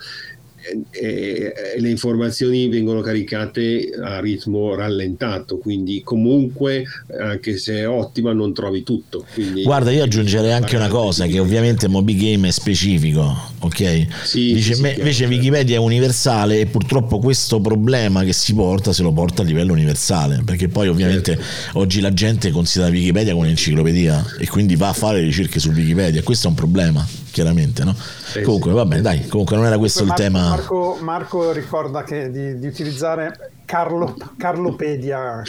eh, 0.91 1.53
le 1.77 1.89
informazioni 1.89 2.67
vengono 2.69 3.01
caricate 3.01 3.89
a 4.03 4.19
ritmo 4.19 4.75
rallentato, 4.75 5.57
quindi 5.57 6.01
comunque 6.03 6.83
anche 7.19 7.57
se 7.57 7.79
è 7.79 7.87
ottima 7.87 8.33
non 8.33 8.53
trovi 8.53 8.83
tutto. 8.83 9.25
Guarda, 9.63 9.91
io 9.91 10.03
aggiungerei 10.03 10.51
anche 10.51 10.75
una 10.75 10.87
cosa, 10.87 11.25
che 11.27 11.39
ovviamente 11.39 11.87
Moby 11.87 12.15
Game 12.15 12.47
è 12.47 12.51
specifico, 12.51 13.35
ok? 13.59 14.07
Sì, 14.23 14.53
Dice, 14.53 14.73
sì, 14.75 14.81
me- 14.81 14.93
invece. 14.93 15.25
Wikipedia 15.25 15.75
è 15.75 15.79
universale 15.79 16.59
e 16.59 16.65
purtroppo 16.65 17.19
questo 17.19 17.59
problema 17.61 18.23
che 18.23 18.33
si 18.33 18.53
porta 18.53 18.93
se 18.93 19.01
lo 19.03 19.11
porta 19.11 19.41
a 19.41 19.45
livello 19.45 19.73
universale, 19.73 20.41
perché 20.45 20.67
poi 20.67 20.87
ovviamente 20.87 21.35
Certo. 21.35 21.79
oggi 21.79 21.99
la 22.01 22.13
gente 22.13 22.51
considera 22.51 22.91
Wikipedia 22.91 23.33
come 23.33 23.45
un'enciclopedia 23.45 24.35
e 24.39 24.47
quindi 24.47 24.75
va 24.75 24.89
a 24.89 24.93
fare 24.93 25.21
ricerche 25.21 25.59
su 25.59 25.69
Wikipedia, 25.71 26.21
questo 26.23 26.47
è 26.47 26.49
un 26.49 26.55
problema, 26.55 27.05
chiaramente, 27.31 27.83
no? 27.83 27.95
Eh, 28.35 28.41
comunque, 28.41 28.71
sì. 28.71 28.75
vabbè, 28.75 28.99
dai, 29.01 29.27
comunque 29.27 29.55
non 29.55 29.65
era 29.65 29.77
questo 29.77 30.01
il 30.01 30.07
Marco, 30.07 30.21
tema. 30.21 30.49
Marco, 30.49 30.97
Marco 31.01 31.51
ricorda 31.51 32.03
che 32.03 32.29
di, 32.29 32.59
di 32.59 32.67
utilizzare 32.67 33.51
Carlo, 33.75 34.13
Carlopedia. 34.37 35.41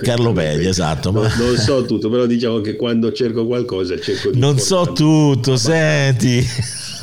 Carlopedia, 0.00 0.68
esatto, 0.68 1.10
ma- 1.10 1.22
Non, 1.22 1.32
non 1.36 1.56
so 1.56 1.84
tutto, 1.84 2.08
però 2.08 2.24
diciamo 2.24 2.60
che 2.60 2.76
quando 2.76 3.10
cerco 3.10 3.44
qualcosa 3.44 3.98
cerco 3.98 4.30
di 4.30 4.38
Non 4.38 4.56
so 4.60 4.92
tutto, 4.92 5.56
senti. 5.56 6.46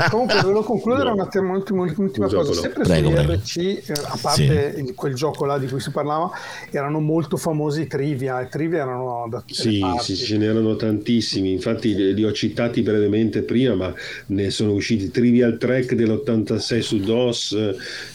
Comunque 0.10 0.40
volevo 0.42 0.64
concludere 0.64 1.10
No. 1.10 1.16
un 1.16 1.20
attimo, 1.20 1.50
un'ultima, 1.52 1.82
un'ultima 1.82 2.28
Un 2.28 2.32
cosa. 2.34 2.50
no. 2.54 2.56
Sempre 2.62 2.84
Prego, 2.84 3.10
su. 3.10 3.60
IRC, 3.60 3.90
eh, 3.90 3.94
a 4.06 4.18
parte 4.22 4.74
il- 4.78 4.94
quel 4.96 5.14
gioco 5.16 5.44
là 5.46 5.58
di 5.58 5.68
cui 5.68 5.82
si 5.82 5.92
parlava, 5.92 6.32
erano 6.72 7.02
molto 7.02 7.36
famosi 7.36 7.82
i 7.82 7.88
trivia. 7.88 8.40
I 8.42 8.48
trivia 8.50 8.84
erano 8.84 9.28
da 9.30 9.44
tutte 9.46 9.64
le 9.66 9.70
Sì, 9.74 9.80
parti. 9.80 10.16
sì, 10.16 10.24
ce 10.24 10.38
n'erano 10.38 10.78
tantissimi, 10.78 11.52
infatti 11.52 11.94
li, 11.94 12.14
li 12.14 12.24
ho 12.24 12.32
citati 12.32 12.82
brevemente 12.84 13.42
prima, 13.42 13.76
ma 13.76 13.94
ne 14.28 14.50
sono 14.50 14.72
usciti 14.72 15.12
Trivial 15.12 15.58
Track 15.58 15.94
dell'86 15.94 16.80
su 16.82 17.00
DOS, 17.00 17.52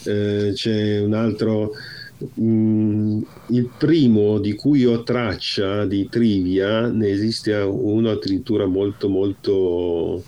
eh, 0.05 0.51
c'è 0.55 0.99
un 1.01 1.13
altro, 1.13 1.73
mm, 2.41 3.21
il 3.49 3.71
primo 3.77 4.39
di 4.39 4.55
cui 4.55 4.85
ho 4.85 5.03
traccia 5.03 5.85
di 5.87 6.09
trivia, 6.09 6.87
ne 6.89 7.09
esiste 7.09 7.55
uno 7.55 8.11
addirittura 8.11 8.67
molto 8.67 9.09
molto 9.09 10.23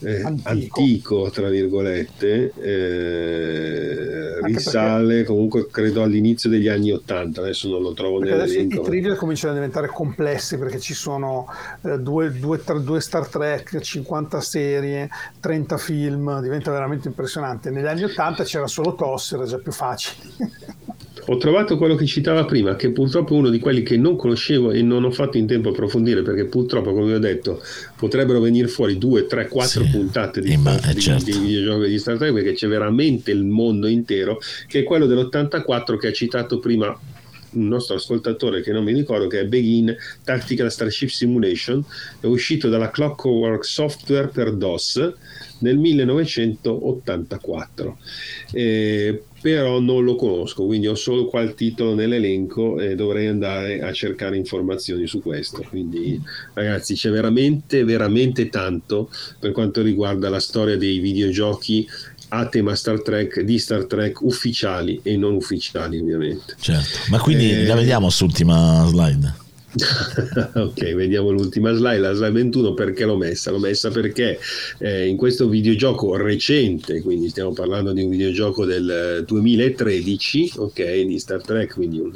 eh, 0.00 0.22
Antico. 0.22 0.48
antico. 0.48 1.30
tra 1.30 1.48
virgolette, 1.48 2.52
eh, 2.56 4.40
risale 4.42 5.24
comunque 5.24 5.66
credo 5.70 6.02
all'inizio 6.02 6.48
degli 6.48 6.68
anni 6.68 6.92
80, 6.92 7.40
adesso 7.40 7.68
non 7.68 7.82
lo 7.82 7.92
trovo 7.94 8.18
Perché 8.18 8.34
adesso 8.34 8.52
i 8.54 8.56
nell'elenco. 8.58 8.84
trivia 8.84 9.14
cominciano 9.16 9.52
a 9.52 9.56
diventare 9.56 9.88
complessi 9.88 10.56
perché 10.56 10.78
ci 10.78 10.94
sono 10.94 11.46
eh, 11.82 11.98
due, 11.98 12.30
due, 12.32 12.62
tra- 12.62 12.78
due 12.78 13.00
Star 13.00 13.26
Trek, 13.28 13.80
50 13.80 14.40
serie, 14.40 15.08
30 15.40 15.76
film, 15.78 16.40
diventa 16.42 16.70
veramente 16.70 17.08
impressionante. 17.08 17.70
Negli 17.70 17.86
anni 17.86 18.04
80 18.04 18.44
c'era 18.44 18.66
solo 18.68 18.94
TOS, 18.94 19.32
era 19.32 19.46
già 19.46 19.58
più 19.58 19.72
facile. 19.72 20.16
Ho 21.30 21.36
trovato 21.36 21.76
quello 21.76 21.94
che 21.94 22.06
citava 22.06 22.46
prima, 22.46 22.74
che 22.74 22.90
purtroppo 22.90 23.34
è 23.34 23.38
uno 23.38 23.50
di 23.50 23.58
quelli 23.58 23.82
che 23.82 23.98
non 23.98 24.16
conoscevo 24.16 24.70
e 24.70 24.80
non 24.80 25.04
ho 25.04 25.10
fatto 25.10 25.36
in 25.36 25.46
tempo 25.46 25.68
a 25.68 25.72
approfondire, 25.72 26.22
perché 26.22 26.46
purtroppo, 26.46 26.94
come 26.94 27.12
ho 27.14 27.18
detto, 27.18 27.62
potrebbero 27.96 28.40
venire 28.40 28.66
fuori 28.66 28.96
due, 28.96 29.26
tre, 29.26 29.46
quattro 29.46 29.84
Sì. 29.84 29.90
puntate 29.90 30.40
di, 30.40 30.52
Eh, 30.52 30.56
ma- 30.56 30.78
Star- 30.78 30.90
eh, 30.90 30.94
di- 30.94 31.00
certo. 31.00 31.24
di 31.24 31.32
videogiochi 31.38 31.90
di 31.90 31.98
Star 31.98 32.16
Trek, 32.16 32.32
perché 32.32 32.54
c'è 32.54 32.66
veramente 32.66 33.30
il 33.30 33.44
mondo 33.44 33.88
intero, 33.88 34.40
che 34.66 34.78
è 34.80 34.84
quello 34.84 35.04
dell'84 35.04 35.98
che 35.98 36.06
ha 36.08 36.12
citato 36.12 36.58
prima 36.60 36.98
un 37.50 37.66
nostro 37.66 37.94
ascoltatore 37.96 38.60
che 38.60 38.72
non 38.72 38.84
mi 38.84 38.92
ricordo 38.92 39.26
che 39.26 39.40
è 39.40 39.46
Begin 39.46 39.96
Tactical 40.22 40.70
Starship 40.70 41.08
Simulation 41.08 41.82
è 42.20 42.26
uscito 42.26 42.68
dalla 42.68 42.90
Clockwork 42.90 43.64
Software 43.64 44.28
per 44.28 44.52
DOS 44.52 45.14
nel 45.60 45.78
1984 45.78 47.96
Eh, 48.52 49.22
però 49.40 49.80
non 49.80 50.04
lo 50.04 50.16
conosco 50.16 50.66
quindi 50.66 50.86
ho 50.86 50.94
solo 50.94 51.26
qua 51.26 51.40
il 51.42 51.54
titolo 51.54 51.94
nell'elenco 51.94 52.80
e 52.80 52.94
dovrei 52.94 53.26
andare 53.26 53.80
a 53.80 53.92
cercare 53.92 54.36
informazioni 54.36 55.06
su 55.06 55.20
questo 55.20 55.64
quindi 55.68 56.20
ragazzi 56.54 56.94
c'è 56.94 57.10
veramente 57.10 57.84
veramente 57.84 58.48
tanto 58.48 59.10
per 59.38 59.52
quanto 59.52 59.82
riguarda 59.82 60.28
la 60.28 60.40
storia 60.40 60.76
dei 60.76 60.98
videogiochi 60.98 61.86
a 62.30 62.46
tema 62.46 62.74
Star 62.74 63.00
Trek, 63.00 63.40
di 63.40 63.58
Star 63.58 63.86
Trek 63.86 64.20
ufficiali 64.20 65.00
e 65.02 65.16
non 65.16 65.34
ufficiali 65.34 65.98
ovviamente. 65.98 66.56
Certo. 66.60 66.98
Ma 67.08 67.18
quindi 67.18 67.50
Eh, 67.50 67.64
la 67.64 67.74
vediamo 67.74 68.06
quest'ultima 68.06 68.84
slide. 68.86 69.46
ok, 70.54 70.94
vediamo 70.94 71.30
l'ultima 71.30 71.72
slide, 71.72 71.98
la 71.98 72.12
slide 72.12 72.32
21 72.32 72.74
perché 72.74 73.04
l'ho 73.04 73.16
messa? 73.16 73.50
L'ho 73.50 73.58
messa 73.58 73.90
perché 73.90 74.38
eh, 74.78 75.06
in 75.06 75.16
questo 75.16 75.48
videogioco 75.48 76.16
recente, 76.16 77.00
quindi 77.02 77.28
stiamo 77.28 77.52
parlando 77.52 77.92
di 77.92 78.02
un 78.02 78.10
videogioco 78.10 78.64
del 78.64 79.24
2013, 79.26 80.52
ok, 80.56 81.00
di 81.02 81.18
Star 81.18 81.42
Trek, 81.42 81.74
quindi 81.74 81.98
un, 82.00 82.12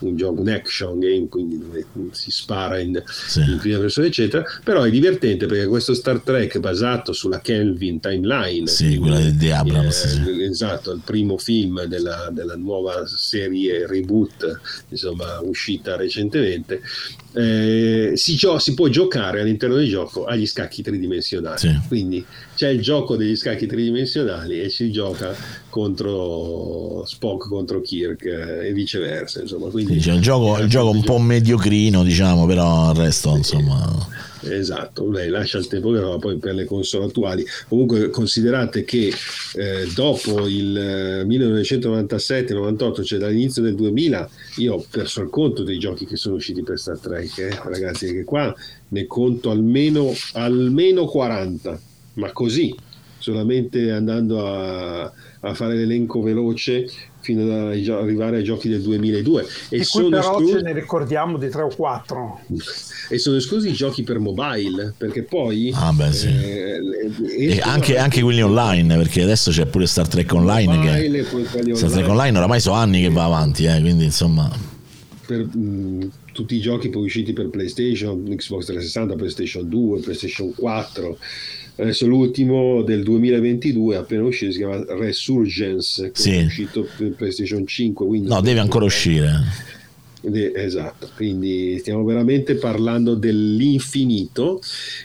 un 0.00 0.16
gioco, 0.16 0.40
un 0.40 0.48
action 0.48 0.98
game, 0.98 1.28
quindi 1.28 1.58
dove 1.58 1.86
si 2.12 2.30
spara 2.30 2.78
in, 2.78 3.00
Sì. 3.06 3.40
in 3.40 3.58
prima 3.58 3.78
persona, 3.78 4.06
eccetera, 4.06 4.44
però 4.62 4.82
è 4.82 4.90
divertente 4.90 5.46
perché 5.46 5.66
questo 5.66 5.94
Star 5.94 6.20
Trek 6.20 6.56
è 6.56 6.60
basato 6.60 7.12
sulla 7.12 7.40
Kelvin 7.40 8.00
Timeline. 8.00 8.66
Sì, 8.66 8.96
quella 8.98 9.18
di- 9.20 9.36
di 9.36 9.50
Abrams, 9.50 10.04
eh, 10.04 10.08
sì. 10.08 10.42
Esatto, 10.42 10.92
il 10.92 11.00
primo 11.04 11.38
film 11.38 11.84
della, 11.84 12.28
della 12.32 12.56
nuova 12.56 13.06
serie 13.06 13.86
reboot, 13.86 14.60
insomma, 14.88 15.40
uscita 15.40 15.96
recentemente 15.96 16.80
eh, 17.34 18.12
si, 18.14 18.36
gio- 18.36 18.58
si, 18.58 18.74
può 18.74 18.88
giocare 18.88 19.40
all'interno 19.40 19.74
del 19.76 19.88
gioco 19.88 20.24
agli 20.24 20.46
scacchi 20.46 20.82
tridimensionali. 20.82 21.58
Sì. 21.58 21.80
Quindi 21.88 22.24
c'è 22.54 22.68
il 22.68 22.80
gioco 22.80 23.16
degli 23.16 23.36
scacchi 23.36 23.66
tridimensionali 23.66 24.60
e 24.60 24.70
si 24.70 24.90
gioca 24.92 25.34
contro 25.68 27.04
Spock 27.06 27.48
contro 27.48 27.80
Kirk 27.80 28.24
eh, 28.24 28.68
e 28.68 28.72
viceversa. 28.72 29.40
Insomma. 29.40 29.68
Quindi, 29.68 29.94
sì, 29.94 30.08
c'è 30.08 30.14
il 30.14 30.20
gioco, 30.20 30.58
il 30.58 30.68
gioco 30.68 30.90
un 30.90 31.02
po' 31.02 31.18
mediocrino, 31.18 32.04
diciamo, 32.04 32.46
però 32.46 32.92
il 32.92 32.98
resto, 32.98 33.36
insomma. 33.36 34.22
Esatto, 34.48 35.10
lei 35.10 35.28
lascia 35.30 35.58
il 35.58 35.66
tempo 35.66 35.90
però 35.90 36.18
poi 36.18 36.36
per 36.38 36.54
le 36.54 36.64
console 36.64 37.06
attuali. 37.06 37.44
Comunque 37.68 38.10
considerate 38.10 38.84
che 38.84 39.12
eh, 39.54 39.88
dopo 39.94 40.46
il 40.46 41.24
1997-98, 41.26 43.02
cioè 43.04 43.18
dall'inizio 43.18 43.62
del 43.62 43.74
2000, 43.74 44.28
io 44.56 44.74
ho 44.74 44.84
perso 44.88 45.22
il 45.22 45.30
conto 45.30 45.62
dei 45.62 45.78
giochi 45.78 46.06
che 46.06 46.16
sono 46.16 46.34
usciti 46.36 46.62
per 46.62 46.78
Star 46.84 46.98
Trek, 46.98 47.38
eh, 47.38 47.58
ragazzi, 47.64 48.12
che 48.12 48.24
qua 48.24 48.54
ne 48.88 49.06
conto 49.06 49.50
almeno, 49.50 50.12
almeno 50.34 51.06
40, 51.06 51.80
ma 52.14 52.30
così, 52.32 52.74
solamente 53.16 53.90
andando 53.90 54.46
a, 54.46 55.04
a 55.40 55.54
fare 55.54 55.76
l'elenco 55.76 56.20
veloce 56.20 56.86
fino 57.20 57.42
ad 57.42 57.88
arrivare 57.88 58.36
ai 58.36 58.44
giochi 58.44 58.68
del 58.68 58.82
2002. 58.82 59.46
E, 59.70 59.78
e 59.78 59.86
qui 59.86 60.10
però 60.10 60.32
esclusi... 60.32 60.52
ce 60.52 60.60
ne 60.60 60.72
ricordiamo 60.74 61.38
di 61.38 61.48
3 61.48 61.62
o 61.62 61.68
4. 61.74 62.40
e 63.08 63.18
sono 63.18 63.36
esclusi 63.36 63.70
i 63.70 63.72
giochi 63.72 64.02
per 64.02 64.18
mobile, 64.18 64.92
perché 64.94 65.22
poi... 65.22 65.72
Ah 65.74 65.90
beh 65.90 66.12
sì. 66.12 66.26
Eh, 66.28 66.78
e 67.38 67.60
anche, 67.62 67.96
anche, 67.96 68.20
quelli 68.20 68.42
online, 68.42 68.94
perché 68.94 69.22
adesso 69.22 69.50
c'è 69.50 69.64
pure 69.64 69.86
Star 69.86 70.06
Trek 70.06 70.30
Online. 70.34 70.76
Mobile, 70.76 71.24
che... 71.24 71.74
Star 71.76 71.90
Trek 71.90 72.08
Online 72.08 72.36
oramai 72.36 72.60
sono 72.60 72.76
anni 72.76 73.00
che 73.00 73.08
va 73.08 73.24
avanti, 73.24 73.64
eh, 73.64 73.80
quindi 73.80 74.04
insomma... 74.04 74.50
Per, 75.26 75.38
mh, 75.46 76.10
tutti 76.34 76.56
i 76.56 76.60
giochi 76.60 76.90
poi 76.90 77.04
usciti 77.04 77.32
per 77.32 77.48
PlayStation, 77.48 78.22
Xbox 78.36 78.66
360, 78.66 79.14
PlayStation 79.14 79.68
2, 79.68 80.00
PlayStation 80.00 80.52
4 80.54 81.18
Adesso 81.76 82.06
l'ultimo 82.06 82.82
del 82.82 83.02
2022 83.02 83.96
appena 83.96 84.22
uscito 84.22 84.52
si 84.52 84.58
chiama 84.58 84.84
Resurgence, 84.90 86.12
che 86.12 86.20
sì. 86.20 86.30
è 86.30 86.44
uscito 86.44 86.86
per 86.96 87.14
PlayStation 87.14 87.66
5. 87.66 88.06
Windows 88.06 88.32
no, 88.32 88.40
deve 88.40 88.60
ancora 88.60 88.84
uscire. 88.84 89.32
Esatto, 90.22 91.10
quindi 91.16 91.76
stiamo 91.80 92.04
veramente 92.04 92.54
parlando 92.54 93.14
dell'infinito. 93.16 94.60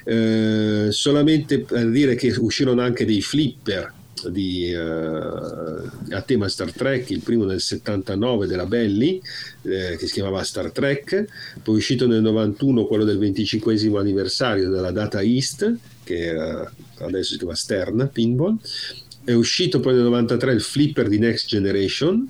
Eh, 0.06 0.88
solamente 0.92 1.62
per 1.62 1.90
dire 1.90 2.14
che 2.14 2.34
uscirono 2.38 2.82
anche 2.82 3.04
dei 3.04 3.22
flipper 3.22 3.94
di, 4.28 4.74
uh, 4.74 5.90
a 6.10 6.22
tema 6.22 6.50
Star 6.50 6.74
Trek, 6.74 7.10
il 7.12 7.22
primo 7.22 7.46
nel 7.46 7.62
79 7.62 8.48
della 8.48 8.66
Belli, 8.66 9.22
eh, 9.62 9.96
che 9.98 10.08
si 10.08 10.14
chiamava 10.14 10.44
Star 10.44 10.72
Trek, 10.72 11.26
poi 11.64 11.78
uscito 11.78 12.06
nel 12.08 12.22
91 12.22 12.86
quello 12.86 13.06
del 13.06 13.18
25 13.18 13.74
anniversario 13.98 14.70
della 14.70 14.92
Data 14.92 15.22
East, 15.22 15.74
che 16.04 16.18
era, 16.26 16.70
adesso 16.98 17.32
si 17.32 17.38
chiama 17.38 17.56
Stern 17.56 18.10
Pinball, 18.12 18.58
è 19.24 19.34
uscito 19.34 19.80
poi 19.80 19.94
nel 19.94 20.04
93 20.04 20.54
il 20.54 20.62
flipper 20.62 21.08
di 21.08 21.20
Next 21.20 21.48
Generation 21.48 22.28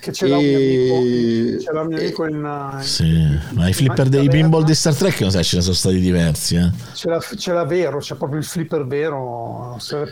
che 0.00 0.12
ce 0.12 0.26
l'ha 0.26 0.38
un 0.38 0.44
mio 0.44 0.56
amico, 0.56 1.60
ce 1.60 1.72
l'ha 1.72 1.80
un 1.80 1.86
mio 1.86 1.98
amico 1.98 2.26
in, 2.26 2.34
in 2.34 2.78
sì, 2.82 3.38
ma 3.50 3.68
i 3.68 3.72
flipper 3.72 4.08
dei 4.08 4.28
pinball 4.28 4.64
di 4.64 4.74
Star 4.74 4.94
Trek 4.94 5.20
non 5.20 5.30
sai 5.30 5.44
ce 5.44 5.56
ne 5.56 5.62
sono 5.62 5.74
stati 5.74 6.00
diversi 6.00 6.56
eh? 6.56 6.70
ce, 6.94 7.08
l'ha, 7.08 7.20
ce 7.36 7.52
l'ha 7.52 7.64
vero 7.64 7.98
c'è 7.98 8.16
proprio 8.16 8.38
il 8.38 8.44
flipper 8.44 8.86
vero 8.86 9.76
c'è, 9.78 10.08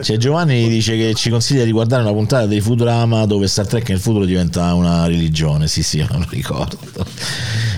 c'è 0.00 0.16
Giovanni 0.16 0.68
dice 0.68 0.96
che 0.96 1.14
ci 1.14 1.30
consiglia 1.30 1.64
di 1.64 1.72
guardare 1.72 2.02
una 2.02 2.12
puntata 2.12 2.46
dei 2.46 2.60
Futurama 2.60 3.26
dove 3.26 3.46
Star 3.46 3.66
Trek 3.66 3.88
nel 3.88 3.98
futuro 3.98 4.24
diventa 4.24 4.72
una 4.74 5.06
religione. 5.06 5.68
Sì 5.68 5.82
sì 5.82 5.98
non 6.10 6.20
lo 6.20 6.26
ricordo. 6.30 6.78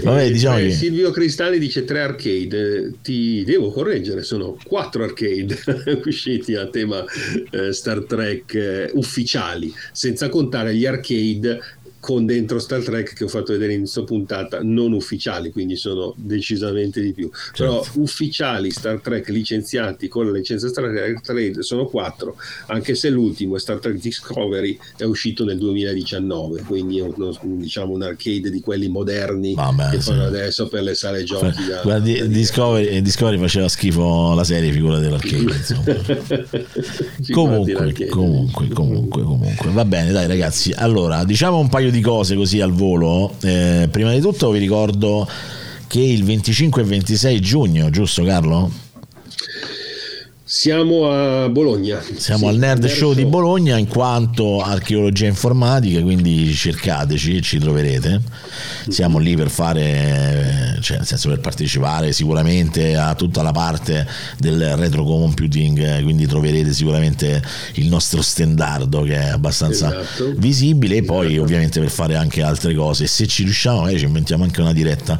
Vabbè, 0.02 0.24
eh, 0.24 0.30
diciamo 0.30 0.58
eh, 0.58 0.68
che... 0.68 0.70
Silvio 0.72 1.10
Cristalli 1.10 1.58
dice 1.58 1.84
tre 1.84 2.00
arcade. 2.02 2.94
Ti 3.02 3.44
devo 3.44 3.70
correggere 3.70 4.22
sono 4.22 4.56
quattro 4.64 5.04
arcade 5.04 5.58
usciti 6.04 6.54
a 6.54 6.66
tema 6.66 7.04
eh, 7.50 7.72
Star 7.72 8.04
Trek 8.04 8.54
eh, 8.54 8.90
ufficiali 8.94 9.72
senza 9.92 10.28
contare 10.28 10.74
gli 10.74 10.86
arcade 10.86 11.39
vida 11.40 11.60
con 12.00 12.24
dentro 12.24 12.58
Star 12.58 12.82
Trek 12.82 13.12
che 13.12 13.24
ho 13.24 13.28
fatto 13.28 13.52
vedere 13.52 13.74
in 13.74 13.80
questa 13.80 14.02
puntata 14.02 14.60
non 14.62 14.92
ufficiali, 14.92 15.52
quindi 15.52 15.76
sono 15.76 16.14
decisamente 16.16 17.00
di 17.02 17.12
più. 17.12 17.30
Certo. 17.30 17.62
Però 17.62 17.86
ufficiali 18.02 18.70
Star 18.70 19.00
Trek 19.00 19.28
licenziati 19.28 20.08
con 20.08 20.26
la 20.26 20.32
licenza 20.32 20.68
Star 20.68 20.90
Trek 20.90 21.20
Trade 21.20 21.62
sono 21.62 21.84
quattro, 21.84 22.36
anche 22.66 22.94
se 22.94 23.10
l'ultimo 23.10 23.58
Star 23.58 23.78
Trek 23.78 24.00
Discovery 24.00 24.78
è 24.96 25.04
uscito 25.04 25.44
nel 25.44 25.58
2019, 25.58 26.62
quindi 26.62 26.98
è 26.98 27.02
uno, 27.02 27.36
diciamo 27.42 27.92
un 27.92 28.02
arcade 28.02 28.50
di 28.50 28.60
quelli 28.60 28.88
moderni 28.88 29.54
Vabbè, 29.54 29.90
che 29.90 30.00
sì. 30.00 30.10
fanno 30.10 30.24
adesso 30.24 30.68
per 30.68 30.82
le 30.82 30.94
sale 30.94 31.22
giochi. 31.22 31.66
Da, 31.68 31.82
Guardi, 31.82 32.18
da 32.18 32.24
Discovery, 32.24 33.02
Discovery, 33.02 33.38
faceva 33.38 33.68
schifo 33.68 34.32
la 34.34 34.44
serie, 34.44 34.72
figura 34.72 34.98
dell'arcade. 34.98 35.58
comunque, 37.30 38.08
comunque, 38.08 38.68
comunque, 38.68 39.22
comunque, 39.22 39.70
va 39.70 39.84
bene, 39.84 40.12
dai 40.12 40.26
ragazzi. 40.26 40.72
Allora, 40.72 41.24
diciamo 41.24 41.58
un 41.58 41.68
paio 41.68 41.89
paio 41.90 41.92
di 41.92 42.00
cose 42.00 42.36
così 42.36 42.60
al 42.60 42.72
volo. 42.72 43.34
Eh, 43.42 43.88
prima 43.90 44.12
di 44.12 44.20
tutto 44.20 44.50
vi 44.50 44.58
ricordo 44.58 45.28
che 45.86 46.00
il 46.00 46.24
25 46.24 46.82
e 46.82 46.84
26 46.84 47.40
giugno, 47.40 47.90
giusto 47.90 48.22
Carlo? 48.22 48.70
Siamo 50.52 51.08
a 51.08 51.48
Bologna. 51.48 52.02
Siamo 52.16 52.40
sì, 52.40 52.46
al 52.46 52.56
Nerd 52.56 52.84
Show 52.86 53.14
di 53.14 53.24
Bologna 53.24 53.78
in 53.78 53.86
quanto 53.86 54.60
archeologia 54.60 55.28
informatica, 55.28 56.02
quindi 56.02 56.52
cercateci 56.52 57.36
e 57.36 57.40
ci 57.40 57.60
troverete. 57.60 58.20
Siamo 58.88 59.18
lì 59.18 59.36
per 59.36 59.48
fare, 59.48 60.76
cioè 60.80 60.96
nel 60.96 61.06
senso 61.06 61.28
per 61.28 61.38
partecipare 61.38 62.12
sicuramente 62.12 62.96
a 62.96 63.14
tutta 63.14 63.42
la 63.42 63.52
parte 63.52 64.04
del 64.38 64.76
retro 64.76 65.04
computing, 65.04 66.02
quindi 66.02 66.26
troverete 66.26 66.72
sicuramente 66.72 67.40
il 67.74 67.86
nostro 67.86 68.20
standardo 68.20 69.02
che 69.02 69.14
è 69.14 69.28
abbastanza 69.28 70.00
esatto. 70.00 70.32
visibile 70.36 70.96
e 70.96 71.04
poi 71.04 71.26
esatto. 71.26 71.42
ovviamente 71.42 71.78
per 71.78 71.90
fare 71.90 72.16
anche 72.16 72.42
altre 72.42 72.74
cose. 72.74 73.06
Se 73.06 73.28
ci 73.28 73.44
riusciamo 73.44 73.82
magari 73.82 74.00
ci 74.00 74.04
inventiamo 74.06 74.42
anche 74.42 74.60
una 74.60 74.72
diretta. 74.72 75.16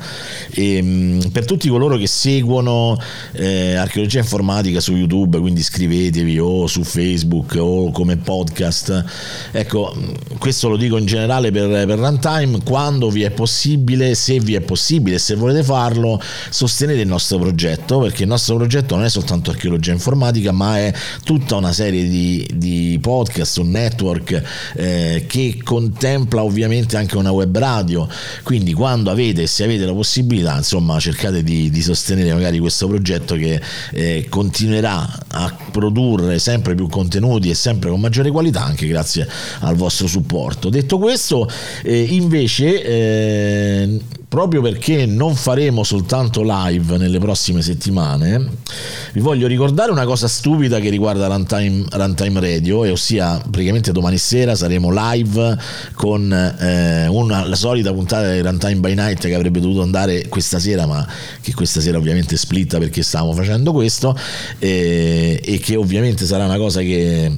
E, 0.50 0.74
ehm, 0.74 1.30
per 1.30 1.44
tutti 1.44 1.68
coloro 1.68 1.96
che 1.96 2.08
seguono 2.08 2.98
eh, 3.30 3.76
archeologia 3.76 4.18
informatica 4.18 4.80
su 4.80 4.96
YouTube, 4.96 5.18
YouTube, 5.20 5.38
quindi 5.38 5.60
iscrivetevi 5.60 6.38
o 6.38 6.66
su 6.66 6.82
Facebook 6.82 7.56
o 7.58 7.90
come 7.90 8.16
podcast. 8.16 9.04
Ecco, 9.52 9.94
questo 10.38 10.68
lo 10.68 10.76
dico 10.76 10.96
in 10.96 11.06
generale 11.06 11.50
per, 11.50 11.68
per 11.86 11.98
Runtime, 11.98 12.62
quando 12.64 13.10
vi 13.10 13.22
è 13.22 13.30
possibile, 13.30 14.14
se 14.14 14.40
vi 14.40 14.54
è 14.54 14.60
possibile, 14.60 15.18
se 15.18 15.34
volete 15.34 15.62
farlo, 15.62 16.20
sostenete 16.48 17.00
il 17.00 17.08
nostro 17.08 17.38
progetto, 17.38 17.98
perché 18.00 18.22
il 18.22 18.28
nostro 18.28 18.56
progetto 18.56 18.96
non 18.96 19.04
è 19.04 19.08
soltanto 19.08 19.50
archeologia 19.50 19.92
informatica, 19.92 20.52
ma 20.52 20.78
è 20.78 20.92
tutta 21.24 21.56
una 21.56 21.72
serie 21.72 22.08
di, 22.08 22.48
di 22.54 22.98
podcast, 23.00 23.58
un 23.58 23.70
network 23.70 24.42
eh, 24.74 25.24
che 25.26 25.60
contempla 25.62 26.42
ovviamente 26.42 26.96
anche 26.96 27.16
una 27.16 27.30
web 27.30 27.56
radio. 27.56 28.08
Quindi 28.42 28.72
quando 28.72 29.10
avete, 29.10 29.46
se 29.46 29.64
avete 29.64 29.84
la 29.84 29.92
possibilità, 29.92 30.56
insomma, 30.56 30.98
cercate 30.98 31.42
di, 31.42 31.70
di 31.70 31.82
sostenere 31.82 32.32
magari 32.32 32.58
questo 32.58 32.86
progetto 32.86 33.34
che 33.34 33.60
eh, 33.92 34.26
continuerà 34.28 35.09
a 35.28 35.56
produrre 35.70 36.38
sempre 36.38 36.74
più 36.74 36.88
contenuti 36.88 37.50
e 37.50 37.54
sempre 37.54 37.90
con 37.90 38.00
maggiore 38.00 38.30
qualità 38.30 38.62
anche 38.64 38.86
grazie 38.86 39.28
al 39.60 39.76
vostro 39.76 40.06
supporto. 40.06 40.68
Detto 40.68 40.98
questo, 40.98 41.48
eh, 41.82 42.02
invece 42.02 42.82
eh, 42.82 44.00
proprio 44.30 44.62
perché 44.62 45.06
non 45.06 45.34
faremo 45.34 45.82
soltanto 45.82 46.42
live 46.44 46.96
nelle 46.96 47.18
prossime 47.18 47.62
settimane, 47.62 48.48
vi 49.12 49.18
voglio 49.18 49.48
ricordare 49.48 49.90
una 49.90 50.04
cosa 50.04 50.28
stupida 50.28 50.78
che 50.78 50.88
riguarda 50.88 51.26
Runtime, 51.26 51.84
Runtime 51.90 52.38
Radio, 52.38 52.84
e 52.84 52.92
ossia 52.92 53.38
praticamente 53.50 53.90
domani 53.90 54.18
sera 54.18 54.54
saremo 54.54 54.92
live 54.92 55.58
con 55.94 56.32
eh, 56.32 57.08
una, 57.08 57.44
la 57.44 57.56
solita 57.56 57.92
puntata 57.92 58.32
di 58.32 58.38
Runtime 58.38 58.76
by 58.76 58.94
Night 58.94 59.26
che 59.26 59.34
avrebbe 59.34 59.58
dovuto 59.58 59.82
andare 59.82 60.28
questa 60.28 60.60
sera, 60.60 60.86
ma 60.86 61.04
che 61.40 61.52
questa 61.52 61.80
sera 61.80 61.98
ovviamente 61.98 62.36
splitta 62.36 62.78
perché 62.78 63.02
stavamo 63.02 63.32
facendo 63.32 63.72
questo, 63.72 64.16
eh, 64.60 65.40
e 65.44 65.58
che 65.58 65.74
ovviamente 65.74 66.24
sarà 66.24 66.44
una 66.44 66.56
cosa 66.56 66.82
che, 66.82 67.32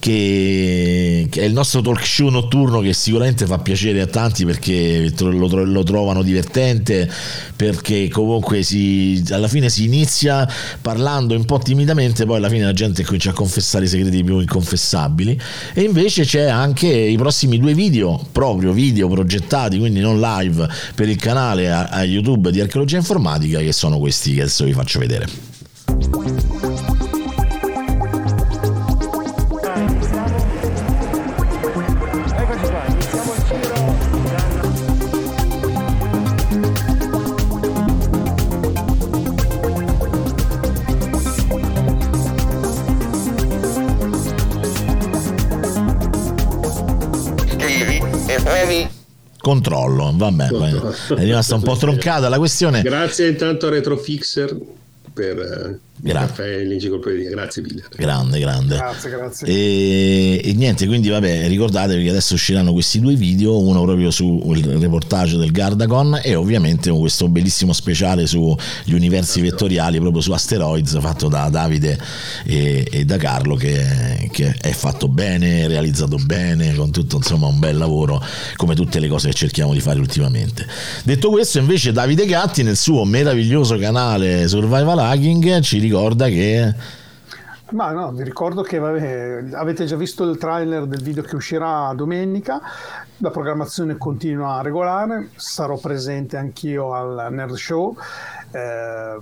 che, 0.00 1.28
che, 1.30 1.40
è 1.40 1.44
il 1.44 1.52
nostro 1.52 1.82
talk 1.82 2.04
show 2.04 2.30
notturno 2.30 2.80
che 2.80 2.92
sicuramente 2.92 3.46
fa 3.46 3.58
piacere 3.58 4.00
a 4.00 4.06
tanti 4.06 4.44
perché 4.44 5.12
lo, 5.20 5.46
lo 5.46 5.82
trovano 5.84 6.15
trovano 6.16 6.22
divertente 6.22 7.10
perché 7.54 8.08
comunque 8.08 8.62
si, 8.62 9.22
alla 9.30 9.48
fine 9.48 9.68
si 9.68 9.84
inizia 9.84 10.48
parlando 10.80 11.34
un 11.34 11.44
po' 11.44 11.58
timidamente, 11.58 12.24
poi 12.24 12.36
alla 12.36 12.48
fine 12.48 12.64
la 12.64 12.72
gente 12.72 13.04
comincia 13.04 13.30
a 13.30 13.32
confessare 13.32 13.84
i 13.84 13.88
segreti 13.88 14.22
più 14.24 14.38
inconfessabili 14.40 15.40
e 15.74 15.82
invece 15.82 16.24
c'è 16.24 16.44
anche 16.44 16.86
i 16.86 17.16
prossimi 17.16 17.58
due 17.58 17.74
video, 17.74 18.24
proprio 18.32 18.72
video 18.72 19.08
progettati, 19.08 19.78
quindi 19.78 20.00
non 20.00 20.20
live 20.20 20.68
per 20.94 21.08
il 21.08 21.16
canale 21.16 21.70
a, 21.70 21.84
a 21.84 22.04
YouTube 22.04 22.50
di 22.50 22.60
Archeologia 22.60 22.96
Informatica 22.96 23.58
che 23.58 23.72
sono 23.72 23.98
questi 23.98 24.34
che 24.34 24.42
adesso 24.42 24.64
vi 24.64 24.72
faccio 24.72 24.98
vedere. 24.98 25.26
Controllo. 49.46 50.12
Vabbè, 50.12 50.48
è 50.48 51.22
rimasta 51.22 51.54
un 51.54 51.62
po' 51.62 51.76
troncata 51.76 52.28
la 52.28 52.38
questione. 52.38 52.82
Grazie 52.82 53.28
intanto 53.28 53.68
a 53.68 53.70
Retrofixer 53.70 54.58
per 55.12 55.78
Grazie. 55.98 56.26
caffè 56.26 56.64
l'enciclopedia. 56.64 57.30
Grazie 57.30 57.62
mille. 57.62 57.84
Grande, 57.96 58.38
grande. 58.38 58.76
Grazie, 58.76 59.10
grazie. 59.10 59.46
E, 59.46 60.40
e 60.44 60.52
niente, 60.54 60.86
quindi 60.86 61.08
vabbè, 61.08 61.48
ricordatevi 61.48 62.04
che 62.04 62.10
adesso 62.10 62.34
usciranno 62.34 62.72
questi 62.72 63.00
due 63.00 63.14
video, 63.14 63.58
uno 63.58 63.82
proprio 63.82 64.10
sul 64.10 64.58
reportage 64.78 65.36
del 65.36 65.50
Gardagon 65.50 66.20
e 66.22 66.34
ovviamente 66.34 66.90
questo 66.90 67.28
bellissimo 67.28 67.72
speciale 67.72 68.26
sugli 68.26 68.92
universi 68.92 69.40
vettoriali, 69.40 69.98
proprio 69.98 70.20
su 70.20 70.32
Asteroids, 70.32 70.98
fatto 71.00 71.28
da 71.28 71.48
Davide 71.48 71.98
e, 72.44 72.86
e 72.90 73.04
da 73.04 73.16
Carlo, 73.16 73.54
che, 73.54 74.28
che 74.30 74.54
è 74.60 74.72
fatto 74.72 75.08
bene, 75.08 75.66
realizzato 75.66 76.16
bene, 76.16 76.74
con 76.74 76.90
tutto 76.90 77.16
insomma 77.16 77.46
un 77.46 77.58
bel 77.58 77.76
lavoro, 77.76 78.22
come 78.56 78.74
tutte 78.74 79.00
le 79.00 79.08
cose 79.08 79.28
che 79.28 79.34
cerchiamo 79.34 79.72
di 79.72 79.80
fare 79.80 79.98
ultimamente. 79.98 80.66
Detto 81.04 81.30
questo, 81.30 81.58
invece 81.58 81.92
Davide 81.92 82.26
Gatti 82.26 82.62
nel 82.62 82.76
suo 82.76 83.04
meraviglioso 83.04 83.76
canale 83.78 84.46
Survival 84.46 84.98
Hacking 84.98 85.60
ci 85.60 85.78
ricorda 85.86 86.26
che... 86.28 86.74
Ma 87.70 87.90
no, 87.90 88.12
vi 88.12 88.22
ricordo 88.22 88.62
che 88.62 88.78
vabbè, 88.78 89.48
avete 89.54 89.86
già 89.86 89.96
visto 89.96 90.22
il 90.22 90.38
trailer 90.38 90.86
del 90.86 91.02
video 91.02 91.24
che 91.24 91.34
uscirà 91.34 91.92
domenica, 91.96 92.60
la 93.16 93.30
programmazione 93.30 93.96
continua 93.98 94.62
regolare, 94.62 95.30
sarò 95.34 95.76
presente 95.76 96.36
anch'io 96.36 96.94
al 96.94 97.26
Nerd 97.32 97.54
Show. 97.54 97.96
eh, 98.52 99.18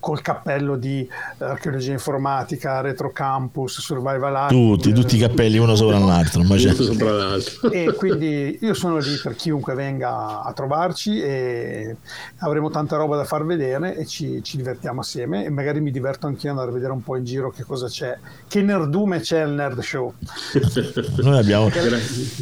col 0.00 0.22
cappello 0.22 0.76
di 0.76 1.00
eh, 1.38 1.44
archeologia 1.44 1.92
informatica, 1.92 2.80
retro 2.80 3.10
campus, 3.12 3.80
survival 3.80 4.34
hacking, 4.36 4.74
Tutti, 4.76 4.92
tutti 4.92 5.16
i 5.16 5.18
cappelli 5.18 5.58
uno 5.58 5.74
sopra 5.74 5.98
l'altro, 5.98 6.42
ma 6.44 6.56
c'è- 6.56 6.72
Uno 6.72 6.82
sopra 6.82 7.10
l'altro. 7.12 7.70
e 7.70 7.92
quindi 7.94 8.58
io 8.60 8.74
sono 8.74 8.98
lì 8.98 9.16
per 9.22 9.34
chiunque 9.34 9.74
venga 9.74 10.42
a 10.42 10.52
trovarci 10.52 11.20
e 11.20 11.96
avremo 12.38 12.70
tanta 12.70 12.96
roba 12.96 13.16
da 13.16 13.24
far 13.24 13.44
vedere 13.44 13.96
e 13.96 14.06
ci, 14.06 14.40
ci 14.42 14.56
divertiamo 14.56 15.00
assieme 15.00 15.44
e 15.44 15.50
magari 15.50 15.80
mi 15.80 15.90
diverto 15.90 16.26
anch'io 16.26 16.50
ad 16.50 16.56
andare 16.56 16.70
a 16.70 16.74
vedere 16.74 16.92
un 16.92 17.02
po' 17.02 17.16
in 17.16 17.24
giro 17.24 17.50
che 17.50 17.64
cosa 17.64 17.88
c'è, 17.88 18.16
che 18.46 18.62
nerdume 18.62 19.20
c'è 19.20 19.40
al 19.40 19.50
Nerd 19.52 19.80
Show. 19.80 20.14
noi 21.22 21.38
abbiamo... 21.38 21.68
Gra- 21.68 21.98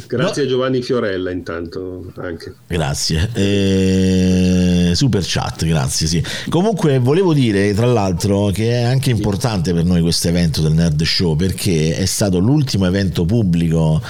grazie 0.07 0.43
a 0.43 0.45
Giovanni 0.47 0.81
Fiorella 0.81 1.31
intanto 1.31 2.11
anche. 2.17 2.53
Grazie. 2.67 3.29
Eh, 3.33 4.91
super 4.95 5.23
chat, 5.25 5.65
grazie. 5.65 6.07
Sì. 6.07 6.23
Comunque 6.49 6.99
volevo 6.99 7.33
dire, 7.33 7.45
tra 7.73 7.85
l'altro, 7.85 8.47
che 8.47 8.71
è 8.71 8.83
anche 8.83 9.09
importante 9.09 9.73
per 9.73 9.83
noi 9.83 10.01
questo 10.01 10.27
evento 10.27 10.61
del 10.61 10.73
Nerd 10.73 11.01
Show 11.03 11.35
perché 11.35 11.95
è 11.95 12.05
stato 12.05 12.39
l'ultimo 12.39 12.85
evento 12.85 13.25
pubblico 13.25 14.01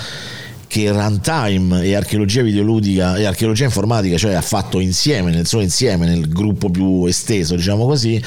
che 0.67 0.91
Runtime 0.91 1.81
e 1.83 1.95
archeologia 1.95 2.41
videoludica 2.41 3.15
e 3.15 3.25
archeologia 3.25 3.63
informatica, 3.63 4.17
cioè 4.17 4.33
ha 4.33 4.41
fatto 4.41 4.79
insieme, 4.79 5.31
nel 5.31 5.47
suo 5.47 5.61
insieme, 5.61 6.05
nel 6.05 6.27
gruppo 6.27 6.69
più 6.69 7.05
esteso, 7.05 7.55
diciamo 7.55 7.85
così, 7.85 8.21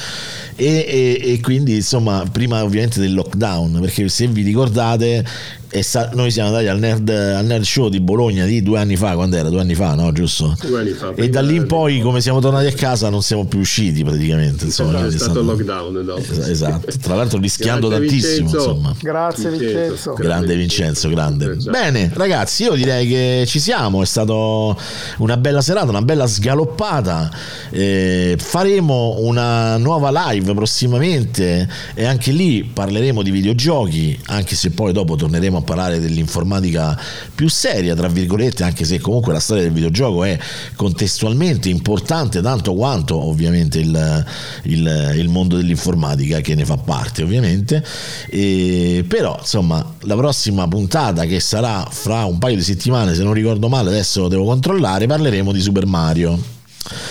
e, 0.55 0.65
e- 0.65 1.21
e 1.23 1.39
quindi 1.39 1.75
insomma, 1.75 2.25
prima 2.31 2.63
ovviamente 2.63 2.99
del 2.99 3.13
lockdown, 3.13 3.77
perché 3.79 4.09
se 4.09 4.27
vi 4.27 4.41
ricordate, 4.41 5.23
è 5.71 5.81
sta- 5.81 6.09
noi 6.13 6.29
siamo 6.31 6.49
andati 6.49 6.67
al 6.67 6.77
nerd, 6.79 7.09
al 7.09 7.45
nerd 7.45 7.63
Show 7.63 7.87
di 7.89 7.99
Bologna 8.01 8.45
di 8.45 8.61
due 8.61 8.77
anni 8.79 8.97
fa, 8.97 9.13
quando 9.13 9.37
era? 9.37 9.49
Due 9.49 9.61
anni 9.61 9.73
fa, 9.73 9.95
no? 9.95 10.11
Giusto? 10.11 10.55
Due 10.67 10.79
anni 10.81 10.89
fa, 10.91 11.13
E 11.15 11.29
da 11.29 11.41
lì 11.41 11.55
in 11.55 11.65
poi, 11.67 12.01
come 12.01 12.19
siamo 12.21 12.39
tornati 12.41 12.67
a 12.67 12.73
casa, 12.73 13.09
non 13.09 13.21
siamo 13.23 13.45
più 13.45 13.59
usciti 13.59 14.03
praticamente. 14.03 14.65
Insomma, 14.65 14.89
È 14.91 14.95
quindi 14.97 15.15
è 15.15 15.17
stato 15.17 15.39
il 15.39 15.45
stato- 15.45 15.51
lockdown 15.63 16.05
dopo. 16.05 16.19
Es- 16.19 16.47
Esatto, 16.51 16.91
tra 17.01 17.15
l'altro 17.15 17.39
rischiando 17.39 17.87
Grazie, 17.87 18.05
tantissimo. 18.07 18.35
Vincenzo. 18.49 18.69
Insomma. 18.69 18.95
Grazie 18.99 19.49
Vincenzo. 19.49 20.13
Grande 20.13 20.55
Vincenzo, 20.57 21.09
grande. 21.09 21.45
Vincenzo. 21.45 21.69
Bene, 21.71 22.11
ragazzi, 22.13 22.63
io 22.63 22.73
direi 22.73 23.07
che 23.07 23.43
ci 23.47 23.59
siamo. 23.59 24.01
È 24.01 24.05
stata 24.05 24.33
una 24.33 25.37
bella 25.37 25.61
serata, 25.61 25.89
una 25.89 26.01
bella 26.01 26.27
sgaloppata. 26.27 27.31
Eh, 27.69 28.35
faremo 28.37 29.15
una 29.19 29.77
nuova 29.77 30.11
live 30.31 30.53
prossimamente 30.53 31.67
e 31.93 32.03
anche 32.05 32.31
lì 32.31 32.63
parleremo 32.63 33.21
di 33.23 33.31
videogiochi, 33.31 34.19
anche 34.27 34.55
se 34.55 34.71
poi 34.71 34.91
dopo 34.91 35.15
torneremo 35.15 35.57
a 35.57 35.60
parlare 35.61 35.99
dell'informatica 35.99 36.99
più 37.33 37.49
seria, 37.49 37.95
tra 37.95 38.07
virgolette, 38.07 38.63
anche 38.63 38.85
se 38.85 38.99
comunque 38.99 39.33
la 39.33 39.39
storia 39.39 39.63
del 39.63 39.71
videogioco 39.71 40.23
è 40.23 40.37
contestualmente 40.75 41.69
importante 41.69 42.41
tanto 42.41 42.73
quanto 42.73 43.17
ovviamente 43.21 43.79
il, 43.79 44.25
il- 44.63 45.13
il 45.15 45.29
mondo 45.29 45.57
dell'informatica 45.57 46.39
che 46.41 46.55
ne 46.55 46.65
fa 46.65 46.77
parte 46.77 47.23
ovviamente. 47.23 47.83
E, 48.29 49.03
però 49.07 49.37
insomma 49.39 49.95
la 50.01 50.15
prossima 50.15 50.67
puntata 50.67 51.25
che 51.25 51.39
sarà 51.39 51.87
fra 51.89 52.25
un 52.25 52.37
paio 52.37 52.55
di 52.55 52.63
settimane, 52.63 53.13
se 53.13 53.23
non 53.23 53.33
ricordo 53.33 53.67
male, 53.69 53.89
adesso 53.89 54.21
lo 54.21 54.27
devo 54.27 54.45
controllare, 54.45 55.05
parleremo 55.07 55.51
di 55.51 55.61
Super 55.61 55.85
Mario. 55.85 56.59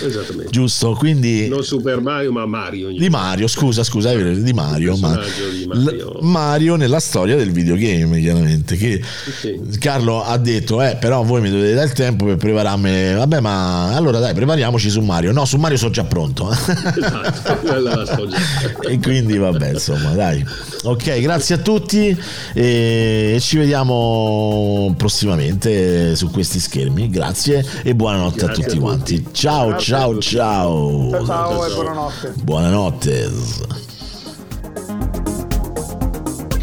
Esattamente. 0.05 0.51
Giusto? 0.51 0.93
Quindi 0.95 1.49
Non 1.49 1.63
Super 1.65 2.01
Mario, 2.01 2.33
ma 2.33 2.47
Mario. 2.47 2.89
di 2.91 3.09
Mario, 3.09 3.47
scusa, 3.47 3.83
scusa, 3.85 4.11
è 4.11 4.17
vero, 4.17 4.35
di 4.35 4.53
Mario, 4.53 4.97
ma 4.97 5.19
di 5.53 5.67
Mario. 5.67 6.09
L- 6.11 6.19
Mario 6.23 6.77
nella 6.77 7.01
storia 7.01 7.37
del 7.37 7.51
videogame, 7.53 8.19
chiaramente. 8.21 8.77
Che 8.77 9.01
Sì. 9.41 9.59
Carlo 9.79 10.23
ha 10.25 10.37
detto, 10.39 10.83
eh, 10.83 10.97
però 11.01 11.23
voi 11.23 11.41
mi 11.41 11.51
dovete 11.51 11.75
dare 11.75 11.87
il 11.87 11.93
tempo 11.93 12.25
per 12.25 12.37
prepararmi. 12.37 13.15
Vabbè, 13.15 13.41
ma 13.41 13.95
allora 13.95 14.19
dai, 14.19 14.35
prepariamoci 14.35 14.91
su 14.91 15.01
Mario. 15.01 15.33
No, 15.33 15.45
su 15.45 15.57
Mario 15.57 15.77
sono 15.77 15.91
già 15.91 16.05
pronto. 16.05 16.51
Esatto, 16.51 18.27
già. 18.29 18.39
e 18.89 18.99
quindi 18.99 19.37
vabbè, 19.37 19.71
insomma, 19.73 20.11
dai. 20.15 20.45
Ok, 20.83 21.21
grazie 21.21 21.57
a 21.57 21.59
tutti 21.59 22.17
e 22.55 23.37
ci 23.41 23.59
vediamo 23.59 24.95
prossimamente 24.97 26.15
su 26.17 26.31
questi 26.31 26.59
schermi. 26.59 27.09
Grazie 27.11 27.65
e 27.83 27.95
buonanotte 27.95 28.45
a 28.45 28.47
Grazie 28.47 28.65
tutti 28.65 28.77
a 28.77 28.81
quanti. 28.81 29.23
tutti. 29.23 29.35
Ciao, 29.61 29.77
ciao, 29.79 30.19
ciao. 30.21 31.11
Ciao 31.11 31.27
ciao 31.27 31.67
e 31.67 31.75
buonanotte. 31.75 32.33
Buonanotte. 32.43 33.31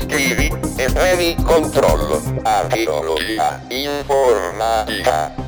Scrivi 0.02 0.52
e 0.78 0.92
previ 0.92 1.36
controllo. 1.44 2.20
Archeologia 2.42 3.62
informatica. 3.70 5.47